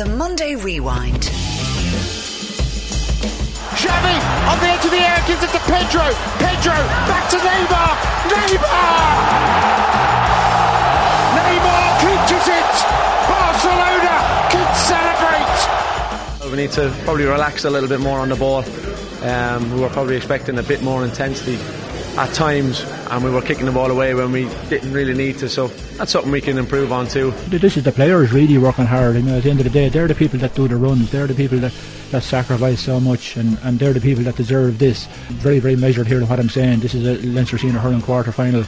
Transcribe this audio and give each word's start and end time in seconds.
The 0.00 0.06
Monday 0.16 0.54
Rewind. 0.54 1.28
Xavi 3.76 4.16
on 4.48 4.58
the 4.58 4.68
edge 4.72 4.82
of 4.86 4.90
the 4.90 4.96
air 4.96 5.22
gives 5.26 5.42
it 5.42 5.50
to 5.50 5.58
Pedro. 5.68 6.00
Pedro 6.40 6.72
back 7.04 7.28
to 7.28 7.36
Neymar. 7.36 8.00
Neymar! 8.32 8.80
Neymar 11.36 12.00
clinches 12.00 12.48
it. 12.48 12.72
Barcelona 13.28 14.16
can 14.48 14.64
celebrate. 14.74 16.50
We 16.50 16.56
need 16.56 16.72
to 16.72 16.90
probably 17.04 17.26
relax 17.26 17.66
a 17.66 17.70
little 17.70 17.90
bit 17.90 18.00
more 18.00 18.20
on 18.20 18.30
the 18.30 18.36
ball. 18.36 18.64
Um, 19.22 19.70
we 19.74 19.82
were 19.82 19.90
probably 19.90 20.16
expecting 20.16 20.58
a 20.58 20.62
bit 20.62 20.82
more 20.82 21.04
intensity 21.04 21.58
at 22.20 22.34
times, 22.34 22.82
and 23.10 23.24
we 23.24 23.30
were 23.30 23.40
kicking 23.40 23.64
the 23.64 23.72
ball 23.72 23.90
away 23.90 24.12
when 24.12 24.30
we 24.30 24.44
didn't 24.68 24.92
really 24.92 25.14
need 25.14 25.38
to. 25.38 25.48
So 25.48 25.68
that's 25.96 26.12
something 26.12 26.30
we 26.30 26.42
can 26.42 26.58
improve 26.58 26.92
on 26.92 27.08
too. 27.08 27.30
This 27.48 27.78
is 27.78 27.84
the 27.84 27.92
players 27.92 28.30
really 28.30 28.58
working 28.58 28.84
hard. 28.84 29.16
You 29.16 29.22
know, 29.22 29.38
at 29.38 29.44
the 29.44 29.50
end 29.50 29.60
of 29.60 29.64
the 29.64 29.70
day, 29.70 29.88
they're 29.88 30.06
the 30.06 30.14
people 30.14 30.38
that 30.40 30.54
do 30.54 30.68
the 30.68 30.76
runs. 30.76 31.10
They're 31.10 31.26
the 31.26 31.34
people 31.34 31.58
that, 31.60 31.72
that 32.10 32.22
sacrifice 32.22 32.82
so 32.82 33.00
much, 33.00 33.38
and, 33.38 33.58
and 33.62 33.78
they're 33.78 33.94
the 33.94 34.02
people 34.02 34.22
that 34.24 34.36
deserve 34.36 34.78
this. 34.78 35.06
Very, 35.40 35.60
very 35.60 35.76
measured 35.76 36.08
here 36.08 36.20
in 36.20 36.28
what 36.28 36.38
I'm 36.38 36.50
saying. 36.50 36.80
This 36.80 36.94
is 36.94 37.06
a 37.06 37.26
Leinster 37.26 37.56
Senior 37.56 37.78
Hurling 37.78 38.02
quarter 38.02 38.32
final. 38.32 38.64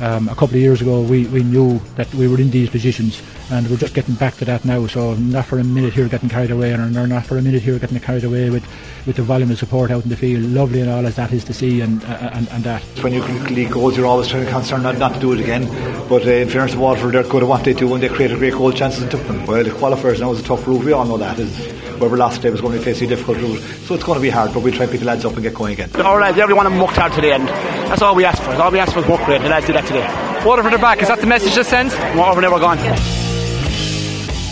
Um, 0.00 0.28
a 0.28 0.34
couple 0.34 0.56
of 0.56 0.60
years 0.60 0.82
ago, 0.82 1.02
we, 1.02 1.26
we 1.26 1.44
knew 1.44 1.78
that 1.94 2.12
we 2.14 2.26
were 2.26 2.40
in 2.40 2.50
these 2.50 2.68
positions, 2.68 3.22
and 3.52 3.70
we're 3.70 3.76
just 3.76 3.94
getting 3.94 4.16
back 4.16 4.34
to 4.38 4.44
that 4.44 4.64
now. 4.64 4.86
So 4.88 5.14
not 5.14 5.46
for 5.46 5.60
a 5.60 5.64
minute 5.64 5.92
here 5.92 6.08
getting 6.08 6.28
carried 6.28 6.50
away, 6.50 6.72
and 6.72 6.92
not 7.08 7.26
for 7.26 7.38
a 7.38 7.42
minute 7.42 7.62
here 7.62 7.78
getting 7.78 8.00
carried 8.00 8.24
away 8.24 8.50
with, 8.50 8.66
with 9.06 9.16
the 9.16 9.22
volume 9.22 9.52
of 9.52 9.58
support 9.58 9.92
out 9.92 10.02
in 10.02 10.08
the 10.08 10.16
field. 10.16 10.42
Lovely 10.44 10.80
and 10.80 10.90
all 10.90 11.06
as 11.06 11.14
that 11.14 11.32
is 11.32 11.44
to 11.44 11.54
see, 11.54 11.80
and 11.80 12.02
and, 12.04 12.48
and 12.50 12.64
that. 12.64 12.82
When 13.02 13.12
you 13.12 13.22
lead 13.22 13.70
goals, 13.70 13.96
you're 13.96 14.06
always 14.06 14.26
trying 14.26 14.44
to 14.44 14.50
concern 14.50 14.82
not, 14.82 14.98
not 14.98 15.14
to 15.14 15.20
do 15.20 15.32
it 15.32 15.40
again. 15.40 15.68
But 16.08 16.26
uh, 16.26 16.30
in 16.30 16.48
fairness 16.48 16.72
to 16.72 16.78
Waterford, 16.80 17.14
they're 17.14 17.22
good 17.22 17.44
at 17.44 17.48
what 17.48 17.62
they 17.62 17.72
do, 17.72 17.94
and 17.94 18.02
they 18.02 18.08
created 18.08 18.38
great 18.38 18.54
goal 18.54 18.72
chances 18.72 19.02
and 19.02 19.10
took 19.10 19.22
them. 19.28 19.46
Well, 19.46 19.62
the 19.62 19.70
qualifiers 19.70 20.18
now 20.18 20.32
is 20.32 20.40
a 20.40 20.44
tough 20.44 20.66
route. 20.66 20.84
We 20.84 20.92
all 20.92 21.04
know 21.04 21.18
that. 21.18 21.38
Is 21.38 21.83
whoever 21.98 22.16
lost 22.16 22.36
today 22.36 22.50
was 22.50 22.60
going 22.60 22.76
to 22.76 22.82
face 22.82 23.00
a 23.02 23.06
difficult 23.06 23.38
route, 23.38 23.60
so 23.86 23.94
it's 23.94 24.04
going 24.04 24.18
to 24.18 24.22
be 24.22 24.30
hard. 24.30 24.52
But 24.52 24.62
we 24.62 24.70
try 24.70 24.86
to 24.86 24.90
pick 24.90 25.00
the 25.00 25.06
lads 25.06 25.24
up 25.24 25.34
and 25.34 25.42
get 25.42 25.54
going 25.54 25.74
again. 25.74 25.90
All 26.00 26.18
right, 26.18 26.36
everyone 26.36 26.78
worked 26.78 26.96
hard 26.96 27.12
to 27.14 27.20
the 27.20 27.32
end. 27.32 27.48
That's 27.48 28.02
all 28.02 28.14
we 28.14 28.24
asked 28.24 28.42
for. 28.42 28.50
All 28.52 28.70
we 28.70 28.78
asked 28.78 28.92
for 28.92 29.00
was 29.00 29.08
work 29.08 29.26
rate, 29.26 29.36
and 29.36 29.44
the 29.44 29.50
lads 29.50 29.66
did 29.66 29.76
that 29.76 29.86
today. 29.86 30.06
Water 30.44 30.62
Waterford 30.62 30.74
are 30.74 30.78
back. 30.78 31.02
Is 31.02 31.08
that 31.08 31.20
the 31.20 31.26
message 31.26 31.54
that 31.54 31.66
sends? 31.66 31.94
Waterford 32.16 32.42
never 32.42 32.58
gone. 32.58 32.78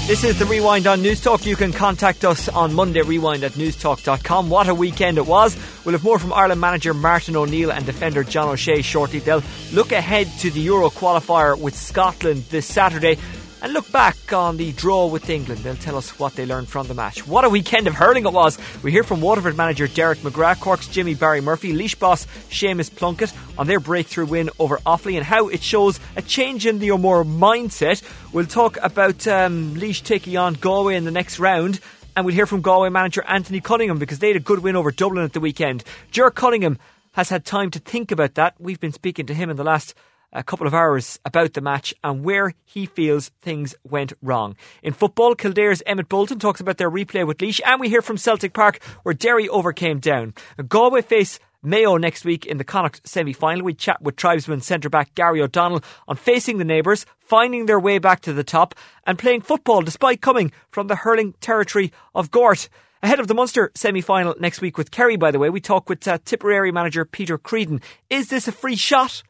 This 0.07 0.25
is 0.25 0.39
the 0.39 0.47
Rewind 0.47 0.87
on 0.87 1.01
Newstalk. 1.01 1.47
You 1.47 1.55
can 1.55 1.73
contact 1.73 2.25
us 2.25 2.49
on 2.49 2.75
Monday, 2.75 3.03
rewind 3.03 3.45
at 3.45 3.53
newstalk.com. 3.53 4.51
What 4.51 4.69
a 4.69 4.75
weekend 4.75 5.17
it 5.17 5.27
was. 5.27 5.57
We'll 5.85 5.93
have 5.93 6.03
more 6.03 6.19
from 6.19 6.33
Ireland 6.33 6.61
manager 6.61 6.93
Martin 6.93 7.37
O'Neill 7.37 7.71
and 7.71 7.87
defender 7.87 8.25
John 8.25 8.49
O'Shea 8.49 8.83
shortly. 8.83 9.21
They'll 9.21 9.45
look 9.73 9.93
ahead 9.93 10.27
to 10.41 10.51
the 10.51 10.61
Euro 10.61 10.91
qualifier 10.91 11.59
with 11.59 11.77
Scotland 11.77 12.45
this 12.51 12.67
Saturday 12.67 13.17
and 13.63 13.73
look 13.73 13.91
back 13.93 14.33
on 14.33 14.57
the 14.57 14.73
draw 14.73 15.07
with 15.07 15.31
England. 15.31 15.63
They'll 15.63 15.77
tell 15.77 15.97
us 15.97 16.19
what 16.19 16.35
they 16.35 16.45
learned 16.45 16.69
from 16.69 16.89
the 16.89 16.95
match. 16.95 17.27
What 17.27 17.45
a 17.45 17.49
weekend 17.49 17.87
of 17.87 17.95
hurling 17.95 18.27
it 18.27 18.33
was. 18.33 18.59
We 18.83 18.91
hear 18.91 19.05
from 19.05 19.21
Waterford 19.21 19.57
manager 19.57 19.87
Derek 19.87 20.19
McGrath, 20.19 20.61
Cork's 20.61 20.89
Jimmy 20.89 21.15
Barry 21.15 21.41
Murphy, 21.41 21.73
Laois 21.73 21.99
boss 21.99 22.27
Seamus 22.51 22.95
Plunkett 22.95 23.33
on 23.57 23.69
their 23.69 23.79
breakthrough 23.79 24.27
win 24.27 24.51
over 24.59 24.79
Offaly 24.79 25.17
and 25.17 25.25
how 25.25 25.49
it 25.49 25.63
shows 25.63 26.01
a 26.17 26.23
change 26.23 26.67
in 26.67 26.81
the 26.81 26.91
O'Moore 26.91 27.25
mindset. 27.25 28.03
We'll 28.33 28.47
talk 28.47 28.79
about 28.83 29.27
um, 29.29 29.77
Laois 29.77 30.03
taking 30.03 30.37
on 30.37 30.55
Galway 30.55 30.97
in 30.97 31.05
the 31.05 31.11
next 31.13 31.39
round. 31.39 31.79
And 32.15 32.27
we'll 32.27 32.35
hear 32.35 32.47
from 32.47 32.61
Galway 32.61 32.91
manager 32.91 33.25
Anthony 33.27 33.61
Cunningham 33.61 33.99
because 33.99 34.19
they 34.19 34.29
had 34.29 34.37
a 34.37 34.41
good 34.41 34.59
win 34.59 34.77
over 34.77 34.91
Dublin 34.91 35.25
at 35.25 35.33
the 35.33 35.41
weekend. 35.41 35.83
Ger 36.11 36.31
Cunningham 36.31 36.79
has 37.13 37.31
had 37.31 37.45
time 37.45 37.71
to 37.71 37.79
think 37.79 38.11
about 38.11 38.35
that. 38.35 38.55
We've 38.59 38.81
been 38.81 38.93
speaking 38.93 39.25
to 39.27 39.35
him 39.35 39.49
in 39.49 39.57
the 39.57 39.65
last 39.65 39.95
a 40.33 40.43
couple 40.43 40.67
of 40.67 40.75
hours 40.75 41.19
about 41.25 41.53
the 41.53 41.61
match 41.61 41.95
and 42.03 42.25
where 42.25 42.55
he 42.65 42.87
feels 42.87 43.31
things 43.41 43.75
went 43.85 44.13
wrong. 44.23 44.57
In 44.83 44.93
football, 44.93 45.35
Kildare's 45.35 45.83
Emmet 45.87 46.09
Bolton 46.09 46.39
talks 46.39 46.61
about 46.61 46.79
their 46.79 46.91
replay 46.91 47.27
with 47.27 47.39
Laois, 47.39 47.61
and 47.65 47.81
we 47.81 47.89
hear 47.89 48.03
from 48.03 48.17
Celtic 48.17 48.53
Park 48.53 48.83
where 49.03 49.15
Derry 49.15 49.49
overcame 49.49 49.99
down. 49.99 50.35
Galway 50.69 51.03
face 51.03 51.39
Mayo 51.65 51.97
next 51.97 52.25
week 52.25 52.45
in 52.45 52.57
the 52.57 52.65
Connacht 52.65 53.07
semi 53.07 53.33
final. 53.33 53.63
We 53.63 53.75
chat 53.75 54.03
with 54.03 54.17
tribesman 54.17 54.63
centre 54.63 54.89
back 54.89 55.15
Gary 55.15 55.41
O'Donnell 55.41 55.85
on 56.09 56.17
facing 56.17 56.59
the 56.59 56.65
neighbours, 56.65 57.07
finding 57.21 57.67
their 57.67 57.79
way 57.79 57.99
back 57.99 58.21
to 58.23 58.33
the 58.33 58.43
top, 58.43 58.75
and 59.07 59.17
playing 59.19 59.43
football 59.43 59.81
despite 59.81 60.21
coming 60.21 60.51
from 60.73 60.89
the 60.89 60.97
hurling 60.97 61.35
territory 61.41 61.93
of 62.17 62.33
Gort. 62.33 62.69
Ahead 63.01 63.21
of 63.21 63.29
the 63.29 63.35
Munster 63.35 63.71
semi 63.77 64.01
final 64.01 64.35
next 64.41 64.61
week 64.61 64.77
with 64.77 64.91
Kerry, 64.91 65.17
by 65.17 65.31
the 65.31 65.39
way, 65.39 65.51
we 65.51 65.61
talk 65.61 65.89
with 65.89 66.07
uh, 66.09 66.19
Tipperary 66.25 66.73
manager 66.73 67.05
Peter 67.05 67.39
Creedon. 67.39 67.81
Is 68.11 68.29
this 68.29 68.49
a 68.49 68.53
free 68.53 68.77
shot? 68.77 69.23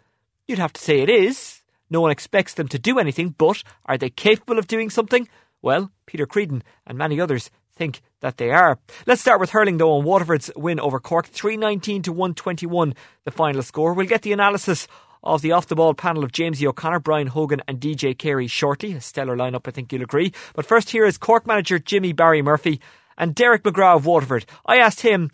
You'd 0.46 0.58
have 0.58 0.72
to 0.74 0.80
say 0.80 1.00
it 1.00 1.08
is. 1.08 1.62
No 1.90 2.00
one 2.00 2.10
expects 2.10 2.54
them 2.54 2.68
to 2.68 2.78
do 2.78 2.98
anything, 2.98 3.34
but 3.36 3.62
are 3.86 3.98
they 3.98 4.10
capable 4.10 4.58
of 4.58 4.66
doing 4.66 4.90
something? 4.90 5.28
Well, 5.60 5.92
Peter 6.06 6.26
Creedon 6.26 6.62
and 6.86 6.98
many 6.98 7.20
others 7.20 7.50
think 7.74 8.02
that 8.20 8.36
they 8.36 8.50
are. 8.50 8.78
Let's 9.06 9.20
start 9.20 9.40
with 9.40 9.50
hurling 9.50 9.78
though 9.78 9.92
on 9.92 10.04
Waterford's 10.04 10.50
win 10.56 10.80
over 10.80 10.98
Cork, 10.98 11.26
319 11.26 12.02
to 12.02 12.12
121 12.12 12.94
the 13.24 13.30
final 13.30 13.62
score. 13.62 13.94
We'll 13.94 14.06
get 14.06 14.22
the 14.22 14.32
analysis 14.32 14.88
of 15.22 15.42
the 15.42 15.52
off 15.52 15.68
the 15.68 15.76
ball 15.76 15.94
panel 15.94 16.24
of 16.24 16.32
Jamesy 16.32 16.66
O'Connor, 16.66 17.00
Brian 17.00 17.28
Hogan, 17.28 17.62
and 17.68 17.80
DJ 17.80 18.16
Carey 18.16 18.46
shortly. 18.46 18.92
A 18.92 19.00
stellar 19.00 19.36
lineup, 19.36 19.68
I 19.68 19.70
think 19.70 19.92
you'll 19.92 20.02
agree. 20.02 20.32
But 20.54 20.66
first, 20.66 20.90
here 20.90 21.04
is 21.04 21.18
Cork 21.18 21.46
manager 21.46 21.78
Jimmy 21.78 22.12
Barry 22.12 22.42
Murphy 22.42 22.80
and 23.16 23.34
Derek 23.34 23.62
McGrath 23.62 23.96
of 23.96 24.06
Waterford. 24.06 24.46
I 24.66 24.78
asked 24.78 25.02
him 25.02 25.30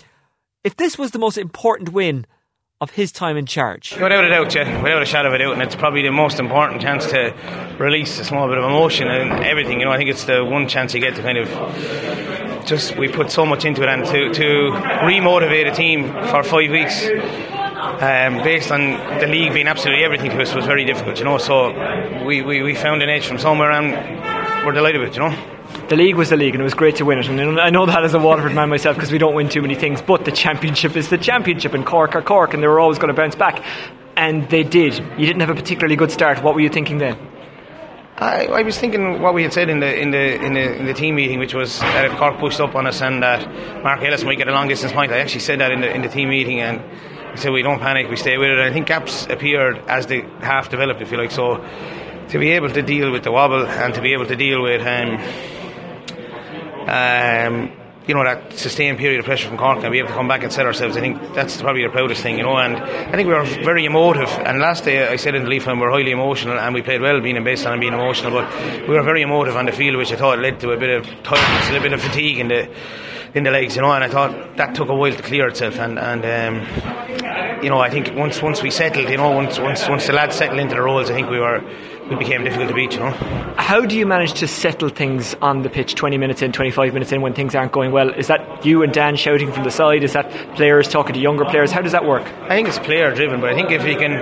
if 0.65 0.77
this 0.77 0.99
was 0.99 1.13
the 1.13 1.19
most 1.19 1.39
important 1.39 1.91
win 1.91 2.27
of 2.81 2.91
his 2.91 3.11
time 3.11 3.37
in 3.37 3.47
charge. 3.47 3.93
Without 4.00 4.25
a 4.25 4.28
doubt, 4.28 4.55
yeah, 4.55 4.83
without 4.83 5.03
a 5.03 5.06
shadow 5.06 5.28
of 5.28 5.34
a 5.34 5.39
doubt, 5.39 5.55
and 5.55 5.62
it's 5.62 5.75
probably 5.75 6.03
the 6.03 6.12
most 6.12 6.39
important 6.39 6.81
chance 6.81 7.06
to 7.06 7.34
release 7.78 8.19
a 8.21 8.25
small 8.25 8.49
bit 8.49 8.59
of 8.59 8.65
emotion 8.65 9.09
and 9.09 9.44
everything. 9.44 9.81
You 9.81 9.87
know, 9.87 9.93
I 9.93 9.97
think 9.97 10.11
it's 10.11 10.25
the 10.25 10.44
one 10.44 10.69
chance 10.69 10.94
you 10.94 11.00
get 11.00 11.17
to 11.17 11.22
kind 11.22 11.38
of 11.38 12.67
just 12.67 12.97
we 12.97 13.09
put 13.09 13.31
so 13.31 13.44
much 13.44 13.65
into 13.65 13.83
it 13.83 13.88
and 13.88 14.05
to 14.05 14.33
to 14.33 14.71
remotivate 15.03 15.71
a 15.71 15.75
team 15.75 16.09
for 16.28 16.43
five 16.44 16.71
weeks. 16.71 17.09
Um, 18.00 18.44
based 18.44 18.71
on 18.71 18.81
the 19.19 19.27
league 19.27 19.53
being 19.55 19.67
absolutely 19.67 20.05
everything 20.05 20.31
to 20.31 20.41
us 20.41 20.55
was 20.55 20.67
very 20.67 20.84
difficult, 20.84 21.19
you 21.19 21.25
know. 21.25 21.38
So 21.38 21.72
we, 22.25 22.43
we, 22.43 22.62
we 22.62 22.75
found 22.77 23.03
an 23.03 23.09
edge 23.09 23.27
from 23.27 23.38
somewhere 23.38 23.72
and 23.72 24.65
we're 24.65 24.72
delighted 24.72 25.00
with 25.00 25.11
it, 25.11 25.17
you 25.17 25.22
know 25.28 25.58
the 25.89 25.97
league 25.97 26.17
was 26.17 26.31
the 26.31 26.37
league 26.37 26.55
and 26.55 26.61
it 26.61 26.65
was 26.65 26.75
great 26.75 26.97
to 26.97 27.05
win 27.05 27.19
it. 27.19 27.29
And 27.29 27.61
I 27.61 27.71
know 27.71 27.87
that 27.87 28.05
as 28.05 28.15
a 28.15 28.19
Waterford 28.19 28.55
man 28.55 28.69
myself 28.69 28.97
because 28.97 29.12
we 29.12 29.19
don't 29.19 29.34
win 29.34 29.49
too 29.49 29.62
many 29.62 29.75
things, 29.75 30.03
but 30.03 30.25
the 30.25 30.33
championship 30.33 30.97
is 30.97 31.09
the 31.09 31.19
championship 31.19 31.75
and 31.75 31.84
Cork 31.84 32.15
are 32.15 32.23
Cork 32.23 32.55
and 32.55 32.62
they 32.62 32.67
were 32.69 32.81
always 32.81 32.99
going 32.99 33.09
to 33.09 33.15
bounce 33.15 33.34
back. 33.34 33.65
And 34.17 34.49
they 34.51 34.65
did. 34.65 34.99
You 34.99 35.27
didn't 35.27 35.41
have 35.41 35.51
a 35.51 35.55
particularly 35.55 35.97
good 35.97 36.11
start. 36.11 36.43
What 36.43 36.55
were 36.55 36.61
you 36.61 36.69
thinking 36.69 36.99
then? 36.99 37.17
I, 38.17 38.47
I, 38.47 38.62
was 38.62 38.77
thinking 38.77 39.23
what 39.23 39.33
we 39.33 39.45
had 39.45 39.53
said 39.53 39.71
in 39.71 39.79
the 39.79 39.97
in 39.97 40.11
the 40.11 40.45
in 40.45 40.55
the, 40.55 40.77
in 40.77 40.87
the 40.87 40.95
team 40.95 41.15
meeting, 41.15 41.39
which 41.39 41.55
was 41.55 41.79
that 41.79 42.05
if 42.05 42.19
Cork 42.19 42.39
pushed 42.39 42.59
up 42.59 42.75
on 42.75 42.85
us 42.85 43.00
and 43.00 43.23
that 43.23 43.47
Mark 43.85 44.03
Ellis 44.03 44.25
might 44.25 44.39
get 44.39 44.49
a 44.49 44.53
long 44.53 44.67
distance 44.67 44.93
point. 44.93 45.12
I 45.12 45.19
actually 45.19 45.43
said 45.43 45.61
that 45.61 45.71
in 45.71 45.83
the 45.83 45.95
in 45.95 46.03
the 46.03 46.09
team 46.09 46.31
meeting, 46.31 46.59
and 46.59 46.83
he 47.31 47.37
said 47.37 47.53
we 47.53 47.62
don't 47.62 47.79
panic, 47.79 48.11
we 48.11 48.17
stay 48.17 48.37
with 48.37 48.49
it. 48.49 48.59
And 48.59 48.62
I 48.62 48.73
think 48.73 48.89
gaps 48.89 49.29
appeared 49.31 49.79
as 49.87 50.09
the 50.09 50.23
half 50.41 50.69
developed, 50.69 51.00
if 51.00 51.12
you 51.12 51.17
like. 51.17 51.31
So 51.31 51.65
to 52.31 52.39
be 52.41 52.50
able 52.50 52.71
to 52.71 52.83
deal 52.83 53.12
with 53.12 53.23
the 53.23 53.31
wobble 53.31 53.65
and 53.65 53.95
to 53.95 54.00
be 54.00 54.12
able 54.15 54.27
to 54.27 54.37
deal 54.37 54.62
with 54.62 54.81
um, 54.81 55.19
um, 56.88 57.72
you 58.09 58.15
know, 58.15 58.25
that 58.25 58.54
sustained 58.54 58.97
period 58.97 59.21
of 59.21 59.26
pressure 59.26 59.49
from 59.49 59.59
Cork 59.59 59.82
and 59.84 59.93
be 59.93 59.99
able 59.99 60.09
to 60.09 60.15
come 60.15 60.28
back 60.28 60.43
and 60.43 60.50
set 60.50 60.65
ourselves. 60.65 60.97
I 60.97 61.00
think 61.00 61.34
that's 61.34 61.60
probably 61.60 61.82
the 61.82 61.91
proudest 61.91 62.22
thing, 62.22 62.38
you 62.38 62.43
know. 62.43 62.56
And 62.56 62.76
I 62.76 63.12
think 63.12 63.28
we 63.28 63.34
were 63.34 63.44
very 63.44 63.84
emotive. 63.84 64.31
And 64.31 64.60
last 64.60 64.84
day 64.84 65.06
I 65.06 65.16
said 65.16 65.34
in 65.34 65.44
the 65.44 65.50
Leaf 65.50 65.66
we 65.66 65.75
were 65.75 65.91
highly 65.91 66.12
emotional 66.12 66.59
and 66.59 66.75
we 66.75 66.81
played 66.81 67.03
well 67.03 67.21
being 67.21 67.37
in 67.37 67.44
baseline 67.44 67.72
and 67.72 67.81
being 67.82 67.93
emotional. 67.93 68.32
But 68.32 68.88
we 68.88 68.94
were 68.94 69.03
very 69.03 69.21
emotive 69.21 69.56
on 69.56 69.66
the 69.66 69.72
field, 69.72 69.99
which 69.99 70.10
I 70.10 70.16
thought 70.16 70.38
led 70.38 70.59
to 70.60 70.71
a 70.71 70.78
bit 70.78 70.88
of 70.88 71.04
tiredness, 71.22 71.69
a 71.76 71.82
bit 71.82 71.93
of 71.93 72.00
fatigue 72.00 72.38
in 72.38 72.49
the 72.49 72.71
in 73.34 73.44
the 73.44 73.50
legs, 73.50 73.76
you 73.76 73.82
know. 73.82 73.93
And 73.93 74.03
I 74.03 74.09
thought 74.09 74.56
that 74.56 74.75
took 74.75 74.88
a 74.88 74.94
while 74.94 75.12
to 75.12 75.22
clear 75.22 75.47
itself. 75.47 75.78
And 75.78 75.99
and 75.99 76.25
um, 76.25 77.62
you 77.62 77.69
know, 77.69 77.78
I 77.78 77.91
think 77.91 78.15
once 78.15 78.41
once 78.41 78.62
we 78.62 78.70
settled, 78.70 79.10
you 79.10 79.19
know, 79.19 79.32
once 79.32 79.59
once 79.59 79.87
once 79.87 80.06
the 80.06 80.15
lads 80.15 80.37
settled 80.37 80.60
into 80.60 80.76
the 80.76 80.81
roles, 80.82 81.10
I 81.10 81.15
think 81.15 81.28
we 81.28 81.41
were 81.41 81.62
we 82.11 82.17
became 82.17 82.45
difficult 82.45 82.69
to 82.69 82.75
beat, 82.75 82.93
you 82.93 83.01
know. 83.01 83.11
How 83.57 83.85
do 83.85 83.97
you 83.97 84.07
manage 84.07 84.35
to 84.35 84.49
settle 84.49 84.89
things 84.89 85.35
on 85.43 85.63
the 85.63 85.69
pitch 85.69 85.95
20 85.95 86.17
minutes 86.17 86.41
in, 86.43 86.53
25 86.53 86.95
minutes 86.95 87.13
in 87.13 87.21
when 87.21 87.35
things 87.35 87.55
aren't 87.55 87.73
going 87.73 87.93
well? 87.93 88.11
Is 88.11 88.29
that 88.29 88.65
you 88.65 88.82
and 88.82 88.93
Dan 88.93 89.17
shouting 89.17 89.53
from 89.53 89.65
the 89.65 89.71
side? 89.71 90.03
Is 90.03 90.15
that 90.15 90.31
players 90.56 90.88
talking 90.88 91.15
to 91.15 91.21
younger 91.21 91.44
players? 91.44 91.71
How 91.71 91.82
does 91.82 91.93
that 91.93 92.05
work? 92.05 92.23
I 92.44 92.56
think 92.56 92.69
it's 92.69 92.79
player 92.79 93.15
driven, 93.15 93.41
but 93.41 93.50
I 93.50 93.55
think 93.55 93.71
if 93.71 93.87
you 93.87 93.97
can 93.97 94.12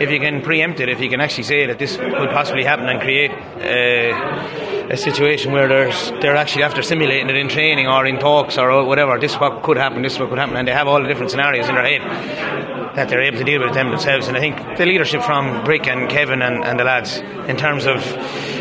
if 0.00 0.10
you 0.10 0.20
can 0.20 0.42
preempt 0.42 0.80
it, 0.80 0.88
if 0.88 1.00
you 1.00 1.08
can 1.08 1.20
actually 1.20 1.44
say 1.44 1.66
that 1.66 1.78
this 1.78 1.96
could 1.96 2.30
possibly 2.30 2.64
happen 2.64 2.88
and 2.88 3.00
create 3.00 3.30
uh, 3.30 4.88
a 4.90 4.96
situation 4.96 5.52
where 5.52 5.68
there's 5.68 6.10
they're 6.20 6.36
actually 6.36 6.64
after 6.64 6.82
simulating 6.82 7.30
it 7.30 7.36
in 7.36 7.48
training 7.48 7.86
or 7.86 8.04
in 8.06 8.18
talks 8.18 8.58
or 8.58 8.84
whatever, 8.84 9.18
this 9.18 9.32
is 9.32 9.38
what 9.38 9.62
could 9.62 9.76
happen, 9.76 10.02
this 10.02 10.14
is 10.14 10.18
what 10.18 10.28
could 10.28 10.38
happen, 10.38 10.56
and 10.56 10.68
they 10.68 10.72
have 10.72 10.86
all 10.86 11.00
the 11.00 11.08
different 11.08 11.30
scenarios 11.30 11.68
in 11.68 11.74
their 11.74 11.84
head 11.84 12.72
that 12.96 13.08
they're 13.08 13.22
able 13.22 13.38
to 13.38 13.44
deal 13.44 13.62
with 13.62 13.74
them 13.74 13.90
themselves. 13.90 14.28
And 14.28 14.36
I 14.36 14.40
think 14.40 14.76
the 14.76 14.84
leadership 14.86 15.22
from 15.22 15.64
Brick 15.64 15.86
and 15.86 16.10
Kevin 16.10 16.42
and, 16.42 16.64
and 16.64 16.78
the 16.78 16.84
lads 16.84 17.21
in 17.48 17.56
terms 17.56 17.86
of 17.86 17.98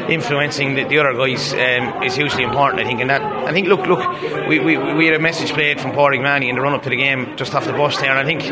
influencing 0.09 0.75
the, 0.75 0.83
the 0.85 0.97
other 0.97 1.13
guys 1.13 1.53
um, 1.53 2.03
is 2.03 2.15
hugely 2.15 2.43
important. 2.43 2.81
I 2.81 2.85
think, 2.85 2.99
and 2.99 3.09
that 3.09 3.21
I 3.21 3.51
think 3.53 3.67
look, 3.67 3.85
look, 3.85 4.21
we, 4.47 4.59
we, 4.59 4.77
we 4.77 5.05
had 5.05 5.15
a 5.15 5.19
message 5.19 5.53
played 5.53 5.79
from 5.79 5.91
Pádraig 5.91 6.21
Mahony 6.21 6.49
in 6.49 6.55
the 6.55 6.61
run 6.61 6.73
up 6.73 6.83
to 6.83 6.89
the 6.89 6.95
game 6.95 7.35
just 7.37 7.53
off 7.53 7.65
the 7.65 7.73
bus 7.73 7.99
there, 7.99 8.09
and 8.09 8.19
I 8.19 8.25
think 8.25 8.45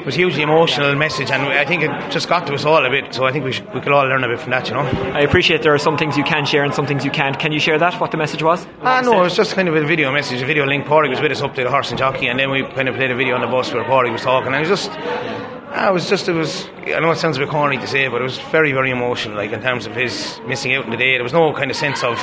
it 0.00 0.06
was 0.06 0.14
a 0.14 0.18
hugely 0.18 0.42
emotional 0.42 0.94
message, 0.96 1.30
and 1.30 1.42
I 1.42 1.64
think 1.64 1.82
it 1.82 1.90
just 2.10 2.28
got 2.28 2.46
to 2.46 2.54
us 2.54 2.64
all 2.64 2.84
a 2.84 2.90
bit. 2.90 3.14
So 3.14 3.24
I 3.24 3.32
think 3.32 3.44
we, 3.44 3.52
should, 3.52 3.72
we 3.74 3.80
could 3.80 3.92
all 3.92 4.04
learn 4.06 4.24
a 4.24 4.28
bit 4.28 4.40
from 4.40 4.50
that, 4.50 4.68
you 4.68 4.74
know. 4.74 4.80
I 4.80 5.20
appreciate 5.20 5.62
there 5.62 5.74
are 5.74 5.78
some 5.78 5.98
things 5.98 6.16
you 6.16 6.24
can 6.24 6.46
share 6.46 6.64
and 6.64 6.74
some 6.74 6.86
things 6.86 7.04
you 7.04 7.10
can't. 7.10 7.38
Can 7.38 7.52
you 7.52 7.60
share 7.60 7.78
that? 7.78 8.00
What 8.00 8.10
the 8.10 8.16
message 8.16 8.42
was? 8.42 8.66
Ah, 8.82 9.02
no, 9.02 9.20
it 9.20 9.24
was 9.24 9.36
just 9.36 9.54
kind 9.54 9.68
of 9.68 9.76
a 9.76 9.84
video 9.84 10.10
message, 10.10 10.40
a 10.42 10.46
video 10.46 10.66
link. 10.66 10.86
Pádraig 10.86 11.10
was 11.10 11.20
with 11.20 11.32
us 11.32 11.42
up 11.42 11.54
to 11.54 11.64
the 11.64 11.70
horse 11.70 11.90
and 11.90 11.98
jockey, 11.98 12.28
and 12.28 12.38
then 12.38 12.50
we 12.50 12.62
kind 12.62 12.88
of 12.88 12.96
played 12.96 13.10
a 13.10 13.14
video 13.14 13.34
on 13.34 13.42
the 13.42 13.46
bus 13.46 13.72
where 13.72 13.84
Pádraig 13.84 14.12
was 14.12 14.22
talking. 14.22 14.54
And 14.54 14.56
it 14.56 14.68
was 14.68 14.80
just. 14.80 15.59
Ah, 15.72 15.88
it 15.88 15.92
was 15.92 16.08
just, 16.08 16.28
it 16.28 16.32
was, 16.32 16.68
I 16.84 16.98
know 16.98 17.12
it 17.12 17.18
sounds 17.18 17.36
a 17.36 17.40
bit 17.40 17.48
corny 17.48 17.78
to 17.78 17.86
say, 17.86 18.08
but 18.08 18.20
it 18.20 18.24
was 18.24 18.38
very, 18.50 18.72
very 18.72 18.90
emotional, 18.90 19.36
like 19.36 19.52
in 19.52 19.62
terms 19.62 19.86
of 19.86 19.94
his 19.94 20.40
missing 20.44 20.74
out 20.74 20.84
in 20.84 20.90
the 20.90 20.96
day. 20.96 21.14
There 21.14 21.22
was 21.22 21.32
no 21.32 21.52
kind 21.52 21.70
of 21.70 21.76
sense 21.76 22.02
of 22.02 22.18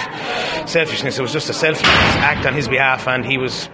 selfishness, 0.66 1.18
it 1.18 1.22
was 1.22 1.32
just 1.32 1.50
a 1.50 1.54
selfless 1.54 1.88
act 1.88 2.46
on 2.46 2.54
his 2.54 2.68
behalf, 2.68 3.08
and 3.08 3.26
he 3.26 3.38
was 3.38 3.70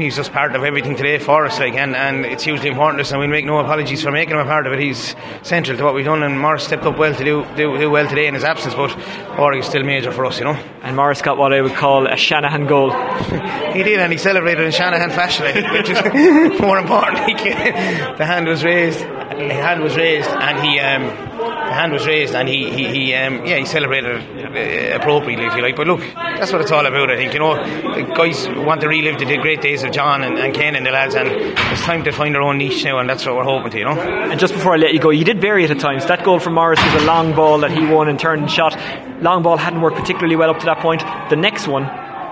he's 0.00 0.16
just 0.16 0.32
part 0.32 0.54
of 0.54 0.64
everything 0.64 0.96
today 0.96 1.18
for 1.18 1.46
us, 1.46 1.58
like, 1.58 1.74
and, 1.74 1.94
and 1.94 2.24
it's 2.24 2.44
hugely 2.44 2.68
important 2.68 2.98
to 2.98 3.02
us, 3.02 3.12
and 3.12 3.20
we 3.20 3.26
make 3.26 3.44
no 3.44 3.58
apologies 3.58 4.02
for 4.02 4.10
making 4.10 4.34
him 4.34 4.40
a 4.40 4.44
part 4.44 4.66
of 4.66 4.72
it. 4.72 4.78
He's 4.78 5.14
central 5.42 5.76
to 5.76 5.84
what 5.84 5.94
we've 5.94 6.04
done, 6.04 6.22
and 6.22 6.38
Maurice 6.38 6.64
stepped 6.64 6.84
up 6.84 6.98
well 6.98 7.14
to 7.14 7.24
do 7.24 7.44
do, 7.56 7.78
do 7.78 7.90
well 7.90 8.06
today 8.08 8.26
in 8.26 8.34
his 8.34 8.44
absence, 8.44 8.74
but 8.74 8.96
Ori 9.38 9.60
is 9.60 9.66
still 9.66 9.82
major 9.82 10.12
for 10.12 10.24
us, 10.26 10.38
you 10.38 10.44
know. 10.44 10.58
And 10.82 10.96
Maurice 10.96 11.22
got 11.22 11.38
what 11.38 11.52
I 11.52 11.60
would 11.60 11.74
call 11.74 12.06
a 12.06 12.16
Shanahan 12.16 12.66
goal. 12.66 12.90
he 13.72 13.82
did, 13.82 14.00
and 14.00 14.12
he 14.12 14.18
celebrated 14.18 14.64
in 14.64 14.72
Shanahan 14.72 15.10
fashion, 15.10 15.46
think, 15.52 15.70
which 15.72 15.90
is 15.90 16.60
more 16.60 16.78
important. 16.78 17.18
the 18.18 18.24
hand 18.24 18.46
was 18.46 18.64
raised, 18.64 19.00
the 19.00 19.54
hand 19.54 19.82
was 19.82 19.96
raised, 19.96 20.28
and 20.28 20.64
he. 20.64 20.80
Um, 20.80 21.38
the 21.68 21.74
hand 21.74 21.92
was 21.92 22.06
raised 22.06 22.34
and 22.34 22.48
he, 22.48 22.70
he, 22.70 22.88
he 22.88 23.14
um, 23.14 23.44
yeah 23.44 23.56
he 23.56 23.64
celebrated 23.64 24.16
uh, 24.16 24.96
appropriately 24.96 25.46
if 25.46 25.54
you 25.54 25.62
like. 25.62 25.76
But 25.76 25.86
look 25.86 26.00
that's 26.00 26.50
what 26.52 26.60
it's 26.60 26.70
all 26.72 26.86
about 26.86 27.10
I 27.10 27.16
think 27.16 27.34
you 27.34 27.40
know. 27.40 27.54
The 27.56 28.02
guys 28.14 28.48
want 28.48 28.80
to 28.80 28.88
relive 28.88 29.18
the 29.18 29.36
great 29.36 29.60
days 29.60 29.82
of 29.82 29.92
John 29.92 30.22
and, 30.22 30.38
and 30.38 30.54
Ken 30.54 30.76
and 30.76 30.86
the 30.86 30.90
lads 30.90 31.14
and 31.14 31.28
it's 31.28 31.82
time 31.82 32.04
to 32.04 32.12
find 32.12 32.34
their 32.34 32.42
own 32.42 32.58
niche 32.58 32.84
now 32.84 32.98
and 32.98 33.08
that's 33.08 33.26
what 33.26 33.36
we're 33.36 33.44
hoping 33.44 33.70
to 33.72 33.78
you 33.78 33.84
know. 33.84 34.00
And 34.00 34.40
just 34.40 34.54
before 34.54 34.74
I 34.74 34.76
let 34.76 34.94
you 34.94 35.00
go 35.00 35.10
you 35.10 35.24
did 35.24 35.40
bury 35.40 35.64
it 35.64 35.70
at 35.70 35.78
times. 35.78 36.06
That 36.06 36.24
goal 36.24 36.40
from 36.40 36.54
Maurice 36.54 36.82
was 36.82 37.02
a 37.02 37.06
long 37.06 37.34
ball 37.34 37.60
that 37.60 37.70
he 37.70 37.84
won 37.84 38.08
and 38.08 38.18
turned 38.18 38.42
and 38.42 38.50
shot. 38.50 38.76
Long 39.22 39.42
ball 39.42 39.56
hadn't 39.56 39.80
worked 39.80 39.96
particularly 39.96 40.36
well 40.36 40.50
up 40.50 40.60
to 40.60 40.66
that 40.66 40.78
point. 40.78 41.02
The 41.28 41.36
next 41.36 41.68
one 41.68 41.84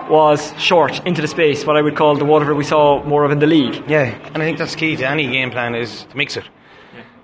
was 0.09 0.55
short 0.57 1.05
into 1.05 1.21
the 1.21 1.27
space, 1.29 1.67
what 1.67 1.77
I 1.77 1.83
would 1.83 1.97
call 1.97 2.17
the 2.17 2.25
Waterford 2.25 2.57
we 2.57 2.63
saw 2.63 3.03
more 3.03 3.25
of 3.25 3.33
in 3.33 3.41
the 3.41 3.47
league. 3.49 3.83
Yeah, 3.89 4.05
and 4.05 4.37
I 4.41 4.47
think 4.47 4.57
that's 4.57 4.77
key 4.77 4.95
to 4.97 5.09
any 5.09 5.27
game 5.27 5.51
plan 5.51 5.75
is 5.75 6.05
to 6.05 6.17
mix 6.17 6.37
it 6.37 6.45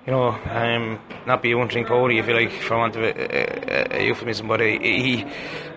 you 0.05 0.11
know, 0.11 0.29
um, 0.29 0.99
not 1.25 1.41
be 1.41 1.51
drink 1.51 1.87
pony, 1.87 2.19
if 2.19 2.27
you 2.27 2.33
like, 2.33 2.51
for 2.51 2.77
want 2.77 2.95
of 2.95 3.03
a, 3.03 3.95
a, 3.95 4.01
a 4.01 4.05
euphemism. 4.05 4.47
But 4.47 4.59
he, 4.59 5.19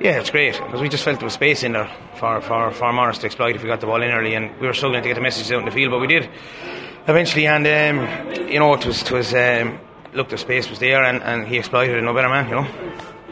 yeah, 0.00 0.18
it's 0.18 0.30
great 0.30 0.54
because 0.54 0.80
we 0.80 0.88
just 0.88 1.04
felt 1.04 1.20
there 1.20 1.26
was 1.26 1.34
space 1.34 1.62
in 1.62 1.72
there 1.72 1.90
for, 2.16 2.40
for, 2.40 2.72
for 2.72 2.92
Maurice 2.92 3.18
to 3.18 3.26
exploit 3.26 3.54
if 3.54 3.62
we 3.62 3.68
got 3.68 3.80
the 3.80 3.86
ball 3.86 4.02
in 4.02 4.10
early, 4.10 4.34
and 4.34 4.58
we 4.60 4.66
were 4.66 4.74
struggling 4.74 5.02
to 5.02 5.08
get 5.08 5.14
the 5.14 5.20
message 5.20 5.50
out 5.52 5.60
in 5.60 5.64
the 5.64 5.70
field, 5.70 5.92
but 5.92 6.00
we 6.00 6.08
did 6.08 6.28
eventually. 7.06 7.46
And 7.46 7.66
um, 7.66 8.48
you 8.48 8.58
know, 8.58 8.74
it 8.74 8.84
was, 8.84 9.02
it 9.02 9.12
was 9.12 9.32
um, 9.32 9.78
look, 10.12 10.28
the 10.28 10.38
space 10.38 10.68
was 10.68 10.80
there, 10.80 11.04
and, 11.04 11.22
and 11.22 11.46
he 11.46 11.58
exploited 11.58 11.96
it. 11.96 12.02
No 12.02 12.12
better 12.12 12.28
man, 12.28 12.48
you 12.48 12.56
know. 12.56 12.66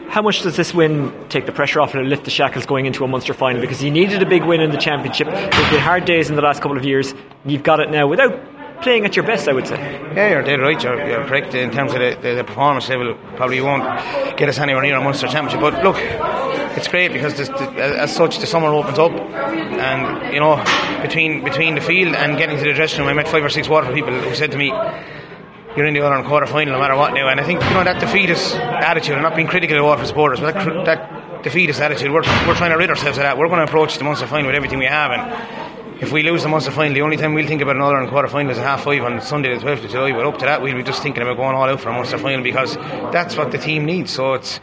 How 0.07 0.21
much 0.21 0.43
does 0.43 0.55
this 0.55 0.73
win 0.73 1.11
take 1.27 1.45
the 1.45 1.51
pressure 1.51 1.81
off 1.81 1.93
and 1.93 2.07
lift 2.07 2.23
the 2.23 2.31
shackles 2.31 2.65
going 2.65 2.85
into 2.85 3.03
a 3.03 3.07
Munster 3.07 3.33
final? 3.33 3.59
Because 3.59 3.83
you 3.83 3.91
needed 3.91 4.21
a 4.21 4.25
big 4.25 4.43
win 4.43 4.61
in 4.61 4.71
the 4.71 4.77
championship. 4.77 5.27
There's 5.27 5.71
been 5.71 5.79
hard 5.81 6.05
days 6.05 6.29
in 6.29 6.37
the 6.37 6.41
last 6.41 6.61
couple 6.61 6.77
of 6.77 6.85
years. 6.85 7.13
You've 7.43 7.63
got 7.63 7.81
it 7.81 7.89
now 7.89 8.07
without 8.07 8.39
playing 8.81 9.05
at 9.05 9.15
your 9.15 9.25
best, 9.25 9.47
I 9.47 9.53
would 9.53 9.67
say. 9.67 9.75
Yeah, 10.15 10.29
you're 10.29 10.43
dead 10.43 10.59
right. 10.59 10.81
You're, 10.81 11.07
you're 11.07 11.25
correct 11.25 11.53
in 11.53 11.71
terms 11.71 11.93
of 11.93 11.99
the, 11.99 12.17
the, 12.21 12.35
the, 12.35 12.43
performance 12.43 12.87
level. 12.89 13.15
Probably 13.35 13.61
won't 13.61 13.83
get 14.37 14.49
us 14.49 14.59
anywhere 14.59 14.81
near 14.83 14.97
a 14.97 15.01
Munster 15.01 15.27
Championship. 15.27 15.61
But 15.61 15.83
look, 15.83 15.97
it's 16.77 16.87
great 16.87 17.11
because 17.13 17.35
this, 17.35 17.49
as 17.49 18.15
such 18.15 18.39
the 18.39 18.47
summer 18.47 18.67
opens 18.67 18.99
up, 18.99 19.11
and 19.11 20.33
you 20.33 20.39
know 20.39 20.55
between 21.01 21.43
between 21.43 21.75
the 21.75 21.81
field 21.81 22.15
and 22.15 22.37
getting 22.37 22.57
to 22.57 22.63
the 22.63 22.73
dressing 22.73 22.99
room, 22.99 23.09
I 23.09 23.13
met 23.13 23.27
five 23.27 23.43
or 23.43 23.49
six 23.49 23.67
Waterford 23.67 23.95
people 23.95 24.13
who 24.13 24.35
said 24.35 24.51
to 24.51 24.57
me. 24.57 24.73
You're 25.75 25.87
in 25.87 25.93
the 25.93 25.99
other 25.99 26.25
quarter 26.25 26.47
final 26.47 26.73
no 26.73 26.79
matter 26.79 26.95
what 26.95 27.13
now, 27.13 27.27
and 27.27 27.37
I 27.37 27.43
think 27.43 27.61
you 27.61 27.69
know 27.71 27.83
that 27.83 27.99
defeatist 27.99 28.55
attitude. 28.55 29.17
I'm 29.17 29.21
not 29.21 29.35
being 29.35 29.49
critical 29.49 29.77
of 29.77 29.83
Waterford 29.83 30.07
supporters, 30.07 30.39
but 30.39 30.53
that, 30.53 30.85
that 30.85 31.43
defeatist 31.45 31.79
attitude, 31.79 32.11
we're, 32.11 32.23
we're 32.47 32.55
trying 32.55 32.71
to 32.71 32.77
rid 32.77 32.89
ourselves 32.89 33.17
of 33.17 33.23
that. 33.23 33.37
We're 33.37 33.47
going 33.47 33.59
to 33.59 33.65
approach 33.65 33.97
the 33.97 34.03
Munster 34.03 34.25
final 34.25 34.47
with 34.47 34.55
everything 34.55 34.79
we 34.79 34.85
have, 34.85 35.11
and 35.11 35.84
if 36.01 36.11
we 36.11 36.23
lose 36.23 36.43
the 36.43 36.49
Munster 36.49 36.71
final, 36.71 36.93
the 36.93 37.01
only 37.01 37.17
time 37.17 37.33
we'll 37.33 37.47
think 37.47 37.61
about 37.61 37.75
another 37.75 37.99
in 37.99 38.09
quarter 38.09 38.27
final 38.27 38.51
is 38.51 38.57
a 38.57 38.63
half 38.63 38.83
five 38.83 39.03
on 39.03 39.21
Sunday 39.21 39.55
the 39.55 39.63
12th 39.63 39.85
of 39.85 39.91
July. 39.91 40.11
But 40.11 40.25
up 40.25 40.37
to 40.39 40.45
that, 40.45 40.61
we'll 40.61 40.75
be 40.75 40.83
just 40.83 41.01
thinking 41.01 41.23
about 41.23 41.37
going 41.37 41.55
all 41.55 41.69
out 41.69 41.79
for 41.79 41.89
a 41.89 41.93
Munster 41.93 42.17
final 42.17 42.43
because 42.43 42.75
that's 43.11 43.37
what 43.37 43.51
the 43.51 43.57
team 43.57 43.85
needs. 43.85 44.11
So 44.11 44.33
it's, 44.33 44.59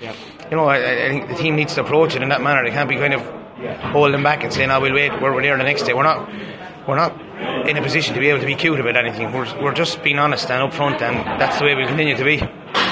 you 0.51 0.57
know, 0.57 0.67
I, 0.67 1.07
I, 1.07 1.09
think 1.09 1.29
the 1.29 1.35
team 1.35 1.57
needs 1.57 1.75
to 1.75 1.83
approach 1.83 2.15
it 2.15 2.23
in 2.23 2.29
that 2.29 2.43
manner. 2.43 2.63
They 2.65 2.71
can't 2.71 2.89
be 2.89 2.97
kind 2.97 3.15
of 3.15 3.23
holding 3.93 4.23
back 4.23 4.45
and 4.45 4.53
saying, 4.53 4.71
"Oh, 4.71 4.81
we'll 4.81 4.95
wait. 4.95 5.13
We're, 5.21 5.35
we're 5.35 5.43
there 5.43 5.57
the 5.57 5.65
next 5.65 5.85
day." 5.85 5.95
We're 5.95 6.03
not. 6.03 6.29
We're 6.87 6.97
not 6.97 7.21
in 7.69 7.77
a 7.77 7.83
position 7.83 8.15
to 8.15 8.21
be 8.21 8.29
able 8.29 8.41
to 8.41 8.47
be 8.47 8.57
cute 8.57 8.81
about 8.81 8.97
anything. 8.97 9.33
We're, 9.33 9.63
we're 9.63 9.75
just 9.75 10.03
being 10.03 10.19
honest 10.19 10.51
and 10.51 10.71
upfront, 10.71 11.01
and 11.01 11.41
that's 11.41 11.59
the 11.59 11.65
way 11.65 11.75
we'll 11.77 11.87
continue 11.87 12.17
to 12.17 12.25
be. 12.25 12.43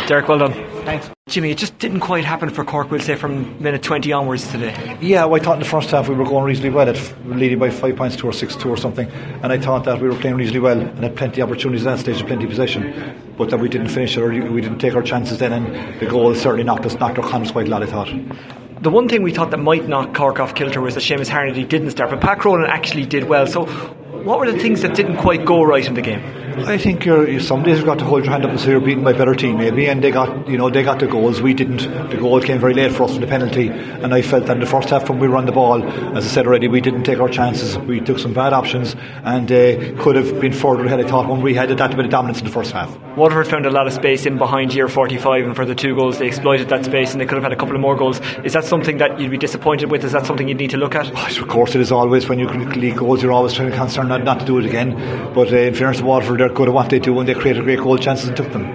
Derek, 0.06 0.28
well 0.28 0.38
done. 0.38 0.52
Thanks. 0.84 1.08
Jimmy, 1.28 1.52
it 1.52 1.58
just 1.58 1.78
didn't 1.78 2.00
quite 2.00 2.24
happen 2.24 2.50
for 2.50 2.64
Cork, 2.64 2.90
we'll 2.90 3.00
say, 3.00 3.14
from 3.14 3.62
minute 3.62 3.82
20 3.82 4.12
onwards 4.12 4.50
today. 4.50 4.98
Yeah, 5.00 5.24
well, 5.26 5.40
I 5.40 5.44
thought 5.44 5.54
in 5.54 5.58
the 5.60 5.68
first 5.68 5.90
half 5.90 6.08
we 6.08 6.16
were 6.16 6.24
going 6.24 6.44
reasonably 6.44 6.70
well, 6.70 6.88
at 6.88 7.26
leading 7.26 7.60
by 7.60 7.70
five 7.70 7.94
points 7.94 8.16
to 8.16 8.26
or 8.26 8.32
six 8.32 8.56
two 8.56 8.68
or 8.68 8.76
something, 8.76 9.08
and 9.08 9.52
I 9.52 9.58
thought 9.58 9.84
that 9.84 10.00
we 10.00 10.08
were 10.08 10.16
playing 10.16 10.36
reasonably 10.36 10.60
well 10.60 10.80
and 10.80 10.98
had 10.98 11.14
plenty 11.14 11.40
of 11.40 11.48
opportunities 11.48 11.86
at 11.86 11.96
that 11.96 12.02
stage, 12.02 12.26
plenty 12.26 12.44
of 12.44 12.50
possession, 12.50 13.32
but 13.38 13.50
that 13.50 13.58
we 13.58 13.68
didn't 13.68 13.90
finish 13.90 14.16
it 14.16 14.20
or 14.20 14.30
we 14.50 14.60
didn't 14.60 14.80
take 14.80 14.94
our 14.94 15.02
chances 15.02 15.38
then, 15.38 15.52
and 15.52 16.00
the 16.00 16.06
goal 16.06 16.34
certainly 16.34 16.64
knocked 16.64 16.86
us, 16.86 16.94
knocked 16.94 17.18
our 17.18 17.22
confidence 17.22 17.52
quite 17.52 17.68
a 17.68 17.70
lot, 17.70 17.84
I 17.84 17.86
thought. 17.86 18.08
The 18.82 18.90
one 18.90 19.08
thing 19.08 19.22
we 19.22 19.30
thought 19.32 19.52
that 19.52 19.58
might 19.58 19.86
knock 19.86 20.14
Cork 20.14 20.40
off 20.40 20.54
kilter 20.56 20.80
was 20.80 20.94
that 20.94 21.02
Seamus 21.02 21.28
Harnedy 21.28 21.68
didn't 21.68 21.90
start, 21.90 22.10
but 22.10 22.20
Pat 22.20 22.40
Cronin 22.40 22.66
actually 22.68 23.06
did 23.06 23.24
well. 23.24 23.46
So, 23.46 23.66
what 24.24 24.40
were 24.40 24.50
the 24.50 24.58
things 24.58 24.82
that 24.82 24.96
didn't 24.96 25.18
quite 25.18 25.44
go 25.44 25.62
right 25.62 25.86
in 25.86 25.94
the 25.94 26.02
game? 26.02 26.22
I 26.66 26.78
think 26.78 27.04
you're, 27.04 27.40
some 27.40 27.62
days 27.62 27.78
you've 27.78 27.86
got 27.86 27.98
to 27.98 28.04
hold 28.04 28.24
your 28.24 28.32
hand 28.32 28.44
up 28.44 28.50
and 28.50 28.60
say 28.60 28.70
you're 28.70 28.80
beaten 28.80 29.04
by 29.04 29.12
a 29.12 29.18
better 29.18 29.34
team, 29.34 29.58
maybe, 29.58 29.86
and 29.86 30.02
they 30.02 30.10
got, 30.10 30.48
you 30.48 30.56
know, 30.56 30.70
they 30.70 30.82
got 30.82 30.98
the 30.98 31.06
goals. 31.06 31.40
We 31.40 31.54
didn't. 31.54 32.10
The 32.10 32.16
goal 32.16 32.40
came 32.40 32.58
very 32.58 32.74
late 32.74 32.92
for 32.92 33.04
us 33.04 33.12
from 33.12 33.20
the 33.20 33.26
penalty, 33.26 33.68
and 33.68 34.14
I 34.14 34.22
felt 34.22 34.46
that 34.46 34.54
in 34.54 34.60
the 34.60 34.66
first 34.66 34.90
half 34.90 35.08
when 35.08 35.18
we 35.18 35.26
run 35.26 35.46
the 35.46 35.52
ball, 35.52 35.82
as 36.16 36.24
I 36.24 36.28
said 36.28 36.46
already, 36.46 36.68
we 36.68 36.80
didn't 36.80 37.04
take 37.04 37.18
our 37.18 37.28
chances. 37.28 37.78
We 37.78 38.00
took 38.00 38.18
some 38.18 38.32
bad 38.32 38.52
options, 38.52 38.94
and 39.24 39.50
uh, 39.50 40.02
could 40.02 40.16
have 40.16 40.40
been 40.40 40.52
further 40.52 40.86
ahead. 40.86 41.00
I 41.00 41.08
thought 41.08 41.28
when 41.28 41.40
we 41.42 41.54
had 41.54 41.70
that 41.70 41.96
bit 41.96 42.04
of 42.04 42.10
dominance 42.10 42.38
in 42.38 42.44
the 42.44 42.52
first 42.52 42.72
half. 42.72 42.96
Waterford 43.16 43.48
found 43.48 43.66
a 43.66 43.70
lot 43.70 43.86
of 43.86 43.92
space 43.92 44.26
in 44.26 44.38
behind 44.38 44.72
year 44.74 44.88
45, 44.88 45.44
and 45.46 45.56
for 45.56 45.64
the 45.64 45.74
two 45.74 45.94
goals, 45.94 46.18
they 46.18 46.26
exploited 46.26 46.68
that 46.68 46.84
space, 46.84 47.12
and 47.12 47.20
they 47.20 47.26
could 47.26 47.34
have 47.34 47.42
had 47.42 47.52
a 47.52 47.56
couple 47.56 47.74
of 47.74 47.80
more 47.80 47.96
goals. 47.96 48.20
Is 48.44 48.52
that 48.52 48.64
something 48.64 48.98
that 48.98 49.18
you'd 49.18 49.30
be 49.30 49.38
disappointed 49.38 49.90
with? 49.90 50.04
Is 50.04 50.12
that 50.12 50.26
something 50.26 50.48
you'd 50.48 50.58
need 50.58 50.70
to 50.70 50.76
look 50.76 50.94
at? 50.94 51.10
of 51.38 51.48
course, 51.48 51.74
it 51.74 51.80
is 51.80 51.92
always 51.92 52.28
when 52.28 52.38
you 52.38 52.48
leak 52.48 52.96
goals, 52.96 53.22
you're 53.22 53.32
always 53.32 53.52
trying 53.52 53.70
to 53.70 53.76
concern 53.76 54.08
not, 54.08 54.24
not 54.24 54.40
to 54.40 54.46
do 54.46 54.58
it 54.58 54.66
again. 54.66 54.94
But 55.34 55.52
uh, 55.52 55.56
in 55.56 55.74
fairness 55.74 55.98
to 55.98 56.04
Waterford, 56.04 56.49
good 56.54 56.68
at 56.68 56.74
what 56.74 56.90
they 56.90 56.98
do 56.98 57.12
when 57.12 57.26
they 57.26 57.34
created 57.34 57.64
great 57.64 57.78
goal 57.78 57.98
chances 57.98 58.28
and 58.28 58.36
took 58.36 58.50
them. 58.52 58.66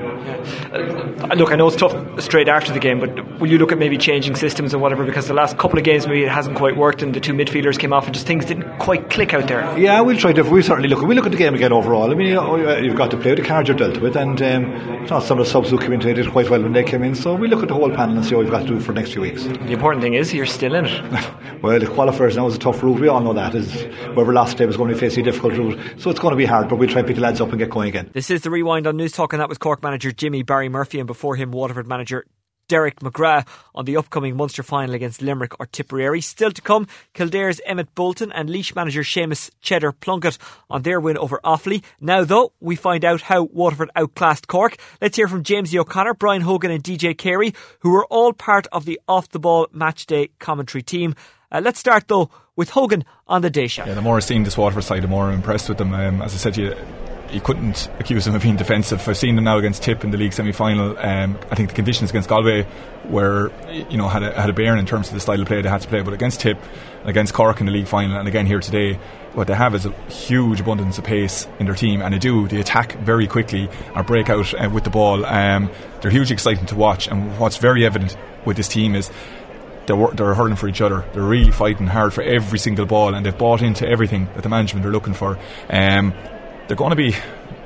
Uh, 0.76 1.34
look, 1.36 1.52
I 1.52 1.56
know 1.56 1.68
it's 1.68 1.78
tough 1.78 2.22
straight 2.22 2.50
after 2.50 2.74
the 2.74 2.80
game, 2.80 3.00
but 3.00 3.40
will 3.40 3.50
you 3.50 3.58
look 3.58 3.72
at 3.72 3.78
maybe 3.78 3.98
changing 3.98 4.36
systems 4.36 4.74
and 4.74 4.82
whatever? 4.82 5.06
Because 5.06 5.28
the 5.28 5.34
last 5.34 5.58
couple 5.58 5.80
of 5.80 5.86
games 5.86 6.06
maybe 6.06 6.24
it 6.24 6.32
hasn't 6.32 6.58
quite 6.58 6.76
worked, 6.76 7.02
and 7.02 7.14
the 7.14 7.20
two 7.20 7.34
midfielders 7.34 7.80
came 7.80 7.94
off, 7.94 8.06
and 8.06 8.14
just 8.14 8.28
things 8.28 8.46
didn't 8.46 8.78
quite 8.80 9.10
click 9.10 9.34
out 9.34 9.48
there. 9.48 9.78
Yeah, 9.78 10.02
we'll 10.02 10.18
try 10.18 10.34
to. 10.34 10.44
We 10.44 10.62
certainly 10.62 10.90
look. 10.90 11.02
We 11.02 11.16
look 11.16 11.26
at 11.26 11.32
the 11.32 11.38
game 11.38 11.56
again 11.56 11.72
overall. 11.72 12.12
I 12.12 12.16
mean, 12.16 12.28
you've 12.84 12.98
got 12.98 13.12
to 13.12 13.18
play 13.18 13.32
with 13.32 13.40
the 13.40 13.46
cards 13.46 13.70
you're 13.70 13.78
dealt 13.78 13.98
with, 14.02 14.18
and 14.18 14.42
um, 14.42 15.08
some 15.08 15.40
of 15.40 15.46
the 15.46 15.52
subs 15.52 15.70
who 15.70 15.78
came 15.78 15.94
in 15.94 16.00
today 16.00 16.22
did 16.22 16.32
quite 16.32 16.50
well 16.50 16.62
when 16.62 16.74
they 16.74 16.84
came 16.84 17.04
in. 17.04 17.16
So 17.16 17.36
we 17.36 17.48
look 17.48 17.62
at 17.62 17.70
the 17.70 17.74
whole 17.74 17.90
panel 17.90 18.18
and 18.18 18.26
see 18.26 18.36
what 18.36 18.44
we've 18.44 18.52
got 18.52 18.62
to 18.62 18.68
do 18.68 18.80
for 18.80 18.94
the 18.94 19.00
next 19.00 19.14
few 19.14 19.22
weeks. 19.22 19.44
The 19.44 19.72
important 19.72 20.04
thing 20.04 20.16
is 20.16 20.34
you're 20.34 20.46
still 20.46 20.76
in 20.76 20.86
it. 20.86 21.02
well, 21.62 21.80
the 21.80 21.86
qualifiers 21.86 22.36
now 22.36 22.48
is 22.48 22.56
a 22.56 22.60
tough 22.60 22.84
route. 22.84 23.00
We 23.00 23.08
all 23.08 23.22
know 23.22 23.34
that. 23.34 23.56
Is 23.56 23.72
whoever 24.14 24.34
last 24.34 24.58
day 24.58 24.66
was 24.66 24.76
going 24.78 24.90
to 24.90 24.96
be 24.96 25.00
facing 25.00 25.22
a 25.22 25.32
difficult 25.32 25.54
route, 25.54 25.80
so 25.98 26.10
it's 26.10 26.20
going 26.20 26.34
to 26.34 26.38
be 26.38 26.46
hard. 26.46 26.68
But 26.68 26.78
we'll 26.78 26.90
try 26.90 27.00
and 27.00 27.08
pick 27.08 27.16
the 27.16 27.22
lads 27.22 27.40
up 27.40 27.50
and 27.50 27.60
get 27.60 27.70
going 27.70 27.90
again. 27.90 28.10
This 28.14 28.30
is 28.30 28.42
the 28.42 28.50
rewind 28.50 28.88
on 28.88 28.98
News 28.98 29.14
Talk, 29.14 29.34
and 29.34 29.40
that 29.40 29.50
was 29.50 29.58
Cork 29.58 29.82
manager 29.82 30.12
Jimmy 30.12 30.44
Barry 30.44 30.65
Murphy, 30.70 31.00
and 31.00 31.08
before 31.08 31.36
him, 31.36 31.52
Waterford 31.52 31.88
manager 31.88 32.26
Derek 32.68 33.00
McGrath 33.00 33.48
on 33.74 33.86
the 33.86 33.98
upcoming 33.98 34.36
Munster 34.36 34.64
final 34.64 34.96
against 34.96 35.22
Limerick 35.22 35.60
or 35.60 35.66
Tipperary. 35.68 36.22
Still 36.22 36.52
to 36.52 36.62
come, 36.62 36.88
Kildare's 37.14 37.62
Emmet 37.66 37.94
Bolton 37.96 38.32
and 38.32 38.50
Laois 38.50 38.76
manager 38.76 39.04
Seamus 39.04 39.52
Cheddar 39.62 39.92
Plunkett 39.92 40.38
on 40.70 40.82
their 40.82 41.00
win 41.00 41.18
over 41.18 41.40
Offaly. 41.44 41.84
Now, 42.00 42.24
though, 42.24 42.54
we 42.60 42.76
find 42.76 43.06
out 43.06 43.22
how 43.22 43.44
Waterford 43.44 43.92
outclassed 43.96 44.48
Cork. 44.48 44.78
Let's 45.02 45.18
hear 45.18 45.28
from 45.28 45.44
James 45.44 45.76
O'Connor, 45.76 46.16
Brian 46.16 46.42
Hogan, 46.42 46.72
and 46.72 46.84
DJ 46.84 47.18
Carey, 47.18 47.54
who 47.80 47.92
were 47.92 48.06
all 48.06 48.34
part 48.34 48.68
of 48.72 48.86
the 48.86 49.00
off 49.08 49.30
the 49.30 49.40
ball 49.40 49.68
match 49.72 50.06
day 50.06 50.30
commentary 50.40 50.82
team. 50.82 51.16
Uh, 51.52 51.62
let's 51.64 51.80
start, 51.80 52.08
though, 52.08 52.30
with 52.56 52.72
Hogan 52.72 53.06
on 53.28 53.42
the 53.42 53.50
day 53.50 53.68
show. 53.68 53.86
Yeah, 53.86 53.94
the 53.94 54.02
more 54.02 54.18
I've 54.18 54.24
seen 54.24 54.44
this 54.44 54.58
Waterford 54.58 54.84
side, 54.84 55.04
the 55.04 55.08
more 55.08 55.26
I'm 55.26 55.36
impressed 55.36 55.70
with 55.70 55.78
them. 55.78 55.94
Um, 55.94 56.22
as 56.22 56.34
I 56.34 56.38
said 56.38 56.58
you, 56.58 56.76
you 57.32 57.42
couldn't 57.42 57.90
accuse 58.00 58.26
them 58.26 58.36
of 58.36 58.44
being 58.44 58.56
defensive. 58.56 59.08
I've 59.08 59.18
seen 59.18 59.36
them 59.36 59.46
now 59.46 59.58
against 59.58 59.84
Tip 59.84 60.04
in 60.04 60.12
the 60.12 60.18
league 60.18 60.34
semi 60.34 60.52
final. 60.52 60.98
Um, 60.98 61.38
I 61.52 61.56
think 61.56 61.70
the 61.70 61.76
conditions 61.76 62.10
against 62.10 62.30
Galway 62.30 62.66
were, 63.10 63.52
you 63.90 63.98
know, 63.98 64.08
had 64.08 64.24
a, 64.24 64.40
had 64.40 64.50
a 64.50 64.54
bearing 64.54 64.80
in 64.80 64.86
terms 64.86 65.08
of 65.08 65.14
the 65.14 65.20
style 65.20 65.42
of 65.42 65.48
play 65.48 65.62
they 65.62 65.70
had 65.70 65.82
to 65.82 65.88
play. 65.88 66.02
But 66.02 66.14
against 66.14 66.42
Tip, 66.42 66.58
against 67.04 67.34
Cork 67.34 67.60
in 67.60 67.66
the 67.66 67.72
league 67.72 67.88
final, 67.88 68.18
and 68.18 68.28
again 68.28 68.46
here 68.46 68.60
today, 68.60 69.00
what 69.34 69.48
they 69.48 69.56
have 69.56 69.76
is 69.76 69.86
a 69.86 69.92
huge 70.10 70.62
abundance 70.62 70.98
of 70.98 71.04
pace 71.04 71.48
in 71.60 71.66
their 71.66 71.76
team, 71.76 72.02
and 72.02 72.14
they 72.14 72.20
do. 72.20 72.48
They 72.48 72.60
attack 72.60 72.94
very 73.00 73.28
quickly 73.28 73.70
or 73.96 74.04
break 74.04 74.30
out 74.30 74.54
uh, 74.54 74.70
with 74.70 74.84
the 74.84 74.90
ball. 74.90 75.26
Um, 75.26 75.70
they're 76.02 76.12
hugely 76.12 76.34
exciting 76.34 76.66
to 76.68 76.76
watch, 76.76 77.08
and 77.08 77.38
what's 77.40 77.58
very 77.58 77.86
evident 77.86 78.16
with 78.46 78.58
this 78.58 78.68
team 78.68 78.96
is 78.96 79.12
they're, 79.88 80.08
they're 80.14 80.34
hurling 80.34 80.56
for 80.56 80.68
each 80.68 80.82
other. 80.82 81.06
They're 81.14 81.22
really 81.22 81.52
fighting 81.52 81.88
hard 81.88 82.14
for 82.14 82.22
every 82.22 82.60
single 82.60 82.86
ball, 82.86 83.14
and 83.14 83.26
they've 83.26 83.38
bought 83.38 83.62
into 83.62 83.88
everything 83.88 84.28
that 84.36 84.44
the 84.44 84.50
management 84.50 84.86
are 84.86 84.92
looking 84.92 85.14
for. 85.14 85.38
Um, 85.70 86.14
they're 86.68 86.78
going 86.78 86.92
to 86.92 86.96
be 86.96 87.12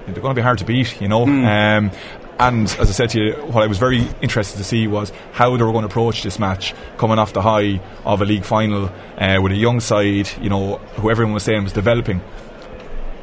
they're 0.06 0.24
going 0.24 0.34
to 0.36 0.40
be 0.40 0.42
hard 0.42 0.58
to 0.60 0.66
beat, 0.66 1.00
you 1.02 1.08
know. 1.08 1.26
Mm. 1.26 1.46
Um, 1.46 1.92
and 2.40 2.68
as 2.80 2.90
I 2.90 2.94
said 2.94 3.10
to 3.12 3.22
you, 3.22 3.34
what 3.34 3.64
I 3.64 3.68
was 3.68 3.78
very 3.78 4.08
interested 4.22 4.58
to 4.58 4.64
see 4.64 4.88
was 4.88 5.12
how 5.34 5.56
they 5.58 5.64
were 5.64 5.72
going 5.74 5.84
to 5.84 5.90
approach 5.90 6.24
this 6.24 6.40
match, 6.40 6.74
coming 6.98 7.20
off 7.20 7.34
the 7.34 7.42
high 7.42 7.82
of 8.06 8.22
a 8.22 8.26
league 8.26 8.46
final 8.46 8.90
uh, 9.18 9.40
with 9.42 9.52
a 9.52 9.58
young 9.58 9.82
side, 9.82 10.30
you 10.42 10.50
know, 10.50 10.78
who 10.96 11.12
everyone 11.12 11.34
was 11.34 11.44
saying 11.44 11.64
was 11.64 11.74
developing 11.74 12.22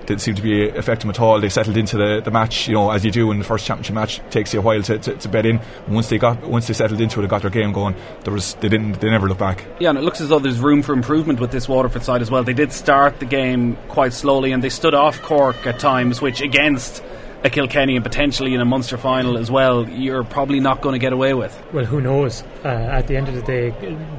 didn't 0.06 0.22
seem 0.22 0.34
to 0.34 0.42
be 0.42 0.68
affecting 0.68 1.08
them 1.08 1.10
at 1.10 1.20
all. 1.20 1.40
They 1.40 1.48
settled 1.48 1.76
into 1.76 1.96
the, 1.96 2.20
the 2.24 2.30
match, 2.30 2.68
you 2.68 2.74
know, 2.74 2.90
as 2.90 3.04
you 3.04 3.10
do 3.10 3.30
in 3.30 3.38
the 3.38 3.44
first 3.44 3.66
championship 3.66 3.94
match. 3.94 4.18
It 4.18 4.30
takes 4.30 4.52
you 4.52 4.60
a 4.60 4.62
while 4.62 4.82
to, 4.82 4.98
to, 4.98 5.14
to 5.14 5.28
bed 5.28 5.46
in. 5.46 5.58
And 5.86 5.94
once 5.94 6.08
they 6.08 6.18
got 6.18 6.42
once 6.42 6.66
they 6.66 6.74
settled 6.74 7.00
into 7.00 7.20
it 7.20 7.24
and 7.24 7.30
got 7.30 7.42
their 7.42 7.50
game 7.50 7.72
going, 7.72 7.94
there 8.24 8.32
was 8.32 8.54
they 8.54 8.68
didn't 8.68 9.00
they 9.00 9.10
never 9.10 9.28
looked 9.28 9.40
back. 9.40 9.64
Yeah, 9.80 9.90
and 9.90 9.98
it 9.98 10.02
looks 10.02 10.20
as 10.20 10.28
though 10.28 10.38
there's 10.38 10.58
room 10.58 10.82
for 10.82 10.92
improvement 10.92 11.40
with 11.40 11.50
this 11.50 11.68
Waterford 11.68 12.02
side 12.02 12.22
as 12.22 12.30
well. 12.30 12.44
They 12.44 12.54
did 12.54 12.72
start 12.72 13.18
the 13.18 13.26
game 13.26 13.76
quite 13.88 14.12
slowly 14.12 14.52
and 14.52 14.62
they 14.62 14.68
stood 14.68 14.94
off 14.94 15.20
Cork 15.22 15.66
at 15.66 15.78
times, 15.78 16.20
which 16.20 16.40
against 16.40 17.02
a 17.46 17.50
Kilkenny 17.50 17.94
and 17.94 18.04
potentially 18.04 18.54
in 18.54 18.60
a 18.60 18.64
Munster 18.64 18.98
final 18.98 19.38
as 19.38 19.50
well, 19.50 19.88
you're 19.88 20.24
probably 20.24 20.60
not 20.60 20.82
going 20.82 20.94
to 20.94 20.98
get 20.98 21.12
away 21.12 21.32
with. 21.32 21.56
Well, 21.72 21.84
who 21.84 22.00
knows? 22.00 22.42
Uh, 22.64 22.68
at 22.68 23.06
the 23.06 23.16
end 23.16 23.28
of 23.28 23.34
the 23.34 23.42
day, 23.42 23.70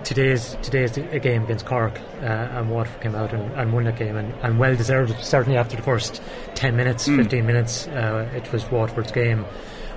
today's 0.03 0.57
today's 0.61 0.97
a 0.97 1.19
game 1.19 1.43
against 1.43 1.65
Cork, 1.65 1.99
uh, 2.21 2.25
and 2.25 2.71
Waterford 2.71 3.01
came 3.01 3.15
out 3.15 3.33
and, 3.33 3.51
and, 3.53 3.73
won 3.73 3.83
that 3.83 3.97
game, 3.97 4.15
and, 4.15 4.33
and 4.41 4.57
well 4.57 4.75
deserved. 4.75 5.23
Certainly 5.23 5.57
after 5.57 5.75
the 5.75 5.83
first 5.83 6.21
ten 6.55 6.75
minutes, 6.75 7.07
mm. 7.07 7.17
fifteen 7.17 7.45
minutes, 7.45 7.87
uh, 7.89 8.29
it 8.33 8.51
was 8.51 8.65
Waterford's 8.71 9.11
game. 9.11 9.45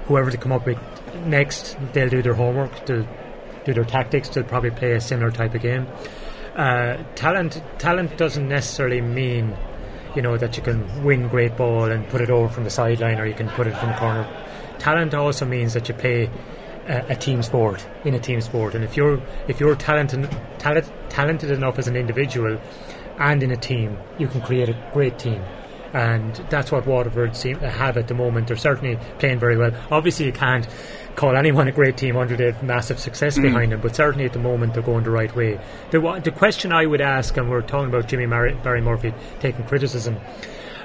Whoever 0.06 0.30
they 0.30 0.36
come 0.36 0.52
up 0.52 0.66
with 0.66 0.78
next, 1.24 1.76
they'll 1.92 2.08
do 2.08 2.22
their 2.22 2.34
homework, 2.34 2.84
they'll 2.86 3.06
do 3.64 3.72
their 3.72 3.84
tactics, 3.84 4.28
they'll 4.30 4.44
probably 4.44 4.70
play 4.70 4.92
a 4.92 5.00
similar 5.00 5.30
type 5.30 5.54
of 5.54 5.62
game. 5.62 5.86
Uh, 6.56 6.96
talent 7.14 7.62
talent 7.78 8.18
doesn't 8.18 8.48
necessarily 8.48 9.00
mean 9.00 9.56
you 10.14 10.22
know 10.22 10.36
that 10.36 10.56
you 10.56 10.62
can 10.62 11.04
win 11.04 11.28
great 11.28 11.56
ball 11.56 11.84
and 11.84 12.08
put 12.08 12.20
it 12.20 12.30
over 12.30 12.48
from 12.48 12.64
the 12.64 12.70
sideline 12.70 13.18
or 13.18 13.26
you 13.26 13.34
can 13.34 13.48
put 13.50 13.66
it 13.66 13.76
from 13.76 13.90
the 13.90 13.96
corner. 13.96 14.28
Talent 14.78 15.14
also 15.14 15.44
means 15.44 15.74
that 15.74 15.88
you 15.88 15.94
play 15.94 16.30
a, 16.88 17.12
a 17.12 17.16
team 17.16 17.42
sport 17.42 17.86
in 18.04 18.14
a 18.14 18.18
team 18.18 18.40
sport, 18.40 18.74
and 18.74 18.84
if 18.84 18.96
you're 18.96 19.20
if 19.48 19.60
you're 19.60 19.76
talented 19.76 20.30
talent, 20.58 20.90
talented 21.08 21.50
enough 21.50 21.78
as 21.78 21.88
an 21.88 21.96
individual 21.96 22.60
and 23.18 23.42
in 23.42 23.50
a 23.50 23.56
team, 23.56 23.98
you 24.18 24.26
can 24.26 24.40
create 24.40 24.68
a 24.68 24.90
great 24.92 25.18
team. 25.18 25.42
And 25.92 26.34
that's 26.50 26.70
what 26.70 26.86
Waterford 26.86 27.36
seem 27.36 27.58
to 27.60 27.70
have 27.70 27.96
at 27.96 28.08
the 28.08 28.14
moment. 28.14 28.48
They're 28.48 28.56
certainly 28.56 28.98
playing 29.18 29.40
very 29.40 29.56
well. 29.56 29.72
Obviously, 29.90 30.26
you 30.26 30.32
can't 30.32 30.68
call 31.16 31.36
anyone 31.36 31.66
a 31.68 31.72
great 31.72 31.96
team 31.96 32.16
under 32.16 32.36
the 32.36 32.54
massive 32.62 33.00
success 33.00 33.36
mm. 33.36 33.42
behind 33.42 33.72
them, 33.72 33.80
but 33.80 33.96
certainly 33.96 34.24
at 34.24 34.32
the 34.32 34.38
moment 34.38 34.74
they're 34.74 34.82
going 34.82 35.04
the 35.04 35.10
right 35.10 35.34
way. 35.34 35.60
The, 35.90 36.20
the 36.22 36.30
question 36.30 36.72
I 36.72 36.86
would 36.86 37.00
ask, 37.00 37.36
and 37.36 37.50
we're 37.50 37.62
talking 37.62 37.88
about 37.88 38.08
Jimmy 38.08 38.26
Mar- 38.26 38.54
Barry 38.62 38.80
Murphy 38.80 39.12
taking 39.40 39.64
criticism, 39.66 40.16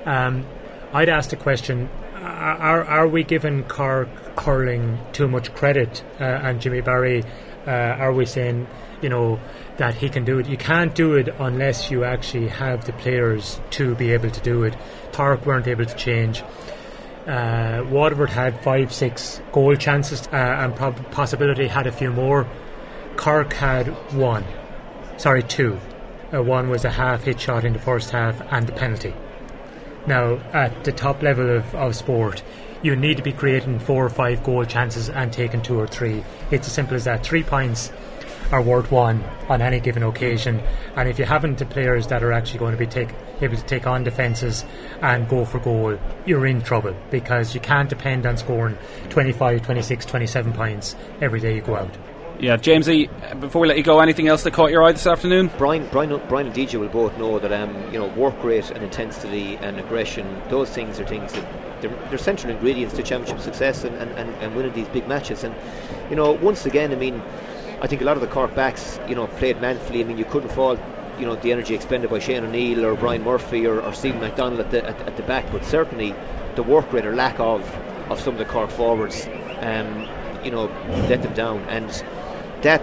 um, 0.05 0.45
I'd 0.91 1.09
ask 1.09 1.29
the 1.29 1.35
question 1.35 1.89
are, 2.25 2.83
are 2.83 3.07
we 3.07 3.23
giving 3.23 3.63
Cork 3.63 4.09
hurling 4.39 4.99
too 5.13 5.27
much 5.27 5.53
credit 5.53 6.03
uh, 6.19 6.23
and 6.23 6.59
Jimmy 6.59 6.81
Barry? 6.81 7.23
Uh, 7.67 7.71
are 7.71 8.13
we 8.13 8.25
saying, 8.25 8.67
you 9.01 9.09
know, 9.09 9.39
that 9.77 9.95
he 9.95 10.09
can 10.09 10.25
do 10.25 10.39
it? 10.39 10.47
You 10.47 10.57
can't 10.57 10.93
do 10.95 11.13
it 11.13 11.29
unless 11.39 11.91
you 11.91 12.03
actually 12.03 12.47
have 12.47 12.85
the 12.85 12.93
players 12.93 13.59
to 13.71 13.95
be 13.95 14.11
able 14.11 14.31
to 14.31 14.41
do 14.41 14.63
it. 14.63 14.75
Cork 15.11 15.45
weren't 15.45 15.67
able 15.67 15.85
to 15.85 15.95
change. 15.95 16.43
Uh, 17.27 17.83
Waterford 17.89 18.29
had 18.29 18.61
five, 18.63 18.93
six 18.93 19.41
goal 19.51 19.75
chances, 19.75 20.27
uh, 20.27 20.35
and 20.35 20.75
prob- 20.75 21.11
possibility 21.11 21.67
had 21.67 21.87
a 21.87 21.91
few 21.91 22.11
more. 22.11 22.47
Cork 23.15 23.53
had 23.53 23.87
one, 24.13 24.43
sorry, 25.17 25.41
two. 25.41 25.79
Uh, 26.33 26.43
one 26.43 26.69
was 26.69 26.85
a 26.85 26.91
half 26.91 27.23
hit 27.23 27.39
shot 27.39 27.65
in 27.65 27.73
the 27.73 27.79
first 27.79 28.11
half 28.11 28.41
and 28.51 28.67
the 28.67 28.73
penalty. 28.73 29.13
Now, 30.05 30.35
at 30.53 30.83
the 30.83 30.91
top 30.91 31.23
level 31.23 31.49
of, 31.49 31.73
of 31.73 31.95
sport, 31.95 32.43
you 32.83 32.95
need 32.95 33.17
to 33.17 33.23
be 33.23 33.31
creating 33.31 33.79
four 33.79 34.05
or 34.05 34.09
five 34.09 34.43
goal 34.43 34.63
chances 34.65 35.09
and 35.09 35.33
taking 35.33 35.61
two 35.61 35.79
or 35.79 35.87
three. 35.87 36.23
It's 36.51 36.67
as 36.67 36.73
simple 36.73 36.95
as 36.95 37.05
that. 37.05 37.25
Three 37.25 37.41
points 37.41 37.91
are 38.51 38.61
worth 38.61 38.91
one 38.91 39.23
on 39.49 39.61
any 39.61 39.79
given 39.79 40.03
occasion. 40.03 40.61
And 40.95 41.09
if 41.09 41.19
you 41.19 41.25
haven't 41.25 41.57
the 41.57 41.65
players 41.65 42.07
that 42.07 42.23
are 42.23 42.31
actually 42.31 42.59
going 42.59 42.71
to 42.71 42.77
be 42.77 42.87
take, 42.87 43.09
able 43.41 43.57
to 43.57 43.63
take 43.63 43.87
on 43.87 44.03
defences 44.03 44.65
and 45.01 45.27
go 45.27 45.45
for 45.45 45.59
goal, 45.59 45.97
you're 46.25 46.45
in 46.45 46.61
trouble 46.61 46.95
because 47.11 47.53
you 47.53 47.61
can't 47.61 47.89
depend 47.89 48.25
on 48.25 48.37
scoring 48.37 48.77
25, 49.09 49.63
26, 49.63 50.05
27 50.05 50.53
points 50.53 50.95
every 51.21 51.39
day 51.39 51.55
you 51.55 51.61
go 51.61 51.75
out. 51.75 51.95
Yeah, 52.37 52.57
Jamesy, 52.57 53.09
before 53.39 53.61
we 53.61 53.67
let 53.69 53.77
you 53.77 53.83
go, 53.83 54.01
anything 54.01 54.27
else 54.27 54.43
that 54.43 54.51
caught 54.51 54.69
your 54.69 54.83
eye 54.83 54.91
this 54.91 55.07
afternoon? 55.07 55.49
Brian, 55.57 55.87
Brian, 55.89 56.21
Brian 56.27 56.47
and 56.47 56.55
DJ 56.55 56.77
will 56.77 56.89
both 56.89 57.17
know 57.17 57.39
that 57.39 57.53
um, 57.53 57.93
you 57.93 57.97
know 57.97 58.07
work 58.07 58.43
rate 58.43 58.71
and 58.71 58.83
intensity 58.83 59.55
and 59.55 59.79
aggression, 59.79 60.41
those 60.49 60.69
things 60.69 60.99
are 60.99 61.05
things 61.05 61.31
that 61.31 61.81
they're, 61.81 61.95
they're 62.09 62.17
central 62.17 62.51
ingredients 62.51 62.93
to 62.95 63.03
championship 63.03 63.41
success 63.41 63.85
and, 63.85 63.95
and, 63.95 64.11
and, 64.11 64.29
and 64.43 64.53
winning 64.53 64.73
these 64.73 64.87
big 64.89 65.07
matches. 65.07 65.45
And 65.45 65.55
you 66.09 66.17
know, 66.17 66.33
once 66.33 66.65
again, 66.65 66.91
I 66.91 66.95
mean, 66.95 67.21
I 67.85 67.87
think 67.87 68.01
a 68.01 68.05
lot 68.05 68.17
of 68.17 68.21
the 68.21 68.27
Cork 68.27 68.55
backs, 68.55 68.99
you 69.07 69.13
know, 69.13 69.27
played 69.27 69.61
manfully. 69.61 70.01
I 70.01 70.05
mean, 70.05 70.17
you 70.17 70.25
couldn't 70.25 70.49
fault, 70.49 70.79
you 71.19 71.27
know, 71.27 71.35
the 71.35 71.51
energy 71.51 71.75
expended 71.75 72.09
by 72.09 72.17
Shane 72.17 72.43
O'Neill 72.43 72.83
or 72.83 72.95
Brian 72.95 73.21
Murphy 73.21 73.67
or, 73.67 73.79
or 73.79 73.93
Stephen 73.93 74.21
McDonald 74.21 74.59
at 74.59 74.71
the, 74.71 74.83
at, 74.83 74.99
at, 75.01 75.17
the 75.17 75.21
back, 75.21 75.51
but 75.51 75.63
certainly 75.63 76.15
the 76.55 76.63
work 76.63 76.91
rate 76.91 77.05
or 77.05 77.13
lack 77.13 77.39
of 77.39 77.61
of 78.09 78.19
some 78.19 78.33
of 78.33 78.39
the 78.39 78.45
Cork 78.45 78.71
forwards, 78.71 79.29
um, 79.59 80.07
you 80.43 80.49
know, 80.49 80.65
let 81.09 81.21
them 81.21 81.35
down. 81.35 81.59
And 81.69 81.87
that 82.63 82.81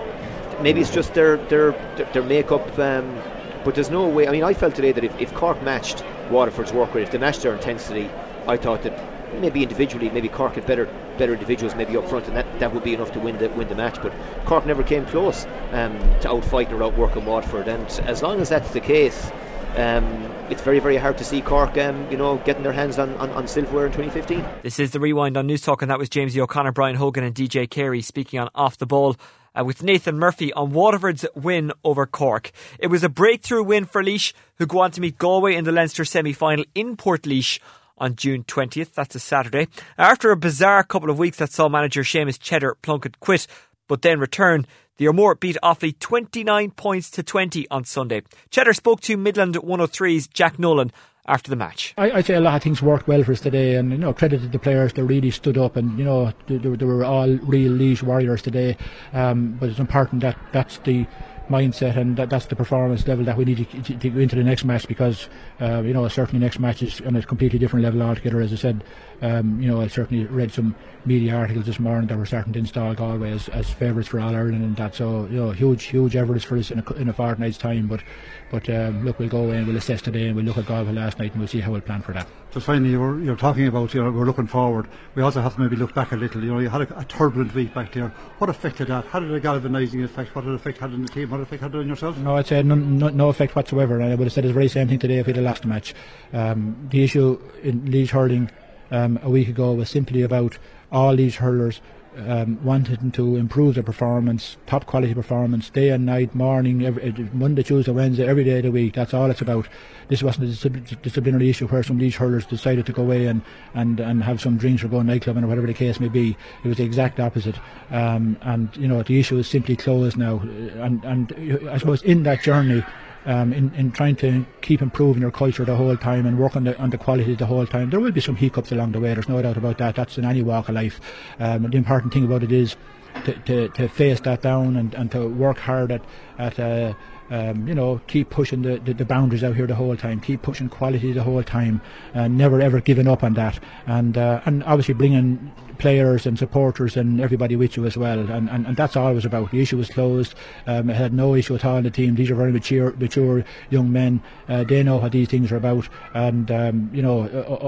maybe 0.63 0.81
it's 0.81 0.91
just 0.91 1.15
their 1.15 1.37
their 1.37 1.73
their, 2.13 2.23
makeup. 2.23 2.79
Um, 2.79 3.21
but 3.65 3.75
there's 3.75 3.91
no 3.91 4.07
way. 4.07 4.29
I 4.29 4.31
mean, 4.31 4.45
I 4.45 4.55
felt 4.55 4.77
today 4.77 4.93
that 4.93 5.03
if, 5.03 5.21
if 5.21 5.35
Cork 5.35 5.61
matched 5.65 6.05
Waterford's 6.31 6.73
work 6.73 6.95
rate, 6.95 7.03
if 7.03 7.11
they 7.11 7.19
matched 7.19 7.43
their 7.43 7.55
intensity, 7.55 8.09
I 8.47 8.57
thought 8.57 8.83
that 8.83 8.97
maybe 9.41 9.63
individually, 9.63 10.11
maybe 10.11 10.29
Cork 10.29 10.55
had 10.55 10.67
better 10.67 10.89
better 11.19 11.33
individuals 11.33 11.75
maybe 11.75 11.97
up 11.97 12.09
front, 12.09 12.27
and 12.29 12.37
that, 12.37 12.61
that 12.61 12.73
would 12.73 12.85
be 12.85 12.95
enough 12.95 13.13
to 13.13 13.21
win 13.21 13.39
the 13.39 13.49
win 13.51 13.69
the 13.69 13.75
match. 13.75 14.01
But 14.03 14.13
Cork 14.47 14.67
never 14.67 14.83
came 14.83 15.07
close 15.07 15.45
um, 15.73 15.99
to 16.21 16.29
outfighting 16.29 16.73
or 16.73 16.83
outworking 16.83 17.25
Waterford, 17.25 17.69
and 17.69 17.87
as 18.07 18.23
long 18.23 18.41
as 18.41 18.49
that's 18.49 18.71
the 18.73 18.81
case. 18.81 19.31
Um, 19.75 20.31
it's 20.51 20.61
very, 20.61 20.81
very 20.81 20.99
hard 20.99 21.17
to 21.17 21.25
see 21.25 21.41
Cork, 21.41 21.79
um, 21.79 22.11
you 22.11 22.19
know, 22.19 22.37
getting 22.37 22.63
their 22.63 22.75
hands 22.75 22.99
on, 22.99 23.15
on, 23.17 23.31
on, 23.31 23.49
silverware 23.49 23.87
in 23.87 23.93
2015. 23.93 24.45
This 24.63 24.79
is 24.79 24.91
the 24.91 25.01
rewind 25.01 25.39
on 25.39 25.47
News 25.47 25.63
Talk, 25.63 25.81
and 25.81 25.91
that 25.91 25.99
was 25.99 26.11
James 26.11 26.37
O'Connor, 26.37 26.73
Brian 26.73 26.95
Hogan, 26.95 27.25
and 27.25 27.35
DJ 27.35 27.71
Carey 27.71 28.03
speaking 28.03 28.39
on 28.39 28.51
off 28.55 28.77
the 28.77 28.85
ball. 28.85 29.17
Uh, 29.55 29.65
with 29.65 29.83
Nathan 29.83 30.19
Murphy 30.19 30.51
on 30.55 30.73
Waterford's 30.73 31.27
win 31.35 31.73
over 31.85 32.07
Cork. 32.07 32.53
It 32.79 32.87
was 32.87 33.05
a 33.05 33.11
breakthrough 33.11 33.63
win 33.63 33.85
for 33.85 34.03
Laois, 34.03 34.33
who 34.57 34.67
go 34.67 34.81
on 34.81 34.93
to 34.93 35.01
meet 35.03 35.19
Galway 35.19 35.57
in 35.57 35.65
the 35.65 35.73
Leinster 35.73 36.07
semi 36.07 36.33
final 36.33 36.65
in 36.75 36.97
Portlaoise 36.97 37.59
on 38.03 38.17
June 38.17 38.45
20th. 38.45 38.93
That's 38.93 39.15
a 39.15 39.21
Saturday. 39.21 39.69
After 39.97 40.33
a 40.33 40.37
bizarre 40.37 40.83
couple 40.83 41.09
of 41.09 41.19
weeks 41.19 41.39
that 41.39 41.53
saw 41.53 41.69
manager 41.69 42.03
Seamus 42.03 42.39
Cheddar 42.39 42.77
Plunkett 42.83 43.21
quit, 43.21 43.47
but 43.89 44.03
then 44.03 44.19
return, 44.19 44.67
the 44.99 45.09
O'Moore 45.09 45.37
beat 45.37 45.57
Offaly 45.63 45.99
29 45.99 46.73
points 46.73 47.11
to 47.13 47.23
20 47.23 47.69
on 47.71 47.85
Sunday. 47.85 48.23
Cheddar 48.51 48.75
spoke 48.75 49.01
to 49.03 49.17
Midland 49.17 49.55
103's 49.55 50.27
Jack 50.27 50.59
Nolan 50.59 50.93
after 51.27 51.51
the 51.51 51.57
match. 51.57 51.95
I, 51.97 52.09
would 52.09 52.27
say 52.27 52.35
a 52.35 52.41
lot 52.41 52.57
of 52.57 52.63
things 52.63 52.83
worked 52.83 53.07
well 53.07 53.23
for 53.23 53.33
us 53.33 53.41
today, 53.41 53.77
and 53.77 53.93
you 53.93 53.99
know, 53.99 54.13
credited 54.13 54.51
the 54.51 54.59
players. 54.59 54.93
They 54.93 55.03
really 55.03 55.31
stood 55.31 55.57
up, 55.57 55.77
and 55.77 55.97
you 55.99 56.05
know, 56.05 56.33
they, 56.49 56.59
they 56.59 56.85
were 56.85 57.05
all 57.05 57.29
real 57.29 57.73
Laois 57.73 58.03
warriors 58.03 58.43
today. 58.43 58.77
Um, 59.13 59.57
but 59.61 59.69
it's 59.69 59.79
important 59.79 60.23
that 60.23 60.37
that's 60.53 60.79
the 60.79 61.07
mindset 61.49 61.97
and 61.97 62.17
that, 62.17 62.31
that's 62.31 62.47
the 62.47 62.57
performance 62.57 63.07
level 63.07 63.25
that 63.25 63.37
we 63.37 63.45
need 63.45 63.59
to, 63.71 63.83
to, 63.83 63.97
to 63.97 64.11
go 64.11 64.21
into 64.21 64.37
the 64.37 64.45
next 64.45 64.65
match 64.65 64.87
because 64.89 65.29
uh, 65.61 65.83
you 65.83 65.93
know 65.93 66.07
certainly 66.09 66.39
next 66.39 66.59
match 66.59 66.83
is 66.83 67.01
on 67.03 67.17
a 67.17 67.23
completely 67.23 67.59
different 67.59 67.83
level 67.83 68.03
altogether 68.03 68.41
as 68.41 68.53
I 68.53 68.57
said 68.57 68.85
um, 69.23 69.61
you 69.61 69.69
know 69.69 69.81
I 69.81 69.89
certainly 69.89 70.27
read 70.27 70.53
some 70.53 70.75
media 71.05 71.35
articles 71.35 71.67
this 71.67 71.79
morning 71.79 72.09
that 72.09 72.19
were 72.19 72.27
starting 72.27 72.53
to 72.53 72.59
install 72.59 72.95
Galway 72.95 73.33
as, 73.33 73.49
as 73.49 73.71
favourites 73.71 74.09
for 74.09 74.21
All 74.21 74.35
Ireland 74.35 74.63
and 74.63 74.77
that 74.77 74.95
so 74.95 75.27
you 75.27 75.39
know 75.39 75.51
huge 75.51 75.85
huge 75.85 76.15
efforts 76.15 76.45
for 76.45 76.59
us 76.59 76.71
in 76.71 76.81
a, 76.81 76.93
in 76.95 77.09
a 77.09 77.13
fortnight's 77.13 77.59
time 77.59 77.87
but 77.87 78.03
but 78.51 78.69
um, 78.69 79.05
look 79.05 79.19
we'll 79.19 79.29
go 79.29 79.45
away 79.45 79.57
and 79.57 79.67
we'll 79.67 79.77
assess 79.77 80.03
today 80.03 80.27
and 80.27 80.37
we'll 80.37 80.45
look 80.45 80.59
at 80.59 80.67
Galway 80.67 80.93
last 80.93 81.19
night 81.19 81.33
and 81.33 81.41
we'll 81.41 81.49
see 81.49 81.61
how 81.61 81.73
we'll 81.73 81.81
plan 81.81 82.03
for 82.03 82.13
that 82.13 82.27
just 82.53 82.67
finally, 82.67 82.91
you're, 82.91 83.19
you're 83.21 83.37
talking 83.37 83.67
about, 83.67 83.95
you 83.95 84.05
know, 84.05 84.11
we're 84.11 84.27
looking 84.27 84.47
forward. 84.47 84.87
We 85.15 85.23
also 85.23 85.41
have 85.41 85.55
to 85.55 85.61
maybe 85.61 85.75
look 85.75 85.95
back 85.95 86.13
a 86.13 86.17
little. 86.17 86.45
You 86.45 86.53
know, 86.53 86.59
you 86.59 86.69
had 86.69 86.83
a, 86.83 86.99
a 86.99 87.05
turbulent 87.05 87.55
week 87.55 87.73
back 87.73 87.93
there. 87.93 88.09
What 88.39 88.51
effect 88.51 88.77
did 88.77 88.89
that? 88.89 89.07
How 89.07 89.21
did 89.21 89.31
the 89.31 89.41
galvanising 89.41 90.03
effect? 90.03 90.35
What 90.35 90.47
effect 90.47 90.77
had 90.77 90.91
on 90.91 91.01
the 91.01 91.09
team? 91.09 91.31
What 91.31 91.41
effect 91.41 91.63
had 91.63 91.75
it 91.75 91.79
on 91.79 91.89
yourself? 91.89 92.19
No, 92.19 92.37
I'd 92.37 92.47
say 92.47 92.63
no, 92.63 92.75
no, 92.75 93.09
no 93.09 93.31
effect 93.31 93.57
whatsoever. 93.57 93.99
And 93.99 94.05
I 94.05 94.15
would 94.15 94.25
have 94.25 94.33
said 94.35 94.45
the 94.45 94.53
very 94.53 94.69
same 94.69 94.87
thing 94.89 94.99
today 94.99 95.17
if 95.17 95.27
we'd 95.27 95.37
have 95.37 95.47
lost 95.47 95.63
the 95.63 95.69
match. 95.69 95.95
Um, 96.35 96.89
the 96.91 97.03
issue 97.03 97.41
in 97.63 97.91
Laois 97.91 98.11
hurling 98.11 98.51
um, 98.93 99.19
a 99.23 99.31
week 99.31 99.49
ago 99.49 99.73
was 99.73 99.91
simply 99.91 100.23
about 100.23 100.59
all 100.93 101.17
these 101.17 101.37
hurlers 101.37 101.81
um, 102.17 102.63
wanted 102.63 103.15
to 103.15 103.37
improve 103.37 103.75
their 103.75 103.83
performance, 103.83 104.59
top 104.67 104.87
quality 104.87 105.15
performance, 105.15 105.71
day 105.71 105.89
and 105.89 106.05
night, 106.05 106.35
morning, 106.35 106.85
every, 106.85 107.11
Monday, 107.33 107.63
Tuesday, 107.63 107.91
Wednesday, 107.91 108.27
every 108.27 108.45
day 108.45 108.59
of 108.59 108.65
the 108.65 108.71
week. 108.71 108.95
That's 108.95 109.15
all 109.15 109.31
it's 109.31 109.41
about. 109.41 109.67
This 110.09 110.23
wasn't 110.23 110.65
a 110.65 110.97
disciplinary 110.97 111.49
issue 111.49 111.67
where 111.69 111.83
some 111.83 111.99
Laois 111.99 112.17
hurlers 112.17 112.45
decided 112.45 112.85
to 112.87 112.93
go 112.93 113.03
away 113.03 113.27
and, 113.27 113.41
and, 113.75 113.99
and 113.99 114.23
have 114.23 114.41
some 114.41 114.59
drinks 114.59 114.85
or 114.85 114.89
go 114.89 115.01
nightclub 115.01 115.39
or 115.39 115.47
whatever 115.47 115.67
the 115.67 115.75
case 115.75 116.01
may 116.01 116.09
be. 116.09 116.37
It 116.65 116.69
was 116.69 116.77
the 116.77 116.85
exact 116.85 117.19
opposite. 117.19 117.57
Um, 117.91 118.37
and, 118.43 118.77
you 118.77 118.89
know, 118.89 119.03
the 119.03 119.19
issue 119.19 119.39
is 119.39 119.49
simply 119.49 119.77
closed 119.77 120.19
now. 120.19 120.41
And, 120.41 121.03
and 121.05 121.71
I 121.71 121.79
suppose 121.79 122.03
in 122.03 122.25
that 122.25 122.43
journey, 122.43 122.85
um, 123.27 123.53
in, 123.53 123.73
in 123.75 123.93
trying 123.93 124.17
to 124.17 124.45
keep 124.61 124.83
improving 124.83 125.23
your 125.23 125.31
culture 125.31 125.65
the 125.65 125.77
whole 125.77 125.97
time 125.97 126.27
and 126.27 126.39
work 126.39 126.57
on 126.57 126.65
the, 126.65 126.79
on 126.79 126.91
the 126.91 126.99
quality 126.99 127.35
the 127.35 127.47
whole 127.47 127.67
time. 127.67 127.91
There 127.91 128.01
will 128.01 128.13
be 128.13 128.21
some 128.21 128.37
hiccups 128.37 128.73
along 128.73 128.93
the 128.93 129.01
way, 129.01 129.15
there's 129.15 129.29
no 129.29 129.41
doubt 129.41 129.57
about 129.57 129.79
that. 129.79 129.97
That's 129.97 130.19
in 130.19 130.25
any 130.25 130.43
walk 130.43 130.69
of 130.69 130.75
life. 130.75 131.01
Um, 131.39 131.71
the 131.71 131.77
important 131.77 132.13
thing 132.13 132.25
about 132.25 132.43
it 132.43 132.53
is 132.53 132.77
to, 133.25 133.35
to, 133.35 133.69
to 133.69 133.89
face 133.89 134.21
that 134.21 134.43
down 134.43 134.77
and, 134.77 134.95
and 134.95 135.11
to 135.13 135.29
work 135.29 135.59
hard 135.59 135.93
at, 135.93 136.03
at 136.39 136.59
uh, 136.59 136.95
um, 137.33 137.67
you 137.67 137.75
know, 137.75 137.99
keep 138.09 138.29
pushing 138.29 138.61
the, 138.61 138.79
the, 138.79 138.93
the, 138.93 139.07
boundaries 139.07 139.43
out 139.43 139.57
here 139.57 139.67
the 139.67 139.75
whole 139.75 139.97
time, 139.97 140.21
keep 140.21 140.43
pushing 140.43 140.69
quality 140.69 141.13
the 141.13 141.23
whole 141.23 141.43
time, 141.43 141.81
and 142.13 142.37
never 142.37 142.61
ever 142.61 142.79
giving 142.81 143.09
up 143.09 143.25
on 143.25 143.33
that. 143.35 143.59
And 143.87 144.19
uh, 144.19 144.43
and 144.45 144.63
obviously 144.65 144.93
bringing 144.93 145.51
players 145.79 146.27
and 146.27 146.39
supporters 146.39 146.97
and 146.97 147.21
everybody 147.21 147.57
with 147.57 147.77
you 147.77 147.85
as 147.85 147.97
well. 147.97 148.21
And, 148.21 148.49
and, 148.49 148.67
and 148.67 148.77
that's 148.77 148.95
all 148.97 149.11
it 149.11 149.15
was 149.15 149.25
about. 149.25 149.51
The 149.51 149.61
issue 149.61 149.79
was 149.79 149.89
closed. 149.89 150.35
Um, 150.67 150.91
I 150.91 150.93
had 150.93 151.13
no 151.13 151.35
issue 151.35 151.57
at 151.57 151.65
all 151.65 151.79
in 151.79 151.83
the 151.83 151.91
team. 151.91 152.15
These 152.15 152.31
are 152.31 152.37
very 152.37 152.53
mature, 152.53 152.93
mature 152.93 153.45
young 153.69 153.91
men. 153.91 154.23
Uh, 154.49 154.63
they 154.63 154.85
know 154.85 154.99
what 154.99 155.11
these 155.11 155.29
things 155.29 155.51
are 155.51 155.57
about. 155.57 155.89
And, 156.15 156.51
um, 156.53 156.91
you 156.93 157.03
know, 157.03 157.23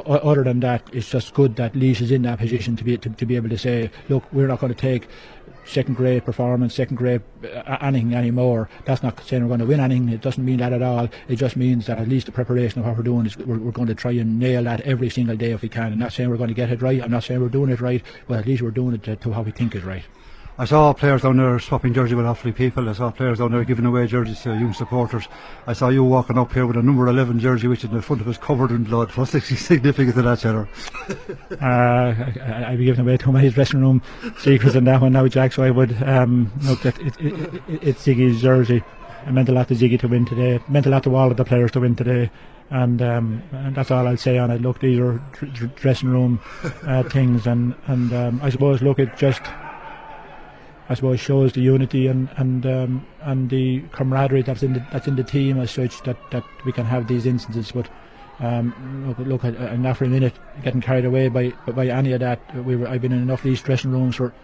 other 0.07 0.45
than 0.45 0.61
that, 0.61 0.89
it's 0.93 1.11
just 1.11 1.35
good 1.35 1.57
that 1.57 1.75
Laois 1.75 2.01
is 2.01 2.13
in 2.13 2.23
that 2.23 2.39
position 2.39 2.77
to 2.77 2.85
be, 2.85 2.97
to, 2.99 3.11
to 3.11 3.27
be 3.27 3.35
able 3.35 3.49
to 3.49 3.59
say, 3.59 3.91
look, 4.09 4.23
we're 4.33 4.47
not 4.47 4.61
going 4.61 4.73
to 4.73 4.79
take 4.79 5.09
second 5.65 5.95
grade 5.95 6.25
performance, 6.25 6.75
second 6.75 6.97
grade 6.97 7.23
uh, 7.45 7.79
anything 7.81 8.15
anymore. 8.15 8.69
That's 8.85 9.03
not 9.03 9.23
saying 9.25 9.43
we're 9.43 9.49
going 9.49 9.61
to 9.61 9.67
win 9.67 9.81
anything. 9.81 10.09
It 10.09 10.21
doesn't 10.21 10.45
mean 10.45 10.59
that 10.59 10.73
at 10.73 10.83
all. 10.83 11.09
It 11.29 11.37
just 11.37 11.57
means 11.57 11.87
that 11.87 11.99
at 11.99 12.09
least 12.09 12.27
the 12.27 12.33
preparation 12.33 12.81
of 12.81 12.87
what 12.87 12.97
we're 12.97 13.03
doing 13.03 13.27
is 13.27 13.37
we're, 13.37 13.59
we're 13.59 13.73
going 13.73 13.89
to 13.89 13.95
try 13.95 14.13
and 14.13 14.39
nail 14.39 14.65
that 14.65 14.81
every 14.83 15.11
single 15.11 15.37
day 15.37 15.53
if 15.53 15.63
we 15.63 15.69
can. 15.69 15.93
I'm 15.93 15.99
not 15.99 16.13
saying 16.13 16.31
we're 16.31 16.37
going 16.37 16.49
to 16.49 16.55
get 16.55 16.71
it 16.71 16.83
right. 16.83 17.03
I'm 17.03 17.11
not 17.11 17.25
saying 17.25 17.41
we're 17.41 17.49
doing 17.49 17.71
it 17.71 17.81
right, 17.81 18.03
but 18.29 18.39
at 18.39 18.47
least 18.47 18.63
we're 18.63 18.71
doing 18.71 18.95
it 18.95 19.03
to, 19.05 19.17
to 19.17 19.33
how 19.33 19.43
we 19.43 19.51
think 19.51 19.75
is 19.75 19.85
right. 19.85 20.05
I 20.57 20.67
saw 20.67 20.93
players 20.93 21.23
down 21.23 21.39
there 21.39 21.59
swapping 21.59 21.93
jerseys 21.93 22.15
with 22.15 22.27
Offaly 22.27 22.55
people. 22.55 22.89
I 22.89 22.93
saw 22.93 23.11
players 23.11 23.39
down 23.39 23.51
there 23.51 23.65
giving 23.65 23.87
away 23.87 24.07
jerseys 24.07 24.41
to 24.43 24.51
young 24.51 24.73
supporters. 24.73 25.27
I 25.67 25.73
saw 25.73 25.89
you 25.89 26.05
walking 26.05 26.39
up 26.39 26.53
here 26.53 26.65
with 26.65 26.77
a 26.77 26.83
number 26.83 27.09
11 27.09 27.41
jersey, 27.41 27.67
which 27.67 27.83
in 27.83 27.93
the 27.93 28.01
front 28.01 28.23
of 28.23 28.29
us 28.29 28.39
covered 28.39 28.71
in 28.71 28.85
blood. 28.85 29.11
What's 29.17 29.33
the 29.33 29.41
significance 29.41 30.17
of 30.17 30.23
that, 30.25 30.39
Cheddar? 30.39 30.69
uh, 31.61 31.65
I, 31.65 32.67
I'd 32.69 32.79
be 32.79 32.85
giving 32.85 33.01
away 33.01 33.17
too 33.17 33.33
many 33.33 33.51
dressing 33.51 33.81
room 33.81 34.01
secrets 34.39 34.77
in 34.77 34.85
that 34.85 35.01
one 35.01 35.15
now, 35.15 35.27
Jack, 35.27 35.53
so 35.53 35.65
I 35.65 35.71
would 35.71 36.01
um, 36.05 36.53
look 36.63 36.87
at 36.87 37.01
it, 37.01 37.21
it, 37.21 37.55
it, 37.55 37.63
it's 37.83 38.07
Ziggy's 38.07 38.41
jersey. 38.41 38.85
It 39.27 39.33
meant 39.33 39.49
a 39.49 39.53
lot 39.53 39.67
to 39.69 39.75
Ziggy 39.75 39.99
to 40.01 40.09
win 40.09 40.25
today. 40.25 40.57
It 40.57 40.69
meant 40.69 40.87
a 40.87 40.91
lot 40.91 41.03
to 41.03 41.17
all 41.17 41.33
of 41.33 41.37
the 41.37 41.45
players 41.45 41.73
to 41.73 41.81
win 41.81 41.97
today. 41.97 42.31
And, 42.71 43.03
um, 43.03 43.43
and 43.51 43.75
that's 43.75 43.91
all 43.91 44.07
I'll 44.07 44.17
say 44.17 44.39
on 44.39 44.53
it. 44.53 44.63
Look, 44.63 44.79
these 44.79 45.01
are 45.01 45.21
dressing 45.75 46.11
room 46.11 46.41
uh, 46.87 47.03
things, 47.03 47.47
and 47.47 47.75
and 47.87 48.13
um, 48.13 48.41
I 48.43 48.49
suppose 48.49 48.83
look, 48.83 48.99
it 48.99 49.17
just 49.17 49.43
I 50.89 50.95
suppose 50.95 51.21
shows 51.21 51.53
the 51.53 51.61
unity 51.61 52.07
and 52.07 52.29
and 52.37 52.67
um, 52.67 53.07
and 53.23 53.49
the 53.49 53.81
camaraderie 53.93 54.43
that's 54.43 54.63
in 54.63 54.75
the 54.75 54.87
that's 54.93 55.07
in 55.07 55.17
the 55.17 55.25
team 55.25 55.59
as 55.59 55.71
such 55.71 56.03
that, 56.03 56.17
that 56.31 56.45
we 56.65 56.73
can 56.73 56.85
have 56.85 57.09
these 57.09 57.27
instances. 57.27 57.73
But 57.73 57.89
um, 58.41 59.15
look, 59.19 59.45
look, 59.45 59.79
not 59.79 59.97
for 59.97 60.05
a 60.05 60.09
minute 60.09 60.35
getting 60.63 60.81
carried 60.81 61.05
away 61.05 61.29
by 61.29 61.51
by 61.67 61.87
any 61.87 62.13
of 62.13 62.21
that. 62.21 62.39
We 62.65 62.77
were, 62.77 62.89
I've 62.89 63.01
been 63.01 63.13
in 63.13 63.23
enough 63.23 63.41
of 63.41 63.45
these 63.45 63.63
dressing 63.63 63.93
rooms 63.93 64.17
for 64.17 64.35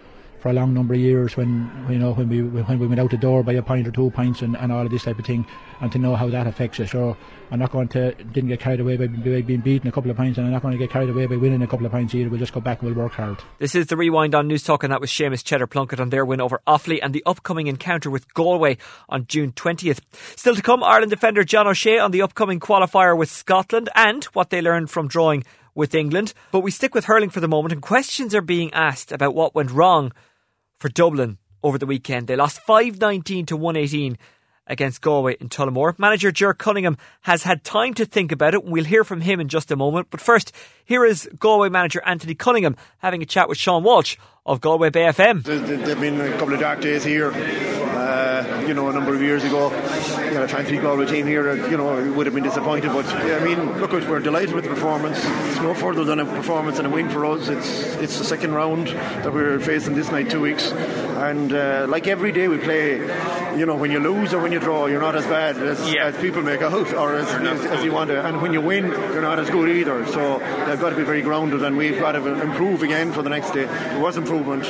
for 0.41 0.49
a 0.49 0.53
long 0.53 0.73
number 0.73 0.95
of 0.95 0.99
years 0.99 1.37
when 1.37 1.69
you 1.89 1.99
know 1.99 2.13
when 2.13 2.27
we 2.27 2.41
when 2.41 2.79
we 2.79 2.87
went 2.87 2.99
out 2.99 3.11
the 3.11 3.17
door 3.17 3.43
by 3.43 3.53
a 3.53 3.61
pint 3.61 3.87
or 3.87 3.91
two 3.91 4.09
pints 4.09 4.41
and, 4.41 4.57
and 4.57 4.71
all 4.71 4.83
of 4.83 4.91
this 4.91 5.03
type 5.03 5.19
of 5.19 5.25
thing 5.25 5.45
and 5.81 5.91
to 5.91 5.99
know 5.99 6.15
how 6.15 6.27
that 6.29 6.47
affects 6.47 6.79
us. 6.79 6.91
So 6.91 7.15
I'm 7.51 7.59
not 7.59 7.71
going 7.71 7.87
to 7.89 8.13
didn't 8.13 8.49
get 8.49 8.59
carried 8.59 8.79
away 8.79 8.97
by, 8.97 9.07
by 9.07 9.41
being 9.41 9.61
beaten 9.61 9.87
a 9.87 9.91
couple 9.91 10.09
of 10.09 10.17
pints 10.17 10.37
and 10.37 10.47
I'm 10.47 10.53
not 10.53 10.63
going 10.63 10.71
to 10.71 10.77
get 10.77 10.89
carried 10.89 11.09
away 11.09 11.27
by 11.27 11.35
winning 11.35 11.61
a 11.61 11.67
couple 11.67 11.85
of 11.85 11.91
pints 11.91 12.15
either. 12.15 12.29
We'll 12.29 12.39
just 12.39 12.53
go 12.53 12.59
back 12.59 12.81
and 12.81 12.89
we'll 12.89 13.03
work 13.03 13.13
hard. 13.13 13.37
This 13.59 13.75
is 13.75 13.87
the 13.87 13.97
rewind 13.97 14.33
on 14.33 14.47
News 14.47 14.63
Talk 14.63 14.83
and 14.83 14.91
that 14.91 14.99
was 14.99 15.11
Seamus 15.11 15.43
Cheddar 15.43 15.67
Plunkett 15.67 15.99
on 15.99 16.09
their 16.09 16.25
win 16.25 16.41
over 16.41 16.61
Offaly 16.67 16.99
and 17.03 17.13
the 17.13 17.23
upcoming 17.25 17.67
encounter 17.67 18.09
with 18.09 18.33
Galway 18.33 18.77
on 19.09 19.27
June 19.27 19.51
20th. 19.51 19.99
Still 20.35 20.55
to 20.55 20.61
come, 20.61 20.83
Ireland 20.83 21.11
defender 21.11 21.43
John 21.43 21.67
O'Shea 21.67 21.99
on 21.99 22.11
the 22.11 22.23
upcoming 22.23 22.59
qualifier 22.59 23.15
with 23.15 23.29
Scotland 23.29 23.89
and 23.95 24.23
what 24.25 24.49
they 24.49 24.61
learned 24.61 24.89
from 24.89 25.07
drawing 25.07 25.43
with 25.75 25.95
England. 25.95 26.33
But 26.51 26.61
we 26.61 26.71
stick 26.71 26.95
with 26.95 27.05
hurling 27.05 27.29
for 27.29 27.39
the 27.39 27.47
moment 27.47 27.73
and 27.73 27.81
questions 27.81 28.33
are 28.33 28.41
being 28.41 28.73
asked 28.73 29.11
about 29.11 29.35
what 29.35 29.55
went 29.55 29.71
wrong 29.71 30.11
for 30.81 30.89
Dublin 30.89 31.37
over 31.63 31.77
the 31.77 31.85
weekend. 31.85 32.25
They 32.25 32.35
lost 32.35 32.59
519 32.63 33.45
to 33.45 33.55
118 33.55 34.17
against 34.65 35.01
Galway 35.01 35.37
in 35.39 35.47
Tullamore. 35.47 35.97
Manager 35.99 36.31
Ger 36.31 36.53
Cunningham 36.55 36.97
has 37.21 37.43
had 37.43 37.63
time 37.63 37.93
to 37.93 38.05
think 38.05 38.31
about 38.31 38.55
it. 38.55 38.63
We'll 38.63 38.85
hear 38.85 39.03
from 39.03 39.21
him 39.21 39.39
in 39.39 39.47
just 39.47 39.69
a 39.69 39.75
moment. 39.75 40.07
But 40.09 40.21
first, 40.21 40.51
here 40.85 41.05
is 41.05 41.29
Galway 41.39 41.69
manager 41.69 42.01
Anthony 42.05 42.35
Cunningham 42.35 42.75
having 42.99 43.21
a 43.21 43.25
chat 43.25 43.49
with 43.49 43.57
Sean 43.57 43.83
Walsh 43.83 44.17
of 44.45 44.59
Galway 44.59 44.89
Bay 44.89 45.03
FM. 45.03 45.43
There've 45.43 45.99
been 45.99 46.19
a 46.19 46.31
couple 46.37 46.53
of 46.53 46.59
dark 46.59 46.81
days 46.81 47.03
here. 47.03 47.31
Uh, 47.31 48.63
you 48.67 48.73
know, 48.73 48.89
a 48.89 48.93
number 48.93 49.13
of 49.13 49.21
years 49.21 49.43
ago, 49.43 49.69
you 50.25 50.33
know, 50.33 50.47
trying 50.47 50.65
to 50.65 50.71
beat 50.71 50.81
Galway 50.81 51.05
team 51.05 51.27
here, 51.27 51.55
you 51.69 51.77
know, 51.77 52.11
would 52.13 52.25
have 52.25 52.33
been 52.33 52.43
disappointed. 52.43 52.91
But 52.91 53.05
yeah, 53.05 53.37
I 53.37 53.43
mean, 53.43 53.79
look, 53.79 53.91
we're 53.91 54.19
delighted 54.19 54.55
with 54.55 54.63
the 54.63 54.69
performance. 54.71 55.17
It's 55.19 55.61
no 55.61 55.73
further 55.73 56.03
than 56.03 56.19
a 56.19 56.25
performance 56.25 56.79
and 56.79 56.87
a 56.87 56.89
win 56.89 57.09
for 57.09 57.25
us. 57.25 57.47
It's 57.47 57.83
it's 57.97 58.17
the 58.17 58.23
second 58.23 58.53
round 58.53 58.87
that 58.87 59.31
we're 59.31 59.59
facing 59.59 59.93
this 59.93 60.09
night, 60.11 60.31
two 60.31 60.41
weeks, 60.41 60.71
and 60.71 61.53
uh, 61.53 61.85
like 61.87 62.07
every 62.07 62.31
day 62.31 62.47
we 62.47 62.57
play, 62.57 62.97
you 63.57 63.65
know, 63.65 63.75
when 63.75 63.91
you 63.91 63.99
lose 63.99 64.33
or 64.33 64.41
when 64.41 64.51
you 64.51 64.59
draw, 64.59 64.87
you're 64.87 65.01
not 65.01 65.15
as 65.15 65.25
bad 65.25 65.57
as, 65.57 65.93
yeah. 65.93 66.05
as 66.05 66.17
people 66.17 66.41
make 66.41 66.61
out, 66.61 66.93
or 66.93 67.15
as, 67.15 67.27
as, 67.27 67.65
as, 67.65 67.83
you 67.83 67.91
want 67.91 68.09
to. 68.09 68.25
And 68.25 68.41
when 68.41 68.53
you 68.53 68.61
win, 68.61 68.87
you're 68.87 69.21
not 69.21 69.37
as 69.37 69.49
good 69.49 69.69
either. 69.69 70.05
So 70.07 70.39
they've 70.71 70.79
got 70.79 70.91
to 70.91 70.95
be 70.95 71.03
very 71.03 71.21
grounded, 71.21 71.63
and 71.63 71.75
we've 71.75 71.99
got 71.99 72.13
to 72.13 72.41
improve 72.41 72.81
again 72.81 73.11
for 73.11 73.21
the 73.21 73.29
next 73.29 73.51
day. 73.51 73.63
It 73.63 73.99
was 73.99 74.15
improvement. 74.15 74.65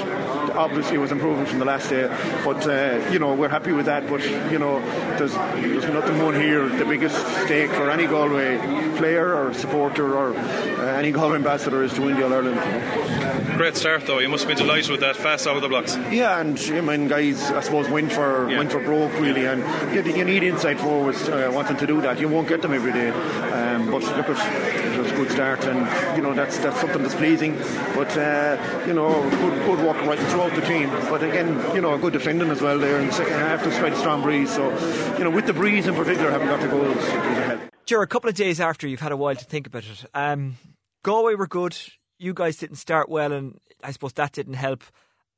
Obviously, 0.56 0.96
it 0.96 1.00
was 1.00 1.12
improvement 1.12 1.48
from 1.48 1.60
the 1.60 1.66
last 1.66 1.90
day, 1.90 2.08
but 2.44 2.68
uh, 2.68 3.10
you 3.12 3.20
know 3.20 3.34
we're 3.36 3.50
happy 3.50 3.72
with 3.72 3.86
that. 3.86 4.10
But 4.10 4.24
you 4.52 4.58
know, 4.58 4.80
there's 5.18 5.34
there's 5.34 5.86
nothing 5.86 6.18
more 6.18 6.34
here. 6.34 6.68
The 6.68 6.86
biggest 6.86 7.16
stake 7.46 7.70
for 7.72 7.90
any 7.92 8.08
Galway 8.08 8.58
player 8.98 9.36
or 9.36 9.54
supporter 9.54 10.18
or 10.18 10.36
uh, 10.36 10.98
any 10.98 11.12
Galway 11.12 11.36
ambassador 11.36 11.84
is 11.84 11.94
to 11.94 12.02
win 12.02 12.16
the 12.16 12.26
All 12.26 12.34
Ireland. 12.34 13.58
Great 13.58 13.76
start 13.76 14.06
though. 14.08 14.20
You 14.20 14.30
must 14.30 14.48
be 14.48 14.56
delighted 14.56 14.90
with 14.90 15.02
that 15.02 15.16
fast 15.16 15.46
out 15.46 15.56
of 15.56 15.62
the 15.62 15.70
blocks. 15.70 15.96
Yeah, 16.10 16.40
and 16.40 16.60
I 16.60 16.82
mean, 16.82 17.08
guys, 17.08 17.52
I 17.52 17.62
suppose 17.62 17.88
win 17.90 18.10
for 18.10 18.50
yeah. 18.50 18.58
win 18.58 18.70
for 18.70 18.84
broke 18.84 19.14
really, 19.20 19.46
and 19.46 19.62
you, 19.94 20.02
you 20.16 20.26
need 20.26 20.44
inside 20.44 20.80
forwards 20.80 21.30
uh, 21.30 21.52
wanting 21.54 21.78
to 21.78 21.88
do 21.88 22.02
that. 22.02 22.20
You 22.20 22.28
won't 22.28 22.48
get 22.48 22.62
them 22.62 22.74
every 22.74 22.92
day, 22.92 23.10
um, 23.10 23.92
but 23.92 24.02
look 24.02 24.30
at 24.30 24.82
it 24.92 24.98
was 24.98 25.12
a 25.12 25.16
good 25.16 25.32
start, 25.32 25.64
and 25.66 25.80
you 26.16 26.22
know 26.22 26.34
that's 26.34 26.58
that's 26.60 26.80
something 26.80 27.02
that's 27.02 27.16
pleasing. 27.16 27.58
But 27.96 28.16
uh, 28.18 28.84
you 28.88 28.94
know, 28.94 29.22
good 29.30 29.66
good 29.66 29.86
work 29.86 29.98
right 30.06 30.20
throughout 30.20 30.54
the 30.56 30.62
team. 30.62 30.90
But 31.10 31.24
again, 31.24 31.60
you 31.76 31.82
know, 31.82 31.94
a 31.94 31.98
good 31.98 32.14
defending 32.14 32.50
as 32.50 32.62
well 32.62 32.78
there 32.80 33.00
in 33.00 33.08
the 33.08 33.14
second 33.14 33.34
half, 33.34 33.64
despite 33.64 33.94
a 33.94 33.98
strong 33.98 34.22
breeze. 34.22 34.54
So 34.54 34.70
you 35.18 35.24
know, 35.24 35.30
with 35.30 35.48
the 35.48 35.54
breeze 35.54 35.88
in 35.88 35.96
particular, 35.96 36.32
having 36.32 36.48
got 36.48 36.62
the 36.62 36.68
goals, 36.68 36.98
it. 36.98 37.74
Sure, 37.88 38.02
a 38.02 38.08
couple 38.08 38.30
of 38.30 38.36
days 38.36 38.60
after 38.60 38.88
you've 38.88 39.00
had 39.00 39.12
a 39.12 39.18
while 39.18 39.36
to 39.36 39.46
think 39.46 39.68
about 39.68 39.84
it. 39.84 40.06
Um, 40.14 40.58
Galway 41.04 41.36
were 41.36 41.48
good. 41.48 41.78
You 42.20 42.34
guys 42.34 42.58
didn't 42.58 42.78
start 42.78 43.10
well, 43.10 43.32
and 43.32 43.60
I 43.84 43.92
suppose 43.92 44.14
that 44.14 44.32
didn't 44.32 44.54
help 44.54 44.84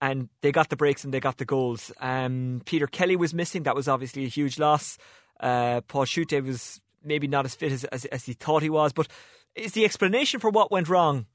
and 0.03 0.27
they 0.41 0.51
got 0.51 0.67
the 0.67 0.75
breaks 0.75 1.05
and 1.05 1.13
they 1.13 1.21
got 1.21 1.37
the 1.37 1.45
goals. 1.45 1.89
Um, 2.01 2.61
Peter 2.65 2.87
Kelly 2.87 3.15
was 3.15 3.33
missing. 3.33 3.63
That 3.63 3.73
was 3.73 3.87
obviously 3.87 4.25
a 4.25 4.27
huge 4.27 4.59
loss. 4.59 4.97
Uh, 5.39 5.79
Paul 5.87 6.03
Schutte 6.03 6.43
was 6.43 6.81
maybe 7.03 7.27
not 7.27 7.45
as 7.45 7.55
fit 7.55 7.71
as, 7.71 7.85
as, 7.85 8.03
as, 8.05 8.25
he 8.25 8.33
thought 8.33 8.63
he 8.63 8.69
was. 8.69 8.91
But 8.91 9.07
is 9.55 9.73
the 9.73 9.85
explanation 9.85 10.39
for 10.39 10.49
what 10.49 10.71
went 10.71 10.89
wrong 10.89 11.25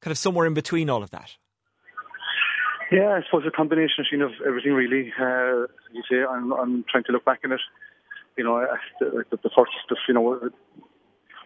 kind 0.00 0.12
of 0.12 0.18
somewhere 0.18 0.46
in 0.46 0.54
between 0.54 0.90
all 0.90 1.02
of 1.02 1.10
that? 1.10 1.36
Yeah, 2.92 3.08
I 3.08 3.22
suppose 3.24 3.44
a 3.46 3.50
combination 3.50 4.04
of 4.22 4.30
everything 4.46 4.72
really. 4.72 5.12
Uh, 5.18 5.66
you 5.92 6.02
say, 6.10 6.22
I'm, 6.28 6.52
I'm 6.52 6.84
trying 6.90 7.04
to 7.04 7.12
look 7.12 7.24
back 7.24 7.40
in 7.42 7.52
it. 7.52 7.60
You 8.36 8.44
know, 8.44 8.66
the, 9.00 9.24
the, 9.30 9.36
the 9.42 9.50
first, 9.56 9.72
the, 9.88 9.96
you 10.06 10.14
know, 10.14 10.38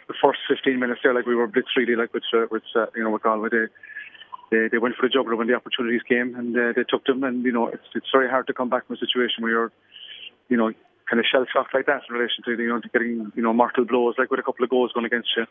the 0.09 0.15
first 0.23 0.41
15 0.49 0.79
minutes 0.79 1.01
there, 1.03 1.15
like 1.15 1.27
we 1.27 1.35
were 1.35 1.47
blitz 1.47 1.69
really, 1.77 1.97
like 1.97 2.13
with, 2.13 2.25
uh, 2.35 2.47
with 2.51 2.65
uh, 2.75 2.87
you 2.97 3.05
know, 3.05 3.11
with 3.11 3.23
Galway. 3.23 3.51
They, 3.51 3.67
they, 4.51 4.69
they 4.73 4.79
went 4.79 4.97
for 4.97 5.07
the 5.07 5.13
juggler 5.13 5.37
when 5.37 5.47
the 5.47 5.55
opportunities 5.55 6.03
came 6.09 6.35
and 6.35 6.57
uh, 6.57 6.73
they 6.75 6.85
took 6.89 7.05
them. 7.05 7.23
And, 7.25 7.45
you 7.45 7.53
know, 7.53 7.69
it's, 7.69 7.85
it's 7.95 8.09
very 8.13 8.29
hard 8.29 8.47
to 8.49 8.55
come 8.55 8.69
back 8.69 8.87
from 8.87 8.97
a 8.97 8.99
situation 8.99 9.43
where 9.43 9.53
you're, 9.53 9.73
you 10.49 10.57
know, 10.57 10.73
kind 11.09 11.21
of 11.21 11.27
shell 11.31 11.45
shocked 11.53 11.75
like 11.75 11.87
that 11.87 12.03
in 12.09 12.15
relation 12.15 12.45
to, 12.45 12.51
you 12.51 12.69
know, 12.69 12.81
to 12.81 12.89
getting, 12.89 13.33
you 13.37 13.43
know, 13.43 13.53
mortal 13.53 13.85
blows, 13.85 14.15
like 14.19 14.31
with 14.31 14.41
a 14.41 14.43
couple 14.43 14.65
of 14.65 14.71
goals 14.71 14.93
going 14.93 15.07
against 15.07 15.29
you. 15.37 15.45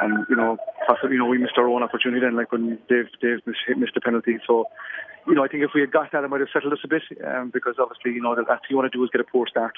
And, 0.00 0.26
you 0.28 0.36
know, 0.36 0.56
possibly, 0.86 1.14
you 1.14 1.18
know, 1.18 1.26
we 1.26 1.38
missed 1.38 1.56
our 1.56 1.68
own 1.68 1.82
opportunity 1.82 2.20
then, 2.20 2.36
like 2.36 2.50
when 2.50 2.78
Dave, 2.88 3.06
Dave 3.22 3.38
missed, 3.46 3.96
a 3.96 4.00
penalty. 4.00 4.38
So, 4.46 4.66
you 5.26 5.34
know, 5.34 5.44
I 5.44 5.48
think 5.48 5.62
if 5.62 5.70
we 5.74 5.80
had 5.80 5.92
got 5.92 6.10
that, 6.12 6.24
it 6.24 6.28
might 6.28 6.40
have 6.40 6.50
settled 6.52 6.72
us 6.72 6.80
a 6.84 6.88
bit, 6.88 7.02
um, 7.24 7.50
because 7.54 7.76
obviously, 7.78 8.12
you 8.12 8.22
know, 8.22 8.34
the 8.34 8.42
last 8.42 8.62
thing 8.62 8.70
you 8.70 8.76
want 8.76 8.90
to 8.90 8.96
do 8.96 9.04
is 9.04 9.10
get 9.10 9.20
a 9.20 9.24
poor 9.24 9.46
start. 9.46 9.74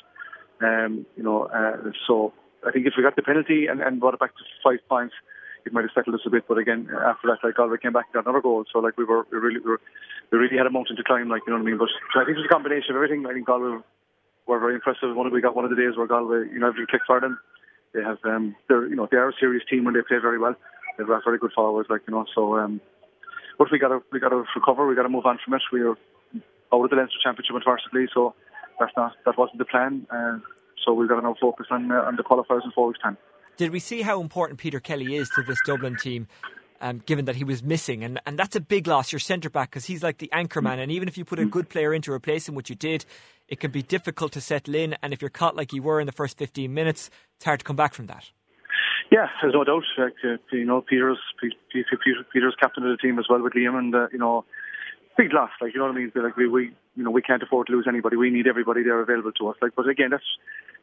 Um, 0.62 1.04
you 1.16 1.22
know, 1.22 1.44
uh, 1.52 1.92
so 2.06 2.32
I 2.66 2.72
think 2.72 2.86
if 2.86 2.94
we 2.96 3.02
got 3.02 3.16
the 3.16 3.22
penalty 3.22 3.66
and, 3.66 3.80
and 3.82 4.00
brought 4.00 4.14
it 4.14 4.20
back 4.20 4.32
to 4.36 4.42
five 4.64 4.80
points, 4.88 5.14
it 5.66 5.72
might 5.72 5.82
have 5.82 5.90
settled 5.94 6.14
us 6.14 6.24
a 6.24 6.30
bit. 6.30 6.44
But 6.48 6.58
again, 6.58 6.88
after 6.88 7.28
that, 7.28 7.44
like 7.44 7.56
Galway 7.56 7.76
came 7.82 7.92
back 7.92 8.06
and 8.08 8.14
got 8.14 8.30
another 8.30 8.40
goal. 8.40 8.64
So 8.72 8.78
like 8.78 8.96
we 8.96 9.04
were, 9.04 9.26
we 9.30 9.38
really, 9.38 9.60
we, 9.60 9.70
were, 9.70 9.80
we 10.30 10.38
really 10.38 10.56
had 10.56 10.66
a 10.66 10.70
mountain 10.70 10.96
to 10.96 11.04
climb. 11.04 11.28
Like 11.28 11.42
you 11.46 11.52
know 11.52 11.58
what 11.58 11.66
I 11.66 11.70
mean. 11.70 11.78
But 11.78 11.90
so 12.14 12.22
I 12.22 12.24
think 12.24 12.38
it's 12.38 12.46
a 12.46 12.54
combination 12.54 12.94
of 12.94 13.02
everything. 13.02 13.26
I 13.26 13.34
think 13.34 13.46
Galway 13.46 13.82
were 14.46 14.60
very 14.60 14.74
impressive. 14.74 15.14
One 15.14 15.30
we 15.30 15.42
got 15.42 15.56
one 15.56 15.64
of 15.66 15.70
the 15.70 15.76
days 15.76 15.98
where 15.98 16.06
Galway, 16.06 16.48
you 16.48 16.58
know, 16.58 16.68
everything 16.68 16.86
clicked 16.88 17.06
for 17.06 17.20
them. 17.20 17.38
They 17.94 18.02
have, 18.02 18.18
um, 18.24 18.54
they're, 18.68 18.86
you 18.86 18.96
know, 18.96 19.08
they 19.10 19.16
are 19.16 19.30
a 19.30 19.32
serious 19.38 19.64
team 19.70 19.84
when 19.84 19.94
they 19.94 20.02
play 20.06 20.18
very 20.20 20.38
well. 20.38 20.54
They've 20.96 21.06
got 21.06 21.24
very 21.24 21.38
good 21.38 21.52
forwards, 21.54 21.88
like 21.90 22.02
you 22.06 22.14
know. 22.14 22.26
So, 22.34 22.56
um, 22.58 22.80
but 23.58 23.68
we 23.70 23.78
got 23.78 23.88
to, 23.88 24.00
we 24.12 24.20
got 24.20 24.30
to 24.30 24.44
recover. 24.54 24.86
We 24.86 24.94
got 24.94 25.04
to 25.04 25.08
move 25.08 25.26
on 25.26 25.38
from 25.44 25.54
it. 25.54 25.62
We 25.72 25.80
are 25.82 25.96
out 26.72 26.84
of 26.84 26.90
the 26.90 26.96
Leinster 26.96 27.18
Championship 27.22 27.54
unfortunately, 27.54 28.08
so 28.12 28.34
that's 28.78 28.92
not, 28.96 29.12
that 29.24 29.38
wasn't 29.38 29.58
the 29.58 29.64
plan. 29.64 30.06
Uh, 30.10 30.38
So 30.84 30.92
we've 30.92 31.08
got 31.08 31.16
to 31.16 31.22
now 31.22 31.34
focus 31.40 31.66
on 31.70 31.90
uh, 31.90 32.08
on 32.08 32.16
the 32.16 32.22
qualifiers 32.22 32.64
in 32.64 32.70
four 32.72 32.86
weeks' 32.88 33.00
time. 33.00 33.16
Did 33.56 33.70
we 33.72 33.80
see 33.80 34.02
how 34.02 34.20
important 34.20 34.60
Peter 34.60 34.78
Kelly 34.78 35.16
is 35.16 35.28
to 35.30 35.42
this 35.42 35.58
Dublin 35.66 35.96
team? 35.96 36.28
Um, 36.80 37.02
given 37.06 37.24
that 37.24 37.36
he 37.36 37.44
was 37.44 37.62
missing, 37.62 38.04
and, 38.04 38.20
and 38.26 38.38
that's 38.38 38.54
a 38.54 38.60
big 38.60 38.86
loss, 38.86 39.10
your 39.10 39.18
centre 39.18 39.48
back, 39.48 39.70
because 39.70 39.86
he's 39.86 40.02
like 40.02 40.18
the 40.18 40.30
anchor 40.30 40.60
man. 40.60 40.78
And 40.78 40.92
even 40.92 41.08
if 41.08 41.16
you 41.16 41.24
put 41.24 41.38
a 41.38 41.46
good 41.46 41.70
player 41.70 41.94
in 41.94 42.02
to 42.02 42.12
replace 42.12 42.46
him, 42.46 42.54
which 42.54 42.68
you 42.68 42.76
did, 42.76 43.06
it 43.48 43.60
can 43.60 43.70
be 43.70 43.82
difficult 43.82 44.32
to 44.32 44.40
settle 44.40 44.74
in. 44.74 44.94
And 45.02 45.14
if 45.14 45.22
you're 45.22 45.30
caught 45.30 45.56
like 45.56 45.72
you 45.72 45.82
were 45.82 46.00
in 46.00 46.06
the 46.06 46.12
first 46.12 46.36
15 46.36 46.72
minutes, 46.72 47.10
it's 47.36 47.44
hard 47.44 47.60
to 47.60 47.64
come 47.64 47.76
back 47.76 47.94
from 47.94 48.06
that. 48.06 48.30
Yeah, 49.10 49.28
there's 49.40 49.54
no 49.54 49.64
doubt. 49.64 49.84
Like, 49.96 50.14
uh, 50.24 50.36
you 50.52 50.64
know, 50.64 50.80
Peter's 50.80 51.18
Peter, 51.40 52.26
Peter's 52.32 52.56
captain 52.60 52.84
of 52.84 52.90
the 52.90 52.96
team 52.96 53.18
as 53.18 53.26
well 53.30 53.42
with 53.42 53.52
Liam, 53.52 53.78
and 53.78 53.94
uh, 53.94 54.08
you 54.12 54.18
know, 54.18 54.44
big 55.16 55.32
loss. 55.32 55.50
Like 55.60 55.72
you 55.74 55.80
know 55.80 55.86
what 55.86 55.94
I 55.94 55.98
mean? 55.98 56.12
Like 56.14 56.36
we, 56.36 56.48
we, 56.48 56.72
you 56.94 57.04
know, 57.04 57.10
we 57.10 57.22
can't 57.22 57.42
afford 57.42 57.66
to 57.68 57.72
lose 57.72 57.86
anybody. 57.88 58.16
We 58.16 58.30
need 58.30 58.46
everybody 58.46 58.82
there 58.82 59.00
available 59.00 59.32
to 59.32 59.48
us. 59.48 59.56
Like, 59.60 59.74
but 59.74 59.88
again, 59.88 60.10
that's 60.10 60.24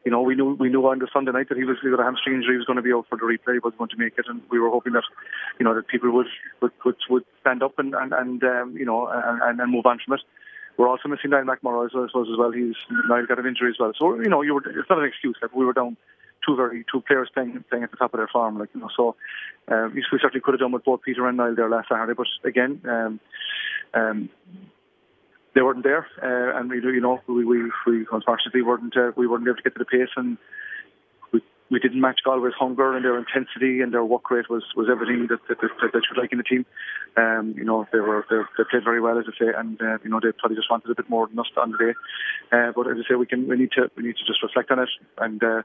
you 0.04 0.10
know, 0.10 0.20
we 0.20 0.34
knew 0.34 0.54
we 0.54 0.68
knew 0.68 0.86
on 0.86 0.98
the 0.98 1.08
Sunday 1.12 1.32
night 1.32 1.48
that 1.48 1.58
he 1.58 1.64
was 1.64 1.78
he 1.82 1.90
got 1.90 2.00
a 2.00 2.04
hamstring 2.04 2.36
injury. 2.36 2.54
He 2.54 2.58
was 2.58 2.66
going 2.66 2.76
to 2.76 2.82
be 2.82 2.92
out 2.92 3.06
for 3.08 3.16
the 3.16 3.24
replay. 3.24 3.54
He 3.54 3.58
was 3.64 3.72
going 3.78 3.90
to 3.90 3.96
make 3.96 4.14
it, 4.18 4.26
and 4.28 4.42
we 4.50 4.58
were 4.58 4.70
hoping 4.70 4.92
that 4.92 5.04
you 5.58 5.64
know 5.64 5.74
that 5.74 5.88
people 5.88 6.10
would 6.12 6.26
would 6.60 6.72
would, 6.84 6.96
would 7.08 7.24
stand 7.40 7.62
up 7.62 7.78
and 7.78 7.94
and, 7.94 8.12
and 8.12 8.44
um, 8.44 8.76
you 8.76 8.84
know 8.84 9.08
and, 9.08 9.60
and 9.60 9.72
move 9.72 9.86
on 9.86 9.98
from 10.04 10.14
it. 10.14 10.20
We're 10.76 10.88
also 10.88 11.08
missing 11.08 11.30
Niall 11.30 11.44
McMorrow 11.44 11.86
as 11.86 11.94
well, 11.94 12.04
as 12.04 12.38
well. 12.38 12.50
He's 12.50 12.74
Niall 13.08 13.26
got 13.26 13.38
an 13.38 13.46
injury 13.46 13.70
as 13.70 13.76
well. 13.78 13.92
So 13.96 14.20
you 14.20 14.28
know, 14.28 14.42
you 14.42 14.54
were, 14.54 14.78
it's 14.78 14.90
not 14.90 14.98
an 14.98 15.04
excuse. 15.04 15.36
Like 15.40 15.54
we 15.54 15.64
were 15.64 15.72
down 15.72 15.96
two 16.44 16.56
very 16.56 16.84
two 16.90 17.00
players 17.00 17.30
playing 17.32 17.64
playing 17.70 17.84
at 17.84 17.90
the 17.90 17.96
top 17.96 18.12
of 18.12 18.18
their 18.18 18.28
form. 18.28 18.58
Like 18.58 18.70
you 18.74 18.80
know, 18.80 18.90
so 18.94 19.16
uh, 19.68 19.88
we 19.94 20.04
certainly 20.10 20.40
could 20.40 20.54
have 20.54 20.60
done 20.60 20.72
with 20.72 20.84
both 20.84 21.02
Peter 21.02 21.26
and 21.26 21.36
Niall 21.36 21.54
there 21.54 21.70
last 21.70 21.88
Saturday. 21.88 22.14
But 22.16 22.26
again, 22.44 22.80
um, 22.88 23.20
um, 23.94 24.28
they 25.54 25.62
weren't 25.62 25.84
there, 25.84 26.06
uh, 26.22 26.58
and 26.58 26.68
we, 26.68 26.76
you 26.76 27.00
know, 27.00 27.20
we, 27.28 27.44
we, 27.44 27.70
we 27.86 28.06
unfortunately 28.10 28.62
weren't 28.62 28.96
uh, 28.96 29.12
we 29.16 29.26
weren't 29.26 29.46
able 29.46 29.56
to 29.56 29.62
get 29.62 29.74
to 29.74 29.78
the 29.78 29.84
pace, 29.84 30.10
and 30.16 30.36
we 31.32 31.40
we 31.70 31.78
didn't 31.78 32.00
match 32.00 32.20
Galway's 32.26 32.54
hunger 32.58 32.96
and 32.96 33.04
their 33.04 33.16
intensity 33.16 33.80
and 33.80 33.94
their 33.94 34.04
work 34.04 34.30
rate 34.30 34.50
was 34.50 34.64
was 34.76 34.88
everything 34.90 35.28
that 35.28 35.38
that, 35.48 35.60
that, 35.60 35.92
that 35.92 36.02
you'd 36.10 36.20
like 36.20 36.32
in 36.32 36.38
the 36.38 36.44
team. 36.44 36.66
Um, 37.16 37.54
you 37.56 37.64
know, 37.64 37.86
they 37.92 38.00
were 38.00 38.26
they, 38.28 38.38
they 38.58 38.64
played 38.68 38.82
very 38.82 39.00
well 39.00 39.18
as 39.18 39.26
I 39.28 39.38
say, 39.38 39.52
and 39.56 39.80
uh, 39.80 39.98
you 40.02 40.10
know 40.10 40.18
they 40.20 40.32
probably 40.32 40.56
just 40.56 40.70
wanted 40.70 40.90
a 40.90 40.96
bit 40.96 41.08
more 41.08 41.28
than 41.28 41.38
us 41.38 41.46
on 41.56 41.70
the 41.70 41.78
day. 41.78 41.94
Uh, 42.50 42.72
but 42.74 42.88
as 42.88 42.96
I 42.98 43.08
say, 43.08 43.14
we 43.14 43.26
can 43.26 43.46
we 43.48 43.56
need 43.56 43.70
to 43.72 43.90
we 43.96 44.02
need 44.02 44.16
to 44.16 44.26
just 44.26 44.42
reflect 44.42 44.70
on 44.70 44.80
it 44.80 44.90
and. 45.18 45.42
Uh, 45.42 45.62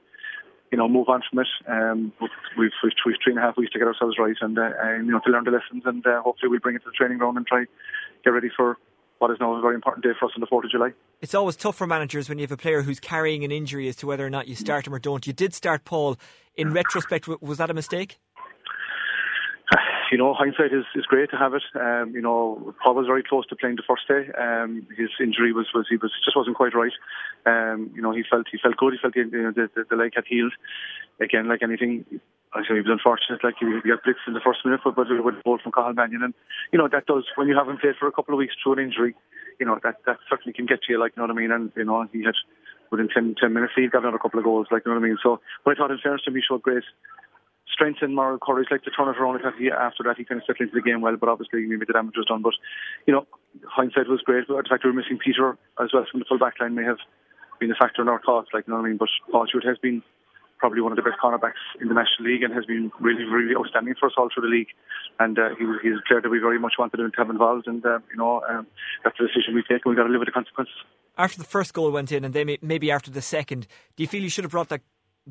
you 0.71 0.77
know, 0.77 0.87
move 0.87 1.09
on 1.09 1.21
from 1.29 1.39
it. 1.39 1.47
Um, 1.67 2.13
we've, 2.21 2.29
we've, 2.57 2.71
we've 2.83 3.15
three 3.23 3.33
and 3.33 3.39
a 3.39 3.41
half 3.41 3.57
weeks 3.57 3.71
to 3.73 3.79
get 3.79 3.87
ourselves 3.87 4.17
right 4.19 4.35
and, 4.41 4.57
uh, 4.57 4.71
and 4.81 5.07
you 5.07 5.11
know, 5.11 5.19
to 5.25 5.31
learn 5.31 5.43
the 5.43 5.51
lessons 5.51 5.83
and 5.85 6.05
uh, 6.05 6.21
hopefully 6.21 6.49
we'll 6.49 6.59
bring 6.59 6.75
it 6.75 6.79
to 6.79 6.85
the 6.85 6.97
training 6.97 7.17
ground 7.17 7.37
and 7.37 7.47
try 7.47 7.65
get 8.23 8.31
ready 8.31 8.49
for 8.55 8.77
what 9.19 9.31
is 9.31 9.37
now 9.39 9.53
a 9.53 9.61
very 9.61 9.75
important 9.75 10.03
day 10.03 10.11
for 10.17 10.25
us 10.25 10.31
on 10.35 10.41
the 10.41 10.47
4th 10.47 10.65
of 10.65 10.71
July. 10.71 10.91
It's 11.21 11.35
always 11.35 11.55
tough 11.55 11.75
for 11.75 11.85
managers 11.85 12.29
when 12.29 12.37
you 12.37 12.43
have 12.43 12.51
a 12.51 12.57
player 12.57 12.81
who's 12.81 12.99
carrying 12.99 13.43
an 13.43 13.51
injury 13.51 13.87
as 13.87 13.95
to 13.97 14.07
whether 14.07 14.25
or 14.25 14.29
not 14.29 14.47
you 14.47 14.55
start 14.55 14.87
him 14.87 14.93
or 14.93 14.99
don't. 14.99 15.27
You 15.27 15.33
did 15.33 15.53
start 15.53 15.83
Paul. 15.83 16.17
In 16.55 16.73
retrospect, 16.73 17.27
was 17.27 17.57
that 17.57 17.69
a 17.69 17.73
mistake? 17.73 18.19
You 20.11 20.17
know, 20.17 20.33
hindsight 20.33 20.73
is, 20.73 20.85
is 20.95 21.05
great 21.05 21.29
to 21.29 21.37
have 21.37 21.53
it. 21.53 21.61
Um, 21.75 22.13
you 22.15 22.21
know, 22.21 22.73
Paul 22.81 22.95
was 22.95 23.05
very 23.05 23.21
close 23.21 23.45
to 23.47 23.55
playing 23.55 23.75
the 23.75 23.85
first 23.87 24.07
day. 24.07 24.31
Um, 24.33 24.87
his 24.97 25.09
injury 25.21 25.53
was, 25.53 25.67
was 25.73 25.85
he 25.89 25.97
was 25.97 26.11
just 26.25 26.35
wasn't 26.35 26.57
quite 26.57 26.73
right. 26.73 26.93
Um, 27.45 27.91
you 27.93 28.01
know, 28.01 28.11
he 28.11 28.23
felt 28.29 28.47
he 28.51 28.57
felt 28.57 28.77
good. 28.77 28.93
He 28.93 28.99
felt 28.99 29.13
the, 29.13 29.21
you 29.21 29.43
know, 29.43 29.51
the, 29.51 29.69
the, 29.75 29.85
the 29.89 29.95
leg 29.95 30.13
had 30.15 30.25
healed. 30.27 30.53
Again, 31.21 31.47
like 31.47 31.61
anything, 31.61 32.05
I 32.53 32.61
say 32.65 32.81
he 32.81 32.81
was 32.81 32.89
unfortunate, 32.89 33.43
like 33.43 33.55
he, 33.59 33.67
he 33.67 33.89
got 33.89 34.01
blitzed 34.01 34.25
in 34.25 34.33
the 34.33 34.41
first 34.41 34.65
minute, 34.65 34.81
but, 34.83 34.95
but 34.95 35.05
with 35.09 35.35
a 35.37 35.41
goal 35.43 35.59
from 35.61 35.71
Cathal 35.71 35.93
Mannion. 35.93 36.23
And, 36.23 36.33
you 36.71 36.79
know, 36.79 36.87
that 36.89 37.05
does, 37.05 37.25
when 37.35 37.47
you 37.47 37.55
haven't 37.55 37.81
played 37.81 37.95
for 37.99 38.07
a 38.07 38.11
couple 38.11 38.33
of 38.33 38.39
weeks 38.39 38.55
through 38.57 38.73
an 38.73 38.79
injury, 38.79 39.13
you 39.59 39.65
know, 39.65 39.77
that, 39.83 40.01
that 40.07 40.17
certainly 40.29 40.53
can 40.53 40.65
get 40.65 40.81
to 40.83 40.93
you, 40.93 40.99
like, 40.99 41.13
you 41.15 41.21
know 41.21 41.27
what 41.27 41.37
I 41.37 41.39
mean? 41.39 41.51
And, 41.51 41.71
you 41.75 41.85
know, 41.85 42.07
he 42.11 42.23
had, 42.23 42.33
within 42.89 43.09
10, 43.13 43.35
10 43.37 43.53
minutes, 43.53 43.73
he 43.75 43.85
got 43.87 44.01
another 44.01 44.17
couple 44.17 44.39
of 44.39 44.45
goals, 44.45 44.65
like, 44.71 44.81
you 44.85 44.91
know 44.91 44.97
what 44.97 45.05
I 45.05 45.09
mean? 45.09 45.19
So, 45.21 45.41
but 45.63 45.71
I 45.71 45.75
thought 45.77 45.91
in 45.91 45.99
fairness 46.01 46.23
to 46.23 46.31
him, 46.31 46.37
he 46.37 46.41
showed 46.41 46.63
great 46.63 46.83
strength 47.71 47.99
and 48.01 48.15
moral 48.15 48.39
courage, 48.39 48.67
like 48.71 48.83
to 48.83 48.91
turn 48.91 49.09
it 49.09 49.19
around. 49.19 49.41
He, 49.57 49.69
after 49.69 50.03
that, 50.03 50.17
he 50.17 50.25
kind 50.25 50.41
of 50.41 50.45
settled 50.45 50.69
into 50.69 50.75
the 50.75 50.81
game 50.81 51.01
well, 51.01 51.15
but 51.17 51.29
obviously 51.29 51.65
maybe 51.65 51.85
the 51.85 51.93
damage 51.93 52.15
was 52.17 52.25
done. 52.25 52.41
But, 52.41 52.53
you 53.05 53.13
know, 53.13 53.25
hindsight 53.67 54.07
was 54.07 54.21
great. 54.21 54.47
But 54.47 54.63
the 54.63 54.69
fact 54.69 54.83
we 54.83 54.91
were 54.91 54.97
missing 54.97 55.19
Peter 55.23 55.57
as 55.81 55.89
well 55.93 56.05
from 56.09 56.19
the 56.19 56.25
full 56.25 56.39
back 56.39 56.59
line 56.59 56.75
may 56.75 56.83
have 56.83 56.99
been 57.59 57.71
a 57.71 57.75
factor 57.75 58.01
in 58.01 58.07
our 58.07 58.21
thoughts, 58.25 58.49
like, 58.53 58.67
you 58.67 58.73
know 58.73 58.79
what 58.79 58.85
I 58.85 58.89
mean? 58.89 58.97
But 58.97 59.09
Paul 59.31 59.47
Schutte 59.47 59.67
has 59.67 59.77
been 59.77 60.01
probably 60.59 60.81
one 60.81 60.91
of 60.91 60.97
the 60.97 61.01
best 61.01 61.15
cornerbacks 61.23 61.63
in 61.79 61.87
the 61.87 61.93
National 61.93 62.29
League 62.29 62.43
and 62.43 62.53
has 62.53 62.65
been 62.65 62.91
really, 62.99 63.23
really 63.23 63.55
outstanding 63.55 63.95
for 63.99 64.07
us 64.07 64.13
all 64.17 64.27
through 64.33 64.43
the 64.43 64.53
league. 64.53 64.67
And 65.19 65.39
uh, 65.39 65.55
he, 65.57 65.65
he's 65.81 65.97
a 65.97 66.03
player 66.07 66.21
that 66.21 66.29
we 66.29 66.39
very 66.39 66.59
much 66.59 66.73
wanted 66.77 66.99
him 66.99 67.11
to 67.11 67.17
have 67.17 67.29
involved. 67.29 67.67
And, 67.67 67.85
uh, 67.85 67.99
you 68.11 68.17
know, 68.17 68.41
um, 68.49 68.67
that's 69.03 69.17
the 69.17 69.27
decision 69.27 69.55
we 69.55 69.61
take 69.63 69.85
and 69.85 69.91
we've 69.91 69.97
got 69.97 70.03
to 70.03 70.11
live 70.11 70.19
with 70.19 70.27
the 70.27 70.33
consequences. 70.33 70.75
After 71.17 71.37
the 71.37 71.45
first 71.45 71.73
goal 71.73 71.91
went 71.91 72.11
in 72.11 72.25
and 72.25 72.33
then 72.33 72.57
maybe 72.61 72.91
after 72.91 73.09
the 73.09 73.21
second, 73.21 73.67
do 73.95 74.03
you 74.03 74.07
feel 74.07 74.21
you 74.21 74.29
should 74.29 74.43
have 74.43 74.51
brought 74.51 74.69
that 74.69 74.81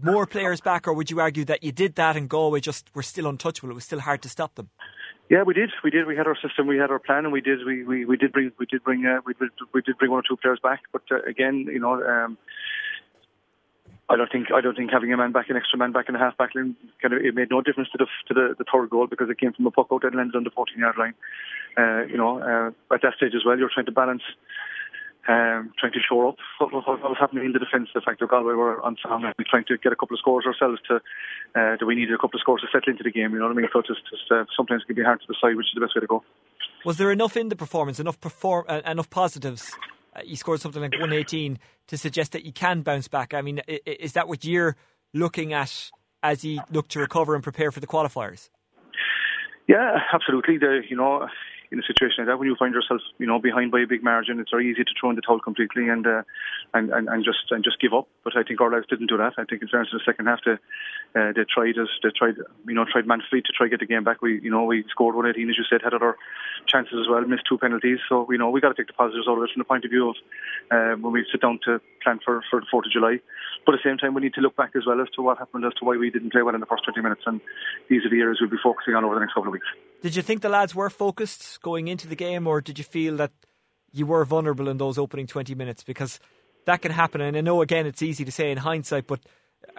more 0.03 0.27
players 0.27 0.61
back 0.61 0.87
or 0.89 0.93
would 0.93 1.11
you 1.11 1.21
argue 1.21 1.45
that 1.47 1.63
you 1.63 1.73
did 1.73 1.95
that 1.97 2.17
and 2.17 2.29
Galway 2.29 2.61
just 2.61 2.95
were 2.95 3.03
still 3.03 3.27
untouchable? 3.27 3.71
It 3.71 3.75
was 3.75 3.85
still 3.85 4.01
hard 4.01 4.23
to 4.23 4.29
stop 4.29 4.55
them? 4.55 4.71
Yeah, 5.31 5.43
we 5.43 5.53
did. 5.53 5.71
We 5.85 5.91
did. 5.91 6.07
We 6.07 6.17
had 6.17 6.27
our 6.27 6.37
system. 6.37 6.67
We 6.67 6.79
had 6.79 6.91
our 6.91 6.99
plan, 6.99 7.25
and 7.25 7.33
we 7.33 7.43
did. 7.43 7.65
We 7.65 7.85
we, 7.85 8.07
we 8.07 8.17
did 8.17 8.33
bring. 8.33 8.51
We 8.59 8.65
did 8.65 8.83
bring. 8.83 9.05
Uh, 9.05 9.21
we, 9.27 9.35
we 9.75 9.83
did 9.83 9.99
bring 9.99 10.11
one 10.11 10.21
or 10.21 10.25
two 10.27 10.37
players 10.37 10.59
back. 10.63 10.81
But 10.91 11.03
uh, 11.11 11.21
again, 11.29 11.67
you 11.71 11.81
know, 11.81 12.03
um, 12.03 12.39
I 14.09 14.17
don't 14.17 14.33
think 14.33 14.47
I 14.55 14.63
don't 14.63 14.75
think 14.75 14.91
having 14.91 15.13
a 15.13 15.19
man 15.19 15.33
back, 15.33 15.51
an 15.51 15.57
extra 15.57 15.79
man 15.79 15.93
back 15.93 16.09
in 16.09 16.15
the 16.15 16.19
half 16.19 16.39
back 16.39 16.55
line, 16.55 16.77
kind 17.03 17.13
of 17.13 17.21
it 17.21 17.35
made 17.35 17.51
no 17.51 17.61
difference 17.61 17.91
to 17.91 17.99
the 17.99 18.07
to 18.29 18.35
the, 18.35 18.55
the 18.57 18.65
third 18.73 18.89
goal 18.89 19.07
because 19.07 19.29
it 19.29 19.39
came 19.39 19.53
from 19.53 19.67
a 19.67 19.71
puck 19.71 19.89
out 19.93 20.05
and 20.05 20.15
landed 20.15 20.35
on 20.35 20.45
the 20.45 20.51
14 20.51 20.79
yard 20.79 20.97
line. 20.97 21.15
Uh, 21.77 22.07
you 22.07 22.17
know, 22.17 22.41
uh, 22.41 22.95
at 22.95 23.03
that 23.03 23.15
stage 23.17 23.35
as 23.37 23.45
well, 23.45 23.59
you're 23.59 23.71
trying 23.73 23.87
to 23.87 23.93
balance, 23.93 24.23
um, 25.29 25.73
trying 25.79 25.93
to 25.93 26.01
shore 26.01 26.29
up 26.29 26.37
what, 26.59 26.73
what, 26.73 26.87
was 26.87 27.17
happening 27.21 27.45
in 27.45 27.53
the 27.53 27.59
defence. 27.59 27.91
The 27.95 28.01
fact 28.01 28.21
that 28.21 28.31
Galway 28.31 28.55
were 28.55 28.83
on 28.83 28.97
song 29.03 29.25
and 29.25 29.47
trying 29.47 29.65
to 29.69 29.77
get 29.77 29.93
a 29.93 29.97
couple 29.97 30.15
of 30.15 30.21
scores 30.21 30.47
ourselves 30.47 30.81
to 30.89 30.97
uh, 30.97 31.77
that 31.77 31.87
we 31.87 31.95
needed 31.95 32.15
a 32.15 32.19
couple 32.19 32.39
of 32.39 32.41
scores 32.41 32.63
to 32.63 32.69
settle 32.73 32.91
into 32.93 33.05
the 33.05 33.11
game. 33.11 33.33
You 33.33 33.39
know 33.39 33.47
what 33.47 33.53
I 33.53 33.61
mean? 33.61 33.69
So 33.73 33.83
just, 33.83 34.01
just 34.09 34.31
uh, 34.31 34.45
sometimes 34.57 34.83
it 34.83 34.87
can 34.87 34.97
be 34.97 35.05
hard 35.05 35.21
to 35.21 35.27
decide 35.27 35.57
which 35.57 35.67
is 35.67 35.75
the 35.75 35.81
best 35.81 35.95
way 35.95 36.01
to 36.01 36.07
go. 36.07 36.25
Was 36.85 36.97
there 36.97 37.13
enough 37.13 37.37
in 37.37 37.49
the 37.49 37.57
performance, 37.57 38.01
enough 38.01 38.21
perform, 38.21 38.65
uh, 38.69 38.81
enough 38.87 39.11
positives 39.11 39.77
uh, 40.19 40.23
you 40.25 40.37
scored 40.37 40.61
something 40.61 40.83
like 40.83 40.93
118 40.93 41.59
to 41.89 41.99
suggest 41.99 42.33
that 42.33 42.45
you 42.45 42.53
can 42.53 42.83
bounce 42.83 43.09
back. 43.09 43.35
I 43.35 43.43
mean, 43.43 43.61
is 43.69 44.15
that 44.15 44.29
what 44.29 44.45
you're 44.45 44.77
looking 45.15 45.53
at 45.53 45.91
as 46.23 46.45
you 46.45 46.61
look 46.71 46.89
to 46.89 47.01
recover 47.01 47.35
and 47.35 47.43
prepare 47.43 47.71
for 47.71 47.81
the 47.81 47.87
qualifiers? 47.87 48.51
Yeah, 49.67 49.99
absolutely. 50.13 50.59
The, 50.59 50.81
you 50.89 50.97
know, 50.97 51.29
in 51.71 51.79
a 51.79 51.83
situation 51.83 52.17
like 52.19 52.27
that, 52.29 52.39
when 52.39 52.49
you 52.49 52.57
find 52.59 52.75
yourself, 52.75 53.01
you 53.19 53.27
know, 53.27 53.39
behind 53.39 53.71
by 53.71 53.81
a 53.81 53.87
big 53.87 54.03
margin, 54.03 54.41
it's 54.41 54.51
very 54.51 54.71
easy 54.71 54.85
to 54.85 54.91
throw 54.99 55.11
in 55.11 55.17
the 55.17 55.23
towel 55.23 55.41
completely 55.41 55.89
and 55.89 56.07
uh, 56.07 56.23
and, 56.75 56.91
and 56.91 57.09
and 57.09 57.25
just 57.25 57.51
and 57.51 57.63
just 57.63 57.81
give 57.81 57.93
up. 57.93 58.09
But 58.25 58.37
I 58.37 58.43
think 58.43 58.61
our 58.61 58.71
lads 58.71 58.87
didn't 58.89 59.09
do 59.09 59.17
that. 59.19 59.35
I 59.37 59.45
think 59.45 59.63
in 59.63 59.69
fairness, 59.69 59.91
in 59.93 59.99
the 59.99 60.05
second 60.11 60.27
half, 60.27 60.41
they 60.45 60.57
uh, 61.17 61.33
they 61.33 61.45
tried 61.49 61.79
us, 61.79 61.89
they 62.03 62.11
tried, 62.17 62.37
you 62.67 62.75
know, 62.75 62.85
tried 62.85 63.07
manfully 63.07 63.41
to 63.41 63.53
try 63.57 63.69
get 63.69 63.81
the 63.81 63.87
game 63.87 64.05
back. 64.05 64.21
We, 64.21 64.41
you 64.41 64.51
know, 64.51 64.65
we 64.65 64.85
scored 64.91 65.15
118, 65.15 65.49
as 65.49 65.57
you 65.57 65.65
said, 65.69 65.81
had 65.83 65.95
other 65.95 66.17
chances 66.69 66.95
as 67.01 67.09
well, 67.09 67.23
missed 67.23 67.45
two 67.49 67.59
penalties. 67.59 67.99
So, 68.09 68.27
you 68.31 68.39
know, 68.39 68.51
we 68.51 68.61
got 68.61 68.69
to 68.69 68.75
take 68.75 68.89
the 68.89 68.93
positives 68.93 69.27
out 69.29 69.39
of 69.39 69.45
it 69.45 69.51
from 69.53 69.61
the 69.61 69.65
point 69.65 69.85
of 69.85 69.91
view 69.91 70.11
of 70.11 70.17
uh, 70.71 71.01
when 71.01 71.13
we 71.13 71.25
sit 71.33 71.41
down 71.41 71.61
to 71.65 71.81
plan 72.03 72.21
for 72.25 72.43
for 72.51 72.61
the 72.61 72.67
4th 72.73 72.87
of 72.87 72.93
July. 72.93 73.19
But 73.65 73.75
at 73.75 73.81
the 73.83 73.91
same 73.91 73.99
time, 73.99 74.15
we 74.15 74.23
need 74.23 74.35
to 74.35 74.41
look 74.41 74.57
back 74.57 74.73
as 74.77 74.85
well 74.87 75.01
as 75.01 75.09
to 75.17 75.23
what 75.23 75.39
happened, 75.39 75.65
as 75.65 75.75
to 75.75 75.85
why 75.85 75.97
we 75.97 76.11
didn't 76.11 76.33
play 76.33 76.43
well 76.43 76.55
in 76.55 76.61
the 76.61 76.67
first 76.67 76.85
20 76.85 77.01
minutes. 77.01 77.23
And 77.27 77.41
these 77.89 78.05
are 78.05 78.11
the 78.11 78.21
areas 78.21 78.39
we'll 78.41 78.51
be 78.51 78.57
focusing 78.63 78.95
on 78.95 79.05
over 79.05 79.15
the 79.15 79.21
next 79.21 79.35
couple 79.35 79.49
of 79.49 79.53
weeks. 79.53 79.67
Did 80.03 80.15
you 80.15 80.23
think 80.23 80.43
the 80.43 80.49
lads 80.49 80.75
were 80.75 80.91
focused 80.91 81.61
going 81.63 81.89
into 81.89 82.07
the 82.07 82.17
game, 82.17 82.47
or 82.47 82.61
did 82.61 82.79
you 82.79 82.85
feel 82.85 83.17
that 83.17 83.33
you 83.93 84.07
were 84.07 84.25
vulnerable 84.25 84.69
in 84.69 84.77
those 84.77 84.99
opening 84.99 85.27
20 85.27 85.55
minutes? 85.55 85.83
Because 85.83 86.21
that 86.67 86.83
can 86.83 86.93
happen. 86.93 87.21
And 87.21 87.37
I 87.37 87.41
know, 87.41 87.63
again, 87.63 87.87
it's 87.87 88.03
easy 88.03 88.25
to 88.25 88.33
say 88.33 88.51
in 88.51 88.59
hindsight, 88.59 89.07
but 89.07 89.21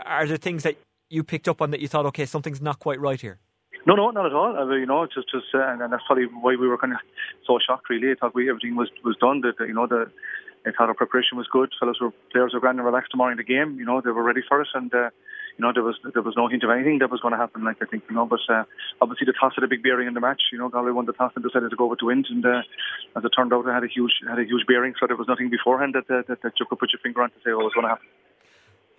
are 0.04 0.28
there 0.28 0.38
things 0.38 0.63
that 0.63 0.76
you 1.10 1.24
picked 1.24 1.48
up 1.48 1.62
on 1.62 1.72
that 1.72 1.80
you 1.80 1.88
thought, 1.88 2.06
okay, 2.08 2.26
something's 2.26 2.62
not 2.62 2.80
quite 2.80 3.00
right 3.00 3.19
here? 3.19 3.39
No, 3.86 3.95
no, 3.95 4.12
not 4.12 4.26
at 4.26 4.34
all. 4.34 4.56
I 4.58 4.65
mean, 4.65 4.82
you 4.82 4.86
know, 4.86 5.04
it's 5.04 5.15
just, 5.15 5.32
just, 5.32 5.48
uh, 5.54 5.65
and, 5.65 5.82
that's 5.82 6.04
probably 6.06 6.26
why 6.26 6.56
we 6.56 6.67
were 6.67 6.78
kind 6.78 6.93
of 6.93 7.00
so 7.48 7.60
shocked. 7.65 7.89
Really, 7.89 8.12
I 8.12 8.15
thought 8.15 8.36
we 8.36 8.50
everything 8.50 8.76
was 8.76 8.89
was 9.06 9.15
done. 9.17 9.41
That 9.41 9.56
you 9.65 9.74
know, 9.74 9.88
the 9.88 10.12
I 10.65 10.72
thought 10.72 10.89
our 10.89 10.93
preparation 10.93 11.38
was 11.38 11.48
good. 11.48 11.72
Fellows 11.80 11.98
were 12.02 12.12
players 12.32 12.54
were 12.54 12.60
grand 12.60 12.78
and 12.78 12.86
relaxed 12.86 13.12
tomorrow 13.12 13.32
in 13.32 13.38
the 13.38 13.43
game. 13.43 13.80
You 13.80 13.86
know, 13.86 14.02
they 14.02 14.12
were 14.12 14.24
ready 14.24 14.41
for 14.48 14.60
us, 14.60 14.67
and 14.74 14.93
uh, 14.93 15.10
you 15.58 15.63
know 15.63 15.72
there 15.74 15.84
was 15.84 15.95
there 16.13 16.22
was 16.22 16.36
no 16.36 16.48
hint 16.50 16.63
of 16.63 16.69
anything 16.69 17.00
that 17.00 17.10
was 17.10 17.22
going 17.22 17.32
to 17.32 17.38
happen. 17.39 17.63
Like 17.63 17.78
I 17.82 17.86
think 17.86 18.04
you 18.10 18.15
know, 18.15 18.26
but 18.26 18.41
uh, 18.50 18.65
obviously 19.02 19.26
the 19.26 19.34
toss 19.39 19.54
had 19.56 19.63
a 19.63 19.67
big 19.67 19.82
bearing 19.82 20.08
in 20.08 20.13
the 20.13 20.19
match. 20.19 20.41
You 20.52 20.58
know, 20.58 20.67
Galway 20.67 20.91
won 20.91 21.06
the 21.06 21.13
toss 21.13 21.32
and 21.36 21.43
decided 21.43 21.69
to 21.69 21.78
go 21.78 21.86
over 21.86 21.95
to 21.95 22.06
win, 22.06 22.26
and 22.30 22.45
uh, 22.45 22.62
as 23.15 23.24
it 23.24 23.32
turned 23.36 23.54
out, 23.54 23.65
it 23.65 23.74
had 23.74 23.84
a 23.84 23.88
huge 23.88 24.12
had 24.28 24.39
a 24.39 24.43
huge 24.43 24.67
bearing. 24.67 24.93
So 25.00 25.08
there 25.08 25.15
was 25.15 25.28
nothing 25.28 25.50
beforehand 25.50 25.95
that 25.95 26.12
uh, 26.13 26.24
that, 26.28 26.41
that 26.43 26.54
you 26.60 26.65
could 26.67 26.80
put 26.80 26.91
your 26.91 27.00
finger 27.00 27.24
on 27.24 27.30
to 27.32 27.38
say 27.45 27.54
what 27.54 27.63
was 27.63 27.74
going 27.74 27.86
to 27.86 27.95
happen. 27.95 28.08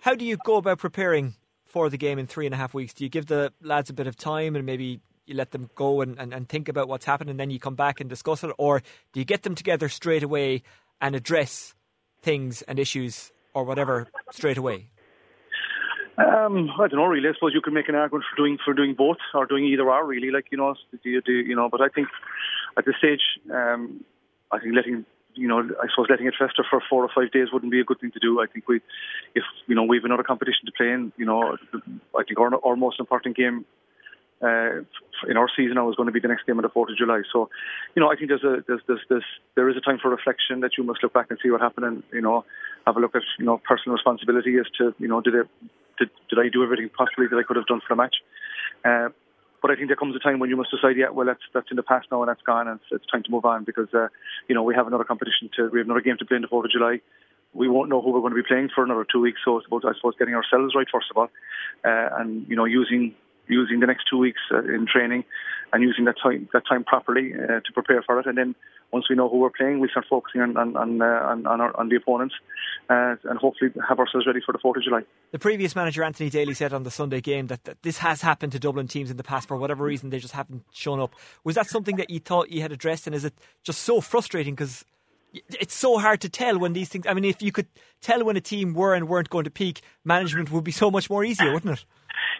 How 0.01 0.15
do 0.15 0.25
you 0.25 0.37
go 0.43 0.57
about 0.57 0.79
preparing 0.79 1.35
for 1.71 1.89
the 1.89 1.97
game 1.97 2.19
in 2.19 2.27
three 2.27 2.45
and 2.45 2.53
a 2.53 2.57
half 2.57 2.73
weeks? 2.73 2.93
Do 2.93 3.03
you 3.03 3.09
give 3.09 3.27
the 3.27 3.53
lads 3.61 3.89
a 3.89 3.93
bit 3.93 4.07
of 4.07 4.15
time 4.15 4.55
and 4.55 4.65
maybe 4.65 4.99
you 5.25 5.35
let 5.35 5.51
them 5.51 5.69
go 5.75 6.01
and, 6.01 6.19
and, 6.19 6.33
and 6.33 6.47
think 6.47 6.67
about 6.67 6.87
what's 6.87 7.05
happened 7.05 7.29
and 7.29 7.39
then 7.39 7.49
you 7.49 7.59
come 7.59 7.75
back 7.75 8.01
and 8.01 8.09
discuss 8.09 8.43
it? 8.43 8.51
Or 8.57 8.81
do 9.13 9.19
you 9.19 9.25
get 9.25 9.43
them 9.43 9.55
together 9.55 9.87
straight 9.89 10.23
away 10.23 10.63
and 10.99 11.15
address 11.15 11.73
things 12.21 12.61
and 12.63 12.77
issues 12.77 13.31
or 13.53 13.63
whatever 13.63 14.07
straight 14.31 14.57
away? 14.57 14.89
Um, 16.17 16.69
I 16.79 16.87
don't 16.87 16.99
know 16.99 17.05
really. 17.05 17.29
I 17.29 17.33
suppose 17.33 17.53
you 17.53 17.61
could 17.63 17.73
make 17.73 17.89
an 17.89 17.95
argument 17.95 18.25
for 18.29 18.35
doing 18.35 18.57
for 18.63 18.73
doing 18.73 18.93
both 18.95 19.17
or 19.33 19.45
doing 19.45 19.65
either 19.65 19.89
or 19.89 20.05
really. 20.05 20.29
Like 20.29 20.47
you 20.51 20.57
know, 20.57 20.75
do 20.91 21.09
you, 21.09 21.21
do 21.21 21.31
you 21.31 21.55
know? 21.55 21.69
But 21.69 21.81
I 21.81 21.87
think 21.87 22.09
at 22.77 22.85
this 22.85 22.95
stage, 22.99 23.21
um, 23.51 24.03
I 24.51 24.59
think 24.59 24.75
letting 24.75 25.05
you 25.35 25.47
know, 25.47 25.59
I 25.59 25.87
suppose 25.89 26.07
letting 26.09 26.27
it 26.27 26.33
fester 26.37 26.65
for 26.69 26.81
four 26.89 27.03
or 27.03 27.09
five 27.13 27.31
days 27.31 27.47
wouldn't 27.51 27.71
be 27.71 27.79
a 27.79 27.83
good 27.83 27.99
thing 27.99 28.11
to 28.11 28.19
do. 28.19 28.41
I 28.41 28.47
think 28.47 28.67
we, 28.67 28.81
if 29.35 29.43
you 29.67 29.75
know, 29.75 29.83
we 29.83 29.97
have 29.97 30.05
another 30.05 30.23
competition 30.23 30.65
to 30.65 30.71
play 30.71 30.91
in. 30.91 31.11
You 31.17 31.25
know, 31.25 31.57
I 32.17 32.23
think 32.23 32.39
our, 32.39 32.51
our 32.65 32.75
most 32.75 32.99
important 32.99 33.35
game 33.35 33.65
uh, 34.41 34.81
in 35.29 35.37
our 35.37 35.47
season 35.55 35.75
now 35.75 35.89
is 35.89 35.95
going 35.95 36.07
to 36.07 36.13
be 36.13 36.19
the 36.19 36.27
next 36.27 36.45
game 36.45 36.57
on 36.57 36.63
the 36.63 36.69
Fourth 36.69 36.89
of 36.89 36.97
July. 36.97 37.21
So, 37.31 37.49
you 37.95 38.01
know, 38.01 38.11
I 38.11 38.15
think 38.15 38.29
there's 38.29 38.43
a 38.43 38.63
there's, 38.67 38.81
there's, 38.87 39.01
there's 39.09 39.25
there 39.55 39.69
is 39.69 39.77
a 39.77 39.81
time 39.81 39.99
for 40.01 40.09
reflection 40.09 40.61
that 40.61 40.71
you 40.77 40.83
must 40.83 41.03
look 41.03 41.13
back 41.13 41.27
and 41.29 41.39
see 41.41 41.49
what 41.51 41.61
happened, 41.61 41.85
and 41.85 42.03
you 42.11 42.21
know, 42.21 42.43
have 42.85 42.97
a 42.97 42.99
look 42.99 43.15
at 43.15 43.21
you 43.37 43.45
know 43.45 43.61
personal 43.67 43.95
responsibility 43.95 44.57
as 44.57 44.65
to 44.77 44.93
you 44.97 45.07
know 45.07 45.21
did 45.21 45.35
it 45.35 45.47
did, 45.99 46.09
did 46.29 46.39
I 46.39 46.49
do 46.49 46.63
everything 46.63 46.89
possibly 46.89 47.27
that 47.27 47.37
I 47.37 47.43
could 47.43 47.57
have 47.57 47.67
done 47.67 47.81
for 47.81 47.95
the 47.95 47.95
match. 47.95 48.15
Uh, 48.83 49.09
but 49.61 49.71
I 49.71 49.75
think 49.75 49.87
there 49.87 49.95
comes 49.95 50.15
a 50.15 50.19
time 50.19 50.39
when 50.39 50.49
you 50.49 50.57
must 50.57 50.71
decide, 50.71 50.97
yeah, 50.97 51.09
well, 51.09 51.25
that's 51.25 51.41
that's 51.53 51.69
in 51.69 51.77
the 51.77 51.83
past 51.83 52.07
now 52.11 52.21
and 52.21 52.29
that's 52.29 52.41
gone, 52.41 52.67
and 52.67 52.79
it's, 52.79 53.03
it's 53.03 53.11
time 53.11 53.23
to 53.23 53.31
move 53.31 53.45
on 53.45 53.63
because 53.63 53.93
uh, 53.93 54.07
you 54.47 54.55
know 54.55 54.63
we 54.63 54.75
have 54.75 54.87
another 54.87 55.03
competition 55.03 55.49
to, 55.55 55.69
we 55.69 55.79
have 55.79 55.87
another 55.87 56.01
game 56.01 56.17
to 56.17 56.25
play 56.25 56.35
in 56.35 56.41
the 56.41 56.47
Fourth 56.47 56.65
of 56.65 56.71
July. 56.71 57.01
We 57.53 57.67
won't 57.67 57.89
know 57.89 58.01
who 58.01 58.11
we're 58.11 58.21
going 58.21 58.33
to 58.33 58.41
be 58.41 58.47
playing 58.47 58.69
for 58.73 58.83
another 58.83 59.05
two 59.11 59.19
weeks, 59.19 59.41
so 59.43 59.57
it's 59.57 59.67
about, 59.67 59.83
I 59.85 59.93
suppose, 59.95 60.15
getting 60.17 60.35
ourselves 60.35 60.73
right 60.73 60.87
first 60.91 61.07
of 61.11 61.17
all, 61.17 61.29
uh, 61.85 62.09
and 62.19 62.47
you 62.47 62.55
know 62.55 62.65
using 62.65 63.13
using 63.51 63.79
the 63.79 63.87
next 63.87 64.05
two 64.09 64.17
weeks 64.17 64.41
uh, 64.51 64.59
in 64.59 64.87
training 64.91 65.23
and 65.73 65.83
using 65.83 66.05
that 66.05 66.15
time 66.21 66.49
that 66.53 66.63
time 66.67 66.83
properly 66.83 67.33
uh, 67.33 67.59
to 67.65 67.71
prepare 67.73 68.01
for 68.01 68.19
it. 68.19 68.25
And 68.25 68.37
then 68.37 68.55
once 68.91 69.05
we 69.09 69.15
know 69.15 69.29
who 69.29 69.37
we're 69.37 69.49
playing, 69.49 69.79
we 69.79 69.89
start 69.89 70.05
focusing 70.09 70.41
on 70.41 70.57
on 70.57 70.75
on, 70.75 71.01
uh, 71.01 71.05
on, 71.05 71.61
our, 71.61 71.77
on, 71.79 71.89
the 71.89 71.95
opponents 71.95 72.35
and 72.89 73.37
hopefully 73.37 73.71
have 73.87 73.99
ourselves 73.99 74.27
ready 74.27 74.41
for 74.45 74.51
the 74.51 74.59
Fourth 74.59 74.77
of 74.77 74.83
July. 74.83 75.01
The 75.31 75.39
previous 75.39 75.75
manager 75.75 76.03
Anthony 76.03 76.29
Daly 76.29 76.53
said 76.53 76.73
on 76.73 76.83
the 76.83 76.91
Sunday 76.91 77.21
game 77.21 77.47
that, 77.47 77.63
that 77.63 77.81
this 77.83 77.99
has 77.99 78.21
happened 78.21 78.51
to 78.51 78.59
Dublin 78.59 78.87
teams 78.87 79.09
in 79.09 79.17
the 79.17 79.23
past 79.23 79.47
for 79.47 79.57
whatever 79.57 79.83
reason 79.85 80.09
they 80.09 80.19
just 80.19 80.33
haven't 80.33 80.65
shown 80.73 80.99
up. 80.99 81.15
Was 81.43 81.55
that 81.55 81.67
something 81.67 81.95
that 81.97 82.09
you 82.09 82.19
thought 82.19 82.49
you 82.49 82.61
had 82.61 82.71
addressed, 82.71 83.07
and 83.07 83.15
is 83.15 83.25
it 83.25 83.33
just 83.63 83.81
so 83.81 84.01
frustrating 84.01 84.55
because? 84.55 84.85
It's 85.33 85.73
so 85.73 85.97
hard 85.97 86.19
to 86.21 86.29
tell 86.29 86.59
when 86.59 86.73
these 86.73 86.89
things. 86.89 87.07
I 87.07 87.13
mean, 87.13 87.23
if 87.23 87.41
you 87.41 87.53
could 87.53 87.67
tell 88.01 88.21
when 88.25 88.35
a 88.35 88.41
team 88.41 88.73
were 88.73 88.93
and 88.93 89.07
weren't 89.07 89.29
going 89.29 89.45
to 89.45 89.49
peak, 89.49 89.79
management 90.03 90.51
would 90.51 90.65
be 90.65 90.73
so 90.73 90.91
much 90.91 91.09
more 91.09 91.23
easier, 91.23 91.53
wouldn't 91.53 91.79
it? 91.79 91.85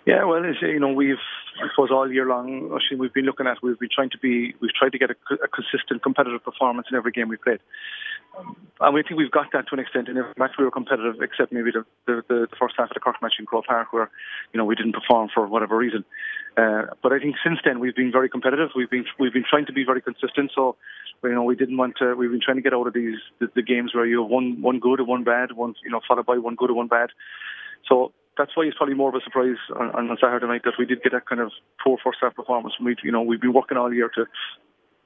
Yeah, 0.05 0.23
well, 0.23 0.43
you 0.43 0.79
know, 0.79 0.93
we've 0.93 1.21
I 1.61 1.67
suppose 1.69 1.91
all 1.91 2.11
year 2.11 2.25
long, 2.25 2.71
actually, 2.73 2.97
we've 2.97 3.13
been 3.13 3.25
looking 3.25 3.45
at 3.45 3.61
we've 3.61 3.77
been 3.77 3.89
trying 3.93 4.09
to 4.11 4.17
be 4.17 4.55
we've 4.59 4.73
tried 4.73 4.93
to 4.93 4.97
get 4.97 5.11
a, 5.11 5.15
a 5.43 5.47
consistent 5.47 6.01
competitive 6.01 6.43
performance 6.43 6.87
in 6.89 6.97
every 6.97 7.11
game 7.11 7.29
we 7.29 7.37
played. 7.37 7.59
Um, 8.37 8.55
and 8.79 8.95
we 8.95 9.03
think 9.03 9.19
we've 9.19 9.31
got 9.31 9.51
that 9.53 9.67
to 9.67 9.73
an 9.73 9.79
extent 9.79 10.07
in 10.07 10.17
every 10.17 10.33
match 10.37 10.51
we 10.57 10.63
were 10.63 10.71
competitive, 10.71 11.21
except 11.21 11.51
maybe 11.51 11.69
the, 11.71 11.85
the, 12.07 12.23
the, 12.29 12.47
first 12.57 12.75
half 12.77 12.89
of 12.89 12.93
the 12.93 12.99
Cork 12.99 13.17
match 13.21 13.33
in 13.37 13.45
Croke 13.45 13.65
Park, 13.65 13.93
where 13.93 14.09
you 14.53 14.57
know 14.57 14.65
we 14.65 14.73
didn't 14.73 14.93
perform 14.93 15.29
for 15.33 15.45
whatever 15.45 15.77
reason. 15.77 16.03
Uh, 16.57 16.83
but 17.03 17.13
I 17.13 17.19
think 17.19 17.35
since 17.43 17.59
then 17.63 17.79
we've 17.79 17.95
been 17.95 18.11
very 18.11 18.29
competitive. 18.29 18.69
We've 18.75 18.89
been 18.89 19.05
we've 19.19 19.33
been 19.33 19.45
trying 19.47 19.67
to 19.67 19.73
be 19.73 19.83
very 19.83 20.01
consistent. 20.01 20.51
So 20.55 20.77
you 21.23 21.35
know 21.35 21.43
we 21.43 21.55
didn't 21.55 21.77
want 21.77 21.97
to. 21.97 22.15
We've 22.15 22.31
been 22.31 22.41
trying 22.41 22.57
to 22.57 22.63
get 22.63 22.73
out 22.73 22.87
of 22.87 22.93
these 22.93 23.19
the, 23.39 23.49
the 23.53 23.61
games 23.61 23.93
where 23.93 24.05
you 24.05 24.21
have 24.23 24.31
one 24.31 24.63
one 24.63 24.79
good 24.79 24.99
and 24.99 25.07
one 25.07 25.23
bad, 25.23 25.51
one 25.51 25.75
you 25.83 25.91
know 25.91 26.01
followed 26.07 26.25
by 26.25 26.39
one 26.39 26.55
good 26.55 26.69
and 26.69 26.77
one 26.77 26.87
bad. 26.87 27.09
So 27.87 28.13
that's 28.37 28.55
why 28.55 28.63
it's 28.63 28.77
probably 28.77 28.95
more 28.95 29.09
of 29.09 29.15
a 29.15 29.23
surprise 29.23 29.57
on, 29.75 30.09
on 30.09 30.17
Saturday 30.21 30.47
night 30.47 30.61
that 30.63 30.73
we 30.79 30.85
did 30.85 31.03
get 31.03 31.11
that 31.11 31.25
kind 31.27 31.41
of 31.41 31.51
poor 31.83 31.97
first 32.03 32.19
half 32.21 32.35
performance. 32.35 32.73
We, 32.83 32.95
you 33.03 33.11
know, 33.11 33.21
we've 33.21 33.41
been 33.41 33.53
working 33.53 33.77
all 33.77 33.93
year 33.93 34.09
to 34.15 34.25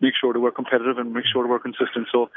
make 0.01 0.13
sure 0.19 0.33
that 0.33 0.39
we're 0.39 0.51
competitive 0.51 0.97
and 0.97 1.13
make 1.13 1.23
sure 1.31 1.43
that 1.43 1.49
we're 1.49 1.59
consistent. 1.59 2.07
So 2.11 2.29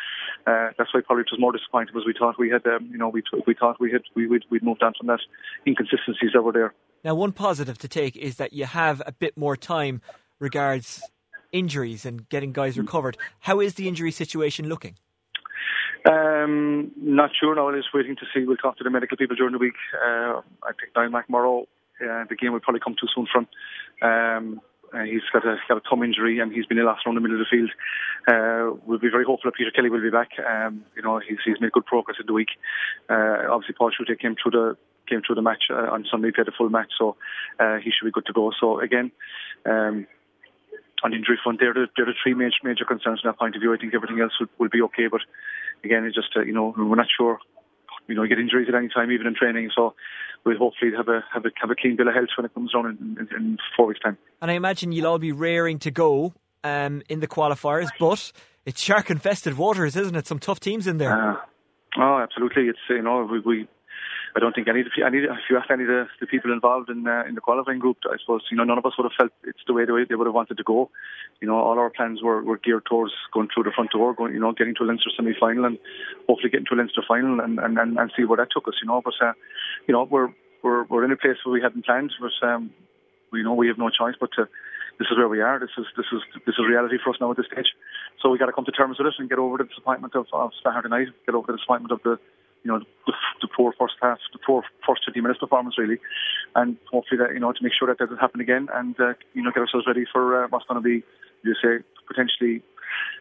uh, 0.47 0.71
that's 0.79 0.93
why 0.95 1.01
probably 1.05 1.23
it 1.23 1.29
was 1.33 1.41
more 1.41 1.53
disappointing 1.53 1.93
because 1.93 2.07
we 2.07 2.15
thought 2.19 2.39
we 2.39 2.51
had, 2.51 2.67
um, 2.67 2.89
you 2.91 2.99
know, 2.99 3.09
we 3.09 3.23
we 3.47 3.55
thought 3.55 3.81
we 3.81 3.93
had 3.93 4.03
we 4.15 4.27
would 4.27 4.45
we'd 4.51 4.63
moved 4.63 4.83
on 4.83 4.95
from 4.97 5.09
that 5.09 5.21
inconsistencies 5.67 6.31
that 6.35 6.43
were 6.43 6.53
there. 6.53 6.75
Now, 7.05 7.15
one 7.15 7.33
positive 7.33 7.79
to 7.79 7.89
take 7.89 8.17
is 8.17 8.37
that 8.37 8.53
you 8.53 8.65
have 8.65 9.03
a 9.07 9.13
bit 9.13 9.37
more 9.37 9.57
time 9.57 10.01
regards 10.41 11.03
injuries 11.53 12.05
and 12.05 12.29
getting 12.29 12.53
guys 12.53 12.79
recovered. 12.79 13.17
How 13.41 13.61
is 13.61 13.75
the 13.75 13.89
injury 13.89 14.11
situation 14.11 14.69
looking? 14.69 14.97
Um, 16.09 16.91
not 16.97 17.31
sure 17.39 17.55
now. 17.55 17.71
Just 17.77 17.93
waiting 17.93 18.17
to 18.17 18.27
see. 18.33 18.45
We'll 18.47 18.57
talk 18.57 18.79
to 18.79 18.85
the 18.85 18.91
medical 18.91 19.17
people 19.17 19.37
during 19.37 19.53
the 19.53 19.59
week. 19.59 19.75
Uh, 19.95 20.41
I 20.63 20.73
think 20.79 20.95
Niall 20.97 21.11
McMorrow, 21.11 21.63
uh, 21.63 22.25
the 22.29 22.37
game 22.37 22.53
will 22.53 22.61
probably 22.61 22.81
come 22.81 22.97
too 22.99 23.09
soon 23.15 23.27
from. 23.31 23.47
Um, 24.01 24.61
uh, 24.95 25.03
he's 25.03 25.21
got 25.33 25.45
a 25.45 25.57
got 25.69 25.77
a 25.77 25.83
thumb 25.89 26.03
injury 26.03 26.39
and 26.39 26.51
he's 26.51 26.65
been 26.65 26.79
ill 26.79 26.89
around 26.89 27.15
the 27.15 27.21
middle 27.21 27.39
of 27.39 27.45
the 27.45 27.51
field. 27.51 27.71
Uh, 28.27 28.73
we'll 28.87 28.99
be 28.99 29.11
very 29.11 29.25
hopeful 29.25 29.51
that 29.51 29.57
Peter 29.57 29.71
Kelly 29.71 29.91
will 29.91 30.01
be 30.01 30.11
back. 30.11 30.31
Um, 30.41 30.85
you 30.97 31.03
know, 31.03 31.19
he's 31.19 31.39
he's 31.45 31.61
made 31.61 31.73
good 31.73 31.85
progress 31.85 32.17
in 32.19 32.27
the 32.27 32.33
week. 32.33 32.49
Uh, 33.11 33.53
obviously, 33.53 33.75
Paul 33.77 33.91
Schutte 33.91 34.19
came 34.19 34.35
through 34.41 34.53
the 34.53 34.77
came 35.07 35.21
through 35.27 35.35
the 35.37 35.43
match 35.43 35.65
uh, 35.71 35.93
on 35.93 36.07
Sunday, 36.11 36.31
played 36.31 36.49
a 36.49 36.53
full 36.57 36.71
match, 36.71 36.93
so 36.99 37.17
uh, 37.61 37.77
he 37.77 37.91
should 37.91 38.07
be 38.07 38.13
good 38.13 38.27
to 38.27 38.33
go. 38.33 38.51
So 38.59 38.81
again. 38.81 39.13
Um, 39.67 40.07
on 41.05 41.15
injury 41.15 41.39
front, 41.45 41.61
they're 41.61 41.75
the, 41.75 41.87
they're 41.97 42.07
the 42.07 42.15
three 42.23 42.35
major, 42.35 42.57
major 42.65 42.85
concerns 42.85 43.21
from 43.21 43.31
that 43.31 43.39
point 43.39 43.55
of 43.55 43.61
view. 43.61 43.73
I 43.73 43.77
think 43.77 43.95
everything 43.95 44.21
else 44.21 44.33
will, 44.41 44.49
will 44.59 44.69
be 44.69 44.83
okay, 44.83 45.07
but 45.07 45.21
again, 45.85 46.05
it's 46.05 46.15
just 46.15 46.29
uh, 46.37 46.43
you 46.43 46.53
know 46.53 46.75
we're 46.77 46.97
not 46.97 47.07
sure. 47.17 47.39
You 48.07 48.15
know, 48.15 48.23
you 48.23 48.29
get 48.29 48.39
injuries 48.39 48.69
at 48.69 48.75
any 48.75 48.89
time, 48.89 49.13
even 49.13 49.27
in 49.27 49.35
training. 49.35 49.71
So 49.77 49.95
we'll 50.45 50.57
hopefully 50.57 50.93
have 50.97 51.09
a 51.09 51.25
have 51.33 51.45
a 51.45 51.51
have 51.61 51.71
a 51.71 51.75
clean 51.75 51.97
bill 51.97 52.09
of 52.09 52.15
health 52.15 52.29
when 52.37 52.47
it 52.47 52.55
comes 52.55 52.75
on 52.75 52.87
in, 52.87 53.19
in, 53.21 53.37
in 53.37 53.59
four 53.77 53.87
weeks' 53.87 54.01
time. 54.01 54.17
And 54.41 54.51
I 54.51 54.55
imagine 54.55 54.93
you'll 54.93 55.07
all 55.07 55.19
be 55.19 55.33
raring 55.33 55.79
to 55.81 55.91
go 55.91 56.33
um, 56.65 57.03
in 57.09 57.21
the 57.21 57.29
qualifiers, 57.29 57.89
but 57.99 58.33
it's 58.65 58.81
shark 58.81 59.11
infested 59.11 59.57
waters, 59.59 59.97
isn't 59.97 60.17
it? 60.17 60.27
Some 60.27 60.39
tough 60.39 60.61
teams 60.61 60.87
in 60.87 60.99
there. 60.99 61.13
Uh, 61.13 61.37
oh, 61.99 62.19
absolutely. 62.19 62.65
It's 62.65 62.79
you 62.89 63.03
know 63.03 63.29
we, 63.31 63.41
we 63.41 63.69
I 64.37 64.41
don't 64.41 64.55
think 64.55 64.69
any, 64.69 64.85
any 65.05 65.19
if 65.19 65.47
you 65.51 65.57
ask 65.57 65.71
any 65.71 65.85
of 65.85 65.89
the, 65.89 66.07
the 66.21 66.27
people 66.27 66.53
involved 66.53 66.91
in 66.91 67.07
uh, 67.07 67.25
in 67.29 67.35
the 67.35 67.41
qualifying 67.41 67.79
group, 67.79 67.99
I 68.05 68.17
suppose 68.21 68.43
you 68.51 68.57
know 68.57 68.65
none 68.65 68.79
of 68.79 68.87
us 68.87 68.93
would 68.99 69.05
have 69.05 69.17
felt 69.17 69.33
it's 69.45 69.65
the 69.67 69.73
way 69.73 69.85
they, 69.85 69.93
they 70.09 70.15
would 70.15 70.27
have 70.27 70.35
wanted 70.35 70.57
to 70.59 70.65
go. 70.65 70.91
You 71.41 71.49
know, 71.49 71.57
all 71.57 71.79
our 71.79 71.91
plans 71.91 72.23
were, 72.23 72.43
were 72.43 72.59
geared 72.59 72.85
towards 72.87 73.13
going 73.33 73.49
through 73.53 73.65
the 73.65 73.73
front 73.75 73.91
door, 73.93 74.15
going 74.15 74.35
you 74.35 74.41
know 74.41 74.53
getting 74.53 74.75
to 74.77 74.85
a 74.85 74.87
Leinster 74.87 75.11
semi 75.17 75.33
final 75.39 75.65
and 75.65 75.79
hopefully 76.29 76.51
getting 76.51 76.67
to 76.67 76.75
a 76.75 76.79
Leinster 76.79 77.03
final 77.07 77.41
and, 77.41 77.59
and, 77.59 77.79
and, 77.79 77.99
and 77.99 78.13
see 78.17 78.25
where 78.25 78.37
that 78.37 78.49
took 78.53 78.69
us. 78.69 78.75
You 78.83 78.89
know, 78.89 79.01
but 79.03 79.15
uh, 79.21 79.33
you 79.87 79.93
know 79.93 80.05
we're 80.05 80.29
we're 80.63 80.85
we're 80.85 81.05
in 81.05 81.13
a 81.13 81.17
place 81.17 81.37
where 81.45 81.53
we 81.53 81.63
hadn't 81.63 81.85
planned, 81.85 82.13
but 82.21 82.47
um, 82.47 82.71
we 83.33 83.43
know 83.43 83.55
we 83.55 83.69
have 83.69 83.79
no 83.79 83.91
choice 83.91 84.15
but 84.21 84.31
to. 84.37 84.49
This 84.99 85.07
is 85.13 85.17
where 85.17 85.29
we 85.29 85.41
are. 85.41 85.61
This 85.61 85.71
is 85.79 85.87
this 85.97 86.07
is 86.13 86.21
this 86.45 86.57
is 86.59 86.65
reality 86.69 86.97
for 87.03 87.11
us 87.11 87.21
now 87.21 87.31
at 87.31 87.37
this 87.37 87.47
stage. 87.53 87.71
So 88.21 88.31
we 88.31 88.39
got 88.39 88.47
to 88.47 88.53
come 88.53 88.65
to 88.65 88.73
terms 88.73 88.99
with 88.99 89.07
it 89.07 89.15
and 89.19 89.29
get 89.29 89.39
over 89.39 89.59
the 89.59 89.65
disappointment 89.65 90.15
of, 90.17 90.27
of 90.33 90.51
Saturday 90.63 90.89
night, 90.89 91.09
get 91.25 91.37
over 91.37 91.53
the 91.53 91.57
disappointment 91.57 91.93
of 91.93 92.03
the 92.03 92.19
you 92.63 92.71
know, 92.71 92.79
the, 93.07 93.13
the 93.41 93.49
poor 93.55 93.73
first 93.79 93.95
half, 94.03 94.19
the 94.33 94.39
poor 94.45 94.63
first 94.87 95.05
20 95.05 95.21
minutes 95.21 95.41
performance 95.41 95.79
really, 95.79 95.99
and 96.55 96.77
hopefully 96.91 97.19
that, 97.19 97.35
you 97.35 97.41
know, 97.41 97.53
to 97.53 97.63
make 97.63 97.73
sure 97.79 97.89
that 97.89 97.99
doesn't 97.99 98.19
happen 98.19 98.41
again 98.41 98.69
and, 98.75 98.99
uh, 99.01 99.15
you 99.35 99.43
know, 99.43 99.51
get 99.51 99.61
ourselves 99.61 99.87
ready 99.87 100.05
for 100.13 100.45
uh, 100.45 100.49
what's 100.49 100.67
going 100.67 100.83
to 100.83 100.87
be, 100.87 101.05
you 101.43 101.55
say, 101.63 101.85
potentially 102.07 102.63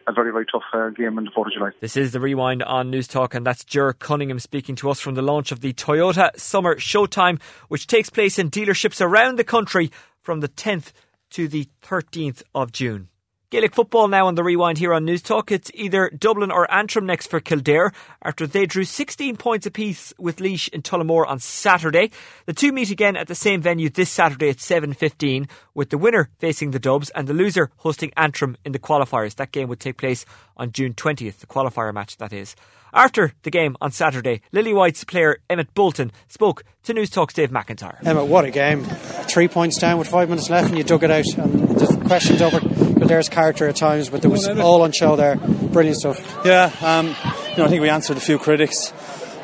a 0.06 0.12
very, 0.12 0.32
very 0.32 0.46
tough 0.46 0.62
uh, 0.72 0.88
game 0.90 1.18
on 1.18 1.24
the 1.24 1.30
4th 1.30 1.46
of 1.46 1.52
July. 1.52 1.70
This 1.80 1.96
is 1.96 2.12
the 2.12 2.20
rewind 2.20 2.62
on 2.62 2.90
News 2.90 3.06
Talk, 3.06 3.34
and 3.34 3.46
that's 3.46 3.64
Ger 3.64 3.92
Cunningham 3.92 4.38
speaking 4.38 4.74
to 4.76 4.90
us 4.90 5.00
from 5.00 5.14
the 5.14 5.22
launch 5.22 5.52
of 5.52 5.60
the 5.60 5.72
Toyota 5.72 6.38
Summer 6.38 6.76
Showtime, 6.76 7.40
which 7.68 7.86
takes 7.86 8.10
place 8.10 8.38
in 8.38 8.50
dealerships 8.50 9.00
around 9.00 9.36
the 9.36 9.44
country 9.44 9.90
from 10.20 10.40
the 10.40 10.48
10th 10.48 10.92
to 11.30 11.48
the 11.48 11.68
13th 11.82 12.42
of 12.54 12.72
June. 12.72 13.08
Gaelic 13.50 13.74
football 13.74 14.08
now 14.08 14.26
on 14.26 14.34
the 14.34 14.44
rewind 14.44 14.76
here 14.76 14.92
on 14.92 15.06
News 15.06 15.22
Talk. 15.22 15.50
It's 15.50 15.70
either 15.72 16.10
Dublin 16.10 16.50
or 16.50 16.70
Antrim 16.70 17.06
next 17.06 17.28
for 17.28 17.40
Kildare 17.40 17.92
after 18.22 18.46
they 18.46 18.66
drew 18.66 18.84
16 18.84 19.38
points 19.38 19.64
apiece 19.64 20.12
with 20.18 20.38
Laois 20.38 20.68
in 20.70 20.82
Tullamore 20.82 21.26
on 21.26 21.38
Saturday. 21.38 22.10
The 22.44 22.52
two 22.52 22.72
meet 22.72 22.90
again 22.90 23.16
at 23.16 23.26
the 23.26 23.34
same 23.34 23.62
venue 23.62 23.88
this 23.88 24.10
Saturday 24.10 24.50
at 24.50 24.58
7.15 24.58 25.48
with 25.72 25.88
the 25.88 25.96
winner 25.96 26.28
facing 26.38 26.72
the 26.72 26.78
Dubs 26.78 27.08
and 27.14 27.26
the 27.26 27.32
loser 27.32 27.70
hosting 27.78 28.12
Antrim 28.18 28.58
in 28.66 28.72
the 28.72 28.78
qualifiers. 28.78 29.36
That 29.36 29.52
game 29.52 29.70
would 29.70 29.80
take 29.80 29.96
place 29.96 30.26
on 30.58 30.70
June 30.70 30.92
20th, 30.92 31.38
the 31.38 31.46
qualifier 31.46 31.94
match 31.94 32.18
that 32.18 32.34
is. 32.34 32.54
After 32.92 33.32
the 33.44 33.50
game 33.50 33.78
on 33.80 33.92
Saturday, 33.92 34.42
Lillywhites 34.52 35.06
player 35.06 35.38
Emmet 35.48 35.72
Bolton 35.72 36.12
spoke 36.26 36.64
to 36.82 36.92
News 36.92 37.08
Talk's 37.08 37.32
Dave 37.32 37.50
McIntyre. 37.50 37.96
Emmet, 38.06 38.26
what 38.26 38.44
a 38.44 38.50
game. 38.50 38.84
Three 38.84 39.48
points 39.48 39.78
down 39.78 39.98
with 39.98 40.08
five 40.08 40.28
minutes 40.28 40.50
left 40.50 40.68
and 40.68 40.76
you 40.76 40.84
dug 40.84 41.02
it 41.02 41.10
out. 41.10 41.24
And 41.38 41.68
there's 41.78 41.96
questions 42.06 42.42
over 42.42 42.60
Kildare's 43.08 43.30
character 43.30 43.66
at 43.66 43.74
times, 43.74 44.10
but 44.10 44.20
there 44.20 44.30
was 44.30 44.46
all 44.46 44.82
on 44.82 44.92
show 44.92 45.16
there. 45.16 45.36
Brilliant 45.36 45.96
stuff. 45.96 46.20
Yeah, 46.44 46.70
um, 46.82 47.06
you 47.06 47.56
know, 47.56 47.64
I 47.64 47.68
think 47.68 47.80
we 47.80 47.88
answered 47.88 48.18
a 48.18 48.20
few 48.20 48.38
critics. 48.38 48.92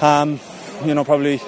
Um, 0.02 0.38
you 0.84 0.94
know, 0.94 1.02
probably 1.02 1.40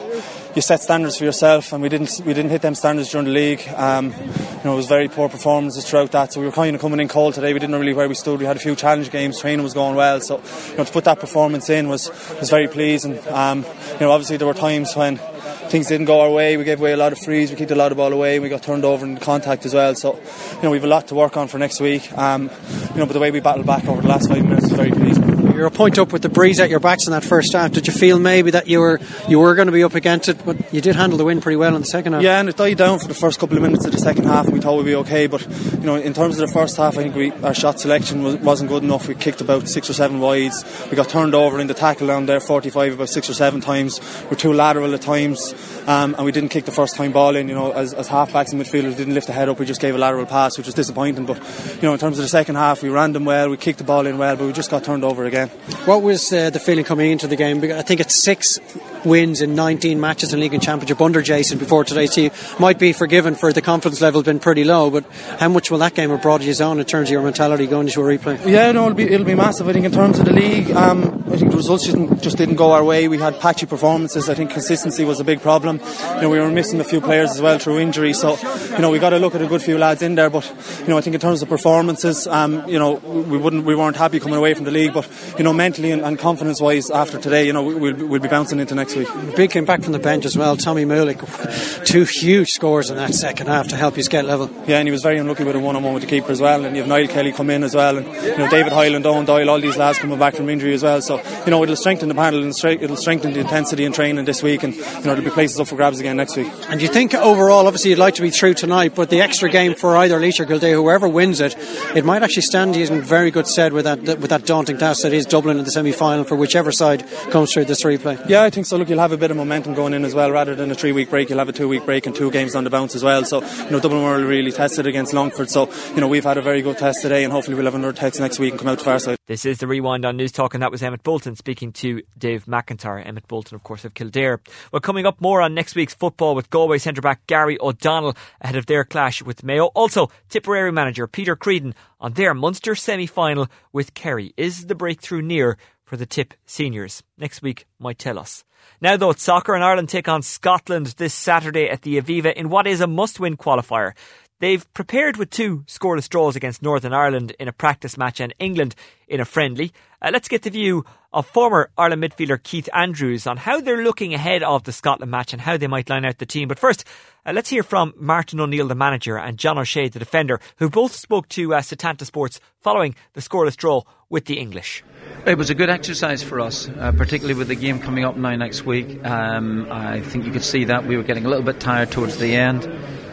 you 0.54 0.62
set 0.62 0.80
standards 0.80 1.18
for 1.18 1.24
yourself, 1.24 1.74
and 1.74 1.82
we 1.82 1.90
didn't 1.90 2.22
we 2.24 2.32
didn't 2.32 2.52
hit 2.52 2.62
them 2.62 2.74
standards 2.74 3.10
during 3.10 3.26
the 3.26 3.32
league. 3.32 3.68
Um, 3.68 4.12
you 4.12 4.64
know, 4.64 4.72
it 4.72 4.76
was 4.76 4.86
very 4.86 5.08
poor 5.08 5.28
performances 5.28 5.86
throughout 5.86 6.12
that. 6.12 6.32
So 6.32 6.40
we 6.40 6.46
were 6.46 6.52
kind 6.52 6.74
of 6.74 6.80
coming 6.80 7.00
in 7.00 7.08
cold 7.08 7.34
today. 7.34 7.52
We 7.52 7.58
didn't 7.58 7.72
know 7.72 7.80
really 7.80 7.92
where 7.92 8.08
we 8.08 8.14
stood. 8.14 8.40
We 8.40 8.46
had 8.46 8.56
a 8.56 8.60
few 8.60 8.74
challenge 8.74 9.10
games. 9.10 9.38
Training 9.38 9.62
was 9.62 9.74
going 9.74 9.94
well, 9.94 10.18
so 10.22 10.40
you 10.70 10.78
know 10.78 10.84
to 10.84 10.92
put 10.92 11.04
that 11.04 11.20
performance 11.20 11.68
in 11.68 11.90
was 11.90 12.08
was 12.40 12.48
very 12.48 12.66
pleasing. 12.66 13.18
Um, 13.28 13.66
you 13.92 14.00
know, 14.00 14.10
obviously 14.10 14.38
there 14.38 14.46
were 14.46 14.54
times 14.54 14.96
when 14.96 15.20
things 15.68 15.88
didn't 15.88 16.06
go 16.06 16.20
our 16.20 16.30
way. 16.30 16.56
We 16.56 16.64
gave 16.64 16.80
away 16.80 16.92
a 16.92 16.96
lot 16.96 17.12
of 17.12 17.18
frees. 17.18 17.50
We 17.50 17.56
kicked 17.56 17.70
a 17.70 17.76
lot 17.76 17.92
of 17.92 17.98
ball 17.98 18.12
away. 18.12 18.38
We 18.38 18.48
got 18.48 18.62
turned 18.62 18.84
over 18.84 19.04
in 19.04 19.16
contact 19.18 19.66
as 19.66 19.74
well. 19.74 19.94
So, 19.94 20.16
you 20.56 20.62
know, 20.62 20.70
we 20.70 20.78
have 20.78 20.84
a 20.84 20.88
lot 20.88 21.08
to 21.08 21.14
work 21.14 21.36
on 21.36 21.48
for 21.48 21.58
next 21.58 21.80
week. 21.80 22.12
Um, 22.16 22.50
you 22.92 22.98
know, 22.98 23.06
but 23.06 23.12
the 23.12 23.20
way 23.20 23.30
we 23.30 23.40
battled 23.40 23.66
back 23.66 23.84
over 23.86 24.02
the 24.02 24.08
last 24.08 24.28
five 24.28 24.44
minutes 24.44 24.66
is 24.66 24.72
very 24.72 24.90
pleasing. 24.90 25.45
You're 25.56 25.66
a 25.66 25.70
point 25.70 25.98
up 25.98 26.12
with 26.12 26.22
the 26.22 26.28
breeze 26.28 26.60
at 26.60 26.68
your 26.68 26.80
backs 26.80 27.06
in 27.06 27.12
that 27.12 27.24
first 27.24 27.52
half. 27.54 27.72
Did 27.72 27.86
you 27.86 27.92
feel 27.92 28.18
maybe 28.18 28.50
that 28.50 28.68
you 28.68 28.80
were 28.80 29.00
you 29.28 29.38
were 29.38 29.54
going 29.54 29.66
to 29.66 29.72
be 29.72 29.82
up 29.82 29.94
against 29.94 30.28
it, 30.28 30.44
but 30.44 30.72
you 30.72 30.80
did 30.80 30.94
handle 30.94 31.16
the 31.16 31.24
win 31.24 31.40
pretty 31.40 31.56
well 31.56 31.74
in 31.74 31.80
the 31.80 31.86
second 31.86 32.12
half? 32.12 32.22
Yeah, 32.22 32.38
and 32.38 32.48
it 32.48 32.56
died 32.56 32.76
down 32.76 32.98
for 32.98 33.08
the 33.08 33.14
first 33.14 33.38
couple 33.38 33.56
of 33.56 33.62
minutes 33.62 33.86
of 33.86 33.92
the 33.92 33.98
second 33.98 34.24
half, 34.24 34.48
we 34.48 34.60
thought 34.60 34.76
we'd 34.76 34.84
be 34.84 34.94
okay. 34.96 35.26
But 35.26 35.46
you 35.72 35.86
know, 35.86 35.96
in 35.96 36.12
terms 36.12 36.38
of 36.38 36.46
the 36.46 36.52
first 36.52 36.76
half, 36.76 36.98
I 36.98 37.02
think 37.02 37.14
we, 37.14 37.32
our 37.42 37.54
shot 37.54 37.80
selection 37.80 38.22
was, 38.22 38.36
wasn't 38.36 38.68
good 38.68 38.82
enough. 38.82 39.08
We 39.08 39.14
kicked 39.14 39.40
about 39.40 39.68
six 39.68 39.88
or 39.88 39.94
seven 39.94 40.20
wides. 40.20 40.64
We 40.90 40.96
got 40.96 41.08
turned 41.08 41.34
over 41.34 41.58
in 41.58 41.66
the 41.66 41.74
tackle 41.74 42.08
down 42.08 42.26
there, 42.26 42.40
45 42.40 42.94
about 42.94 43.08
six 43.08 43.30
or 43.30 43.34
seven 43.34 43.60
times. 43.60 44.00
We're 44.30 44.36
too 44.36 44.52
lateral 44.52 44.94
at 44.94 45.00
times, 45.00 45.54
um, 45.86 46.14
and 46.16 46.24
we 46.24 46.32
didn't 46.32 46.50
kick 46.50 46.66
the 46.66 46.72
first 46.72 46.96
time 46.96 47.12
ball 47.12 47.34
in. 47.34 47.48
You 47.48 47.54
know, 47.54 47.72
as, 47.72 47.94
as 47.94 48.08
half 48.08 48.32
backs 48.32 48.52
and 48.52 48.60
midfielders, 48.60 48.96
didn't 48.96 49.14
lift 49.14 49.26
the 49.26 49.32
head 49.32 49.48
up. 49.48 49.58
We 49.58 49.66
just 49.66 49.80
gave 49.80 49.94
a 49.94 49.98
lateral 49.98 50.26
pass, 50.26 50.58
which 50.58 50.66
was 50.66 50.74
disappointing. 50.74 51.24
But 51.24 51.38
you 51.76 51.82
know, 51.82 51.94
in 51.94 51.98
terms 51.98 52.18
of 52.18 52.24
the 52.24 52.28
second 52.28 52.56
half, 52.56 52.82
we 52.82 52.88
ran 52.88 53.12
them 53.12 53.24
well. 53.24 53.48
We 53.48 53.56
kicked 53.56 53.78
the 53.78 53.84
ball 53.84 54.06
in 54.06 54.18
well, 54.18 54.36
but 54.36 54.46
we 54.46 54.52
just 54.52 54.70
got 54.70 54.84
turned 54.84 55.04
over 55.04 55.24
again. 55.24 55.45
What 55.86 56.02
was 56.02 56.32
uh, 56.32 56.50
the 56.50 56.58
feeling 56.58 56.84
coming 56.84 57.10
into 57.10 57.26
the 57.26 57.36
game? 57.36 57.62
I 57.64 57.82
think 57.82 58.00
it's 58.00 58.14
six 58.14 58.58
wins 59.04 59.40
in 59.40 59.54
19 59.54 60.00
matches 60.00 60.32
in 60.32 60.40
league 60.40 60.52
and 60.52 60.62
championship 60.62 61.00
under 61.00 61.22
Jason 61.22 61.58
before 61.58 61.84
today. 61.84 62.06
So 62.06 62.22
you 62.22 62.30
might 62.58 62.78
be 62.78 62.92
forgiven 62.92 63.34
for 63.34 63.52
the 63.52 63.62
confidence 63.62 64.00
level 64.00 64.22
been 64.22 64.40
pretty 64.40 64.64
low, 64.64 64.90
but 64.90 65.04
how 65.38 65.48
much 65.48 65.70
will 65.70 65.78
that 65.78 65.94
game 65.94 66.10
have 66.10 66.22
brought 66.22 66.42
you 66.42 66.52
on 66.64 66.78
in 66.78 66.84
terms 66.84 67.08
of 67.08 67.12
your 67.12 67.22
mentality 67.22 67.66
going 67.66 67.86
into 67.86 68.00
a 68.00 68.04
replay? 68.04 68.44
Yeah, 68.46 68.72
no, 68.72 68.84
it'll 68.86 68.94
be 68.94 69.04
it'll 69.04 69.26
be 69.26 69.34
massive. 69.34 69.68
I 69.68 69.72
think 69.72 69.86
in 69.86 69.92
terms 69.92 70.18
of 70.18 70.24
the 70.24 70.32
league, 70.32 70.70
um, 70.72 71.22
I 71.36 71.38
think 71.38 71.50
the 71.50 71.58
results 71.58 71.84
just 71.84 71.98
didn't, 71.98 72.22
just 72.22 72.38
didn't 72.38 72.54
go 72.54 72.72
our 72.72 72.82
way. 72.82 73.08
We 73.08 73.18
had 73.18 73.38
patchy 73.40 73.66
performances. 73.66 74.30
I 74.30 74.34
think 74.34 74.52
consistency 74.52 75.04
was 75.04 75.20
a 75.20 75.24
big 75.24 75.42
problem. 75.42 75.82
You 76.14 76.22
know, 76.22 76.30
we 76.30 76.40
were 76.40 76.50
missing 76.50 76.80
a 76.80 76.84
few 76.84 77.02
players 77.02 77.30
as 77.32 77.42
well 77.42 77.58
through 77.58 77.78
injury. 77.78 78.14
So, 78.14 78.38
you 78.70 78.78
know, 78.78 78.90
we 78.90 78.98
got 78.98 79.10
to 79.10 79.18
look 79.18 79.34
at 79.34 79.42
a 79.42 79.46
good 79.46 79.60
few 79.60 79.76
lads 79.76 80.00
in 80.00 80.14
there. 80.14 80.30
But 80.30 80.50
you 80.80 80.88
know, 80.88 80.96
I 80.96 81.02
think 81.02 81.12
in 81.12 81.20
terms 81.20 81.42
of 81.42 81.50
performances, 81.50 82.26
um, 82.26 82.66
you 82.66 82.78
know, 82.78 82.94
we 82.94 83.36
wouldn't 83.36 83.66
we 83.66 83.74
weren't 83.74 83.96
happy 83.96 84.18
coming 84.18 84.38
away 84.38 84.54
from 84.54 84.64
the 84.64 84.70
league. 84.70 84.94
But 84.94 85.06
you 85.36 85.44
know, 85.44 85.52
mentally 85.52 85.90
and, 85.90 86.00
and 86.00 86.18
confidence 86.18 86.58
wise, 86.58 86.90
after 86.90 87.18
today, 87.18 87.46
you 87.46 87.52
know, 87.52 87.64
we'll, 87.64 87.94
we'll 88.06 88.20
be 88.20 88.28
bouncing 88.28 88.58
into 88.58 88.74
next 88.74 88.96
week. 88.96 89.08
Big 89.36 89.50
came 89.50 89.66
back 89.66 89.82
from 89.82 89.92
the 89.92 89.98
bench 89.98 90.24
as 90.24 90.38
well. 90.38 90.56
Tommy 90.56 90.86
Moolick, 90.86 91.84
two 91.84 92.04
huge 92.04 92.52
scores 92.52 92.88
in 92.88 92.96
that 92.96 93.12
second 93.12 93.48
half 93.48 93.68
to 93.68 93.76
help 93.76 93.98
you 93.98 94.04
get 94.04 94.24
level. 94.24 94.50
Yeah, 94.66 94.78
and 94.78 94.88
he 94.88 94.92
was 94.92 95.02
very 95.02 95.18
unlucky 95.18 95.44
with 95.44 95.54
a 95.54 95.60
one-on-one 95.60 95.92
with 95.92 96.02
the 96.02 96.08
keeper 96.08 96.32
as 96.32 96.40
well. 96.40 96.64
And 96.64 96.74
you 96.74 96.80
have 96.80 96.88
Niall 96.88 97.08
Kelly 97.08 97.32
come 97.32 97.50
in 97.50 97.62
as 97.62 97.74
well, 97.74 97.98
and 97.98 98.06
you 98.06 98.38
know 98.38 98.48
David 98.48 98.72
Hyland, 98.72 99.04
Eoin 99.04 99.26
Doyle, 99.26 99.50
all 99.50 99.60
these 99.60 99.76
lads 99.76 99.98
coming 99.98 100.18
back 100.18 100.34
from 100.34 100.48
injury 100.48 100.72
as 100.72 100.82
well. 100.82 101.02
So 101.02 101.20
you 101.44 101.50
know 101.50 101.62
it'll 101.62 101.76
strengthen 101.76 102.08
the 102.08 102.14
panel 102.14 102.42
and 102.42 102.54
it'll 102.64 102.96
strengthen 102.96 103.32
the 103.32 103.40
intensity 103.40 103.84
and 103.84 103.94
training 103.94 104.24
this 104.24 104.42
week, 104.42 104.62
and 104.62 104.74
you 104.74 104.82
know 104.82 105.00
there'll 105.00 105.22
be 105.22 105.30
places 105.30 105.58
up 105.60 105.68
for 105.68 105.76
grabs 105.76 106.00
again 106.00 106.16
next 106.16 106.36
week. 106.36 106.52
And 106.68 106.80
you 106.80 106.88
think 106.88 107.14
overall, 107.14 107.66
obviously 107.66 107.90
you'd 107.90 107.98
like 107.98 108.14
to 108.14 108.22
be 108.22 108.30
through 108.30 108.54
tonight, 108.54 108.94
but 108.94 109.10
the 109.10 109.20
extra 109.20 109.48
game 109.48 109.74
for 109.74 109.96
either 109.96 110.18
Laois 110.18 110.40
or 110.40 110.46
Kildare, 110.46 110.74
whoever 110.74 111.08
wins 111.08 111.40
it, 111.40 111.56
it 111.94 112.04
might 112.04 112.22
actually 112.22 112.42
stand 112.42 112.76
you 112.76 112.86
in 112.86 113.02
very 113.02 113.30
good 113.30 113.46
stead 113.46 113.72
with 113.72 113.84
that 113.84 114.00
with 114.18 114.30
that 114.30 114.44
daunting 114.46 114.78
task 114.78 115.02
that 115.02 115.12
is 115.12 115.26
Dublin 115.26 115.58
in 115.58 115.64
the 115.64 115.70
semi-final 115.70 116.24
for 116.24 116.36
whichever 116.36 116.72
side 116.72 117.06
comes 117.30 117.52
through 117.52 117.64
this 117.64 117.82
replay. 117.82 118.16
Yeah, 118.28 118.42
I 118.42 118.50
think 118.50 118.66
so. 118.66 118.76
Look, 118.76 118.88
you'll 118.88 118.98
have 118.98 119.12
a 119.12 119.16
bit 119.16 119.30
of 119.30 119.36
momentum 119.36 119.74
going 119.74 119.94
in 119.94 120.04
as 120.04 120.14
well, 120.14 120.30
rather 120.30 120.54
than 120.54 120.70
a 120.70 120.74
three-week 120.74 121.10
break. 121.10 121.28
You'll 121.28 121.38
have 121.38 121.48
a 121.48 121.52
two-week 121.52 121.84
break 121.84 122.06
and 122.06 122.14
two 122.14 122.30
games 122.30 122.54
on 122.54 122.64
the 122.64 122.70
bounce 122.70 122.94
as 122.94 123.02
well. 123.02 123.24
So 123.24 123.42
you 123.42 123.70
know 123.70 123.80
Dublin 123.80 124.02
were 124.02 124.24
really 124.24 124.52
tested 124.52 124.86
against 124.86 125.12
Longford. 125.12 125.50
So 125.50 125.70
you 125.94 126.00
know 126.00 126.08
we've 126.08 126.24
had 126.24 126.38
a 126.38 126.42
very 126.42 126.62
good 126.62 126.78
test 126.78 127.02
today, 127.02 127.24
and 127.24 127.32
hopefully 127.32 127.54
we'll 127.54 127.64
have 127.64 127.74
another 127.74 127.92
test 127.92 128.20
next 128.20 128.38
week 128.38 128.52
and 128.52 128.58
come 128.60 128.68
out 128.68 128.78
to 128.78 128.84
far 128.84 128.98
side. 128.98 129.16
This 129.26 129.44
is 129.44 129.58
the 129.58 129.66
rewind 129.66 130.04
on 130.04 130.16
Newstalk, 130.16 130.54
and 130.54 130.62
that 130.62 130.70
was 130.70 130.82
Emmet 130.82 131.02
Bolton 131.16 131.34
speaking 131.34 131.72
to 131.72 132.02
Dave 132.18 132.44
McIntyre. 132.44 133.02
Emmet 133.02 133.26
Bolton, 133.26 133.54
of 133.54 133.62
course, 133.62 133.86
of 133.86 133.94
Kildare. 133.94 134.38
Well, 134.70 134.80
coming 134.80 135.06
up 135.06 135.18
more 135.18 135.40
on 135.40 135.54
next 135.54 135.74
week's 135.74 135.94
football 135.94 136.34
with 136.34 136.50
Galway 136.50 136.76
centre 136.76 137.00
back 137.00 137.26
Gary 137.26 137.56
O'Donnell 137.58 138.14
ahead 138.42 138.56
of 138.56 138.66
their 138.66 138.84
clash 138.84 139.22
with 139.22 139.42
Mayo. 139.42 139.68
Also, 139.68 140.10
Tipperary 140.28 140.72
manager 140.72 141.06
Peter 141.06 141.34
Creedon 141.34 141.72
on 141.98 142.12
their 142.12 142.34
Munster 142.34 142.74
semi 142.74 143.06
final 143.06 143.48
with 143.72 143.94
Kerry. 143.94 144.34
Is 144.36 144.66
the 144.66 144.74
breakthrough 144.74 145.22
near 145.22 145.56
for 145.86 145.96
the 145.96 146.04
Tip 146.04 146.34
seniors? 146.44 147.02
Next 147.16 147.40
week 147.40 147.64
might 147.78 147.98
tell 147.98 148.18
us. 148.18 148.44
Now, 148.82 148.98
though, 148.98 149.08
it's 149.08 149.22
soccer 149.22 149.54
and 149.54 149.64
Ireland 149.64 149.88
take 149.88 150.08
on 150.08 150.20
Scotland 150.20 150.88
this 150.98 151.14
Saturday 151.14 151.70
at 151.70 151.80
the 151.80 151.98
Aviva 151.98 152.34
in 152.34 152.50
what 152.50 152.66
is 152.66 152.82
a 152.82 152.86
must 152.86 153.18
win 153.18 153.38
qualifier. 153.38 153.94
They've 154.38 154.70
prepared 154.74 155.16
with 155.16 155.30
two 155.30 155.64
scoreless 155.66 156.10
draws 156.10 156.36
against 156.36 156.60
Northern 156.60 156.92
Ireland 156.92 157.34
in 157.40 157.48
a 157.48 157.52
practice 157.52 157.96
match 157.96 158.20
and 158.20 158.34
England 158.38 158.74
in 159.08 159.18
a 159.18 159.24
friendly. 159.24 159.72
Uh, 160.02 160.10
let's 160.12 160.28
get 160.28 160.42
the 160.42 160.50
view 160.50 160.84
of 161.16 161.26
former 161.26 161.70
Ireland 161.78 162.02
midfielder 162.02 162.42
Keith 162.42 162.68
Andrews 162.74 163.26
on 163.26 163.38
how 163.38 163.58
they're 163.58 163.82
looking 163.82 164.12
ahead 164.12 164.42
of 164.42 164.64
the 164.64 164.72
Scotland 164.72 165.10
match 165.10 165.32
and 165.32 165.40
how 165.40 165.56
they 165.56 165.66
might 165.66 165.88
line 165.88 166.04
out 166.04 166.18
the 166.18 166.26
team. 166.26 166.46
But 166.46 166.58
first, 166.58 166.84
uh, 167.24 167.32
let's 167.32 167.48
hear 167.48 167.62
from 167.62 167.94
Martin 167.96 168.38
O'Neill, 168.38 168.68
the 168.68 168.74
manager, 168.74 169.16
and 169.16 169.38
John 169.38 169.56
O'Shea, 169.56 169.88
the 169.88 169.98
defender, 169.98 170.40
who 170.58 170.68
both 170.68 170.92
spoke 170.92 171.26
to 171.30 171.54
uh, 171.54 171.62
Setanta 171.62 172.04
Sports 172.04 172.38
following 172.60 172.94
the 173.14 173.22
scoreless 173.22 173.56
draw 173.56 173.80
with 174.10 174.26
the 174.26 174.38
English. 174.38 174.84
It 175.24 175.38
was 175.38 175.48
a 175.48 175.54
good 175.54 175.70
exercise 175.70 176.22
for 176.22 176.38
us, 176.38 176.68
uh, 176.68 176.92
particularly 176.92 177.34
with 177.34 177.48
the 177.48 177.54
game 177.54 177.80
coming 177.80 178.04
up 178.04 178.18
now 178.18 178.36
next 178.36 178.66
week. 178.66 179.02
Um, 179.02 179.66
I 179.70 180.02
think 180.02 180.26
you 180.26 180.32
could 180.32 180.44
see 180.44 180.64
that 180.64 180.84
we 180.84 180.98
were 180.98 181.02
getting 181.02 181.24
a 181.24 181.30
little 181.30 181.46
bit 181.46 181.60
tired 181.60 181.90
towards 181.90 182.18
the 182.18 182.36
end. 182.36 182.68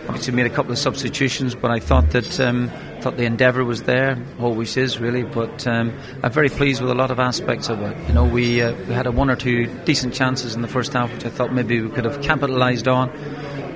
Obviously, 0.08 0.34
made 0.34 0.46
a 0.46 0.50
couple 0.50 0.72
of 0.72 0.78
substitutions, 0.78 1.56
but 1.56 1.72
I 1.72 1.80
thought 1.80 2.12
that 2.12 2.40
um, 2.40 2.70
thought 3.00 3.18
the 3.18 3.26
endeavour 3.26 3.64
was 3.66 3.84
there, 3.84 4.18
always 4.40 4.78
is 4.78 5.00
really. 5.00 5.24
But 5.24 5.68
um, 5.68 5.94
I'm 6.24 6.32
very 6.32 6.50
pleased 6.50 6.82
with 6.82 6.92
a 6.92 6.96
lot 6.96 7.12
of 7.12 7.20
aspects 7.20 7.70
of 7.70 7.82
it. 7.82 7.96
You 8.08 8.14
know, 8.14 8.26
we 8.26 8.62
uh, 8.62 8.74
we 8.88 8.94
had 8.94 9.08
a 9.08 9.12
one 9.12 9.30
or 9.30 9.36
two 9.36 9.68
decent 9.86 10.14
chances 10.14 10.56
in 10.56 10.62
the 10.62 10.68
first 10.68 10.94
half, 10.94 11.12
which 11.14 11.26
I 11.26 11.30
thought 11.30 11.54
maybe 11.54 11.82
we 11.82 11.90
could 11.90 12.06
have 12.06 12.22
capitalised 12.22 12.88
on. 12.88 13.10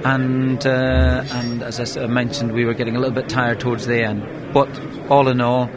And 0.05 0.65
uh, 0.65 1.23
and 1.31 1.63
as 1.63 1.97
I 1.97 2.07
mentioned, 2.07 2.53
we 2.53 2.65
were 2.65 2.73
getting 2.73 2.95
a 2.95 2.99
little 2.99 3.15
bit 3.15 3.29
tired 3.29 3.59
towards 3.59 3.85
the 3.87 4.01
end. 4.03 4.53
But 4.53 4.69
all 5.09 5.27
in 5.27 5.41
all, 5.41 5.69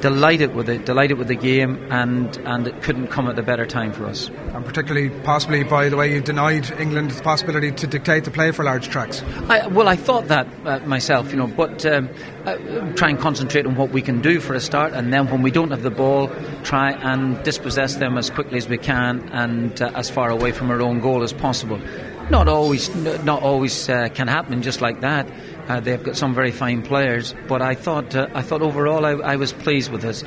delighted 0.00 0.54
with 0.54 0.68
it, 0.68 0.84
delighted 0.84 1.18
with 1.18 1.28
the 1.28 1.34
game, 1.34 1.86
and, 1.90 2.36
and 2.38 2.66
it 2.66 2.82
couldn't 2.82 3.08
come 3.08 3.28
at 3.28 3.38
a 3.38 3.42
better 3.42 3.66
time 3.66 3.92
for 3.92 4.06
us. 4.06 4.28
And 4.28 4.64
particularly, 4.64 5.10
possibly, 5.24 5.64
by 5.64 5.88
the 5.88 5.96
way, 5.96 6.12
you 6.12 6.20
denied 6.20 6.70
England 6.78 7.10
the 7.10 7.22
possibility 7.22 7.72
to 7.72 7.86
dictate 7.86 8.24
the 8.24 8.30
play 8.30 8.52
for 8.52 8.64
large 8.64 8.88
tracks. 8.88 9.22
I, 9.48 9.66
well, 9.66 9.88
I 9.88 9.96
thought 9.96 10.28
that 10.28 10.46
uh, 10.64 10.80
myself, 10.80 11.30
you 11.30 11.36
know, 11.36 11.46
but 11.46 11.84
um, 11.86 12.08
uh, 12.44 12.56
try 12.92 13.10
and 13.10 13.18
concentrate 13.18 13.66
on 13.66 13.76
what 13.76 13.90
we 13.90 14.02
can 14.02 14.20
do 14.20 14.40
for 14.40 14.54
a 14.54 14.60
start, 14.60 14.92
and 14.92 15.12
then 15.12 15.30
when 15.30 15.42
we 15.42 15.50
don't 15.50 15.70
have 15.70 15.82
the 15.82 15.90
ball, 15.90 16.30
try 16.62 16.92
and 16.92 17.42
dispossess 17.42 17.96
them 17.96 18.18
as 18.18 18.30
quickly 18.30 18.58
as 18.58 18.68
we 18.68 18.78
can 18.78 19.28
and 19.30 19.80
uh, 19.80 19.90
as 19.94 20.10
far 20.10 20.30
away 20.30 20.52
from 20.52 20.70
our 20.70 20.80
own 20.80 21.00
goal 21.00 21.22
as 21.22 21.32
possible. 21.32 21.80
Not 22.28 22.48
always, 22.48 22.92
not 23.24 23.42
always 23.42 23.88
uh, 23.88 24.08
can 24.12 24.26
happen 24.26 24.62
just 24.62 24.80
like 24.80 25.00
that. 25.02 25.28
Uh, 25.68 25.80
they've 25.80 26.02
got 26.02 26.16
some 26.16 26.34
very 26.34 26.52
fine 26.52 26.82
players, 26.82 27.34
but 27.48 27.60
I 27.60 27.74
thought 27.74 28.14
uh, 28.14 28.28
I 28.34 28.42
thought 28.42 28.62
overall 28.62 29.04
I, 29.04 29.12
I, 29.12 29.36
was 29.36 29.52
pleased 29.52 29.90
with 29.90 30.04
it, 30.04 30.22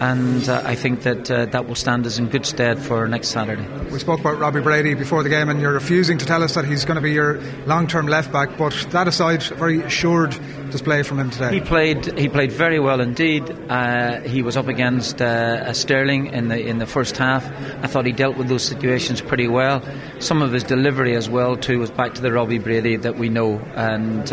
and 0.00 0.48
uh, 0.48 0.62
I 0.64 0.74
think 0.74 1.02
that 1.02 1.30
uh, 1.30 1.46
that 1.46 1.68
will 1.68 1.76
stand 1.76 2.06
us 2.06 2.18
in 2.18 2.28
good 2.28 2.44
stead 2.44 2.78
for 2.78 3.06
next 3.06 3.28
Saturday. 3.28 3.66
We 3.90 4.00
spoke 4.00 4.18
about 4.18 4.38
Robbie 4.38 4.62
Brady 4.62 4.94
before 4.94 5.22
the 5.22 5.28
game, 5.28 5.48
and 5.48 5.60
you're 5.60 5.72
refusing 5.72 6.18
to 6.18 6.26
tell 6.26 6.42
us 6.42 6.54
that 6.54 6.64
he's 6.64 6.84
going 6.84 6.96
to 6.96 7.00
be 7.00 7.12
your 7.12 7.40
long-term 7.66 8.08
left 8.08 8.32
back. 8.32 8.58
But 8.58 8.74
that 8.90 9.06
aside, 9.06 9.48
a 9.50 9.54
very 9.54 9.80
assured 9.80 10.36
display 10.70 11.02
from 11.02 11.18
him 11.18 11.30
today. 11.30 11.54
He 11.54 11.60
played 11.60 12.18
he 12.18 12.28
played 12.28 12.52
very 12.52 12.80
well 12.80 13.00
indeed. 13.00 13.48
Uh, 13.68 14.20
he 14.22 14.42
was 14.42 14.56
up 14.56 14.68
against 14.68 15.20
uh, 15.22 15.72
Sterling 15.72 16.26
in 16.28 16.48
the 16.48 16.60
in 16.60 16.78
the 16.78 16.86
first 16.86 17.16
half. 17.16 17.44
I 17.84 17.86
thought 17.86 18.06
he 18.06 18.12
dealt 18.12 18.36
with 18.36 18.48
those 18.48 18.64
situations 18.64 19.20
pretty 19.20 19.48
well. 19.48 19.82
Some 20.18 20.42
of 20.42 20.52
his 20.52 20.64
delivery 20.64 21.14
as 21.14 21.28
well 21.28 21.56
too 21.56 21.78
was 21.78 21.90
back 21.90 22.14
to 22.14 22.20
the 22.20 22.32
Robbie 22.32 22.58
Brady 22.58 22.96
that 22.96 23.18
we 23.18 23.28
know 23.28 23.58
and 23.74 24.32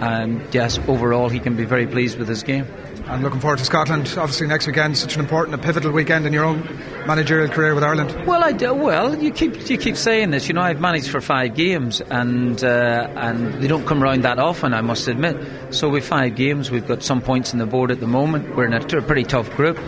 and 0.00 0.42
yes, 0.52 0.78
overall 0.88 1.28
he 1.28 1.40
can 1.40 1.56
be 1.56 1.64
very 1.64 1.86
pleased 1.86 2.18
with 2.18 2.28
his 2.28 2.42
game. 2.42 2.66
And 3.06 3.22
looking 3.22 3.40
forward 3.40 3.58
to 3.58 3.66
Scotland. 3.66 4.06
Obviously, 4.16 4.46
next 4.46 4.66
weekend, 4.66 4.96
such 4.96 5.14
an 5.14 5.20
important, 5.20 5.54
a 5.54 5.58
pivotal 5.58 5.92
weekend 5.92 6.26
in 6.26 6.32
your 6.32 6.44
own 6.44 6.66
managerial 7.06 7.48
career 7.50 7.74
with 7.74 7.84
Ireland. 7.84 8.26
Well, 8.26 8.42
I 8.42 8.52
do, 8.52 8.72
well, 8.72 9.22
you 9.22 9.30
keep 9.30 9.68
you 9.68 9.76
keep 9.76 9.96
saying 9.96 10.30
this. 10.30 10.48
You 10.48 10.54
know, 10.54 10.62
I've 10.62 10.80
managed 10.80 11.10
for 11.10 11.20
five 11.20 11.54
games, 11.54 12.00
and 12.00 12.64
uh, 12.64 13.10
and 13.16 13.62
they 13.62 13.66
don't 13.66 13.86
come 13.86 14.02
around 14.02 14.22
that 14.22 14.38
often. 14.38 14.72
I 14.72 14.80
must 14.80 15.06
admit. 15.06 15.36
So 15.70 15.90
with 15.90 16.06
five 16.06 16.34
games, 16.34 16.70
we've 16.70 16.88
got 16.88 17.02
some 17.02 17.20
points 17.20 17.52
in 17.52 17.58
the 17.58 17.66
board 17.66 17.90
at 17.90 18.00
the 18.00 18.06
moment. 18.06 18.56
We're 18.56 18.64
in 18.64 18.72
a, 18.72 18.80
a 18.96 19.02
pretty 19.02 19.24
tough 19.24 19.50
group, 19.54 19.78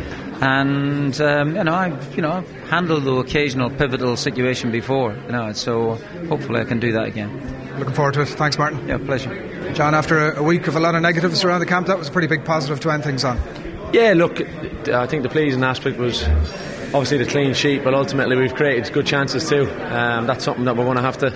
and 0.43 1.19
um, 1.19 1.57
you 1.57 1.65
know, 1.65 1.75
I've 1.75 2.17
you 2.17 2.21
know 2.21 2.33
I've 2.33 2.51
handled 2.69 3.05
the 3.05 3.15
occasional 3.15 3.71
pivotal 3.71 4.19
situation 4.19 4.71
before. 4.71 5.15
You 5.15 5.33
know, 5.33 5.53
so 5.55 5.95
hopefully 6.29 6.61
I 6.61 6.65
can 6.65 6.81
do 6.81 6.93
that 6.93 7.07
again. 7.07 7.33
Looking 7.79 7.95
forward 7.95 8.15
to 8.15 8.23
it. 8.23 8.29
Thanks, 8.29 8.59
Martin. 8.59 8.87
Yeah, 8.87 8.99
pleasure. 8.99 9.56
John, 9.75 9.95
after 9.95 10.33
a 10.33 10.43
week 10.43 10.67
of 10.69 10.77
a 10.77 10.81
lot 10.81 10.95
of 10.95 11.03
negatives 11.03 11.45
around 11.45 11.61
the 11.61 11.67
camp, 11.67 11.87
that 11.89 11.99
was 11.99 12.09
a 12.09 12.11
pretty 12.11 12.29
big 12.29 12.45
positive 12.45 12.81
to 12.81 12.91
end 12.91 13.05
things 13.05 13.25
on. 13.25 13.41
Yeah, 13.93 14.15
look, 14.15 14.41
I 14.89 15.07
think 15.07 15.23
the 15.23 15.29
pleasing 15.29 15.63
aspect 15.65 15.99
was 15.99 16.25
obviously 16.95 17.19
the 17.19 17.27
clean 17.27 17.55
sheet, 17.55 17.85
but 17.85 17.95
ultimately 17.95 18.37
we've 18.37 18.55
created 18.55 18.93
good 18.93 19.07
chances 19.07 19.49
too. 19.49 19.71
Um, 19.71 20.27
that's 20.27 20.45
something 20.45 20.65
that 20.65 20.77
we're 20.77 20.85
going 20.85 20.97
to 20.97 21.03
have 21.03 21.19
to 21.19 21.31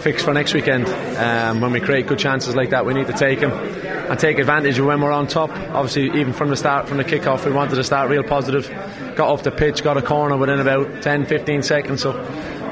fix 0.00 0.22
for 0.22 0.32
next 0.34 0.54
weekend. 0.54 0.86
Um, 1.16 1.60
when 1.60 1.72
we 1.72 1.80
create 1.80 2.06
good 2.06 2.18
chances 2.18 2.54
like 2.54 2.70
that, 2.70 2.84
we 2.84 2.94
need 2.94 3.06
to 3.06 3.12
take 3.12 3.40
them 3.40 3.52
and 3.52 4.20
take 4.20 4.38
advantage 4.38 4.78
of 4.78 4.86
when 4.86 5.00
we're 5.00 5.12
on 5.12 5.26
top. 5.26 5.50
Obviously, 5.50 6.20
even 6.20 6.32
from 6.32 6.50
the 6.50 6.56
start, 6.56 6.88
from 6.88 6.98
the 6.98 7.04
kick-off, 7.04 7.46
we 7.46 7.52
wanted 7.52 7.76
to 7.76 7.84
start 7.84 8.10
real 8.10 8.22
positive. 8.22 8.68
Got 9.16 9.30
off 9.30 9.42
the 9.42 9.50
pitch, 9.50 9.82
got 9.82 9.96
a 9.96 10.02
corner 10.02 10.36
within 10.36 10.60
about 10.60 11.02
10, 11.02 11.24
15 11.26 11.62
seconds. 11.62 12.02
So 12.02 12.12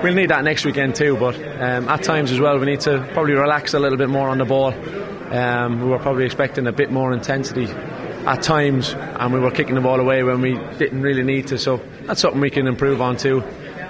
we'll 0.03 0.15
need 0.15 0.31
that 0.31 0.45
next 0.45 0.65
weekend 0.65 0.95
too. 0.95 1.17
But 1.17 1.37
um, 1.37 1.89
at 1.89 2.03
times 2.03 2.33
as 2.33 2.41
well, 2.41 2.59
we 2.59 2.67
need 2.67 2.81
to 2.81 3.09
probably 3.13 3.35
relax 3.35 3.75
a 3.75 3.79
little 3.79 3.99
bit 3.99 4.09
more 4.09 4.29
on 4.29 4.39
the 4.39 4.45
ball. 4.45 4.75
Um, 5.33 5.81
we 5.81 5.89
were 5.89 5.99
probably 5.99 6.25
expecting 6.25 6.67
a 6.67 6.73
bit 6.73 6.91
more 6.91 7.13
intensity 7.13 7.67
at 7.67 8.43
times, 8.43 8.95
and 8.95 9.33
we 9.33 9.41
were 9.41 9.51
kicking 9.51 9.75
the 9.75 9.81
ball 9.81 9.99
away 9.99 10.23
when 10.23 10.41
we 10.41 10.55
didn't 10.79 11.03
really 11.03 11.23
need 11.23 11.47
to. 11.49 11.59
So 11.59 11.81
that's 12.03 12.21
something 12.21 12.41
we 12.41 12.51
can 12.51 12.67
improve 12.67 13.01
on 13.01 13.17
too. 13.17 13.41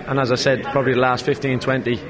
And 0.06 0.18
as 0.18 0.32
I 0.32 0.36
said, 0.36 0.62
probably 0.64 0.94
the 0.94 1.00
last 1.00 1.24
15, 1.24 1.60
20, 1.60 2.00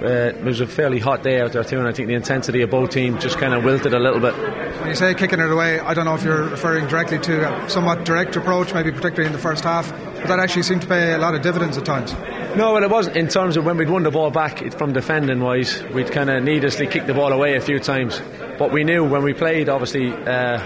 uh, 0.00 0.06
it 0.06 0.44
was 0.44 0.60
a 0.60 0.66
fairly 0.66 0.98
hot 0.98 1.22
day 1.22 1.40
out 1.40 1.52
there 1.52 1.64
too, 1.64 1.78
and 1.78 1.88
I 1.88 1.92
think 1.92 2.08
the 2.08 2.14
intensity 2.14 2.62
of 2.62 2.70
both 2.70 2.90
teams 2.90 3.22
just 3.22 3.38
kind 3.38 3.52
of 3.52 3.64
wilted 3.64 3.94
a 3.94 3.98
little 3.98 4.20
bit. 4.20 4.34
When 4.80 4.88
you 4.88 4.94
say 4.94 5.14
kicking 5.14 5.40
it 5.40 5.50
away, 5.50 5.80
I 5.80 5.92
don't 5.92 6.04
know 6.04 6.14
if 6.14 6.22
you're 6.22 6.44
referring 6.44 6.86
directly 6.86 7.18
to 7.18 7.64
a 7.64 7.68
somewhat 7.68 8.04
direct 8.04 8.36
approach, 8.36 8.72
maybe 8.72 8.92
particularly 8.92 9.26
in 9.26 9.32
the 9.32 9.38
first 9.38 9.64
half, 9.64 9.90
but 9.90 10.28
that 10.28 10.38
actually 10.38 10.62
seemed 10.62 10.82
to 10.82 10.88
pay 10.88 11.14
a 11.14 11.18
lot 11.18 11.34
of 11.34 11.42
dividends 11.42 11.76
at 11.76 11.84
times. 11.84 12.14
No, 12.58 12.72
well, 12.72 12.82
it 12.82 12.90
wasn't 12.90 13.16
in 13.16 13.28
terms 13.28 13.56
of 13.56 13.64
when 13.64 13.76
we'd 13.76 13.88
won 13.88 14.02
the 14.02 14.10
ball 14.10 14.32
back 14.32 14.72
from 14.72 14.92
defending 14.92 15.38
wise, 15.38 15.80
we'd 15.94 16.10
kind 16.10 16.28
of 16.28 16.42
needlessly 16.42 16.88
kicked 16.88 17.06
the 17.06 17.14
ball 17.14 17.32
away 17.32 17.54
a 17.54 17.60
few 17.60 17.78
times. 17.78 18.20
But 18.58 18.72
we 18.72 18.82
knew 18.82 19.04
when 19.04 19.22
we 19.22 19.32
played, 19.32 19.68
obviously, 19.68 20.10
uh, 20.12 20.58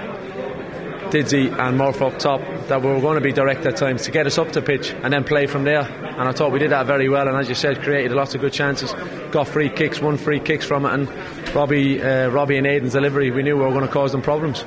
Didsey 1.11 1.53
and 1.53 1.77
Murph 1.77 2.01
up 2.01 2.19
top, 2.19 2.41
that 2.69 2.81
we 2.81 2.89
were 2.89 3.03
going 3.03 3.17
to 3.17 3.21
be 3.21 3.31
direct 3.31 3.67
at 3.67 3.77
times 3.77 4.05
to 4.05 4.11
get 4.11 4.27
us 4.27 4.39
up 4.39 4.53
to 4.53 4.63
pitch 4.63 4.95
and 5.03 5.13
then 5.13 5.23
play 5.23 5.47
from 5.47 5.65
there. 5.65 5.83
And 5.83 6.23
I 6.27 6.33
thought 6.33 6.51
we 6.51 6.59
did 6.59 6.71
that 6.71 6.87
very 6.87 7.11
well. 7.11 7.29
And 7.29 7.37
as 7.37 7.51
you 7.51 7.55
said, 7.55 7.83
created 7.83 8.13
lots 8.13 8.35
of 8.35 8.41
good 8.41 8.55
chances, 8.55 8.95
got 9.31 9.47
free 9.47 9.69
kicks, 9.69 10.01
won 10.01 10.17
free 10.17 10.41
kicks 10.41 10.65
from 10.65 10.87
it. 10.87 10.95
And 10.95 11.55
Robbie, 11.55 12.03
uh, 12.03 12.31
Robbie 12.31 12.57
and 12.57 12.67
Aidan's 12.67 12.95
delivery, 12.95 13.31
we 13.31 13.43
knew 13.43 13.59
we 13.59 13.65
were 13.65 13.69
going 13.69 13.87
to 13.87 13.93
cause 13.93 14.13
them 14.13 14.23
problems. 14.23 14.65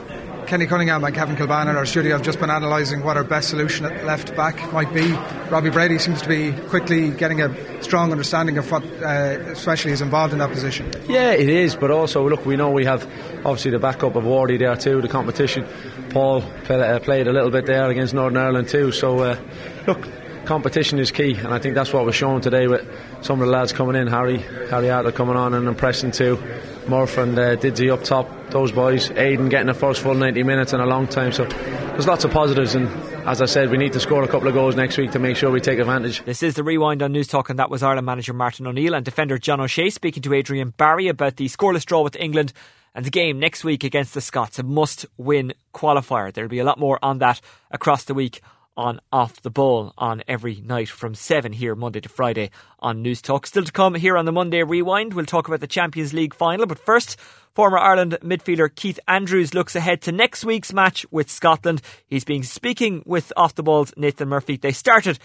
Kenny 0.48 0.68
Cunningham 0.68 1.04
and 1.04 1.16
Kevin 1.16 1.36
Kilbane 1.36 1.70
in 1.70 1.76
our 1.76 1.86
studio 1.86 2.14
have 2.14 2.22
just 2.22 2.40
been 2.40 2.50
analysing 2.50 3.04
what 3.04 3.18
our 3.18 3.24
best 3.24 3.50
solution 3.50 3.86
at 3.86 4.06
left 4.06 4.36
back 4.36 4.72
might 4.72 4.94
be. 4.94 5.12
Robbie 5.50 5.72
Brady 5.72 5.98
seems 5.98 6.22
to 6.22 6.28
be 6.30 6.52
quickly 6.70 7.10
getting 7.10 7.42
a 7.42 7.84
strong 7.84 8.12
understanding 8.12 8.58
of 8.58 8.70
what, 8.72 8.84
uh, 9.02 9.40
especially, 9.52 9.92
is 9.92 10.02
involved 10.02 10.34
in 10.34 10.40
that 10.40 10.52
position. 10.52 10.92
Yeah, 11.08 11.32
it 11.32 11.50
is, 11.50 11.76
but 11.76 11.90
also, 11.90 12.30
look, 12.30 12.46
we 12.46 12.56
know 12.56 12.70
we 12.70 12.86
have 12.86 13.04
obviously 13.46 13.72
the 13.72 13.80
backup 13.80 14.16
of 14.16 14.24
Wardy 14.24 14.60
there 14.60 14.76
too, 14.76 15.02
the 15.02 15.08
competition. 15.08 15.66
Paul 16.10 16.44
uh, 16.70 17.00
played 17.00 17.28
a 17.28 17.34
little 17.34 17.52
bit 17.52 17.66
there 17.66 17.90
against 17.90 18.14
Northern 18.14 18.38
Ireland 18.38 18.70
too, 18.70 18.92
so 18.92 19.20
uh, 19.20 19.40
look, 19.88 20.08
competition 20.46 21.00
is 21.00 21.12
key, 21.12 21.34
and 21.34 21.48
I 21.48 21.60
think 21.60 21.76
that's 21.76 21.92
what 21.92 22.06
we're 22.06 22.12
showing 22.12 22.42
today 22.42 22.68
with 22.68 22.88
some 23.22 23.42
of 23.42 23.48
the 23.48 23.52
lads 23.52 23.74
coming 23.74 23.96
in. 23.96 24.08
Harry, 24.08 24.38
Harry 24.70 24.90
Arter 24.90 25.12
coming 25.12 25.36
on 25.36 25.54
and 25.54 25.68
impressing 25.68 26.12
too. 26.12 26.42
Murph 26.88 27.18
and 27.18 27.38
uh, 27.38 27.56
Didsey 27.56 27.92
up 27.92 28.04
top, 28.04 28.30
those 28.52 28.72
boys. 28.72 29.10
Aidan 29.12 29.50
getting 29.50 29.68
the 29.68 29.74
first 29.74 30.02
full 30.02 30.14
90 30.14 30.44
minutes 30.44 30.72
in 30.74 30.80
a 30.80 30.86
long 30.86 31.08
time. 31.08 31.32
So 31.32 31.46
there's 31.46 32.08
lots 32.08 32.24
of 32.24 32.32
positives, 32.32 32.76
and 32.76 32.88
as 33.28 33.42
I 33.42 33.46
said, 33.46 33.72
we 33.72 33.78
need 33.78 33.94
to 33.94 34.00
score 34.00 34.24
a 34.24 34.28
couple 34.28 34.48
of 34.48 34.54
goals 34.54 34.76
next 34.76 34.98
week 34.98 35.12
to 35.12 35.20
make 35.20 35.36
sure 35.36 35.50
we 35.50 35.62
take 35.62 35.80
advantage. 35.80 36.24
This 36.26 36.44
is 36.44 36.54
the 36.54 36.64
rewind 36.64 37.02
on 37.02 37.12
Newstalk, 37.12 37.50
and 37.50 37.60
that 37.60 37.70
was 37.70 37.82
Ireland 37.84 38.06
manager 38.06 38.34
Martin 38.34 38.68
O'Neill 38.68 38.94
and 38.94 39.04
defender 39.04 39.38
John 39.38 39.60
O'Shea 39.60 39.90
speaking 39.90 40.24
to 40.24 40.34
Adrian 40.34 40.70
Barry 40.70 41.08
about 41.08 41.38
the 41.38 41.48
scoreless 41.48 41.86
draw 41.86 42.04
with 42.04 42.16
England 42.16 42.54
and 42.94 43.06
the 43.06 43.12
game 43.12 43.40
next 43.40 43.64
week 43.64 43.84
against 43.84 44.14
the 44.14 44.22
Scots. 44.22 44.60
A 44.60 44.64
must 44.64 45.06
win 45.18 45.54
qualifier. 45.74 46.32
There'll 46.32 46.50
be 46.50 46.60
a 46.60 46.64
lot 46.64 46.80
more 46.80 46.98
on 47.02 47.18
that 47.18 47.42
across 47.72 48.06
the 48.06 48.14
week 48.14 48.42
on 48.78 49.00
Off 49.12 49.42
the 49.42 49.50
Ball 49.50 49.94
on 49.98 50.24
every 50.28 50.62
night 50.62 50.90
from 50.90 51.16
7 51.16 51.54
here 51.54 51.76
Monday 51.76 52.02
to 52.02 52.10
Friday 52.10 52.52
on 52.80 53.04
Newstalk. 53.04 53.46
Still 53.46 53.64
to 53.64 53.72
come 53.72 53.96
here 53.96 54.18
on 54.18 54.26
the 54.26 54.32
Monday 54.32 54.64
Rewind, 54.64 55.14
we'll 55.14 55.26
talk 55.26 55.48
about 55.48 55.60
the 55.60 55.68
Champions 55.68 56.14
League 56.14 56.34
final. 56.34 56.66
But 56.66 56.80
first, 56.80 57.18
former 57.54 57.78
Ireland 57.78 58.18
midfielder 58.22 58.74
Keith 58.74 59.00
Andrews 59.08 59.54
looks 59.54 59.76
ahead 59.76 60.02
to 60.04 60.12
next 60.12 60.44
week's 60.44 60.74
match 60.74 61.06
with 61.12 61.30
Scotland. 61.30 61.82
He's 62.08 62.26
been 62.26 62.44
speaking 62.44 63.04
with 63.06 63.32
Off 63.38 63.56
the 63.56 63.64
Ball's 63.64 63.94
Nathan 63.98 64.30
Murphy. 64.30 64.58
They 64.58 64.72
started 64.72 65.20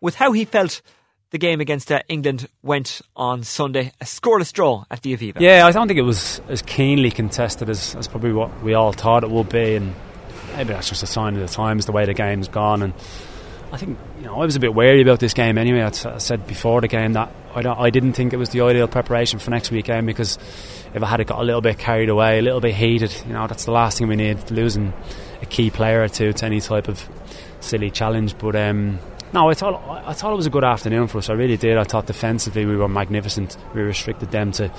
with 0.00 0.16
how 0.16 0.32
he 0.32 0.44
felt 0.44 0.82
the 1.30 1.38
game 1.38 1.60
against 1.60 1.90
uh, 1.90 2.00
England 2.08 2.48
went 2.62 3.00
on 3.16 3.42
Sunday. 3.42 3.90
A 4.00 4.04
scoreless 4.04 4.52
draw 4.52 4.84
at 4.88 5.02
the 5.02 5.16
Aviva. 5.16 5.40
Yeah, 5.40 5.66
I 5.66 5.72
don't 5.72 5.88
think 5.88 5.98
it 5.98 6.02
was 6.02 6.40
as 6.48 6.62
keenly 6.62 7.10
contested 7.10 7.68
as, 7.68 7.96
as 7.96 8.06
probably 8.06 8.32
what 8.32 8.62
we 8.62 8.74
all 8.74 8.92
thought 8.92 9.24
it 9.24 9.30
would 9.30 9.48
be. 9.48 9.74
And 9.74 9.94
maybe 10.56 10.72
that's 10.72 10.88
just 10.88 11.02
a 11.02 11.06
sign 11.06 11.34
of 11.34 11.40
the 11.40 11.48
times, 11.48 11.86
the 11.86 11.92
way 11.92 12.04
the 12.04 12.14
game's 12.14 12.48
gone. 12.48 12.82
And 12.82 12.94
I 13.72 13.76
think 13.76 13.98
you 14.18 14.26
know 14.26 14.40
I 14.40 14.44
was 14.44 14.56
a 14.56 14.60
bit 14.60 14.74
wary 14.74 15.02
about 15.02 15.20
this 15.20 15.34
game 15.34 15.58
anyway. 15.58 15.82
I, 15.82 15.90
said 15.90 16.46
before 16.46 16.80
the 16.80 16.88
game 16.88 17.14
that 17.14 17.32
I, 17.54 17.66
I 17.68 17.90
didn't 17.90 18.12
think 18.12 18.32
it 18.32 18.36
was 18.36 18.50
the 18.50 18.60
ideal 18.60 18.88
preparation 18.88 19.38
for 19.38 19.50
next 19.50 19.70
weekend 19.70 20.06
because 20.06 20.38
if 20.94 21.02
I 21.02 21.06
had 21.06 21.20
it 21.20 21.26
got 21.26 21.40
a 21.40 21.44
little 21.44 21.60
bit 21.60 21.78
carried 21.78 22.08
away, 22.08 22.38
a 22.38 22.42
little 22.42 22.60
bit 22.60 22.74
heated, 22.74 23.14
you 23.26 23.32
know 23.32 23.46
that's 23.46 23.64
the 23.64 23.72
last 23.72 23.98
thing 23.98 24.08
we 24.08 24.16
need. 24.16 24.50
Losing 24.50 24.92
a 25.42 25.46
key 25.46 25.70
player 25.70 26.02
or 26.02 26.08
two 26.08 26.32
to 26.32 26.46
any 26.46 26.60
type 26.60 26.88
of 26.88 27.08
silly 27.60 27.90
challenge, 27.90 28.38
but. 28.38 28.56
Um, 28.56 28.98
no, 29.32 29.50
I 29.50 29.54
thought 29.54 29.82
I 30.06 30.12
thought 30.12 30.32
it 30.32 30.36
was 30.36 30.46
a 30.46 30.50
good 30.50 30.62
afternoon 30.62 31.08
for 31.08 31.18
us. 31.18 31.28
I 31.28 31.32
really 31.32 31.56
did. 31.56 31.76
I 31.76 31.82
thought 31.82 32.06
defensively 32.06 32.66
we 32.66 32.76
were 32.76 32.88
magnificent. 32.88 33.56
We 33.74 33.82
restricted 33.82 34.30
them 34.30 34.52
to 34.52 34.70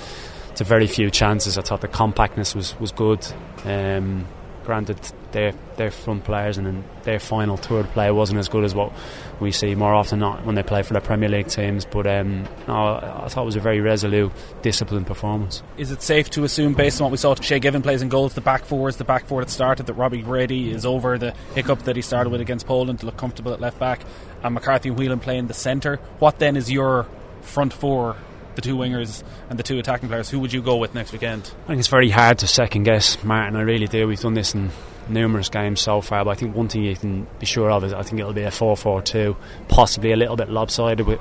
to 0.54 0.64
very 0.64 0.86
few 0.86 1.10
chances. 1.10 1.58
I 1.58 1.60
thought 1.60 1.82
the 1.82 1.88
compactness 1.88 2.54
was 2.54 2.78
was 2.80 2.90
good. 2.90 3.26
Um, 3.64 4.26
granted, 4.66 4.98
their 5.32 5.54
their 5.76 5.90
front 5.90 6.24
players 6.24 6.58
and 6.58 6.84
their 7.04 7.18
final 7.18 7.56
third 7.56 7.86
play 7.90 8.10
wasn't 8.10 8.38
as 8.38 8.48
good 8.48 8.64
as 8.64 8.74
what 8.74 8.92
we 9.40 9.52
see 9.52 9.74
more 9.74 9.94
often 9.94 10.18
not 10.18 10.44
when 10.44 10.54
they 10.54 10.62
play 10.62 10.82
for 10.82 10.92
the 10.92 11.00
Premier 11.00 11.28
League 11.28 11.48
teams. 11.48 11.84
But 11.84 12.06
um, 12.06 12.42
no, 12.68 12.74
I 12.74 13.28
thought 13.28 13.42
it 13.42 13.46
was 13.46 13.56
a 13.56 13.60
very 13.60 13.80
resolute, 13.80 14.32
disciplined 14.62 15.06
performance. 15.06 15.62
Is 15.78 15.90
it 15.90 16.02
safe 16.02 16.28
to 16.30 16.44
assume, 16.44 16.74
based 16.74 17.00
on 17.00 17.06
what 17.06 17.12
we 17.12 17.16
saw, 17.18 17.34
Shay 17.34 17.60
Given 17.60 17.80
plays 17.80 18.02
in 18.02 18.08
goals, 18.08 18.34
the 18.34 18.40
back 18.40 18.64
four 18.64 18.88
is 18.88 18.96
the 18.96 19.04
back 19.04 19.26
four 19.26 19.42
that 19.42 19.50
started, 19.50 19.86
that 19.86 19.94
Robbie 19.94 20.22
Brady 20.22 20.70
is 20.70 20.84
over 20.84 21.16
the 21.16 21.32
hiccup 21.54 21.80
that 21.84 21.96
he 21.96 22.02
started 22.02 22.30
with 22.30 22.40
against 22.40 22.66
Poland 22.66 23.00
to 23.00 23.06
look 23.06 23.16
comfortable 23.16 23.52
at 23.52 23.60
left 23.60 23.78
back, 23.78 24.00
and 24.42 24.54
McCarthy 24.54 24.90
and 24.90 24.98
Whelan 24.98 25.20
playing 25.20 25.46
the 25.46 25.54
centre? 25.54 25.96
What 26.18 26.38
then 26.38 26.56
is 26.56 26.70
your 26.70 27.06
front 27.42 27.72
four 27.72 28.16
the 28.56 28.62
two 28.62 28.76
wingers 28.76 29.22
and 29.48 29.58
the 29.58 29.62
two 29.62 29.78
attacking 29.78 30.08
players, 30.08 30.28
who 30.28 30.40
would 30.40 30.52
you 30.52 30.62
go 30.62 30.76
with 30.76 30.94
next 30.94 31.12
weekend? 31.12 31.50
I 31.64 31.68
think 31.68 31.78
it's 31.78 31.88
very 31.88 32.10
hard 32.10 32.38
to 32.38 32.46
second 32.46 32.82
guess 32.82 33.22
Martin. 33.22 33.54
I 33.54 33.60
really 33.60 33.86
do. 33.86 34.08
We've 34.08 34.20
done 34.20 34.34
this 34.34 34.54
in 34.54 34.70
numerous 35.08 35.48
games 35.48 35.80
so 35.80 36.00
far, 36.00 36.24
but 36.24 36.32
I 36.32 36.34
think 36.34 36.56
one 36.56 36.68
thing 36.68 36.82
you 36.82 36.96
can 36.96 37.26
be 37.38 37.46
sure 37.46 37.70
of 37.70 37.84
is 37.84 37.92
I 37.92 38.02
think 38.02 38.20
it'll 38.20 38.32
be 38.32 38.42
a 38.42 38.50
4 38.50 38.76
4 38.76 39.02
2, 39.02 39.36
possibly 39.68 40.12
a 40.12 40.16
little 40.16 40.36
bit 40.36 40.48
lopsided 40.48 41.06
with. 41.06 41.20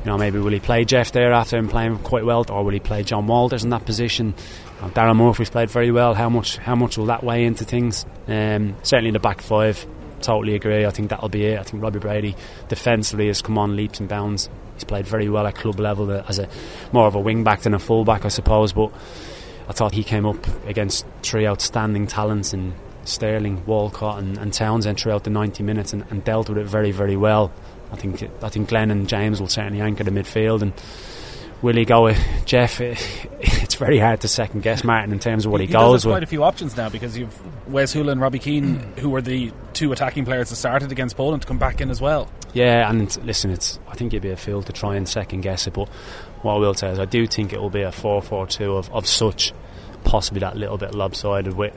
You 0.00 0.06
know, 0.06 0.16
maybe 0.16 0.38
will 0.38 0.52
he 0.52 0.60
play 0.60 0.86
Jeff 0.86 1.12
there 1.12 1.30
after 1.30 1.58
him 1.58 1.68
playing 1.68 1.98
quite 1.98 2.24
well, 2.24 2.46
or 2.48 2.64
will 2.64 2.72
he 2.72 2.80
play 2.80 3.02
John 3.02 3.26
Walters 3.26 3.64
in 3.64 3.70
that 3.70 3.84
position? 3.84 4.34
Know, 4.80 4.88
Daryl 4.88 5.14
Murphy's 5.14 5.50
played 5.50 5.70
very 5.70 5.90
well. 5.90 6.14
How 6.14 6.30
much? 6.30 6.56
How 6.56 6.74
much 6.74 6.96
will 6.96 7.06
that 7.06 7.22
weigh 7.22 7.44
into 7.44 7.64
things? 7.64 8.06
Um, 8.26 8.76
certainly 8.82 9.08
in 9.08 9.12
the 9.12 9.20
back 9.20 9.42
five, 9.42 9.86
totally 10.22 10.54
agree. 10.54 10.86
I 10.86 10.90
think 10.90 11.10
that'll 11.10 11.28
be 11.28 11.44
it. 11.44 11.58
I 11.58 11.62
think 11.64 11.82
Robbie 11.82 11.98
Brady 11.98 12.36
defensively 12.68 13.26
has 13.26 13.42
come 13.42 13.58
on 13.58 13.76
leaps 13.76 14.00
and 14.00 14.08
bounds. 14.08 14.48
He's 14.80 14.84
played 14.86 15.06
very 15.06 15.28
well 15.28 15.46
at 15.46 15.56
club 15.56 15.78
level 15.78 16.10
uh, 16.10 16.24
as 16.26 16.38
a 16.38 16.48
more 16.90 17.06
of 17.06 17.14
a 17.14 17.20
wing 17.20 17.44
back 17.44 17.60
than 17.60 17.74
a 17.74 17.78
full 17.78 18.02
back, 18.02 18.24
I 18.24 18.28
suppose. 18.28 18.72
But 18.72 18.90
I 19.68 19.72
thought 19.72 19.92
he 19.92 20.02
came 20.02 20.24
up 20.24 20.46
against 20.66 21.04
three 21.22 21.46
outstanding 21.46 22.06
talents 22.06 22.54
in 22.54 22.72
Sterling, 23.04 23.66
Walcott, 23.66 24.20
and, 24.20 24.38
and 24.38 24.54
Townsend 24.54 24.98
throughout 24.98 25.24
the 25.24 25.30
90 25.30 25.62
minutes 25.64 25.92
and, 25.92 26.06
and, 26.08 26.24
dealt 26.24 26.48
with 26.48 26.56
it 26.56 26.66
very, 26.66 26.92
very 26.92 27.16
well. 27.16 27.52
I 27.92 27.96
think 27.96 28.22
I 28.42 28.48
think 28.48 28.70
Glenn 28.70 28.90
and 28.90 29.06
James 29.06 29.38
will 29.38 29.48
certainly 29.48 29.82
anchor 29.82 30.04
the 30.04 30.10
midfield 30.10 30.62
and. 30.62 30.72
Will 31.62 31.76
he 31.76 31.84
go 31.84 32.04
with 32.04 32.18
Jeff? 32.46 32.80
very 33.80 33.98
hard 33.98 34.20
to 34.20 34.28
second 34.28 34.62
guess 34.62 34.84
Martin 34.84 35.10
in 35.10 35.18
terms 35.18 35.46
of 35.46 35.52
what 35.52 35.60
he, 35.60 35.66
he 35.66 35.72
goes 35.72 36.04
with. 36.04 36.12
quite 36.12 36.22
a 36.22 36.26
few 36.26 36.44
options 36.44 36.76
now 36.76 36.88
because 36.88 37.18
you've 37.18 37.36
Wes 37.66 37.94
Hoolahan 37.94 38.12
and 38.12 38.20
Robbie 38.20 38.38
Keane, 38.38 38.78
who 38.98 39.08
were 39.08 39.22
the 39.22 39.52
two 39.72 39.90
attacking 39.90 40.26
players 40.26 40.50
that 40.50 40.56
started 40.56 40.92
against 40.92 41.16
Poland, 41.16 41.42
to 41.42 41.48
come 41.48 41.58
back 41.58 41.80
in 41.80 41.90
as 41.90 42.00
well. 42.00 42.30
Yeah, 42.52 42.88
and 42.88 43.16
listen, 43.24 43.50
it's 43.50 43.80
I 43.88 43.94
think 43.94 44.12
it'd 44.12 44.22
be 44.22 44.30
a 44.30 44.36
fool 44.36 44.62
to 44.62 44.72
try 44.72 44.96
and 44.96 45.08
second 45.08 45.40
guess 45.40 45.66
it, 45.66 45.72
but 45.72 45.88
what 46.42 46.54
I 46.54 46.58
will 46.58 46.74
say 46.74 46.90
is 46.90 46.98
I 46.98 47.06
do 47.06 47.26
think 47.26 47.52
it 47.52 47.60
will 47.60 47.70
be 47.70 47.82
a 47.82 47.90
4-4-2 47.90 48.78
of, 48.78 48.92
of 48.92 49.06
such 49.06 49.52
possibly 50.04 50.40
that 50.40 50.56
little 50.56 50.78
bit 50.78 50.94
lopsided 50.94 51.54
with 51.54 51.74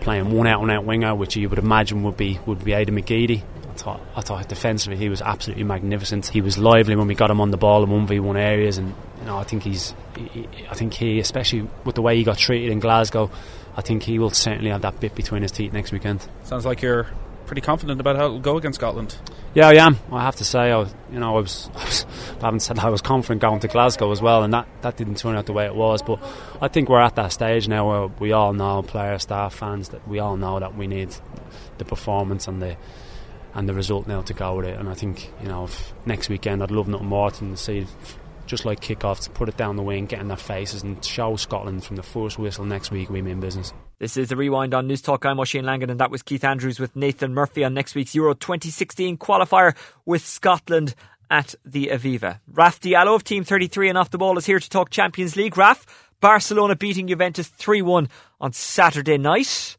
playing 0.00 0.30
one 0.30 0.46
out 0.46 0.62
and 0.62 0.70
out 0.70 0.84
winger, 0.84 1.14
which 1.14 1.36
you 1.36 1.48
would 1.48 1.58
imagine 1.58 2.02
would 2.04 2.16
be 2.16 2.38
would 2.46 2.64
be 2.64 2.72
Aidan 2.72 2.96
McGeady. 2.96 3.42
I 3.72 3.74
thought, 3.82 4.00
I 4.16 4.20
thought 4.20 4.48
defensively 4.48 4.96
he 4.96 5.08
was 5.08 5.22
absolutely 5.22 5.64
magnificent. 5.64 6.26
He 6.26 6.40
was 6.40 6.58
lively 6.58 6.94
when 6.94 7.06
we 7.06 7.14
got 7.14 7.30
him 7.30 7.40
on 7.40 7.50
the 7.50 7.56
ball 7.56 7.82
in 7.82 7.90
one 7.90 8.06
v 8.06 8.20
one 8.20 8.36
areas, 8.36 8.78
and 8.78 8.94
you 9.20 9.26
know 9.26 9.38
I 9.38 9.44
think 9.44 9.62
he's, 9.62 9.94
he, 10.16 10.48
I 10.70 10.74
think 10.74 10.94
he, 10.94 11.18
especially 11.20 11.68
with 11.84 11.94
the 11.94 12.02
way 12.02 12.16
he 12.16 12.24
got 12.24 12.38
treated 12.38 12.70
in 12.70 12.80
Glasgow, 12.80 13.30
I 13.76 13.80
think 13.80 14.02
he 14.02 14.18
will 14.18 14.30
certainly 14.30 14.70
have 14.70 14.82
that 14.82 15.00
bit 15.00 15.14
between 15.14 15.42
his 15.42 15.52
teeth 15.52 15.72
next 15.72 15.92
weekend. 15.92 16.26
Sounds 16.44 16.66
like 16.66 16.82
you're 16.82 17.08
pretty 17.46 17.60
confident 17.60 18.00
about 18.00 18.16
how 18.16 18.26
it'll 18.26 18.40
go 18.40 18.56
against 18.56 18.78
Scotland. 18.78 19.16
Yeah, 19.54 19.68
I 19.68 19.74
am. 19.74 19.98
I 20.10 20.22
have 20.22 20.36
to 20.36 20.44
say, 20.44 20.70
I 20.70 20.76
was, 20.76 20.94
you 21.10 21.18
know, 21.18 21.36
I 21.36 21.40
was, 21.40 21.70
I 21.76 21.84
was, 21.84 22.06
I 22.40 22.44
haven't 22.46 22.60
said 22.60 22.78
I 22.78 22.88
was 22.88 23.02
confident 23.02 23.40
going 23.40 23.60
to 23.60 23.68
Glasgow 23.68 24.10
as 24.10 24.22
well, 24.22 24.42
and 24.42 24.52
that, 24.54 24.66
that 24.82 24.96
didn't 24.96 25.16
turn 25.16 25.36
out 25.36 25.46
the 25.46 25.52
way 25.52 25.66
it 25.66 25.74
was. 25.74 26.02
But 26.02 26.18
I 26.60 26.68
think 26.68 26.88
we're 26.88 27.00
at 27.00 27.16
that 27.16 27.32
stage 27.32 27.68
now 27.68 27.88
where 27.88 28.06
we 28.18 28.32
all 28.32 28.52
know, 28.52 28.82
players, 28.82 29.22
staff, 29.22 29.54
fans, 29.54 29.90
that 29.90 30.06
we 30.08 30.18
all 30.18 30.36
know 30.36 30.60
that 30.60 30.76
we 30.76 30.86
need 30.86 31.14
the 31.78 31.84
performance 31.84 32.48
and 32.48 32.62
the 32.62 32.76
and 33.54 33.68
the 33.68 33.74
result 33.74 34.06
now 34.06 34.22
to 34.22 34.34
go 34.34 34.56
with 34.56 34.66
it. 34.66 34.78
And 34.78 34.88
I 34.88 34.94
think, 34.94 35.30
you 35.42 35.48
know, 35.48 35.68
next 36.06 36.28
weekend 36.28 36.62
I'd 36.62 36.70
love 36.70 36.88
nothing 36.88 37.06
more 37.06 37.30
than 37.30 37.52
to 37.52 37.56
see 37.56 37.86
just 38.46 38.64
like 38.64 38.80
kick 38.80 39.04
off 39.04 39.20
to 39.20 39.30
put 39.30 39.48
it 39.48 39.56
down 39.56 39.76
the 39.76 39.82
wing, 39.82 40.06
get 40.06 40.20
in 40.20 40.28
their 40.28 40.36
faces, 40.36 40.82
and 40.82 41.02
show 41.04 41.36
Scotland 41.36 41.84
from 41.84 41.96
the 41.96 42.02
first 42.02 42.38
whistle 42.38 42.64
next 42.64 42.90
week 42.90 43.08
we 43.08 43.22
mean 43.22 43.40
business. 43.40 43.72
This 43.98 44.16
is 44.16 44.28
the 44.28 44.36
rewind 44.36 44.74
on 44.74 44.88
Newstalk. 44.88 45.24
I'm 45.24 45.38
Oisin 45.38 45.64
Langan, 45.64 45.88
and 45.88 46.00
that 46.00 46.10
was 46.10 46.22
Keith 46.22 46.44
Andrews 46.44 46.80
with 46.80 46.96
Nathan 46.96 47.34
Murphy 47.34 47.62
on 47.64 47.72
next 47.72 47.94
week's 47.94 48.14
Euro 48.14 48.34
2016 48.34 49.16
qualifier 49.16 49.76
with 50.04 50.26
Scotland 50.26 50.94
at 51.30 51.54
the 51.64 51.86
Aviva. 51.86 52.40
Raf 52.52 52.80
Diallo 52.80 53.14
of 53.14 53.24
Team 53.24 53.44
33 53.44 53.90
and 53.90 53.98
Off 53.98 54.10
the 54.10 54.18
Ball 54.18 54.36
is 54.38 54.44
here 54.44 54.58
to 54.58 54.68
talk 54.68 54.90
Champions 54.90 55.36
League. 55.36 55.56
Raf, 55.56 55.86
Barcelona 56.20 56.76
beating 56.76 57.06
Juventus 57.06 57.48
3 57.48 57.80
1 57.80 58.08
on 58.40 58.52
Saturday 58.52 59.18
night. 59.18 59.76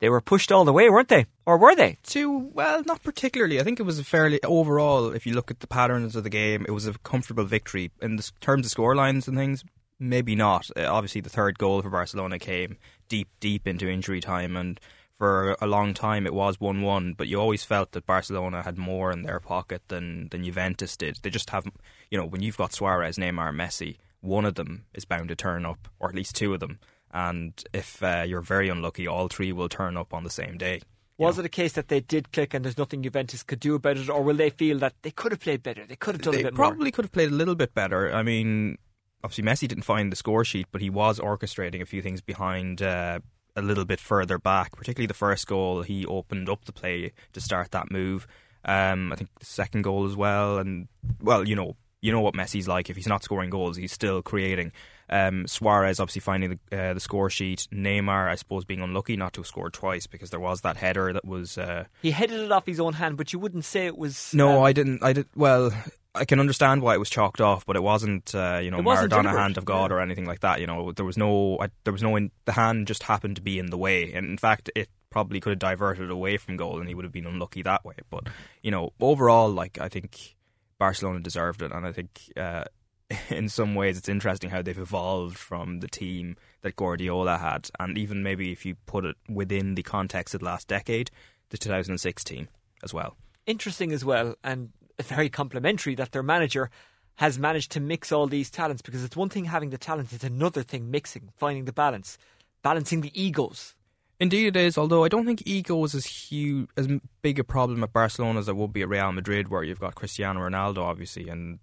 They 0.00 0.08
were 0.08 0.20
pushed 0.20 0.52
all 0.52 0.64
the 0.64 0.72
way, 0.72 0.88
weren't 0.88 1.08
they? 1.08 1.26
Or 1.44 1.58
were 1.58 1.74
they? 1.74 1.98
To 2.08 2.30
well, 2.30 2.82
not 2.84 3.02
particularly. 3.02 3.60
I 3.60 3.64
think 3.64 3.80
it 3.80 3.84
was 3.84 3.98
a 3.98 4.04
fairly 4.04 4.42
overall. 4.44 5.10
If 5.10 5.26
you 5.26 5.34
look 5.34 5.50
at 5.50 5.60
the 5.60 5.66
patterns 5.66 6.14
of 6.14 6.24
the 6.24 6.30
game, 6.30 6.64
it 6.68 6.72
was 6.72 6.86
a 6.86 6.94
comfortable 6.98 7.44
victory 7.44 7.90
in 8.00 8.16
the 8.16 8.30
terms 8.40 8.66
of 8.66 8.72
scorelines 8.72 9.26
and 9.26 9.36
things. 9.36 9.64
Maybe 9.98 10.36
not. 10.36 10.70
Uh, 10.76 10.86
obviously, 10.86 11.20
the 11.20 11.30
third 11.30 11.58
goal 11.58 11.82
for 11.82 11.90
Barcelona 11.90 12.38
came 12.38 12.76
deep, 13.08 13.28
deep 13.40 13.66
into 13.66 13.88
injury 13.88 14.20
time, 14.20 14.56
and 14.56 14.78
for 15.16 15.56
a 15.60 15.66
long 15.66 15.92
time 15.94 16.24
it 16.24 16.34
was 16.34 16.60
one-one. 16.60 17.14
But 17.14 17.26
you 17.26 17.40
always 17.40 17.64
felt 17.64 17.90
that 17.92 18.06
Barcelona 18.06 18.62
had 18.62 18.78
more 18.78 19.10
in 19.10 19.22
their 19.22 19.40
pocket 19.40 19.82
than 19.88 20.28
than 20.28 20.44
Juventus 20.44 20.96
did. 20.96 21.18
They 21.22 21.30
just 21.30 21.50
have, 21.50 21.66
you 22.10 22.18
know, 22.18 22.26
when 22.26 22.42
you've 22.42 22.56
got 22.56 22.72
Suarez, 22.72 23.16
Neymar, 23.18 23.52
Messi, 23.52 23.96
one 24.20 24.44
of 24.44 24.54
them 24.54 24.84
is 24.94 25.04
bound 25.04 25.28
to 25.30 25.36
turn 25.36 25.66
up, 25.66 25.88
or 25.98 26.08
at 26.08 26.14
least 26.14 26.36
two 26.36 26.54
of 26.54 26.60
them 26.60 26.78
and 27.12 27.52
if 27.72 28.02
uh, 28.02 28.24
you're 28.26 28.40
very 28.40 28.68
unlucky, 28.68 29.06
all 29.06 29.28
three 29.28 29.52
will 29.52 29.68
turn 29.68 29.96
up 29.96 30.12
on 30.14 30.24
the 30.24 30.30
same 30.30 30.58
day. 30.58 30.80
Was 31.16 31.36
know? 31.36 31.42
it 31.42 31.46
a 31.46 31.50
case 31.50 31.72
that 31.72 31.88
they 31.88 32.00
did 32.00 32.32
click 32.32 32.54
and 32.54 32.64
there's 32.64 32.78
nothing 32.78 33.02
Juventus 33.02 33.42
could 33.42 33.60
do 33.60 33.74
about 33.74 33.96
it, 33.96 34.08
or 34.08 34.22
will 34.22 34.36
they 34.36 34.50
feel 34.50 34.78
that 34.78 34.94
they 35.02 35.10
could 35.10 35.32
have 35.32 35.40
played 35.40 35.62
better? 35.62 35.84
They 35.86 35.96
could 35.96 36.14
have 36.14 36.22
done 36.22 36.34
they 36.34 36.40
a 36.40 36.44
bit 36.44 36.54
more. 36.54 36.66
They 36.66 36.70
probably 36.70 36.84
more? 36.86 36.92
could 36.92 37.04
have 37.06 37.12
played 37.12 37.30
a 37.30 37.34
little 37.34 37.56
bit 37.56 37.74
better. 37.74 38.12
I 38.12 38.22
mean, 38.22 38.78
obviously 39.24 39.44
Messi 39.44 39.68
didn't 39.68 39.84
find 39.84 40.12
the 40.12 40.16
score 40.16 40.44
sheet, 40.44 40.68
but 40.70 40.80
he 40.80 40.90
was 40.90 41.18
orchestrating 41.18 41.82
a 41.82 41.86
few 41.86 42.02
things 42.02 42.20
behind. 42.20 42.82
Uh, 42.82 43.20
a 43.56 43.62
little 43.62 43.84
bit 43.84 43.98
further 43.98 44.38
back, 44.38 44.76
particularly 44.76 45.08
the 45.08 45.14
first 45.14 45.48
goal, 45.48 45.82
he 45.82 46.06
opened 46.06 46.48
up 46.48 46.64
the 46.64 46.72
play 46.72 47.12
to 47.32 47.40
start 47.40 47.72
that 47.72 47.90
move. 47.90 48.24
Um, 48.64 49.12
I 49.12 49.16
think 49.16 49.30
the 49.38 49.46
second 49.46 49.82
goal 49.82 50.06
as 50.06 50.14
well, 50.14 50.58
and 50.58 50.88
well, 51.20 51.46
you 51.46 51.56
know, 51.56 51.76
you 52.00 52.12
know 52.12 52.20
what 52.20 52.34
Messi's 52.34 52.68
like. 52.68 52.90
If 52.90 52.96
he's 52.96 53.06
not 53.06 53.22
scoring 53.22 53.50
goals, 53.50 53.76
he's 53.76 53.92
still 53.92 54.22
creating. 54.22 54.72
Um, 55.10 55.46
Suarez 55.46 56.00
obviously 56.00 56.20
finding 56.20 56.58
the, 56.70 56.78
uh, 56.78 56.94
the 56.94 57.00
score 57.00 57.30
sheet. 57.30 57.66
Neymar, 57.72 58.28
I 58.28 58.34
suppose, 58.34 58.64
being 58.64 58.80
unlucky 58.80 59.16
not 59.16 59.32
to 59.34 59.40
have 59.40 59.46
scored 59.46 59.72
twice 59.72 60.06
because 60.06 60.30
there 60.30 60.40
was 60.40 60.60
that 60.60 60.76
header 60.76 61.12
that 61.12 61.24
was. 61.24 61.56
Uh, 61.56 61.84
he 62.02 62.10
headed 62.10 62.40
it 62.40 62.52
off 62.52 62.66
his 62.66 62.80
own 62.80 62.94
hand, 62.94 63.16
but 63.16 63.32
you 63.32 63.38
wouldn't 63.38 63.64
say 63.64 63.86
it 63.86 63.96
was. 63.96 64.32
No, 64.34 64.58
um, 64.58 64.64
I 64.64 64.72
didn't. 64.72 65.02
I 65.02 65.14
did. 65.14 65.26
Well, 65.34 65.72
I 66.14 66.24
can 66.24 66.40
understand 66.40 66.82
why 66.82 66.94
it 66.94 66.98
was 66.98 67.10
chalked 67.10 67.40
off, 67.40 67.64
but 67.64 67.76
it 67.76 67.82
wasn't. 67.82 68.34
Uh, 68.34 68.60
you 68.62 68.70
know, 68.70 68.80
wasn't 68.80 69.12
Maradona 69.12 69.22
deliberate. 69.22 69.40
hand 69.40 69.58
of 69.58 69.64
God 69.64 69.90
yeah. 69.90 69.96
or 69.96 70.00
anything 70.00 70.26
like 70.26 70.40
that. 70.40 70.60
You 70.60 70.66
know, 70.66 70.92
there 70.92 71.06
was 71.06 71.16
no. 71.16 71.58
I, 71.58 71.68
there 71.84 71.92
was 71.92 72.02
no. 72.02 72.14
In, 72.16 72.30
the 72.44 72.52
hand 72.52 72.86
just 72.86 73.04
happened 73.04 73.36
to 73.36 73.42
be 73.42 73.58
in 73.58 73.66
the 73.66 73.78
way, 73.78 74.12
and 74.12 74.26
in 74.26 74.38
fact, 74.38 74.70
it 74.74 74.88
probably 75.10 75.40
could 75.40 75.50
have 75.50 75.58
diverted 75.58 76.10
away 76.10 76.36
from 76.36 76.56
goal, 76.56 76.80
and 76.80 76.88
he 76.88 76.94
would 76.94 77.04
have 77.04 77.12
been 77.12 77.26
unlucky 77.26 77.62
that 77.62 77.84
way. 77.84 77.96
But 78.10 78.28
you 78.62 78.70
know, 78.70 78.92
overall, 79.00 79.50
like 79.50 79.78
I 79.80 79.88
think 79.88 80.36
Barcelona 80.78 81.20
deserved 81.20 81.62
it, 81.62 81.72
and 81.72 81.86
I 81.86 81.92
think 81.92 82.32
uh, 82.36 82.64
in 83.30 83.48
some 83.48 83.74
ways 83.74 83.98
it's 83.98 84.08
interesting 84.08 84.50
how 84.50 84.62
they've 84.62 84.78
evolved 84.78 85.38
from 85.38 85.80
the 85.80 85.88
team 85.88 86.36
that 86.62 86.76
Guardiola 86.76 87.38
had, 87.38 87.70
and 87.78 87.96
even 87.98 88.22
maybe 88.22 88.52
if 88.52 88.64
you 88.64 88.76
put 88.86 89.04
it 89.04 89.16
within 89.28 89.74
the 89.74 89.82
context 89.82 90.34
of 90.34 90.40
the 90.40 90.46
last 90.46 90.68
decade, 90.68 91.10
the 91.50 91.58
2016 91.58 92.48
as 92.82 92.94
well. 92.94 93.16
Interesting 93.46 93.92
as 93.92 94.04
well, 94.04 94.34
and 94.44 94.70
very 95.02 95.28
complimentary 95.28 95.94
that 95.94 96.12
their 96.12 96.22
manager 96.22 96.70
has 97.16 97.38
managed 97.38 97.72
to 97.72 97.80
mix 97.80 98.12
all 98.12 98.26
these 98.26 98.50
talents 98.50 98.82
because 98.82 99.02
it's 99.02 99.16
one 99.16 99.28
thing 99.28 99.46
having 99.46 99.70
the 99.70 99.78
talent, 99.78 100.12
it's 100.12 100.24
another 100.24 100.62
thing 100.62 100.90
mixing, 100.90 101.30
finding 101.36 101.64
the 101.64 101.72
balance, 101.72 102.18
balancing 102.62 103.00
the 103.00 103.20
egos 103.20 103.74
Indeed, 104.20 104.48
it 104.48 104.56
is. 104.56 104.76
Although 104.76 105.04
I 105.04 105.08
don't 105.08 105.26
think 105.26 105.42
ego 105.46 105.82
is 105.84 105.94
as 105.94 106.06
huge, 106.06 106.68
as 106.76 106.88
big 107.22 107.38
a 107.38 107.44
problem 107.44 107.82
at 107.84 107.92
Barcelona 107.92 108.40
as 108.40 108.48
it 108.48 108.56
would 108.56 108.72
be 108.72 108.82
at 108.82 108.88
Real 108.88 109.12
Madrid, 109.12 109.48
where 109.48 109.62
you've 109.62 109.80
got 109.80 109.94
Cristiano 109.94 110.40
Ronaldo, 110.40 110.78
obviously, 110.78 111.28
and 111.28 111.60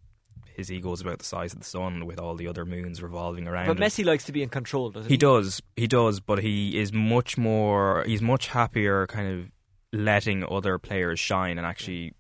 his 0.55 0.71
ego 0.71 0.93
is 0.93 1.01
about 1.01 1.19
the 1.19 1.25
size 1.25 1.51
of 1.51 1.59
the 1.59 1.65
sun, 1.65 2.05
with 2.05 2.17
all 2.19 2.35
the 2.35 2.47
other 2.47 2.65
moons 2.65 3.01
revolving 3.01 3.45
around. 3.45 3.67
But 3.67 3.77
Messi 3.77 4.05
likes 4.05 4.23
to 4.25 4.31
be 4.31 4.41
in 4.41 4.49
control, 4.49 4.89
doesn't 4.89 5.09
he? 5.09 5.15
He 5.15 5.17
does. 5.17 5.61
He 5.75 5.87
does. 5.87 6.21
But 6.21 6.39
he 6.39 6.79
is 6.79 6.93
much 6.93 7.37
more. 7.37 8.03
He's 8.07 8.21
much 8.21 8.47
happier, 8.47 9.05
kind 9.07 9.39
of 9.39 9.51
letting 9.91 10.45
other 10.49 10.77
players 10.77 11.19
shine 11.19 11.57
and 11.57 11.67
actually 11.67 12.13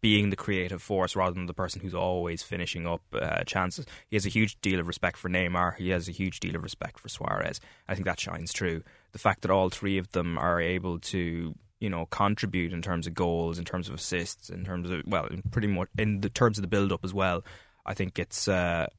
being 0.00 0.30
the 0.30 0.36
creative 0.36 0.80
force 0.80 1.16
rather 1.16 1.34
than 1.34 1.46
the 1.46 1.54
person 1.54 1.80
who's 1.80 1.94
always 1.94 2.42
finishing 2.42 2.86
up 2.86 3.02
uh, 3.12 3.42
chances. 3.44 3.86
He 4.08 4.16
has 4.16 4.26
a 4.26 4.30
huge 4.30 4.60
deal 4.60 4.80
of 4.80 4.86
respect 4.86 5.16
for 5.16 5.28
Neymar. 5.28 5.76
He 5.76 5.90
has 5.90 6.08
a 6.08 6.12
huge 6.12 6.40
deal 6.40 6.56
of 6.56 6.62
respect 6.62 6.98
for 7.00 7.08
Suarez. 7.08 7.60
I 7.88 7.94
think 7.94 8.06
that 8.06 8.20
shines 8.20 8.52
through. 8.52 8.82
The 9.12 9.18
fact 9.18 9.42
that 9.42 9.50
all 9.50 9.70
three 9.70 9.98
of 9.98 10.12
them 10.12 10.38
are 10.38 10.60
able 10.60 11.00
to, 11.00 11.54
you 11.80 11.90
know, 11.90 12.06
contribute 12.06 12.72
in 12.72 12.82
terms 12.82 13.06
of 13.06 13.14
goals, 13.14 13.58
in 13.58 13.64
terms 13.64 13.88
of 13.88 13.94
assists, 13.94 14.50
in 14.50 14.64
terms 14.64 14.90
of 14.90 15.02
well, 15.06 15.28
pretty 15.50 15.68
much 15.68 15.88
in 15.98 16.20
the 16.20 16.30
terms 16.30 16.58
of 16.58 16.62
the 16.62 16.68
build 16.68 16.92
up 16.92 17.04
as 17.04 17.14
well. 17.14 17.44
I 17.84 17.94
think 17.94 18.18
it's. 18.18 18.46
Uh, 18.46 18.86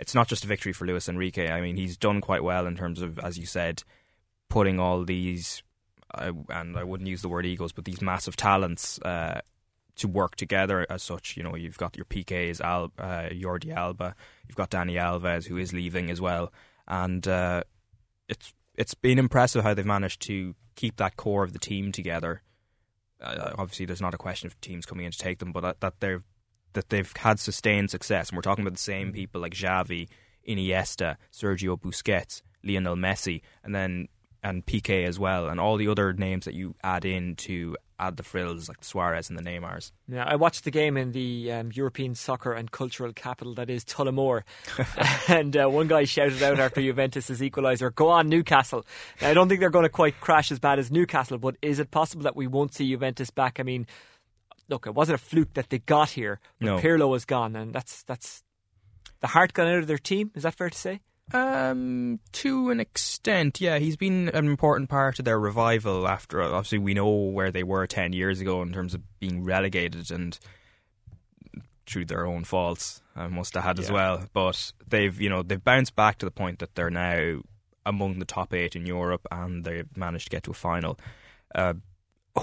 it's 0.00 0.14
not 0.14 0.28
just 0.28 0.44
a 0.44 0.46
victory 0.46 0.72
for 0.72 0.86
Luis 0.86 1.10
Enrique. 1.10 1.50
I 1.50 1.60
mean, 1.60 1.76
he's 1.76 1.98
done 1.98 2.22
quite 2.22 2.42
well 2.42 2.66
in 2.66 2.74
terms 2.74 3.02
of, 3.02 3.18
as 3.18 3.38
you 3.38 3.44
said, 3.44 3.84
putting 4.48 4.80
all 4.80 5.04
these, 5.04 5.62
and 6.14 6.76
I 6.76 6.84
wouldn't 6.84 7.08
use 7.08 7.20
the 7.20 7.28
word 7.28 7.44
egos, 7.44 7.72
but 7.72 7.84
these 7.84 8.00
massive 8.00 8.34
talents 8.34 8.98
uh, 9.02 9.42
to 9.96 10.08
work 10.08 10.36
together 10.36 10.86
as 10.88 11.02
such. 11.02 11.36
You 11.36 11.42
know, 11.42 11.56
you've 11.56 11.78
got 11.78 11.96
your 11.96 12.06
PKs, 12.06 12.60
Al, 12.60 12.92
uh, 12.98 13.28
Jordi 13.30 13.74
Alba, 13.74 14.14
you've 14.48 14.56
got 14.56 14.70
Dani 14.70 14.94
Alves 14.94 15.46
who 15.46 15.56
is 15.56 15.72
leaving 15.72 16.10
as 16.10 16.20
well, 16.20 16.52
and 16.88 17.26
uh, 17.26 17.62
it's 18.28 18.54
it's 18.76 18.94
been 18.94 19.18
impressive 19.18 19.62
how 19.62 19.74
they've 19.74 19.84
managed 19.84 20.22
to 20.22 20.54
keep 20.74 20.96
that 20.96 21.16
core 21.16 21.44
of 21.44 21.52
the 21.52 21.58
team 21.58 21.92
together. 21.92 22.42
Uh, 23.20 23.52
obviously, 23.58 23.84
there's 23.84 24.00
not 24.00 24.14
a 24.14 24.18
question 24.18 24.46
of 24.46 24.58
teams 24.60 24.86
coming 24.86 25.04
in 25.04 25.12
to 25.12 25.18
take 25.18 25.38
them, 25.38 25.52
but 25.52 25.60
that, 25.60 25.80
that 25.80 26.00
they've 26.00 26.22
that 26.72 26.88
they've 26.88 27.12
had 27.16 27.38
sustained 27.38 27.90
success, 27.90 28.28
and 28.28 28.36
we're 28.36 28.42
talking 28.42 28.62
about 28.62 28.74
the 28.74 28.80
same 28.80 29.12
people 29.12 29.40
like 29.40 29.54
Xavi, 29.54 30.08
Iniesta, 30.48 31.16
Sergio 31.32 31.78
Busquets, 31.78 32.42
Lionel 32.64 32.96
Messi, 32.96 33.42
and 33.64 33.74
then 33.74 34.08
and 34.42 34.64
Piqué 34.64 35.06
as 35.06 35.18
well, 35.18 35.48
and 35.48 35.60
all 35.60 35.76
the 35.76 35.88
other 35.88 36.12
names 36.12 36.46
that 36.46 36.54
you 36.54 36.74
add 36.82 37.04
in 37.04 37.36
to 37.36 37.76
add 38.00 38.16
the 38.16 38.22
frills 38.22 38.68
like 38.68 38.78
the 38.78 38.84
Suarez 38.84 39.28
and 39.28 39.38
the 39.38 39.42
Neymars. 39.42 39.92
Yeah, 40.08 40.24
I 40.26 40.36
watched 40.36 40.64
the 40.64 40.70
game 40.70 40.96
in 40.96 41.12
the 41.12 41.52
um, 41.52 41.70
European 41.72 42.14
soccer 42.14 42.52
and 42.52 42.70
cultural 42.70 43.12
capital 43.12 43.54
that 43.54 43.70
is 43.70 43.84
Tullamore, 43.84 44.42
and 45.28 45.56
uh, 45.56 45.68
one 45.68 45.86
guy 45.86 46.04
shouted 46.04 46.42
out 46.42 46.58
after 46.58 46.80
Juventus' 46.80 47.30
equaliser, 47.40 47.94
"Go 47.94 48.08
on, 48.08 48.28
Newcastle!" 48.28 48.86
Now, 49.20 49.30
I 49.30 49.34
don't 49.34 49.48
think 49.48 49.60
they're 49.60 49.70
going 49.70 49.84
to 49.84 49.90
quite 49.90 50.20
crash 50.20 50.50
as 50.50 50.58
bad 50.58 50.78
as 50.78 50.90
Newcastle, 50.90 51.38
but 51.38 51.56
is 51.62 51.78
it 51.78 51.90
possible 51.90 52.24
that 52.24 52.36
we 52.36 52.46
won't 52.46 52.74
see 52.74 52.88
Juventus 52.88 53.30
back? 53.30 53.60
I 53.60 53.62
mean, 53.62 53.86
look, 54.68 54.86
it 54.86 54.94
wasn't 54.94 55.20
a 55.20 55.24
fluke 55.24 55.54
that 55.54 55.68
they 55.68 55.78
got 55.78 56.10
here, 56.10 56.40
but 56.58 56.66
no. 56.66 56.78
Pirlo 56.78 57.08
was 57.08 57.24
gone, 57.24 57.54
and 57.56 57.72
that's 57.72 58.02
that's 58.04 58.42
the 59.20 59.28
heart 59.28 59.52
gone 59.52 59.68
out 59.68 59.78
of 59.78 59.86
their 59.86 59.98
team. 59.98 60.30
Is 60.34 60.44
that 60.44 60.54
fair 60.54 60.70
to 60.70 60.78
say? 60.78 61.00
Um, 61.32 62.20
to 62.32 62.70
an 62.70 62.80
extent, 62.80 63.60
yeah, 63.60 63.78
he's 63.78 63.96
been 63.96 64.28
an 64.30 64.46
important 64.46 64.88
part 64.90 65.18
of 65.18 65.24
their 65.24 65.38
revival. 65.38 66.08
After 66.08 66.42
obviously, 66.42 66.78
we 66.78 66.94
know 66.94 67.08
where 67.08 67.50
they 67.50 67.62
were 67.62 67.86
ten 67.86 68.12
years 68.12 68.40
ago 68.40 68.62
in 68.62 68.72
terms 68.72 68.94
of 68.94 69.02
being 69.20 69.44
relegated 69.44 70.10
and 70.10 70.38
through 71.86 72.06
their 72.06 72.26
own 72.26 72.44
faults. 72.44 73.02
I 73.16 73.26
must 73.28 73.54
have 73.54 73.64
had 73.64 73.78
yeah. 73.78 73.84
as 73.84 73.92
well, 73.92 74.24
but 74.32 74.72
they've 74.88 75.18
you 75.20 75.28
know 75.28 75.42
they've 75.42 75.62
bounced 75.62 75.96
back 75.96 76.18
to 76.18 76.26
the 76.26 76.30
point 76.32 76.60
that 76.60 76.74
they're 76.74 76.90
now 76.90 77.40
among 77.86 78.18
the 78.18 78.24
top 78.24 78.52
eight 78.52 78.76
in 78.76 78.86
Europe 78.86 79.26
and 79.30 79.64
they've 79.64 79.96
managed 79.96 80.24
to 80.24 80.30
get 80.30 80.42
to 80.44 80.50
a 80.50 80.54
final. 80.54 80.98
Uh, 81.54 81.74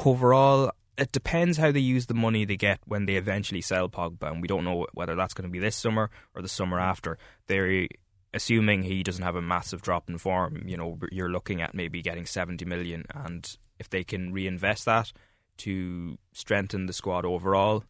overall, 0.06 0.72
it 0.98 1.12
depends 1.12 1.58
how 1.58 1.72
they 1.72 1.80
use 1.80 2.08
the 2.08 2.14
money 2.14 2.44
they 2.44 2.58
get 2.58 2.80
when 2.86 3.06
they 3.06 3.16
eventually 3.16 3.62
sell 3.62 3.88
Pogba, 3.88 4.32
and 4.32 4.42
we 4.42 4.48
don't 4.48 4.64
know 4.64 4.88
whether 4.94 5.16
that's 5.16 5.34
going 5.34 5.48
to 5.48 5.52
be 5.52 5.60
this 5.60 5.76
summer 5.76 6.10
or 6.36 6.42
the 6.42 6.50
summer 6.50 6.80
after. 6.80 7.18
They 7.48 7.88
assuming 8.34 8.84
he 8.84 9.04
doesn't 9.04 9.24
have 9.24 9.36
a 9.36 9.42
massive 9.42 9.82
drop 9.82 10.10
in 10.10 10.18
form, 10.18 10.64
you 10.66 10.78
know, 10.78 11.00
you're 11.12 11.30
looking 11.30 11.62
at 11.62 11.74
maybe 11.74 12.02
getting 12.02 12.26
70 12.26 12.66
million. 12.66 13.06
And 13.14 13.58
if 13.80 13.90
they 13.90 14.04
can 14.04 14.34
reinvest 14.34 14.86
that 14.86 15.12
to 15.58 16.18
strengthen 16.34 16.86
the 16.86 16.94
squad 16.94 17.26
overall, 17.26 17.84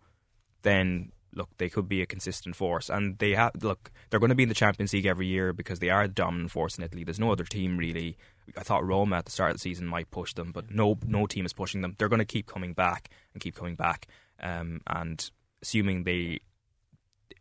then 0.61 1.11
look, 1.33 1.49
they 1.57 1.69
could 1.69 1.87
be 1.87 2.01
a 2.01 2.05
consistent 2.05 2.55
force. 2.55 2.89
And 2.89 3.17
they 3.19 3.31
have, 3.31 3.51
look, 3.61 3.91
they're 4.09 4.19
going 4.19 4.29
to 4.29 4.35
be 4.35 4.43
in 4.43 4.49
the 4.49 4.55
Champions 4.55 4.93
League 4.93 5.05
every 5.05 5.27
year 5.27 5.53
because 5.53 5.79
they 5.79 5.89
are 5.89 6.07
the 6.07 6.13
dominant 6.13 6.51
force 6.51 6.77
in 6.77 6.83
Italy. 6.83 7.03
There's 7.03 7.19
no 7.19 7.31
other 7.31 7.43
team 7.43 7.77
really. 7.77 8.17
I 8.57 8.63
thought 8.63 8.85
Roma 8.85 9.17
at 9.17 9.25
the 9.25 9.31
start 9.31 9.51
of 9.51 9.55
the 9.55 9.61
season 9.61 9.87
might 9.87 10.11
push 10.11 10.33
them, 10.33 10.51
but 10.51 10.71
no, 10.71 10.97
no 11.05 11.27
team 11.27 11.45
is 11.45 11.53
pushing 11.53 11.81
them. 11.81 11.95
They're 11.97 12.09
going 12.09 12.19
to 12.19 12.25
keep 12.25 12.47
coming 12.47 12.73
back 12.73 13.09
and 13.33 13.41
keep 13.41 13.55
coming 13.55 13.75
back. 13.75 14.07
Um, 14.39 14.81
and 14.87 15.29
assuming 15.61 16.03
they 16.03 16.39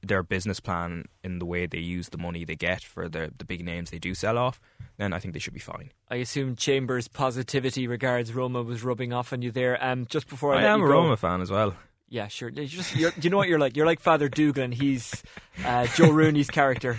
their 0.07 0.23
business 0.23 0.61
plan 0.61 1.05
in 1.23 1.39
the 1.39 1.45
way 1.47 1.67
they 1.67 1.79
use 1.79 2.09
the 2.09 2.19
money 2.19 2.45
they 2.45 2.57
get 2.57 2.83
for 2.83 3.09
the 3.09 3.33
the 3.37 3.45
big 3.45 3.65
names 3.65 3.91
they 3.91 3.99
do 3.99 4.15
sell 4.15 4.39
off, 4.39 4.61
then 4.97 5.13
I 5.13 5.19
think 5.19 5.35
they 5.35 5.41
should 5.41 5.55
be 5.55 5.61
fine. 5.61 5.93
I 6.11 6.17
assume 6.17 6.57
Chambers' 6.57 7.09
positivity 7.09 7.87
regards 7.87 8.33
Roma 8.33 8.63
was 8.63 8.83
rubbing 8.83 9.13
off 9.13 9.33
on 9.33 9.43
you 9.43 9.51
there. 9.51 9.83
Um, 9.85 10.07
just 10.07 10.29
before 10.29 10.55
I, 10.55 10.63
I 10.63 10.67
am 10.67 10.83
a 10.83 10.87
go, 10.87 10.93
Roma 10.93 11.17
fan 11.17 11.41
as 11.41 11.51
well. 11.51 11.75
Yeah, 12.09 12.29
sure. 12.29 12.49
You're 12.49 12.67
just, 12.67 12.95
you're, 12.95 13.13
you 13.21 13.31
know 13.31 13.37
what 13.37 13.49
you're 13.49 13.59
like? 13.59 13.77
You're 13.77 13.87
like 13.87 14.01
Father 14.01 14.29
Dugan. 14.29 14.71
He's 14.71 15.23
uh, 15.65 15.87
Joe 15.89 16.11
Rooney's 16.11 16.49
character. 16.51 16.99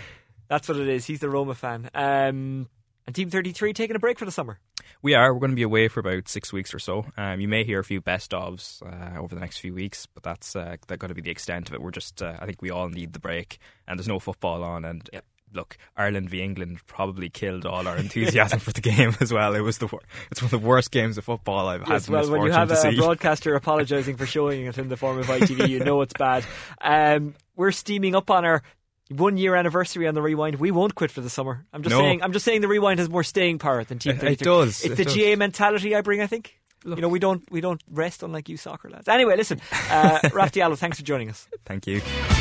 That's 0.49 0.67
what 0.67 0.77
it 0.77 0.87
is. 0.87 1.05
He's 1.05 1.19
the 1.19 1.29
Roma 1.29 1.55
fan. 1.55 1.89
Um, 1.93 2.67
and 3.07 3.15
Team 3.15 3.29
33 3.29 3.73
taking 3.73 3.95
a 3.95 3.99
break 3.99 4.19
for 4.19 4.25
the 4.25 4.31
summer. 4.31 4.59
We 5.01 5.15
are. 5.15 5.33
We're 5.33 5.39
going 5.39 5.51
to 5.51 5.55
be 5.55 5.63
away 5.63 5.87
for 5.87 6.01
about 6.01 6.27
six 6.27 6.51
weeks 6.51 6.73
or 6.73 6.79
so. 6.79 7.05
Um, 7.15 7.39
you 7.39 7.47
may 7.47 7.63
hear 7.63 7.79
a 7.79 7.83
few 7.83 8.01
best 8.01 8.31
ofs 8.31 8.81
uh, 8.83 9.19
over 9.19 9.33
the 9.33 9.41
next 9.41 9.59
few 9.59 9.73
weeks, 9.73 10.05
but 10.05 10.23
that's 10.23 10.55
uh, 10.55 10.75
that's 10.87 10.99
going 10.99 11.09
to 11.09 11.15
be 11.15 11.21
the 11.21 11.31
extent 11.31 11.69
of 11.69 11.73
it. 11.73 11.81
We're 11.81 11.91
just, 11.91 12.21
uh, 12.21 12.37
I 12.39 12.45
think 12.45 12.61
we 12.61 12.69
all 12.69 12.89
need 12.89 13.13
the 13.13 13.19
break, 13.19 13.59
and 13.87 13.97
there's 13.97 14.07
no 14.07 14.19
football 14.19 14.63
on, 14.63 14.83
and 14.83 15.09
yep. 15.13 15.23
look, 15.53 15.77
Ireland 15.95 16.29
v 16.29 16.41
England 16.41 16.79
probably 16.87 17.29
killed 17.29 17.65
all 17.65 17.87
our 17.87 17.95
enthusiasm 17.97 18.59
for 18.59 18.73
the 18.73 18.81
game 18.81 19.15
as 19.21 19.31
well. 19.31 19.55
It 19.55 19.61
was 19.61 19.77
the 19.77 19.87
wor- 19.87 20.03
it's 20.29 20.41
one 20.41 20.47
of 20.47 20.61
the 20.61 20.67
worst 20.67 20.91
games 20.91 21.17
of 21.17 21.23
football 21.25 21.67
I've 21.67 21.87
yes, 21.87 22.07
had. 22.07 22.13
well, 22.13 22.29
when 22.29 22.41
you 22.43 22.51
have 22.51 22.71
a 22.71 22.75
see. 22.75 22.97
broadcaster 22.97 23.53
apologising 23.55 24.17
for 24.17 24.25
showing 24.25 24.65
it 24.65 24.77
in 24.77 24.89
the 24.89 24.97
form 24.97 25.19
of 25.19 25.27
ITV, 25.27 25.69
you 25.69 25.79
know 25.79 26.01
it's 26.01 26.13
bad. 26.13 26.45
Um, 26.79 27.35
we're 27.55 27.71
steaming 27.71 28.15
up 28.15 28.29
on 28.29 28.45
our 28.45 28.61
one 29.09 29.37
year 29.37 29.55
anniversary 29.55 30.07
on 30.07 30.13
the 30.15 30.21
rewind. 30.21 30.55
We 30.55 30.71
won't 30.71 30.95
quit 30.95 31.11
for 31.11 31.21
the 31.21 31.29
summer. 31.29 31.65
I'm 31.73 31.83
just 31.83 31.91
no. 31.95 31.99
saying. 31.99 32.23
I'm 32.23 32.33
just 32.33 32.45
saying 32.45 32.61
the 32.61 32.67
rewind 32.67 32.99
has 32.99 33.09
more 33.09 33.23
staying 33.23 33.59
power 33.59 33.83
than 33.83 33.99
Team 33.99 34.13
It, 34.13 34.19
33. 34.19 34.33
it 34.33 34.39
does. 34.39 34.69
It's 34.83 34.85
it 34.85 34.95
the 34.97 35.05
does. 35.05 35.15
GAA 35.15 35.35
mentality 35.37 35.95
I 35.95 36.01
bring. 36.01 36.21
I 36.21 36.27
think. 36.27 36.57
Look. 36.83 36.97
You 36.97 37.01
know, 37.01 37.09
we 37.09 37.19
don't 37.19 37.43
we 37.51 37.59
don't 37.59 37.81
rest 37.91 38.23
unlike 38.23 38.47
you 38.49 38.55
soccer 38.55 38.89
lads. 38.89 39.07
Anyway, 39.07 39.35
listen, 39.35 39.59
uh, 39.89 40.19
Raf 40.33 40.51
Diallo, 40.51 40.77
thanks 40.77 40.97
for 40.99 41.03
joining 41.03 41.29
us. 41.29 41.47
Thank 41.65 41.87
you. 41.87 41.95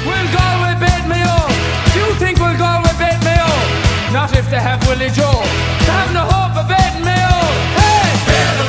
We'll 0.05 0.33
Galway 0.33 0.75
beat 0.79 1.05
Mayo. 1.09 1.37
Do 1.93 1.99
you 2.01 2.14
think 2.21 2.39
we'll 2.39 2.57
Galway 2.59 2.91
beat 3.01 3.19
Mayo? 3.25 3.49
Not 4.12 4.37
if 4.37 4.49
they 4.51 4.61
have 4.61 4.87
Willie 4.87 5.09
Joe. 5.11 5.41
They 5.83 5.93
have 5.93 6.12
no 6.12 6.21
hope 6.23 6.55
of 6.62 6.69
beating 6.69 7.03
Mayo. 7.05 7.33
Hey! 7.81 8.67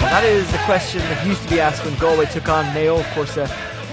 That 0.00 0.24
is 0.24 0.50
the 0.50 0.58
question 0.58 1.00
that 1.00 1.26
used 1.26 1.42
to 1.44 1.50
be 1.50 1.60
asked 1.60 1.84
when 1.84 1.94
Galway 1.96 2.26
took 2.26 2.48
on 2.48 2.64
Mayo. 2.74 2.98
Of 2.98 3.06
course, 3.12 3.36
uh, 3.38 3.46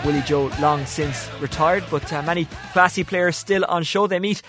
Willie 0.06 0.22
Joe 0.22 0.52
long 0.60 0.86
since 0.86 1.30
retired, 1.40 1.84
but 1.90 2.12
uh, 2.12 2.22
many 2.24 2.46
classy 2.74 3.04
players 3.04 3.38
still 3.38 3.64
on 3.66 3.84
show. 3.84 4.06
They 4.06 4.20
meet 4.20 4.42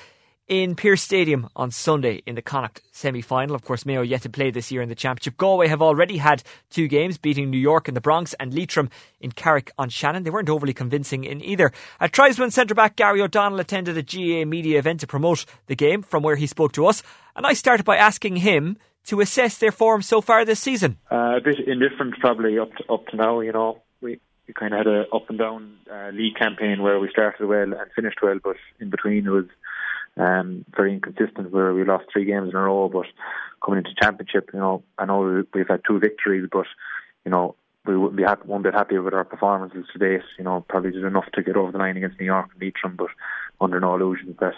in 0.49 0.75
Pearse 0.75 1.01
Stadium 1.01 1.49
on 1.55 1.71
Sunday 1.71 2.23
in 2.27 2.35
the 2.35 2.43
Connacht 2.43 2.83
semi 2.91 3.23
final. 3.23 3.55
Of 3.55 3.63
course, 3.63 3.87
Mayo 3.87 4.03
yet 4.03 4.23
to 4.23 4.29
play 4.29 4.51
this 4.51 4.73
year 4.73 4.83
in 4.83 4.89
the 4.89 4.95
Championship. 4.95 5.37
Galway 5.37 5.69
have 5.69 5.81
already 5.81 6.17
had 6.17 6.43
two 6.71 6.89
games, 6.89 7.19
beating 7.19 7.51
New 7.51 7.59
York 7.59 7.89
in 7.89 7.95
the 7.95 8.01
Bronx 8.01 8.35
and 8.35 8.53
Leitrim 8.53 8.91
in 9.21 9.31
Carrick 9.31 9.71
on 9.79 9.89
Shannon. 9.89 10.25
They 10.25 10.31
weren't 10.31 10.51
overly 10.51 10.75
convincing 10.75 11.25
in 11.25 11.41
either. 11.43 11.73
A 12.01 12.09
Tribesman 12.09 12.51
centre 12.51 12.75
back 12.75 12.97
Gary 12.97 13.23
O'Donnell 13.23 13.61
attended 13.61 13.97
a 13.97 14.03
GAA 14.03 14.45
media 14.45 14.79
event 14.79 15.01
to 15.01 15.07
promote 15.07 15.47
the 15.67 15.77
game, 15.77 16.03
from 16.03 16.23
where 16.23 16.37
he 16.37 16.49
spoke 16.49 16.73
to 16.73 16.87
us. 16.87 17.03
And 17.37 17.47
I 17.47 17.53
started 17.53 17.85
by 17.85 17.97
asking 17.97 18.37
him 18.37 18.77
to 19.05 19.21
assess 19.21 19.59
their 19.59 19.73
form 19.73 20.03
so 20.03 20.21
far 20.21 20.45
this 20.45 20.61
season. 20.61 20.99
Uh, 21.13 21.37
a 21.37 21.41
bit 21.41 21.61
indifferent, 21.61 22.19
probably 22.21 22.59
up 22.59 22.75
to, 22.77 22.93
up 22.93 23.07
to 23.09 23.17
now. 23.17 23.41
You 23.41 23.53
know, 23.53 23.83
we. 24.47 24.55
Kind 24.55 24.75
of 24.75 24.79
had 24.79 24.87
a 24.87 25.09
up 25.13 25.29
and 25.29 25.39
down 25.39 25.77
uh, 25.91 26.11
league 26.13 26.37
campaign 26.37 26.83
where 26.83 26.99
we 26.99 27.09
started 27.11 27.47
well 27.47 27.63
and 27.63 27.93
finished 27.95 28.19
well, 28.23 28.39
but 28.43 28.57
in 28.81 28.91
between 28.91 29.27
it 29.27 29.31
was 29.31 29.47
um, 30.17 30.65
very 30.77 30.95
inconsistent 30.95 31.51
where 31.51 31.75
we 31.75 31.85
lost 31.85 32.07
three 32.13 32.25
games 32.25 32.51
in 32.51 32.57
a 32.57 32.63
row. 32.63 32.89
But 32.89 33.07
coming 33.65 33.79
into 33.79 33.95
championship, 34.01 34.51
you 34.53 34.61
know, 34.61 34.83
I 34.99 35.07
know 35.07 35.45
we've 35.53 35.69
had 35.69 35.83
two 35.87 35.99
victories, 35.99 36.49
but 36.51 36.67
you 37.25 37.31
know 37.31 37.57
we 37.87 37.97
wouldn't 37.97 38.17
be 38.17 38.23
happy, 38.23 38.47
won't 38.47 38.65
be 38.65 38.71
happy 38.71 38.99
with 38.99 39.15
our 39.15 39.25
performances 39.25 39.87
to 39.93 39.99
date. 39.99 40.25
You 40.39 40.45
know, 40.45 40.65
probably 40.69 40.93
did 40.93 41.05
enough 41.05 41.31
to 41.35 41.43
get 41.43 41.57
over 41.57 41.73
the 41.73 41.79
line 41.79 41.97
against 41.97 42.19
New 42.19 42.27
York 42.27 42.51
and 42.53 42.63
Leitrim, 42.63 42.97
but 42.97 43.11
under 43.61 43.81
no 43.81 43.95
illusions 43.95 44.37
that 44.41 44.55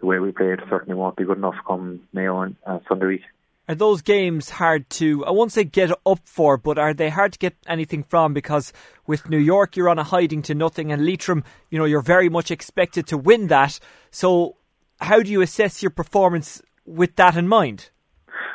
the 0.00 0.06
way 0.06 0.18
we 0.18 0.32
played 0.32 0.60
certainly 0.68 0.94
won't 0.94 1.16
be 1.16 1.24
good 1.24 1.38
enough 1.38 1.56
come 1.66 2.00
Mayo 2.12 2.36
on 2.36 2.56
uh, 2.66 2.78
Sunday 2.88 3.06
week. 3.06 3.22
Are 3.70 3.76
those 3.76 4.02
games 4.02 4.50
hard 4.50 4.90
to, 4.90 5.24
I 5.24 5.30
won't 5.30 5.52
say 5.52 5.62
get 5.62 5.92
up 6.04 6.18
for, 6.24 6.56
but 6.56 6.76
are 6.76 6.92
they 6.92 7.08
hard 7.08 7.34
to 7.34 7.38
get 7.38 7.54
anything 7.68 8.02
from? 8.02 8.34
Because 8.34 8.72
with 9.06 9.30
New 9.30 9.38
York, 9.38 9.76
you're 9.76 9.88
on 9.88 9.96
a 9.96 10.02
hiding 10.02 10.42
to 10.42 10.56
nothing, 10.56 10.90
and 10.90 11.06
Leitrim, 11.06 11.44
you 11.70 11.78
know, 11.78 11.84
you're 11.84 12.00
very 12.00 12.28
much 12.28 12.50
expected 12.50 13.06
to 13.06 13.16
win 13.16 13.46
that. 13.46 13.78
So, 14.10 14.56
how 15.00 15.22
do 15.22 15.30
you 15.30 15.40
assess 15.40 15.84
your 15.84 15.90
performance 15.90 16.60
with 16.84 17.14
that 17.14 17.36
in 17.36 17.46
mind? 17.46 17.90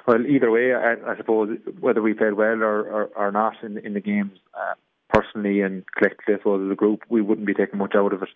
Well, 0.06 0.26
either 0.28 0.52
way, 0.52 0.74
I, 0.74 0.96
I 1.10 1.16
suppose 1.16 1.60
whether 1.80 2.02
we 2.02 2.14
played 2.14 2.34
well 2.34 2.62
or, 2.62 2.82
or, 2.82 3.04
or 3.16 3.32
not 3.32 3.54
in, 3.64 3.78
in 3.78 3.94
the 3.94 4.02
games, 4.02 4.38
uh, 4.54 4.74
personally 5.08 5.62
and 5.62 5.86
collectively, 5.96 6.34
I 6.34 6.38
suppose 6.40 6.66
as 6.66 6.74
a 6.74 6.76
group, 6.76 7.04
we 7.08 7.22
wouldn't 7.22 7.48
be 7.48 7.54
taking 7.54 7.80
much 7.80 7.96
out 7.96 8.12
of 8.12 8.22
it. 8.22 8.30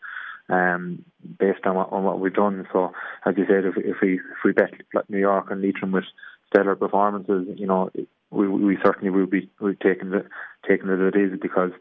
Um, 0.48 1.04
based 1.38 1.66
on 1.66 1.76
what, 1.76 1.92
on 1.92 2.06
what 2.06 2.22
we've 2.22 2.34
done, 2.34 2.66
so 2.72 2.94
as 3.26 3.36
you 3.38 3.44
said, 3.48 3.66
if, 3.66 3.76
if 3.76 3.98
we 4.02 4.14
if 4.14 4.44
we 4.46 4.54
bet 4.54 4.72
New 5.08 5.20
York 5.20 5.52
and 5.52 5.62
Leitrim 5.62 5.92
with 5.92 6.06
stellar 6.50 6.76
performances, 6.76 7.48
you 7.58 7.68
know, 7.68 7.90
we 8.32 8.48
we 8.48 8.78
certainly 8.84 9.10
will 9.10 9.26
be 9.26 9.50
taking 9.82 10.14
it 10.14 10.26
taking 10.68 10.90
it 10.90 11.00
as 11.00 11.14
it 11.14 11.20
is 11.20 11.40
because, 11.40 11.72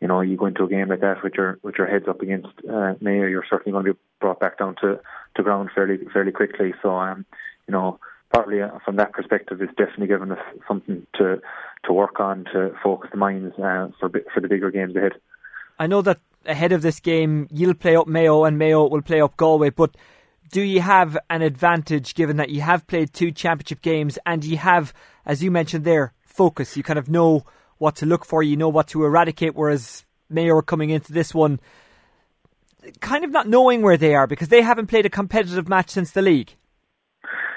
you 0.00 0.08
know, 0.08 0.20
you 0.20 0.36
go 0.36 0.46
into 0.46 0.64
a 0.64 0.68
game 0.68 0.88
like 0.88 1.00
that 1.00 1.22
with 1.22 1.34
your 1.34 1.58
with 1.62 1.76
your 1.78 1.86
heads 1.86 2.06
up 2.08 2.20
against 2.20 2.48
uh, 2.70 2.94
Mayo, 3.00 3.26
you're 3.26 3.44
certainly 3.48 3.72
going 3.72 3.84
to 3.84 3.94
be 3.94 4.00
brought 4.20 4.40
back 4.40 4.58
down 4.58 4.76
to, 4.82 5.00
to 5.36 5.42
ground 5.42 5.70
fairly 5.74 5.98
fairly 6.12 6.32
quickly. 6.32 6.74
So, 6.82 6.90
um, 6.90 7.24
you 7.66 7.72
know, 7.72 7.98
partly 8.32 8.62
uh, 8.62 8.78
from 8.84 8.96
that 8.96 9.12
perspective, 9.12 9.60
it's 9.60 9.74
definitely 9.76 10.06
given 10.06 10.32
us 10.32 10.38
something 10.66 11.06
to 11.16 11.40
to 11.84 11.92
work 11.92 12.20
on 12.20 12.44
to 12.52 12.72
focus 12.82 13.10
the 13.10 13.18
minds 13.18 13.54
uh, 13.58 13.88
for 13.98 14.10
for 14.32 14.40
the 14.40 14.48
bigger 14.48 14.70
games 14.70 14.94
ahead. 14.94 15.12
I 15.78 15.86
know 15.86 16.02
that 16.02 16.20
ahead 16.46 16.72
of 16.72 16.82
this 16.82 17.00
game, 17.00 17.48
you'll 17.50 17.74
play 17.74 17.96
up 17.96 18.08
Mayo 18.08 18.44
and 18.44 18.58
Mayo 18.58 18.86
will 18.88 19.02
play 19.02 19.20
up 19.20 19.36
Galway, 19.36 19.70
but 19.70 19.96
do 20.50 20.62
you 20.62 20.80
have 20.80 21.16
an 21.30 21.42
advantage 21.42 22.14
given 22.14 22.36
that 22.36 22.50
you 22.50 22.60
have 22.60 22.86
played 22.86 23.12
two 23.12 23.30
championship 23.30 23.82
games 23.82 24.18
and 24.24 24.44
you 24.44 24.56
have, 24.56 24.92
as 25.26 25.42
you 25.42 25.50
mentioned 25.50 25.84
there, 25.84 26.12
focus? 26.24 26.76
You 26.76 26.82
kind 26.82 26.98
of 26.98 27.08
know 27.08 27.44
what 27.78 27.96
to 27.96 28.06
look 28.06 28.24
for, 28.24 28.42
you 28.42 28.56
know 28.56 28.68
what 28.68 28.88
to 28.88 29.04
eradicate, 29.04 29.54
whereas 29.54 30.04
Mayo 30.28 30.56
are 30.56 30.62
coming 30.62 30.90
into 30.90 31.12
this 31.12 31.34
one 31.34 31.60
kind 33.00 33.24
of 33.24 33.30
not 33.30 33.48
knowing 33.48 33.82
where 33.82 33.96
they 33.96 34.14
are 34.14 34.26
because 34.26 34.48
they 34.48 34.62
haven't 34.62 34.86
played 34.86 35.06
a 35.06 35.10
competitive 35.10 35.68
match 35.68 35.90
since 35.90 36.12
the 36.12 36.22
league. 36.22 36.54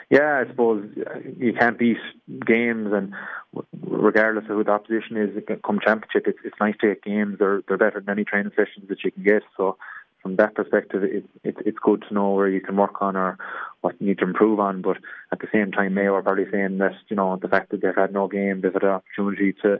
Yeah, 0.09 0.43
I 0.43 0.49
suppose 0.49 0.89
uh, 0.97 1.19
you 1.37 1.53
can't 1.53 1.79
beat 1.79 1.97
games, 2.45 2.89
and 2.91 3.13
regardless 3.81 4.43
of 4.43 4.57
who 4.57 4.63
the 4.65 4.71
opposition 4.71 5.15
is, 5.15 5.29
come 5.65 5.79
championship, 5.79 6.27
it's, 6.27 6.39
it's 6.43 6.59
nice 6.59 6.75
to 6.81 6.87
get 6.87 7.03
games. 7.03 7.37
They're 7.39 7.61
they're 7.65 7.77
better 7.77 8.01
than 8.01 8.09
any 8.09 8.25
training 8.25 8.51
sessions 8.51 8.89
that 8.89 9.05
you 9.05 9.11
can 9.11 9.23
get. 9.23 9.43
So 9.55 9.77
from 10.21 10.35
that 10.35 10.55
perspective, 10.55 11.03
it, 11.03 11.25
it, 11.43 11.55
it's 11.65 11.79
good 11.79 12.03
to 12.07 12.13
know 12.13 12.31
where 12.31 12.49
you 12.49 12.61
can 12.61 12.77
work 12.77 13.01
on 13.01 13.15
or 13.15 13.37
what 13.81 13.95
you 13.99 14.07
need 14.07 14.19
to 14.19 14.25
improve 14.25 14.59
on. 14.59 14.81
But 14.81 14.97
at 15.31 15.39
the 15.39 15.47
same 15.51 15.71
time, 15.71 15.93
Mayo 15.93 16.13
are 16.15 16.21
probably 16.21 16.45
saying 16.51 16.77
that 16.77 16.93
you 17.07 17.15
know 17.15 17.37
the 17.41 17.47
fact 17.47 17.71
that 17.71 17.81
they've 17.81 17.95
had 17.95 18.13
no 18.13 18.27
game, 18.27 18.61
they've 18.61 18.73
had 18.73 18.83
an 18.83 18.89
opportunity 18.89 19.53
to 19.63 19.79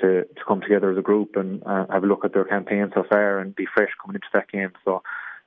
to 0.00 0.24
to 0.24 0.44
come 0.46 0.60
together 0.60 0.90
as 0.90 0.98
a 0.98 1.02
group 1.02 1.36
and 1.36 1.62
uh, 1.64 1.86
have 1.90 2.04
a 2.04 2.06
look 2.06 2.24
at 2.24 2.32
their 2.32 2.44
campaign 2.44 2.90
so 2.94 3.04
far 3.08 3.38
and 3.38 3.56
be 3.56 3.66
fresh 3.74 3.90
coming 4.00 4.16
into 4.16 4.28
that 4.32 4.50
game. 4.50 4.72
So. 4.84 5.02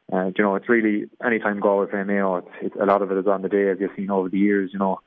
Uh, 0.10 0.32
you 0.38 0.42
know, 0.42 0.56
it's 0.56 0.70
really 0.70 1.04
anytime 1.22 1.60
Galway 1.60 1.88
play 1.88 2.02
Mayo, 2.04 2.38
it's, 2.38 2.48
it's, 2.62 2.76
a 2.80 2.86
lot 2.86 3.02
of 3.02 3.12
it 3.12 3.18
is 3.18 3.28
on 3.28 3.42
the 3.42 3.50
day, 3.50 3.70
as 3.70 3.78
you've 3.78 3.92
seen 3.94 4.10
over 4.10 4.30
the 4.30 4.40
years. 4.40 4.70
You 4.72 4.80
know, 4.80 5.02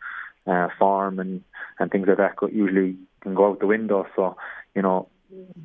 uh, 0.47 0.69
farm 0.79 1.19
and 1.19 1.43
and 1.79 1.91
things 1.91 2.07
like 2.07 2.19
that 2.19 2.35
usually 2.53 2.97
can 3.23 3.35
go 3.35 3.51
out 3.51 3.61
the 3.61 3.67
window. 3.67 4.07
So, 4.15 4.37
you 4.75 4.83
know, 4.83 5.09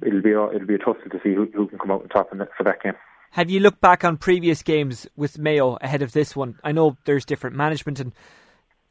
it'll 0.05 0.21
be 0.21 0.31
a, 0.31 0.45
it'll 0.51 0.67
be 0.67 0.75
a 0.75 0.79
tussle 0.79 1.09
to 1.11 1.19
see 1.23 1.33
who, 1.33 1.49
who 1.53 1.67
can 1.67 1.79
come 1.79 1.91
out 1.91 2.03
on 2.03 2.09
top 2.09 2.31
in 2.31 2.37
the, 2.39 2.47
for 2.57 2.63
that 2.63 2.81
game. 2.81 2.93
Have 3.35 3.49
you 3.49 3.59
looked 3.59 3.81
back 3.81 4.05
on 4.05 4.15
previous 4.15 4.63
games 4.63 5.09
with 5.17 5.37
Mayo 5.37 5.77
ahead 5.81 6.01
of 6.01 6.13
this 6.13 6.37
one? 6.37 6.57
I 6.63 6.71
know 6.71 6.95
there's 7.03 7.25
different 7.25 7.57
management 7.57 7.99
and 7.99 8.13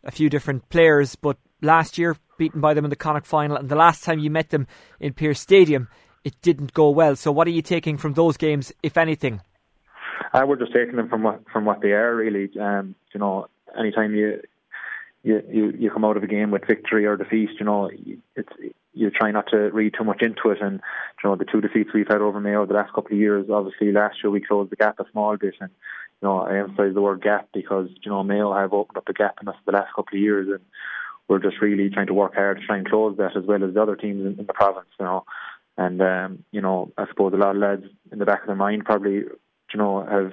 a 0.05 0.11
few 0.11 0.29
different 0.29 0.69
players, 0.69 1.17
but 1.17 1.39
last 1.63 1.97
year 1.97 2.19
beaten 2.37 2.61
by 2.61 2.75
them 2.75 2.85
in 2.85 2.91
the 2.91 2.95
Connacht 2.95 3.27
final, 3.27 3.57
and 3.57 3.71
the 3.71 3.75
last 3.75 4.05
time 4.05 4.19
you 4.19 4.29
met 4.29 4.51
them 4.51 4.67
in 5.01 5.15
Pearse 5.15 5.41
Stadium, 5.41 5.89
it 6.25 6.35
didn't 6.43 6.75
go 6.75 6.91
well. 6.91 7.17
So, 7.17 7.33
what 7.33 7.47
are 7.47 7.53
you 7.53 7.63
taking 7.63 7.97
from 7.97 8.13
those 8.13 8.37
games, 8.37 8.71
if 8.83 8.99
anything? 8.99 9.41
Uh, 10.35 10.45
we're 10.47 10.57
just 10.57 10.75
taking 10.75 10.97
them 10.97 11.09
from 11.09 11.23
what 11.23 11.41
from 11.51 11.65
what 11.65 11.81
they 11.81 11.93
are 11.93 12.15
really. 12.15 12.51
Um, 12.61 12.97
you 13.15 13.21
know, 13.21 13.49
anytime 13.79 14.15
you 14.15 14.43
you 15.23 15.43
you 15.51 15.71
you 15.71 15.91
come 15.91 16.05
out 16.05 16.19
of 16.19 16.23
a 16.23 16.27
game 16.27 16.51
with 16.51 16.67
victory 16.67 17.07
or 17.07 17.17
defeat, 17.17 17.49
you 17.59 17.65
know, 17.65 17.91
it's 18.37 18.53
you 18.95 19.11
try 19.11 19.31
not 19.31 19.49
to 19.51 19.71
read 19.71 19.95
too 19.97 20.05
much 20.05 20.23
into 20.23 20.51
it. 20.51 20.59
And 20.61 20.81
you 21.23 21.31
know, 21.31 21.37
the 21.37 21.45
two 21.45 21.61
defeats 21.61 21.91
we've 21.93 22.09
had 22.09 22.21
over 22.21 22.41
Mayo 22.41 22.65
the 22.65 22.75
last 22.75 22.93
couple 22.95 23.13
of 23.13 23.19
years, 23.19 23.47
obviously 23.51 23.93
last 23.93 24.17
year 24.23 24.31
we 24.31 24.41
closed 24.41 24.71
the 24.71 24.77
gap 24.77 24.99
a 25.01 25.05
small 25.11 25.37
bit, 25.37 25.55
and 25.61 25.71
you 26.23 26.29
know, 26.29 26.39
I 26.39 26.59
emphasise 26.59 26.95
the 26.95 27.03
word 27.03 27.23
gap 27.23 27.49
because 27.53 27.89
you 28.03 28.11
know 28.11 28.23
Mayo 28.23 28.55
have 28.55 28.73
opened 28.73 28.97
up 28.97 29.07
the 29.07 29.13
gap 29.13 29.37
in 29.43 29.49
us 29.49 29.57
the 29.67 29.73
last 29.73 29.95
couple 29.95 30.17
of 30.17 30.23
years, 30.23 30.49
and 30.49 30.61
we're 31.29 31.41
just 31.41 31.61
really 31.61 31.91
trying 31.91 32.07
to 32.07 32.15
work 32.15 32.35
hard 32.35 32.61
to 32.61 32.67
try 32.67 32.77
and 32.77 32.89
close 32.89 33.17
that 33.17 33.37
as 33.37 33.45
well 33.45 33.65
as 33.65 33.75
the 33.75 33.83
other 33.83 33.97
teams 33.97 34.21
in, 34.25 34.39
in 34.39 34.47
the 34.47 34.55
province. 34.55 34.89
You 34.99 35.07
know, 35.07 35.25
and 35.77 36.01
um, 36.01 36.45
you 36.53 36.61
know, 36.61 36.93
I 36.97 37.07
suppose 37.09 37.33
a 37.33 37.37
lot 37.37 37.57
of 37.57 37.63
lads 37.63 37.85
in 38.13 38.19
the 38.19 38.27
back 38.27 38.43
of 38.43 38.47
their 38.47 38.57
mind 38.57 38.85
probably 38.85 39.15
you 39.15 39.79
know 39.79 40.05
have 40.05 40.33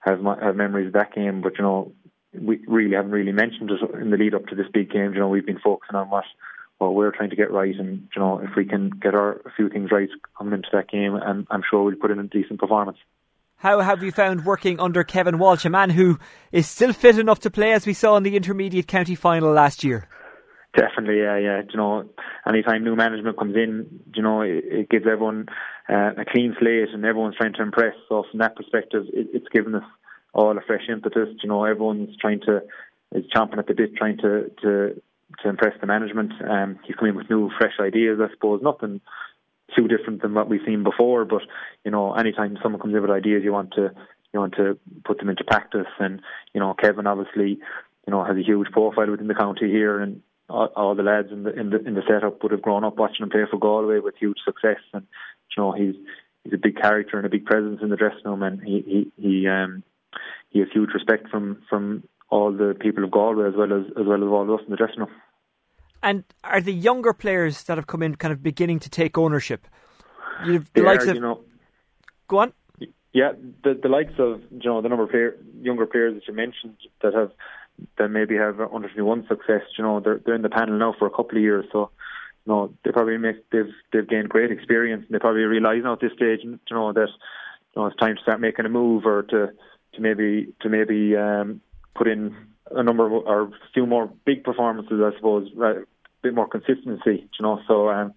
have 0.00 0.24
have 0.40 0.56
memories 0.56 0.88
of 0.88 0.92
that 0.94 1.14
game, 1.14 1.42
but 1.42 1.58
you 1.58 1.62
know 1.62 1.92
we 2.32 2.60
really 2.66 2.94
haven't 2.94 3.10
really 3.10 3.32
mentioned 3.32 3.70
it 3.70 4.00
in 4.00 4.10
the 4.10 4.16
lead 4.16 4.34
up 4.34 4.46
to 4.46 4.54
this 4.54 4.66
big 4.72 4.90
game. 4.90 5.12
You 5.12 5.20
know 5.20 5.28
we've 5.28 5.46
been 5.46 5.60
focusing 5.60 5.96
on 5.96 6.08
what 6.10 6.24
what 6.78 6.94
we're 6.94 7.10
trying 7.10 7.30
to 7.30 7.36
get 7.36 7.50
right, 7.50 7.74
and 7.74 8.08
you 8.14 8.22
know 8.22 8.38
if 8.38 8.50
we 8.56 8.64
can 8.64 8.90
get 8.90 9.14
our 9.14 9.32
a 9.44 9.52
few 9.56 9.68
things 9.68 9.90
right 9.90 10.08
coming 10.36 10.54
into 10.54 10.68
that 10.72 10.88
game, 10.88 11.14
and 11.14 11.46
I'm 11.50 11.62
sure 11.68 11.84
we'll 11.84 11.96
put 11.96 12.10
in 12.10 12.18
a 12.18 12.24
decent 12.24 12.60
performance. 12.60 12.98
How 13.56 13.80
have 13.80 14.04
you 14.04 14.12
found 14.12 14.44
working 14.44 14.78
under 14.78 15.02
Kevin 15.02 15.38
Walsh, 15.38 15.64
a 15.64 15.70
man 15.70 15.90
who 15.90 16.18
is 16.52 16.68
still 16.68 16.92
fit 16.92 17.18
enough 17.18 17.40
to 17.40 17.50
play, 17.50 17.72
as 17.72 17.86
we 17.86 17.92
saw 17.92 18.16
in 18.16 18.22
the 18.22 18.36
intermediate 18.36 18.86
county 18.86 19.16
final 19.16 19.52
last 19.52 19.82
year? 19.82 20.08
Definitely, 20.76 21.18
yeah, 21.18 21.38
yeah. 21.38 21.62
You 21.68 21.76
know, 21.76 22.08
anytime 22.46 22.84
new 22.84 22.94
management 22.94 23.36
comes 23.36 23.56
in, 23.56 24.00
you 24.14 24.22
know, 24.22 24.42
it, 24.42 24.64
it 24.64 24.90
gives 24.90 25.06
everyone 25.10 25.46
uh, 25.88 26.12
a 26.18 26.24
clean 26.30 26.54
slate, 26.60 26.90
and 26.92 27.04
everyone's 27.04 27.34
trying 27.36 27.54
to 27.54 27.62
impress. 27.62 27.94
So 28.08 28.24
from 28.30 28.38
that 28.38 28.54
perspective, 28.54 29.06
it, 29.12 29.28
it's 29.32 29.48
given 29.48 29.74
us 29.74 29.84
all 30.32 30.56
a 30.56 30.60
fresh 30.60 30.88
impetus. 30.88 31.30
You 31.42 31.48
know, 31.48 31.64
everyone's 31.64 32.16
trying 32.20 32.40
to 32.42 32.62
is 33.12 33.24
chomping 33.34 33.58
at 33.58 33.66
the 33.66 33.74
bit, 33.74 33.96
trying 33.96 34.18
to 34.18 34.50
to 34.62 35.02
to 35.42 35.48
impress 35.48 35.74
the 35.80 35.86
management. 35.86 36.32
Um, 36.48 36.78
he's 36.84 36.96
coming 36.96 37.14
with 37.14 37.30
new, 37.30 37.50
fresh 37.58 37.74
ideas. 37.80 38.18
I 38.20 38.32
suppose 38.32 38.60
nothing 38.62 39.00
too 39.76 39.88
different 39.88 40.22
than 40.22 40.34
what 40.34 40.48
we've 40.48 40.60
seen 40.66 40.82
before. 40.82 41.24
But 41.24 41.42
you 41.84 41.90
know, 41.90 42.14
anytime 42.14 42.58
someone 42.62 42.80
comes 42.80 42.94
in 42.94 43.02
with 43.02 43.10
ideas, 43.10 43.42
you 43.44 43.52
want 43.52 43.72
to 43.72 43.92
you 44.32 44.42
and 44.42 44.52
to 44.54 44.78
put 45.04 45.18
them 45.18 45.28
into 45.28 45.44
practice. 45.44 45.86
And 45.98 46.20
you 46.52 46.60
know, 46.60 46.74
Kevin 46.74 47.06
obviously, 47.06 47.58
you 48.06 48.10
know, 48.10 48.24
has 48.24 48.36
a 48.36 48.42
huge 48.42 48.70
profile 48.72 49.10
within 49.10 49.28
the 49.28 49.34
county 49.34 49.68
here, 49.68 50.00
and 50.00 50.22
all, 50.48 50.68
all 50.76 50.94
the 50.94 51.02
lads 51.02 51.28
in 51.30 51.44
the 51.44 51.58
in 51.58 51.70
the 51.70 51.84
in 51.86 51.94
the 51.94 52.02
setup 52.08 52.42
would 52.42 52.52
have 52.52 52.62
grown 52.62 52.84
up 52.84 52.96
watching 52.96 53.24
him 53.24 53.30
play 53.30 53.44
for 53.50 53.58
Galway 53.58 53.98
with 54.00 54.16
huge 54.18 54.38
success. 54.44 54.80
And 54.92 55.06
you 55.56 55.62
know, 55.62 55.72
he's 55.72 55.94
he's 56.44 56.54
a 56.54 56.58
big 56.58 56.76
character 56.76 57.16
and 57.16 57.26
a 57.26 57.30
big 57.30 57.46
presence 57.46 57.80
in 57.82 57.90
the 57.90 57.96
dressing 57.96 58.24
room, 58.24 58.42
and 58.42 58.62
he 58.62 59.10
he 59.16 59.22
he 59.22 59.48
um 59.48 59.82
he 60.50 60.60
has 60.60 60.68
huge 60.72 60.90
respect 60.94 61.28
from 61.28 61.62
from 61.68 62.04
all 62.30 62.52
the 62.52 62.76
people 62.78 63.04
of 63.04 63.10
Galway 63.10 63.48
as 63.48 63.54
well 63.56 63.72
as 63.72 63.86
as 63.98 64.06
well 64.06 64.22
as 64.22 64.28
all 64.28 64.42
of 64.42 64.60
us 64.60 64.64
in 64.64 64.70
the 64.70 64.76
dressing 64.76 65.00
room. 65.00 65.10
And 66.02 66.24
are 66.44 66.60
the 66.60 66.72
younger 66.72 67.12
players 67.12 67.64
that 67.64 67.76
have 67.76 67.86
come 67.86 68.02
in 68.02 68.14
kind 68.16 68.32
of 68.32 68.42
beginning 68.42 68.78
to 68.80 68.90
take 68.90 69.18
ownership? 69.18 69.66
You've 70.44 70.72
the 70.72 70.80
They 70.80 70.86
likes 70.86 71.06
are, 71.06 71.10
of 71.10 71.14
you 71.16 71.20
know, 71.20 71.40
go 72.28 72.38
on. 72.38 72.52
Yeah, 73.12 73.32
the 73.64 73.78
the 73.82 73.88
likes 73.88 74.12
of 74.18 74.42
you 74.50 74.70
know 74.70 74.80
the 74.80 74.88
number 74.88 75.04
of 75.04 75.10
player, 75.10 75.36
younger 75.60 75.86
players 75.86 76.14
that 76.14 76.28
you 76.28 76.34
mentioned 76.34 76.76
that 77.02 77.14
have 77.14 77.32
that 77.96 78.08
maybe 78.08 78.36
have 78.36 78.60
under 78.60 78.88
twenty 78.88 79.02
one 79.02 79.26
success. 79.28 79.62
You 79.76 79.84
know, 79.84 80.00
they're 80.00 80.20
they're 80.24 80.34
in 80.34 80.42
the 80.42 80.48
panel 80.48 80.78
now 80.78 80.94
for 80.98 81.06
a 81.06 81.10
couple 81.10 81.36
of 81.36 81.42
years, 81.42 81.64
so 81.72 81.90
you 82.46 82.52
know 82.52 82.72
they 82.84 82.92
probably 82.92 83.18
make 83.18 83.50
they've 83.50 83.72
they've 83.92 84.08
gained 84.08 84.28
great 84.28 84.52
experience, 84.52 85.04
and 85.06 85.14
they 85.14 85.18
probably 85.18 85.42
realise 85.42 85.82
now 85.82 85.94
at 85.94 86.00
this 86.00 86.12
stage, 86.12 86.40
you 86.44 86.58
know, 86.70 86.92
that 86.92 87.08
you 87.74 87.82
know 87.82 87.86
it's 87.86 87.96
time 87.96 88.16
to 88.16 88.22
start 88.22 88.40
making 88.40 88.66
a 88.66 88.68
move 88.68 89.04
or 89.06 89.22
to 89.22 89.48
to 89.94 90.00
maybe 90.00 90.54
to 90.60 90.68
maybe 90.68 91.16
um, 91.16 91.60
put 91.94 92.06
in 92.06 92.36
a 92.70 92.82
number 92.82 93.06
of 93.06 93.12
or 93.12 93.42
a 93.42 93.50
few 93.74 93.86
more 93.86 94.10
big 94.24 94.44
performances, 94.44 95.00
I 95.02 95.16
suppose, 95.16 95.50
right, 95.54 95.76
a 95.78 95.86
bit 96.22 96.34
more 96.34 96.48
consistency. 96.48 97.28
You 97.38 97.42
know, 97.42 97.60
so 97.66 97.88
um, 97.88 98.14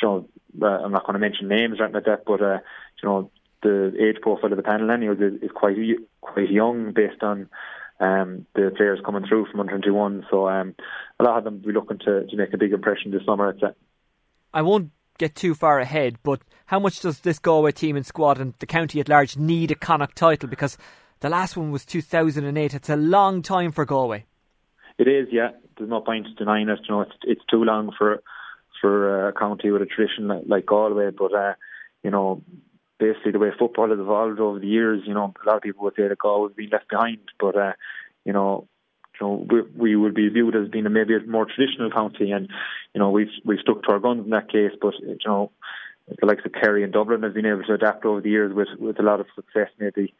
you 0.00 0.08
know, 0.08 0.28
uh, 0.62 0.84
I'm 0.84 0.92
not 0.92 1.06
going 1.06 1.14
to 1.14 1.20
mention 1.20 1.48
names 1.48 1.80
or 1.80 1.84
anything 1.84 1.94
like 1.94 2.04
that, 2.04 2.24
but 2.24 2.42
uh, 2.42 2.58
you 3.02 3.08
know, 3.08 3.30
the 3.62 3.92
age 4.00 4.20
profile 4.20 4.50
of 4.50 4.56
the 4.56 4.62
panel 4.62 4.90
anyways 4.90 5.20
is, 5.20 5.42
is 5.42 5.50
quite 5.54 5.76
quite 6.20 6.50
young 6.50 6.92
based 6.92 7.22
on 7.22 7.48
um, 8.00 8.46
the 8.54 8.72
players 8.76 9.00
coming 9.04 9.24
through 9.26 9.46
from 9.46 9.60
under 9.60 9.72
21. 9.72 10.26
So 10.30 10.48
um, 10.48 10.74
a 11.20 11.24
lot 11.24 11.38
of 11.38 11.44
them 11.44 11.60
will 11.60 11.68
be 11.68 11.72
looking 11.72 11.98
to, 12.00 12.26
to 12.26 12.36
make 12.36 12.52
a 12.52 12.58
big 12.58 12.72
impression 12.72 13.10
this 13.12 13.24
summer. 13.24 13.48
I'd. 13.48 13.74
I 14.52 14.62
won't 14.62 14.90
get 15.18 15.34
too 15.34 15.54
far 15.54 15.78
ahead, 15.78 16.18
but 16.22 16.40
how 16.66 16.80
much 16.80 17.00
does 17.00 17.20
this 17.20 17.38
Galway 17.38 17.72
team 17.72 17.96
and 17.96 18.04
squad 18.04 18.40
and 18.40 18.54
the 18.58 18.66
county 18.66 19.00
at 19.00 19.08
large 19.08 19.36
need 19.36 19.70
a 19.70 19.74
Connacht 19.74 20.16
title? 20.16 20.48
Because 20.48 20.76
the 21.22 21.30
last 21.30 21.56
one 21.56 21.70
was 21.70 21.86
2008. 21.86 22.74
It's 22.74 22.90
a 22.90 22.96
long 22.96 23.42
time 23.42 23.72
for 23.72 23.84
Galway. 23.84 24.26
It 24.98 25.08
is, 25.08 25.28
yeah. 25.32 25.52
There's 25.78 25.88
no 25.88 26.00
point 26.00 26.26
denying 26.36 26.68
it. 26.68 26.80
You 26.88 26.94
know, 26.94 27.00
it's 27.02 27.16
it's 27.22 27.40
too 27.50 27.64
long 27.64 27.92
for 27.96 28.22
for 28.80 29.28
a 29.28 29.32
county 29.32 29.70
with 29.70 29.82
a 29.82 29.86
tradition 29.86 30.28
like, 30.28 30.42
like 30.46 30.66
Galway. 30.66 31.10
But 31.10 31.34
uh, 31.34 31.54
you 32.02 32.10
know, 32.10 32.42
basically 32.98 33.32
the 33.32 33.38
way 33.38 33.50
football 33.58 33.88
has 33.88 33.98
evolved 33.98 34.40
over 34.40 34.58
the 34.58 34.66
years, 34.66 35.02
you 35.06 35.14
know, 35.14 35.32
a 35.44 35.48
lot 35.48 35.56
of 35.56 35.62
people 35.62 35.84
would 35.84 35.94
say 35.96 36.08
that 36.08 36.18
Galway 36.18 36.48
has 36.48 36.56
been 36.56 36.70
left 36.70 36.90
behind. 36.90 37.20
But 37.40 37.56
uh, 37.56 37.72
you 38.24 38.32
know, 38.32 38.68
you 39.20 39.26
know, 39.26 39.46
we, 39.48 39.62
we 39.76 39.96
would 39.96 40.14
be 40.14 40.28
viewed 40.28 40.56
as 40.56 40.68
being 40.68 40.86
a, 40.86 40.90
maybe 40.90 41.14
a 41.14 41.20
more 41.20 41.46
traditional 41.46 41.90
county, 41.90 42.32
and 42.32 42.48
you 42.94 42.98
know, 42.98 43.10
we've 43.10 43.32
we've 43.44 43.60
stuck 43.60 43.82
to 43.84 43.92
our 43.92 44.00
guns 44.00 44.24
in 44.24 44.30
that 44.30 44.50
case. 44.50 44.72
But 44.80 44.94
you 45.00 45.16
know, 45.24 45.52
the 46.20 46.26
likes 46.26 46.44
of 46.44 46.52
Kerry 46.52 46.82
and 46.82 46.92
Dublin 46.92 47.22
have 47.22 47.34
been 47.34 47.46
able 47.46 47.62
to 47.62 47.74
adapt 47.74 48.04
over 48.04 48.20
the 48.20 48.30
years 48.30 48.52
with 48.52 48.68
with 48.78 48.98
a 48.98 49.02
lot 49.02 49.20
of 49.20 49.26
success. 49.34 49.68
Maybe 49.78 50.14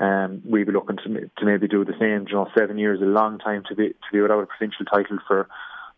um, 0.00 0.42
we'd 0.44 0.66
be 0.66 0.72
looking 0.72 0.96
to 0.98 1.30
to 1.38 1.44
maybe 1.44 1.68
do 1.68 1.84
the 1.84 1.94
same. 1.98 2.26
You 2.28 2.34
know, 2.34 2.48
seven 2.56 2.78
years 2.78 2.98
is 3.00 3.06
a 3.06 3.10
long 3.10 3.38
time 3.38 3.64
to 3.68 3.74
be 3.74 3.88
to 3.88 4.12
be 4.12 4.20
without 4.20 4.42
a 4.42 4.46
provincial 4.46 4.84
title 4.84 5.18
for 5.26 5.48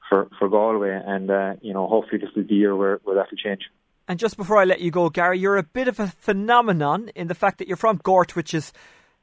for 0.09 0.28
for 0.38 0.49
Galway, 0.49 1.01
and 1.05 1.30
uh, 1.30 1.55
you 1.61 1.72
know, 1.72 1.86
hopefully 1.86 2.20
this 2.20 2.30
is 2.36 2.49
the 2.49 2.55
year 2.55 2.76
where 2.76 3.01
where 3.05 3.16
that 3.16 3.30
will 3.30 3.38
change. 3.38 3.62
And 4.07 4.18
just 4.18 4.36
before 4.36 4.57
I 4.57 4.64
let 4.64 4.80
you 4.80 4.90
go, 4.90 5.11
Gary, 5.11 5.38
you're 5.38 5.59
a 5.59 5.62
bit 5.62 5.86
of 5.86 6.01
a 6.01 6.07
phenomenon 6.07 7.11
in 7.14 7.28
the 7.28 7.34
fact 7.34 7.59
that 7.59 7.68
you're 7.68 7.76
from 7.76 8.01
Gort, 8.03 8.34
which 8.34 8.55
is 8.55 8.72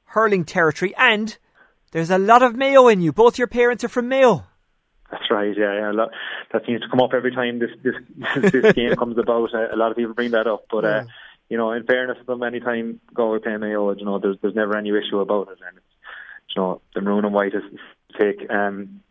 hurling 0.06 0.46
territory, 0.46 0.94
and 0.98 1.38
there's 1.92 2.12
a 2.12 2.20
lot 2.20 2.44
of 2.44 2.56
Mayo 2.56 2.88
in 2.88 3.02
you. 3.02 3.12
Both 3.12 3.38
your 3.40 3.48
parents 3.48 3.84
are 3.84 3.90
from 3.90 4.10
Mayo. 4.10 4.44
That's 5.10 5.32
right. 5.32 5.56
Yeah, 5.58 5.74
yeah. 5.74 5.92
A 5.92 5.94
lot, 5.94 6.10
that 6.52 6.66
seems 6.66 6.82
to 6.82 6.90
come 6.90 7.00
up 7.00 7.14
every 7.14 7.32
time 7.32 7.60
this 7.60 7.70
this 7.84 8.52
this 8.52 8.74
game 8.74 8.96
comes 8.96 9.18
about. 9.18 9.54
A, 9.54 9.74
a 9.74 9.78
lot 9.78 9.92
of 9.92 9.98
people 9.98 10.14
bring 10.14 10.32
that 10.32 10.48
up, 10.48 10.66
but 10.70 10.86
uh, 10.86 11.04
you 11.50 11.58
know, 11.58 11.72
in 11.72 11.86
fairness 11.86 12.18
to 12.20 12.26
them, 12.26 12.44
anytime 12.44 13.00
Galway 13.14 13.40
play 13.40 13.58
Mayo, 13.58 13.94
you 13.96 14.06
know, 14.06 14.20
there's 14.20 14.38
there's 14.42 14.56
never 14.56 14.78
any 14.78 14.90
issue 14.90 15.20
about 15.20 15.50
it, 15.50 15.60
and 15.68 15.78
it's, 15.78 15.86
you 16.56 16.62
know, 16.62 16.82
the 16.94 17.02
maroon 17.02 17.26
and 17.26 17.34
white 17.34 17.54
is 17.54 17.64
take 18.20 18.50
um 18.50 19.02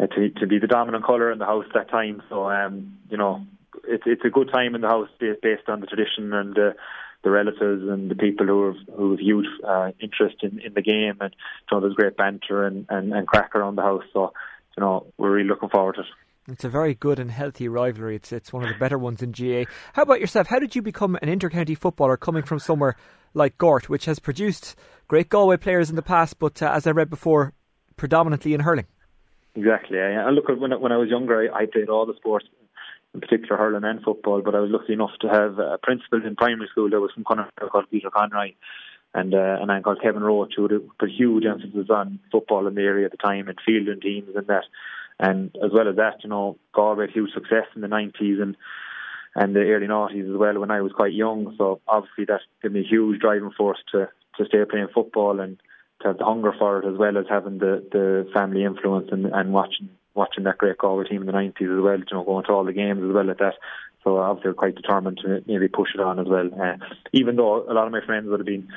uh, 0.00 0.06
to 0.06 0.30
to 0.30 0.46
be 0.46 0.58
the 0.58 0.66
dominant 0.66 1.04
colour 1.04 1.32
in 1.32 1.38
the 1.38 1.46
house 1.46 1.64
that 1.74 1.90
time. 1.90 2.22
So 2.28 2.50
um, 2.50 2.98
you 3.10 3.16
know, 3.16 3.46
it's 3.86 4.04
it's 4.06 4.24
a 4.24 4.30
good 4.30 4.50
time 4.52 4.74
in 4.74 4.80
the 4.80 4.88
house 4.88 5.08
based, 5.18 5.68
on 5.68 5.80
the 5.80 5.86
tradition 5.86 6.32
and 6.32 6.58
uh, 6.58 6.72
the 7.24 7.30
relatives 7.30 7.88
and 7.88 8.10
the 8.10 8.14
people 8.14 8.46
who 8.46 8.66
have 8.66 8.96
who 8.96 9.10
have 9.12 9.20
huge 9.20 9.46
uh, 9.66 9.90
interest 10.00 10.36
in, 10.42 10.60
in 10.60 10.74
the 10.74 10.82
game, 10.82 11.16
and 11.20 11.34
you 11.34 11.76
know, 11.76 11.80
there's 11.80 11.94
great 11.94 12.16
banter 12.16 12.64
and, 12.64 12.86
and 12.88 13.12
and 13.12 13.26
crack 13.26 13.54
around 13.54 13.76
the 13.76 13.82
house. 13.82 14.04
So 14.12 14.32
you 14.76 14.82
know, 14.82 15.06
we're 15.16 15.32
really 15.32 15.48
looking 15.48 15.70
forward 15.70 15.96
to 15.96 16.02
it. 16.02 16.06
It's 16.48 16.64
a 16.64 16.68
very 16.68 16.94
good 16.94 17.18
and 17.18 17.30
healthy 17.30 17.66
rivalry. 17.66 18.14
It's 18.16 18.32
it's 18.32 18.52
one 18.52 18.62
of 18.62 18.68
the 18.68 18.78
better 18.78 18.98
ones 18.98 19.20
in 19.20 19.32
GAA. 19.32 19.64
How 19.94 20.02
about 20.02 20.20
yourself? 20.20 20.46
How 20.46 20.60
did 20.60 20.76
you 20.76 20.82
become 20.82 21.18
an 21.20 21.28
intercounty 21.28 21.76
footballer 21.76 22.16
coming 22.16 22.44
from 22.44 22.60
somewhere 22.60 22.96
like 23.34 23.58
Gort, 23.58 23.88
which 23.88 24.04
has 24.04 24.20
produced 24.20 24.76
great 25.08 25.28
Galway 25.28 25.56
players 25.56 25.90
in 25.90 25.96
the 25.96 26.02
past, 26.02 26.38
but 26.38 26.62
uh, 26.62 26.70
as 26.70 26.86
I 26.86 26.92
read 26.92 27.10
before, 27.10 27.52
predominantly 27.96 28.54
in 28.54 28.60
hurling? 28.60 28.86
Exactly. 29.56 29.98
Yeah. 29.98 30.30
Look, 30.30 30.48
when 30.48 30.72
I, 30.72 30.76
when 30.76 30.92
I 30.92 30.96
was 30.98 31.08
younger, 31.08 31.50
I, 31.52 31.62
I 31.62 31.66
played 31.66 31.88
all 31.88 32.06
the 32.06 32.14
sports, 32.16 32.46
in 33.12 33.20
particular 33.20 33.56
hurling 33.56 33.84
and 33.84 34.02
football. 34.02 34.40
But 34.40 34.54
I 34.54 34.60
was 34.60 34.70
lucky 34.70 34.92
enough 34.92 35.10
to 35.22 35.28
have 35.28 35.58
a 35.58 35.78
principal 35.82 36.24
in 36.24 36.36
primary 36.36 36.68
school 36.70 36.90
that 36.90 37.00
was 37.00 37.10
from 37.12 37.24
Connacht 37.24 37.58
called 37.72 37.90
Peter 37.90 38.10
Conroy, 38.10 38.52
and 39.14 39.34
uh, 39.34 39.58
a 39.62 39.66
man 39.66 39.82
called 39.82 40.00
Kevin 40.00 40.22
Roach 40.22 40.54
who 40.56 40.68
put 40.98 41.10
huge 41.10 41.44
emphasis 41.44 41.90
on 41.90 42.20
football 42.30 42.68
in 42.68 42.74
the 42.76 42.82
area 42.82 43.06
at 43.06 43.10
the 43.10 43.16
time 43.16 43.48
and 43.48 43.58
fielding 43.66 44.00
teams 44.00 44.36
and 44.36 44.46
that. 44.46 44.64
And 45.18 45.56
as 45.64 45.70
well 45.72 45.88
as 45.88 45.96
that, 45.96 46.22
you 46.22 46.30
know, 46.30 46.58
Galway 46.74 47.06
had 47.06 47.14
huge 47.14 47.32
success 47.32 47.66
in 47.74 47.80
the 47.80 47.88
nineties 47.88 48.38
and 48.40 48.56
and 49.34 49.54
the 49.54 49.60
early 49.60 49.86
noughties 49.86 50.30
as 50.30 50.36
well 50.36 50.58
when 50.58 50.70
I 50.70 50.80
was 50.80 50.92
quite 50.92 51.12
young. 51.12 51.54
So 51.58 51.80
obviously 51.86 52.24
that 52.26 52.40
gave 52.62 52.72
me 52.72 52.80
a 52.80 52.88
huge 52.88 53.20
driving 53.20 53.50
force 53.56 53.78
to 53.92 54.08
to 54.38 54.44
stay 54.46 54.64
playing 54.68 54.88
football 54.94 55.40
and 55.40 55.58
to 56.02 56.08
have 56.08 56.18
the 56.18 56.24
hunger 56.24 56.52
for 56.58 56.80
it 56.80 56.90
as 56.90 56.98
well 56.98 57.16
as 57.16 57.26
having 57.28 57.58
the 57.58 57.86
the 57.90 58.28
family 58.34 58.64
influence 58.64 59.08
and, 59.10 59.26
and 59.26 59.52
watching 59.52 59.88
watching 60.14 60.44
that 60.44 60.58
great 60.58 60.78
Galway 60.78 61.04
team 61.04 61.20
in 61.20 61.26
the 61.26 61.32
nineties 61.32 61.68
as 61.70 61.82
well. 61.82 61.98
You 61.98 62.04
know, 62.12 62.24
going 62.24 62.44
to 62.46 62.52
all 62.52 62.64
the 62.64 62.72
games 62.72 63.02
as 63.02 63.12
well 63.12 63.30
at 63.30 63.38
that. 63.38 63.54
So 64.04 64.18
obviously, 64.18 64.50
we're 64.50 64.54
quite 64.54 64.76
determined 64.76 65.18
to 65.24 65.42
maybe 65.46 65.68
push 65.68 65.90
it 65.94 66.00
on 66.00 66.18
as 66.18 66.26
well. 66.28 66.48
Uh, 66.54 66.76
even 67.12 67.36
though 67.36 67.68
a 67.68 67.72
lot 67.72 67.86
of 67.86 67.92
my 67.92 68.04
friends 68.04 68.28
would 68.28 68.40
have 68.40 68.46
been 68.46 68.68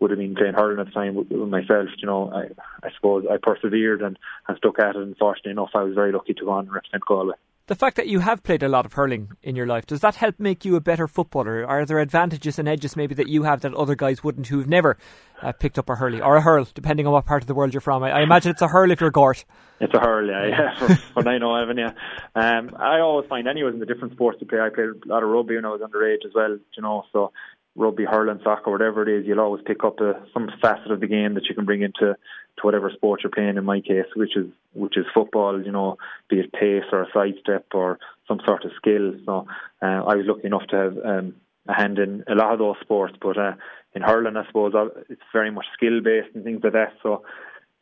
would 0.00 0.10
have 0.10 0.18
been 0.18 0.34
playing 0.34 0.54
hurling 0.54 0.80
at 0.80 0.86
the 0.86 0.92
time 0.92 1.14
with, 1.14 1.28
with 1.30 1.48
myself, 1.48 1.88
you 1.98 2.06
know, 2.06 2.30
I, 2.32 2.44
I 2.86 2.90
suppose 2.94 3.24
I 3.30 3.36
persevered 3.42 4.02
and, 4.02 4.18
and 4.46 4.56
stuck 4.56 4.78
at 4.78 4.96
it. 4.96 5.02
And 5.02 5.16
fortunately 5.16 5.52
enough, 5.52 5.70
I 5.74 5.82
was 5.82 5.94
very 5.94 6.12
lucky 6.12 6.34
to 6.34 6.44
go 6.44 6.50
on 6.50 6.66
and 6.66 6.74
represent 6.74 7.04
Galway. 7.04 7.34
The 7.68 7.74
fact 7.74 7.96
that 7.96 8.08
you 8.08 8.20
have 8.20 8.42
played 8.42 8.62
a 8.62 8.68
lot 8.68 8.86
of 8.86 8.94
hurling 8.94 9.32
in 9.42 9.54
your 9.54 9.66
life, 9.66 9.84
does 9.84 10.00
that 10.00 10.14
help 10.14 10.40
make 10.40 10.64
you 10.64 10.74
a 10.76 10.80
better 10.80 11.06
footballer? 11.06 11.66
Are 11.66 11.84
there 11.84 11.98
advantages 11.98 12.58
and 12.58 12.66
edges 12.66 12.96
maybe 12.96 13.14
that 13.16 13.28
you 13.28 13.42
have 13.42 13.60
that 13.60 13.74
other 13.74 13.94
guys 13.94 14.24
wouldn't 14.24 14.46
who've 14.46 14.66
never 14.66 14.96
uh, 15.42 15.52
picked 15.52 15.78
up 15.78 15.90
a 15.90 15.96
hurley 15.96 16.18
or 16.18 16.36
a 16.36 16.40
hurl, 16.40 16.66
depending 16.72 17.06
on 17.06 17.12
what 17.12 17.26
part 17.26 17.42
of 17.42 17.46
the 17.46 17.54
world 17.54 17.74
you're 17.74 17.82
from? 17.82 18.02
I, 18.02 18.10
I 18.10 18.22
imagine 18.22 18.52
it's 18.52 18.62
a 18.62 18.68
hurl 18.68 18.90
if 18.90 19.02
you're 19.02 19.10
Gort. 19.10 19.44
It's 19.80 19.92
a 19.92 20.00
hurl, 20.00 20.26
yeah, 20.26 20.46
yeah. 20.46 20.96
I 21.16 21.36
know, 21.36 21.54
Evan, 21.56 21.76
yeah. 21.76 21.92
Um, 22.34 22.74
I 22.74 23.00
always 23.00 23.28
find, 23.28 23.46
anyways, 23.46 23.74
in 23.74 23.80
the 23.80 23.86
different 23.86 24.14
sports 24.14 24.38
to 24.38 24.46
play, 24.46 24.60
I 24.60 24.70
played 24.70 24.88
a 24.88 25.08
lot 25.08 25.22
of 25.22 25.28
rugby 25.28 25.56
when 25.56 25.66
I 25.66 25.68
was 25.68 25.82
underage 25.82 26.24
as 26.24 26.32
well, 26.34 26.56
you 26.74 26.82
know, 26.82 27.04
so 27.12 27.32
rugby, 27.78 28.04
hurling, 28.04 28.40
soccer, 28.42 28.70
whatever 28.70 29.08
it 29.08 29.20
is, 29.20 29.26
you'll 29.26 29.40
always 29.40 29.62
pick 29.64 29.84
up 29.84 30.00
a, 30.00 30.20
some 30.34 30.50
facet 30.60 30.90
of 30.90 31.00
the 31.00 31.06
game 31.06 31.34
that 31.34 31.44
you 31.48 31.54
can 31.54 31.64
bring 31.64 31.82
into 31.82 32.14
to 32.14 32.62
whatever 32.62 32.90
sport 32.90 33.20
you're 33.22 33.30
playing. 33.30 33.56
In 33.56 33.64
my 33.64 33.80
case, 33.80 34.06
which 34.16 34.36
is 34.36 34.46
which 34.74 34.96
is 34.96 35.06
football, 35.14 35.62
you 35.64 35.72
know, 35.72 35.96
be 36.28 36.40
it 36.40 36.52
pace 36.52 36.84
or 36.92 37.02
a 37.02 37.08
sidestep 37.14 37.66
or 37.72 37.98
some 38.26 38.40
sort 38.44 38.64
of 38.64 38.72
skill. 38.76 39.14
So 39.24 39.46
uh, 39.80 40.02
I 40.04 40.16
was 40.16 40.26
lucky 40.26 40.46
enough 40.46 40.66
to 40.70 40.76
have 40.76 40.98
um, 41.04 41.34
a 41.68 41.74
hand 41.74 41.98
in 41.98 42.24
a 42.28 42.34
lot 42.34 42.52
of 42.52 42.58
those 42.58 42.76
sports, 42.80 43.14
but 43.20 43.38
uh, 43.38 43.52
in 43.94 44.02
hurling, 44.02 44.36
I 44.36 44.46
suppose 44.46 44.74
it's 45.08 45.22
very 45.32 45.50
much 45.50 45.66
skill 45.74 46.00
based 46.02 46.34
and 46.34 46.44
things 46.44 46.60
like 46.62 46.72
that. 46.72 46.94
So 47.02 47.22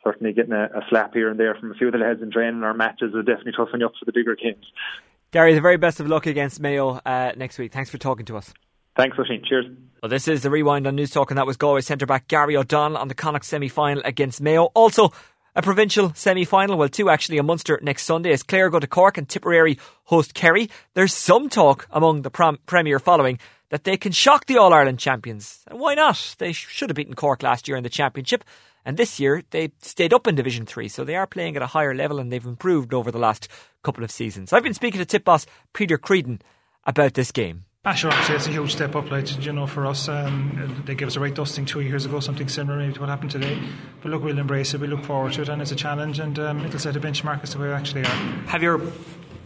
certainly 0.04 0.32
getting 0.32 0.52
a, 0.52 0.64
a 0.64 0.82
slap 0.88 1.14
here 1.14 1.30
and 1.30 1.40
there 1.40 1.54
from 1.54 1.72
a 1.72 1.74
few 1.74 1.88
of 1.88 1.92
the 1.92 1.98
lads 1.98 2.22
in 2.22 2.30
training 2.30 2.62
or 2.62 2.74
matches 2.74 3.12
will 3.12 3.22
definitely 3.22 3.52
toughen 3.56 3.80
you 3.80 3.86
up 3.86 3.92
for 3.98 4.04
the 4.04 4.12
bigger 4.12 4.36
games. 4.36 4.66
Gary, 5.32 5.54
the 5.54 5.60
very 5.60 5.76
best 5.76 6.00
of 6.00 6.06
luck 6.06 6.26
against 6.26 6.60
Mayo 6.60 7.00
uh, 7.04 7.32
next 7.36 7.58
week. 7.58 7.72
Thanks 7.72 7.90
for 7.90 7.98
talking 7.98 8.24
to 8.26 8.36
us. 8.36 8.54
Thanks, 8.96 9.18
Oisin. 9.18 9.42
Cheers. 9.44 9.66
Well, 10.02 10.10
this 10.10 10.28
is 10.28 10.42
the 10.42 10.50
rewind 10.50 10.86
on 10.86 10.96
Newstalk, 10.96 11.30
and 11.30 11.38
that 11.38 11.46
was 11.46 11.56
Galway 11.56 11.80
centre 11.80 12.06
back 12.06 12.28
Gary 12.28 12.56
O'Donnell 12.56 12.98
on 12.98 13.08
the 13.08 13.14
Connacht 13.14 13.44
semi 13.44 13.68
final 13.68 14.02
against 14.04 14.40
Mayo. 14.40 14.64
Also, 14.74 15.12
a 15.54 15.62
provincial 15.62 16.12
semi 16.14 16.44
final, 16.44 16.76
well, 16.76 16.88
two 16.88 17.08
actually, 17.08 17.38
a 17.38 17.42
Munster 17.42 17.78
next 17.82 18.04
Sunday 18.04 18.30
as 18.30 18.42
Clare 18.42 18.70
go 18.70 18.78
to 18.78 18.86
Cork 18.86 19.18
and 19.18 19.28
Tipperary 19.28 19.78
host 20.04 20.34
Kerry. 20.34 20.70
There's 20.94 21.14
some 21.14 21.48
talk 21.48 21.88
among 21.90 22.22
the 22.22 22.30
prom- 22.30 22.58
Premier 22.66 22.98
following 22.98 23.38
that 23.70 23.84
they 23.84 23.96
can 23.96 24.12
shock 24.12 24.46
the 24.46 24.58
All 24.58 24.72
Ireland 24.72 24.98
champions. 24.98 25.64
And 25.66 25.80
why 25.80 25.94
not? 25.94 26.36
They 26.38 26.52
should 26.52 26.90
have 26.90 26.96
beaten 26.96 27.14
Cork 27.14 27.42
last 27.42 27.66
year 27.66 27.76
in 27.76 27.82
the 27.82 27.88
Championship. 27.90 28.44
And 28.84 28.96
this 28.96 29.18
year 29.18 29.42
they 29.50 29.72
stayed 29.80 30.14
up 30.14 30.28
in 30.28 30.36
Division 30.36 30.66
3, 30.66 30.88
so 30.88 31.02
they 31.02 31.16
are 31.16 31.26
playing 31.26 31.56
at 31.56 31.62
a 31.62 31.66
higher 31.66 31.94
level 31.94 32.20
and 32.20 32.30
they've 32.30 32.44
improved 32.44 32.94
over 32.94 33.10
the 33.10 33.18
last 33.18 33.48
couple 33.82 34.04
of 34.04 34.10
seasons. 34.12 34.52
I've 34.52 34.62
been 34.62 34.74
speaking 34.74 35.00
to 35.00 35.04
tip 35.04 35.24
boss 35.24 35.46
Peter 35.72 35.98
Creedon 35.98 36.40
about 36.84 37.14
this 37.14 37.32
game. 37.32 37.64
Ah, 37.88 37.94
sure, 37.94 38.10
I'd 38.10 38.30
it's 38.30 38.48
a 38.48 38.50
huge 38.50 38.72
step 38.72 38.96
up, 38.96 39.12
like 39.12 39.44
you 39.44 39.52
know, 39.52 39.68
for 39.68 39.86
us. 39.86 40.08
Um, 40.08 40.82
they 40.86 40.96
gave 40.96 41.06
us 41.06 41.14
a 41.14 41.20
right 41.20 41.32
dusting 41.32 41.66
two 41.66 41.82
years 41.82 42.04
ago, 42.04 42.18
something 42.18 42.48
similar 42.48 42.76
maybe 42.76 42.94
to 42.94 42.98
what 42.98 43.08
happened 43.08 43.30
today. 43.30 43.56
But 44.02 44.10
look, 44.10 44.24
we'll 44.24 44.40
embrace 44.40 44.74
it. 44.74 44.80
We 44.80 44.88
look 44.88 45.04
forward 45.04 45.34
to 45.34 45.42
it, 45.42 45.48
and 45.48 45.62
it's 45.62 45.70
a 45.70 45.76
challenge, 45.76 46.18
and 46.18 46.36
um, 46.40 46.66
it'll 46.66 46.80
set 46.80 46.96
a 46.96 47.00
benchmark 47.00 47.44
as 47.44 47.50
to 47.50 47.60
where 47.60 47.68
we 47.68 47.74
actually 47.74 48.00
are. 48.00 48.16
Have 48.48 48.60
your 48.60 48.80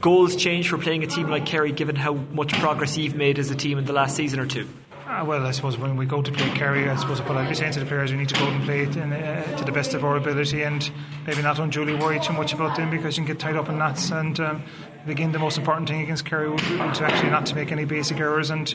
goals 0.01 0.36
changed 0.36 0.70
for 0.70 0.78
playing 0.78 1.05
a 1.05 1.07
team 1.07 1.28
like 1.28 1.45
Kerry, 1.45 1.70
given 1.70 1.97
how 1.97 2.14
much 2.14 2.55
progress 2.55 2.97
you've 2.97 3.14
made 3.14 3.38
as 3.38 3.51
a 3.51 3.55
team 3.55 3.76
in 3.76 3.84
the 3.84 3.93
last 3.93 4.16
season 4.16 4.41
or 4.41 4.47
two? 4.47 4.66
Ah, 5.07 5.24
well, 5.24 5.45
I 5.45 5.51
suppose 5.51 5.76
when 5.76 5.97
we 5.97 6.07
go 6.07 6.22
to 6.22 6.32
play 6.32 6.49
Kerry, 6.51 6.88
I 6.88 6.97
suppose 6.97 7.20
what 7.20 7.36
I'll 7.36 7.47
be 7.49 7.55
saying 7.55 7.72
to 7.72 7.80
the 7.80 7.84
players, 7.84 8.11
we 8.12 8.16
need 8.16 8.28
to 8.30 8.36
go 8.36 8.47
and 8.47 8.64
play 8.64 8.84
it 8.84 8.97
in, 8.97 9.12
uh, 9.12 9.57
to 9.59 9.64
the 9.64 9.72
best 9.72 9.93
of 9.93 10.05
our 10.05 10.16
ability 10.16 10.62
and 10.62 10.88
maybe 11.26 11.43
not 11.43 11.59
unduly 11.59 11.95
worry 11.95 12.20
too 12.20 12.32
much 12.32 12.55
about 12.55 12.76
them 12.76 12.91
because 12.91 13.18
you 13.18 13.24
can 13.24 13.34
get 13.34 13.41
tied 13.41 13.57
up 13.57 13.68
in 13.68 13.76
knots. 13.76 14.11
And 14.12 14.38
um, 14.38 14.62
again, 15.07 15.32
the 15.32 15.38
most 15.38 15.59
important 15.59 15.88
thing 15.88 16.03
against 16.03 16.24
Kerry 16.24 16.48
would 16.48 16.61
be 16.61 16.76
to 16.76 17.05
actually 17.05 17.30
not 17.30 17.46
to 17.46 17.55
make 17.55 17.72
any 17.72 17.84
basic 17.84 18.18
errors 18.18 18.51
and 18.51 18.70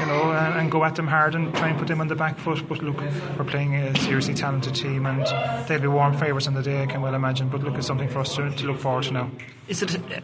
you 0.00 0.06
know 0.06 0.32
and, 0.32 0.60
and, 0.60 0.70
go 0.70 0.84
at 0.84 0.96
them 0.96 1.06
hard 1.06 1.34
and 1.34 1.54
try 1.54 1.68
and 1.68 1.78
put 1.78 1.88
them 1.88 2.00
on 2.00 2.08
the 2.08 2.14
back 2.14 2.38
foot. 2.38 2.66
But 2.68 2.82
look, 2.82 3.00
we're 3.38 3.44
playing 3.44 3.74
a 3.74 3.96
seriously 4.00 4.34
talented 4.34 4.74
team 4.74 5.06
and 5.06 5.26
they'll 5.66 5.80
be 5.80 5.88
warm 5.88 6.16
favourites 6.16 6.46
on 6.46 6.54
the 6.54 6.62
day, 6.62 6.82
I 6.82 6.86
can 6.86 7.02
well 7.02 7.14
imagine. 7.14 7.48
But 7.48 7.62
look, 7.62 7.76
it's 7.76 7.86
something 7.86 8.08
for 8.08 8.20
us 8.20 8.36
to, 8.36 8.50
to 8.50 8.66
look 8.66 8.78
forward 8.78 9.04
to 9.04 9.12
now. 9.12 9.30
Is 9.68 9.82
it? 9.82 9.94
A, 9.94 10.22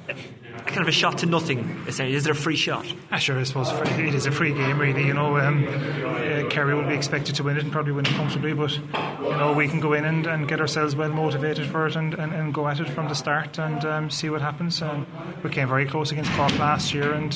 kind 0.68 0.82
of 0.82 0.88
a 0.88 0.92
shot 0.92 1.18
to 1.18 1.26
nothing. 1.26 1.84
Essentially, 1.86 2.14
is 2.14 2.26
it 2.26 2.30
a 2.30 2.34
free 2.34 2.56
shot? 2.56 2.86
Ah, 3.10 3.16
sure, 3.16 3.38
I 3.38 3.42
suppose 3.44 3.70
it 3.72 4.14
is 4.14 4.26
a 4.26 4.30
free 4.30 4.52
game, 4.52 4.78
really. 4.78 5.06
You 5.06 5.14
know, 5.14 5.38
um, 5.38 5.66
uh, 5.66 6.48
Kerry 6.50 6.74
will 6.74 6.86
be 6.86 6.94
expected 6.94 7.34
to 7.36 7.42
win 7.42 7.56
it 7.56 7.62
and 7.62 7.72
probably 7.72 7.92
win 7.92 8.06
it 8.06 8.12
comfortably, 8.12 8.52
but 8.52 8.72
you 8.74 9.36
know 9.36 9.52
we 9.56 9.68
can 9.68 9.80
go 9.80 9.92
in 9.92 10.04
and, 10.04 10.26
and 10.26 10.48
get 10.48 10.60
ourselves 10.60 10.94
well 10.94 11.10
motivated 11.10 11.66
for 11.66 11.86
it 11.86 11.96
and, 11.96 12.14
and, 12.14 12.32
and 12.32 12.54
go 12.54 12.68
at 12.68 12.80
it 12.80 12.88
from 12.88 13.08
the 13.08 13.14
start 13.14 13.58
and 13.58 13.84
um, 13.84 14.10
see 14.10 14.28
what 14.28 14.40
happens. 14.40 14.82
Um, 14.82 15.06
we 15.42 15.50
came 15.50 15.68
very 15.68 15.86
close 15.86 16.12
against 16.12 16.30
Cork 16.32 16.56
last 16.58 16.92
year, 16.94 17.12
and 17.12 17.34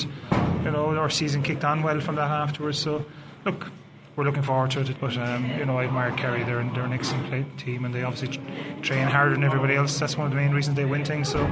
you 0.63 0.71
know 0.71 0.95
our 0.97 1.09
season 1.09 1.43
kicked 1.43 1.63
on 1.63 1.83
well 1.83 1.99
from 1.99 2.15
that 2.15 2.29
afterwards. 2.29 2.79
So, 2.79 3.05
look, 3.45 3.71
we're 4.15 4.25
looking 4.25 4.43
forward 4.43 4.71
to 4.71 4.81
it. 4.81 4.95
But 4.99 5.17
um, 5.17 5.49
you 5.57 5.65
know, 5.65 5.77
I 5.77 5.85
admire 5.85 6.11
Kerry. 6.11 6.43
They're 6.43 6.63
they're 6.73 6.83
an 6.83 6.93
excellent 6.93 7.57
team, 7.57 7.85
and 7.85 7.93
they 7.93 8.03
obviously 8.03 8.39
train 8.81 9.07
harder 9.07 9.33
than 9.33 9.43
everybody 9.43 9.75
else. 9.75 9.99
That's 9.99 10.17
one 10.17 10.27
of 10.27 10.31
the 10.31 10.37
main 10.37 10.51
reasons 10.51 10.77
they 10.77 10.85
win 10.85 11.03
things. 11.03 11.29
So, 11.29 11.45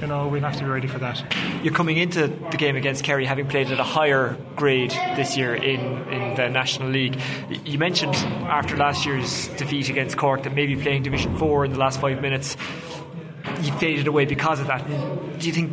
you 0.00 0.06
know, 0.06 0.28
we'll 0.28 0.42
have 0.42 0.56
to 0.56 0.64
be 0.64 0.70
ready 0.70 0.86
for 0.86 0.98
that. 0.98 1.22
You're 1.62 1.74
coming 1.74 1.96
into 1.96 2.28
the 2.28 2.56
game 2.56 2.76
against 2.76 3.04
Kerry 3.04 3.24
having 3.24 3.48
played 3.48 3.70
at 3.70 3.80
a 3.80 3.84
higher 3.84 4.36
grade 4.56 4.90
this 4.90 5.36
year 5.36 5.54
in 5.54 5.80
in 6.08 6.34
the 6.36 6.48
National 6.48 6.88
League. 6.88 7.20
You 7.64 7.78
mentioned 7.78 8.14
after 8.14 8.76
last 8.76 9.04
year's 9.06 9.48
defeat 9.48 9.88
against 9.88 10.16
Cork 10.16 10.44
that 10.44 10.54
maybe 10.54 10.76
playing 10.76 11.02
Division 11.02 11.36
Four 11.36 11.64
in 11.64 11.72
the 11.72 11.78
last 11.78 12.00
five 12.00 12.20
minutes 12.20 12.56
you 13.62 13.72
faded 13.74 14.06
away 14.06 14.24
because 14.24 14.60
of 14.60 14.66
that. 14.68 14.86
Do 15.38 15.46
you 15.46 15.52
think 15.52 15.70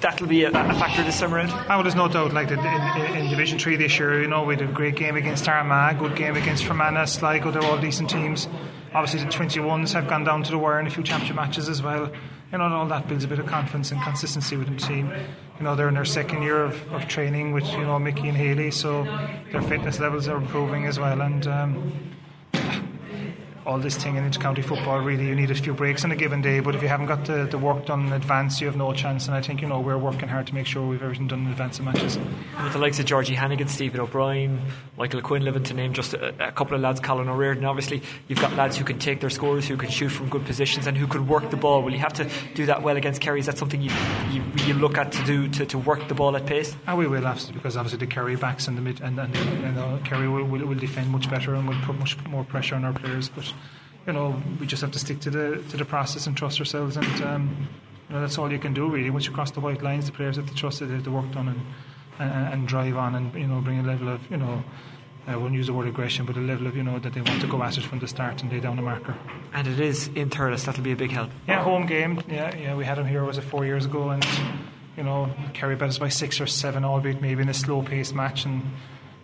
that'll 0.00 0.26
be 0.26 0.44
a, 0.44 0.48
a 0.48 0.52
factor 0.52 1.02
this 1.02 1.18
summer 1.18 1.36
round? 1.36 1.50
Oh, 1.50 1.64
well, 1.68 1.82
there's 1.82 1.94
no 1.94 2.08
doubt. 2.08 2.32
Like 2.32 2.50
in, 2.50 2.58
in, 2.58 3.16
in, 3.16 3.30
Division 3.30 3.58
Three 3.58 3.76
this 3.76 3.98
year, 3.98 4.22
you 4.22 4.28
know, 4.28 4.44
we 4.44 4.54
had 4.54 4.68
a 4.68 4.72
great 4.72 4.96
game 4.96 5.16
against 5.16 5.48
Armagh, 5.48 5.98
good 5.98 6.16
game 6.16 6.36
against 6.36 6.64
Fermanagh, 6.64 7.06
Sligo. 7.06 7.50
They're 7.50 7.64
all 7.64 7.78
decent 7.78 8.10
teams. 8.10 8.48
Obviously, 8.94 9.20
the 9.20 9.30
21s 9.30 9.92
have 9.92 10.08
gone 10.08 10.24
down 10.24 10.42
to 10.44 10.50
the 10.50 10.58
wire 10.58 10.80
in 10.80 10.86
a 10.86 10.90
few 10.90 11.02
championship 11.02 11.36
matches 11.36 11.68
as 11.68 11.82
well. 11.82 12.10
You 12.52 12.58
know, 12.58 12.64
all 12.64 12.86
that 12.86 13.08
builds 13.08 13.24
a 13.24 13.28
bit 13.28 13.38
of 13.38 13.46
confidence 13.46 13.90
and 13.90 14.00
consistency 14.02 14.56
within 14.56 14.76
the 14.76 14.82
team. 14.82 15.12
You 15.58 15.64
know, 15.64 15.74
they're 15.74 15.88
in 15.88 15.94
their 15.94 16.04
second 16.04 16.42
year 16.42 16.62
of, 16.62 16.92
of 16.92 17.08
training 17.08 17.52
with 17.52 17.66
you 17.72 17.82
know 17.82 17.98
Mickey 17.98 18.28
and 18.28 18.36
Haley, 18.36 18.70
so 18.70 19.04
their 19.50 19.62
fitness 19.62 19.98
levels 19.98 20.28
are 20.28 20.36
improving 20.36 20.86
as 20.86 20.98
well. 20.98 21.20
And 21.20 21.46
um, 21.46 22.15
all 23.66 23.78
this 23.78 23.96
thing 23.96 24.16
in 24.16 24.30
intercounty 24.30 24.64
football, 24.64 25.00
really, 25.00 25.26
you 25.26 25.34
need 25.34 25.50
a 25.50 25.54
few 25.54 25.74
breaks 25.74 26.04
on 26.04 26.12
a 26.12 26.16
given 26.16 26.40
day. 26.40 26.60
But 26.60 26.76
if 26.76 26.82
you 26.82 26.88
haven't 26.88 27.06
got 27.06 27.24
the, 27.24 27.44
the 27.44 27.58
work 27.58 27.84
done 27.86 28.06
in 28.06 28.12
advance, 28.12 28.60
you 28.60 28.68
have 28.68 28.76
no 28.76 28.92
chance. 28.92 29.26
And 29.26 29.36
I 29.36 29.42
think, 29.42 29.60
you 29.60 29.68
know, 29.68 29.80
we're 29.80 29.98
working 29.98 30.28
hard 30.28 30.46
to 30.46 30.54
make 30.54 30.66
sure 30.66 30.86
we've 30.86 31.02
everything 31.02 31.26
done 31.26 31.46
in 31.46 31.48
advance 31.48 31.78
of 31.80 31.84
matches. 31.84 32.16
And 32.16 32.26
with 32.62 32.72
the 32.72 32.78
likes 32.78 33.00
of 33.00 33.06
Georgie 33.06 33.34
Hannigan, 33.34 33.68
Stephen 33.68 34.00
O'Brien, 34.00 34.60
Michael 34.96 35.20
Quinlivan, 35.20 35.64
to 35.64 35.74
name 35.74 35.92
just 35.92 36.14
a, 36.14 36.48
a, 36.48 36.52
couple 36.52 36.76
of 36.76 36.80
lads, 36.80 37.00
Colin 37.00 37.28
O'Riordan, 37.28 37.64
obviously, 37.64 38.02
you've 38.28 38.40
got 38.40 38.52
lads 38.54 38.76
who 38.76 38.84
can 38.84 38.98
take 39.00 39.20
their 39.20 39.30
scores, 39.30 39.66
who 39.66 39.76
can 39.76 39.90
shoot 39.90 40.10
from 40.10 40.28
good 40.28 40.44
positions, 40.44 40.86
and 40.86 40.96
who 40.96 41.08
can 41.08 41.26
work 41.26 41.50
the 41.50 41.56
ball. 41.56 41.82
Will 41.82 41.92
you 41.92 41.98
have 41.98 42.14
to 42.14 42.30
do 42.54 42.66
that 42.66 42.82
well 42.82 42.96
against 42.96 43.20
Kerry? 43.20 43.40
Is 43.40 43.46
that 43.46 43.58
something 43.58 43.82
you, 43.82 43.90
you, 44.30 44.42
you 44.64 44.74
look 44.74 44.96
at 44.96 45.10
to 45.12 45.24
do 45.24 45.48
to, 45.48 45.66
to 45.66 45.78
work 45.78 46.06
the 46.06 46.14
ball 46.14 46.36
at 46.36 46.46
pace? 46.46 46.76
Ah, 46.86 46.94
we 46.94 47.08
will, 47.08 47.26
absolutely, 47.26 47.58
because 47.58 47.76
obviously 47.76 47.98
the 47.98 48.06
Kerry 48.06 48.36
backs 48.36 48.68
and 48.68 48.78
the 48.78 48.82
mid 48.82 49.00
and, 49.00 49.18
and, 49.18 49.36
and 49.36 49.78
uh, 49.78 49.98
Kerry 50.04 50.28
will, 50.28 50.44
will, 50.44 50.64
will 50.66 50.78
defend 50.78 51.10
much 51.10 51.28
better 51.28 51.54
and 51.54 51.68
will 51.68 51.80
put 51.82 51.98
much 51.98 52.16
more 52.26 52.44
pressure 52.44 52.76
on 52.76 52.84
our 52.84 52.92
players. 52.92 53.28
But 53.28 53.52
you 54.06 54.12
know, 54.12 54.40
we 54.60 54.66
just 54.66 54.82
have 54.82 54.92
to 54.92 54.98
stick 54.98 55.20
to 55.20 55.30
the 55.30 55.62
to 55.70 55.76
the 55.76 55.84
process 55.84 56.26
and 56.26 56.36
trust 56.36 56.60
ourselves, 56.60 56.96
and 56.96 57.22
um, 57.22 57.68
you 58.08 58.14
know, 58.14 58.20
that's 58.20 58.38
all 58.38 58.50
you 58.50 58.58
can 58.58 58.72
do 58.72 58.88
really. 58.88 59.10
Once 59.10 59.26
you 59.26 59.32
cross 59.32 59.50
the 59.50 59.60
white 59.60 59.82
lines, 59.82 60.06
the 60.06 60.12
players 60.12 60.36
have 60.36 60.46
to 60.46 60.54
trust 60.54 60.80
that 60.80 60.86
they 60.86 60.94
have 60.94 61.04
the 61.04 61.10
work 61.10 61.30
done 61.32 61.48
and, 61.48 61.60
and, 62.18 62.54
and 62.54 62.68
drive 62.68 62.96
on, 62.96 63.14
and 63.14 63.34
you 63.34 63.46
know, 63.46 63.60
bring 63.60 63.80
a 63.80 63.82
level 63.82 64.08
of 64.08 64.30
you 64.30 64.36
know. 64.36 64.62
I 65.28 65.34
won't 65.34 65.54
use 65.54 65.66
the 65.66 65.72
word 65.72 65.88
aggression, 65.88 66.24
but 66.24 66.36
a 66.36 66.40
level 66.40 66.68
of 66.68 66.76
you 66.76 66.84
know 66.84 67.00
that 67.00 67.12
they 67.12 67.20
want 67.20 67.40
to 67.40 67.48
go 67.48 67.60
at 67.64 67.76
it 67.76 67.82
from 67.82 67.98
the 67.98 68.06
start 68.06 68.42
and 68.42 68.52
lay 68.52 68.60
down 68.60 68.78
a 68.78 68.82
marker. 68.82 69.16
And 69.52 69.66
it 69.66 69.80
is 69.80 70.06
in 70.14 70.30
Thurles. 70.30 70.64
That'll 70.64 70.84
be 70.84 70.92
a 70.92 70.96
big 70.96 71.10
help. 71.10 71.30
Yeah, 71.48 71.64
home 71.64 71.86
game. 71.86 72.22
Yeah, 72.28 72.54
yeah. 72.54 72.76
We 72.76 72.84
had 72.84 72.96
them 72.96 73.08
here 73.08 73.24
was 73.24 73.36
it 73.36 73.42
four 73.42 73.66
years 73.66 73.86
ago, 73.86 74.10
and 74.10 74.24
you 74.96 75.02
know, 75.02 75.28
Kerry 75.52 75.74
bet 75.74 75.88
us 75.88 75.98
by 75.98 76.10
six 76.10 76.40
or 76.40 76.46
seven, 76.46 76.84
albeit 76.84 77.20
maybe 77.20 77.42
in 77.42 77.48
a 77.48 77.54
slow-paced 77.54 78.14
match, 78.14 78.44
and 78.44 78.62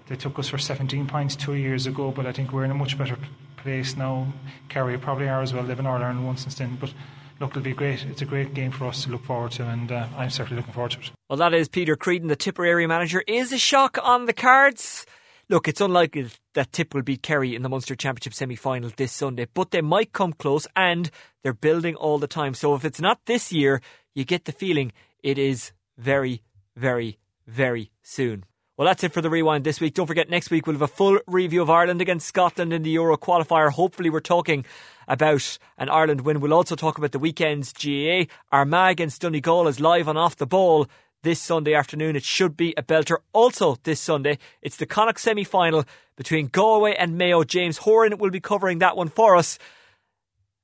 they 0.09 0.17
took 0.17 0.41
us 0.41 0.49
for 0.49 0.59
17 0.59 1.07
points 1.07 1.37
two 1.37 1.55
years 1.55 1.87
ago. 1.87 2.11
But 2.11 2.27
I 2.27 2.33
think 2.33 2.53
we're 2.53 2.65
in 2.65 2.73
a 2.73 2.75
much 2.75 2.99
better 2.99 3.17
place 3.63 3.97
now. 3.97 4.33
Kerry 4.69 4.99
probably 4.99 5.29
are 5.29 5.43
as 5.43 5.53
well. 5.55 5.63
They've 5.63 5.77
been 5.77 5.87
Ireland 5.87 6.27
once 6.27 6.43
since 6.43 6.57
then, 6.57 6.77
but 6.81 6.93
look, 7.41 7.51
it'll 7.51 7.63
be 7.63 7.73
great. 7.73 8.05
It's 8.05 8.23
a 8.23 8.27
great 8.27 8.55
game 8.55 8.71
for 8.71 8.87
us 8.87 9.05
to 9.05 9.11
look 9.11 9.25
forward 9.25 9.53
to, 9.53 9.65
and 9.69 9.91
uh, 9.91 10.07
I'm 10.17 10.31
certainly 10.31 10.61
looking 10.61 10.75
forward 10.75 10.93
to 10.93 11.01
it. 11.01 11.11
Well, 11.29 11.39
that 11.39 11.55
is 11.55 11.69
Peter 11.69 11.97
Creedon, 11.97 12.29
the 12.29 12.37
Tipperary 12.37 12.87
manager. 12.87 13.23
Is 13.27 13.53
a 13.53 13.59
shock 13.59 13.99
on 14.03 14.27
the 14.27 14.33
cards? 14.33 15.07
Look, 15.49 15.69
it's 15.69 15.81
unlikely 15.81 16.31
that 16.55 16.73
Tip 16.73 16.95
will 16.95 17.03
beat 17.03 17.23
Kerry 17.23 17.55
in 17.55 17.63
the 17.63 17.69
Munster 17.69 17.95
Championship 17.95 18.35
semi 18.35 18.57
final 18.57 18.91
this 18.97 19.13
Sunday, 19.13 19.47
but 19.53 19.71
they 19.71 19.83
might 19.83 20.13
come 20.13 20.33
close 20.33 20.67
and 20.77 21.11
they're 21.43 21.53
building 21.53 21.95
all 21.97 22.19
the 22.19 22.27
time. 22.27 22.55
So 22.55 22.75
if 22.75 22.85
it's 22.85 23.01
not 23.01 23.21
this 23.27 23.53
year, 23.53 23.81
you 24.15 24.25
get 24.25 24.45
the 24.45 24.53
feeling 24.53 24.93
it 25.23 25.39
is 25.39 25.73
very, 25.99 26.43
very, 26.77 27.19
very 27.47 27.91
soon. 28.03 28.45
Well, 28.83 28.89
that's 28.89 29.05
it 29.05 29.13
for 29.13 29.21
the 29.21 29.31
rewind 29.31 29.63
this 29.63 29.81
week. 29.81 29.95
Don't 29.95 30.09
forget, 30.09 30.29
next 30.29 30.51
week 30.51 30.67
we'll 30.67 30.75
have 30.75 30.83
a 30.83 30.89
full 30.89 31.21
review 31.29 31.63
of 31.63 31.71
Ireland 31.71 32.01
against 32.01 32.27
Scotland 32.27 32.73
in 32.73 32.83
the 32.83 32.91
Euro 32.91 33.17
qualifier. 33.17 33.71
Hopefully, 33.71 34.11
we're 34.11 34.19
talking 34.19 34.65
about 35.07 35.57
an 35.79 35.89
Ireland 35.89 36.23
win. 36.23 36.41
We'll 36.41 36.53
also 36.53 36.75
talk 36.75 36.99
about 36.99 37.13
the 37.13 37.21
weekend's 37.21 37.73
GAA. 37.73 38.25
Armagh 38.51 38.91
against 38.91 39.23
Donegal 39.23 39.69
is 39.69 39.79
live 39.79 40.09
on 40.09 40.17
Off 40.17 40.35
the 40.35 40.49
Ball 40.49 40.89
this 41.23 41.41
Sunday 41.41 41.75
afternoon. 41.75 42.17
It 42.17 42.25
should 42.25 42.57
be 42.57 42.75
a 42.77 42.83
belter. 42.83 43.19
Also, 43.33 43.77
this 43.85 44.01
Sunday, 44.01 44.37
it's 44.63 44.79
the 44.79 44.87
Connacht 44.87 45.21
semi 45.21 45.45
final 45.45 45.85
between 46.17 46.49
Galway 46.49 46.97
and 46.97 47.17
Mayo. 47.17 47.45
James 47.45 47.79
Horan 47.79 48.19
will 48.19 48.31
be 48.31 48.41
covering 48.41 48.81
that 48.81 48.97
one 48.97 49.11
for 49.11 49.37
us. 49.37 49.61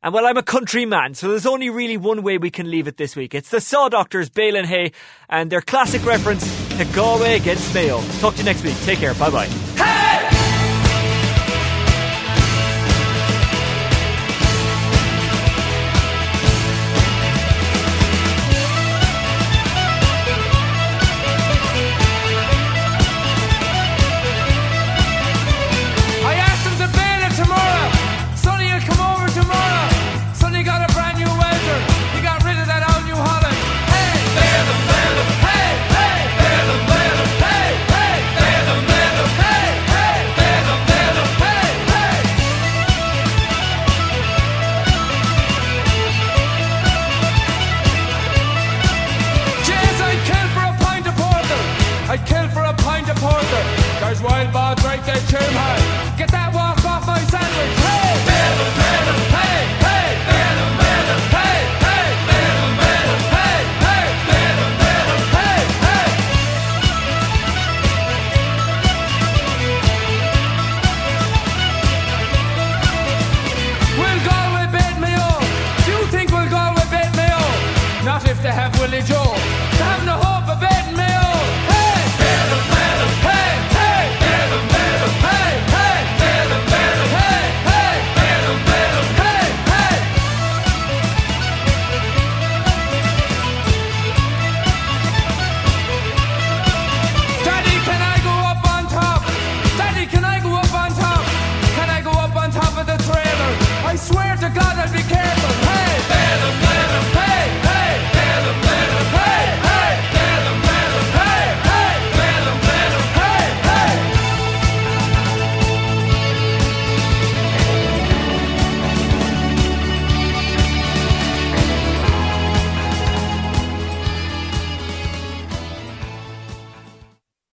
And 0.02 0.14
well, 0.14 0.26
I'm 0.26 0.36
a 0.36 0.44
country 0.44 0.86
man, 0.86 1.14
so 1.14 1.28
there's 1.28 1.46
only 1.46 1.70
really 1.70 1.96
one 1.96 2.22
way 2.22 2.38
we 2.38 2.50
can 2.50 2.70
leave 2.70 2.86
it 2.86 2.96
this 2.98 3.16
week. 3.16 3.34
It's 3.34 3.48
the 3.48 3.60
Saw 3.60 3.88
Doctors, 3.88 4.30
Bale 4.30 4.54
and 4.54 4.66
Hay, 4.66 4.92
and 5.28 5.50
their 5.50 5.60
classic 5.60 6.04
reference 6.04 6.44
to 6.78 6.84
Galway 6.94 7.34
against 7.34 7.74
Mayo. 7.74 8.00
Talk 8.20 8.34
to 8.34 8.38
you 8.38 8.44
next 8.44 8.62
week. 8.62 8.76
Take 8.82 9.00
care. 9.00 9.14
Bye 9.14 9.30
bye. 9.30 9.46
Hey! 9.46 10.07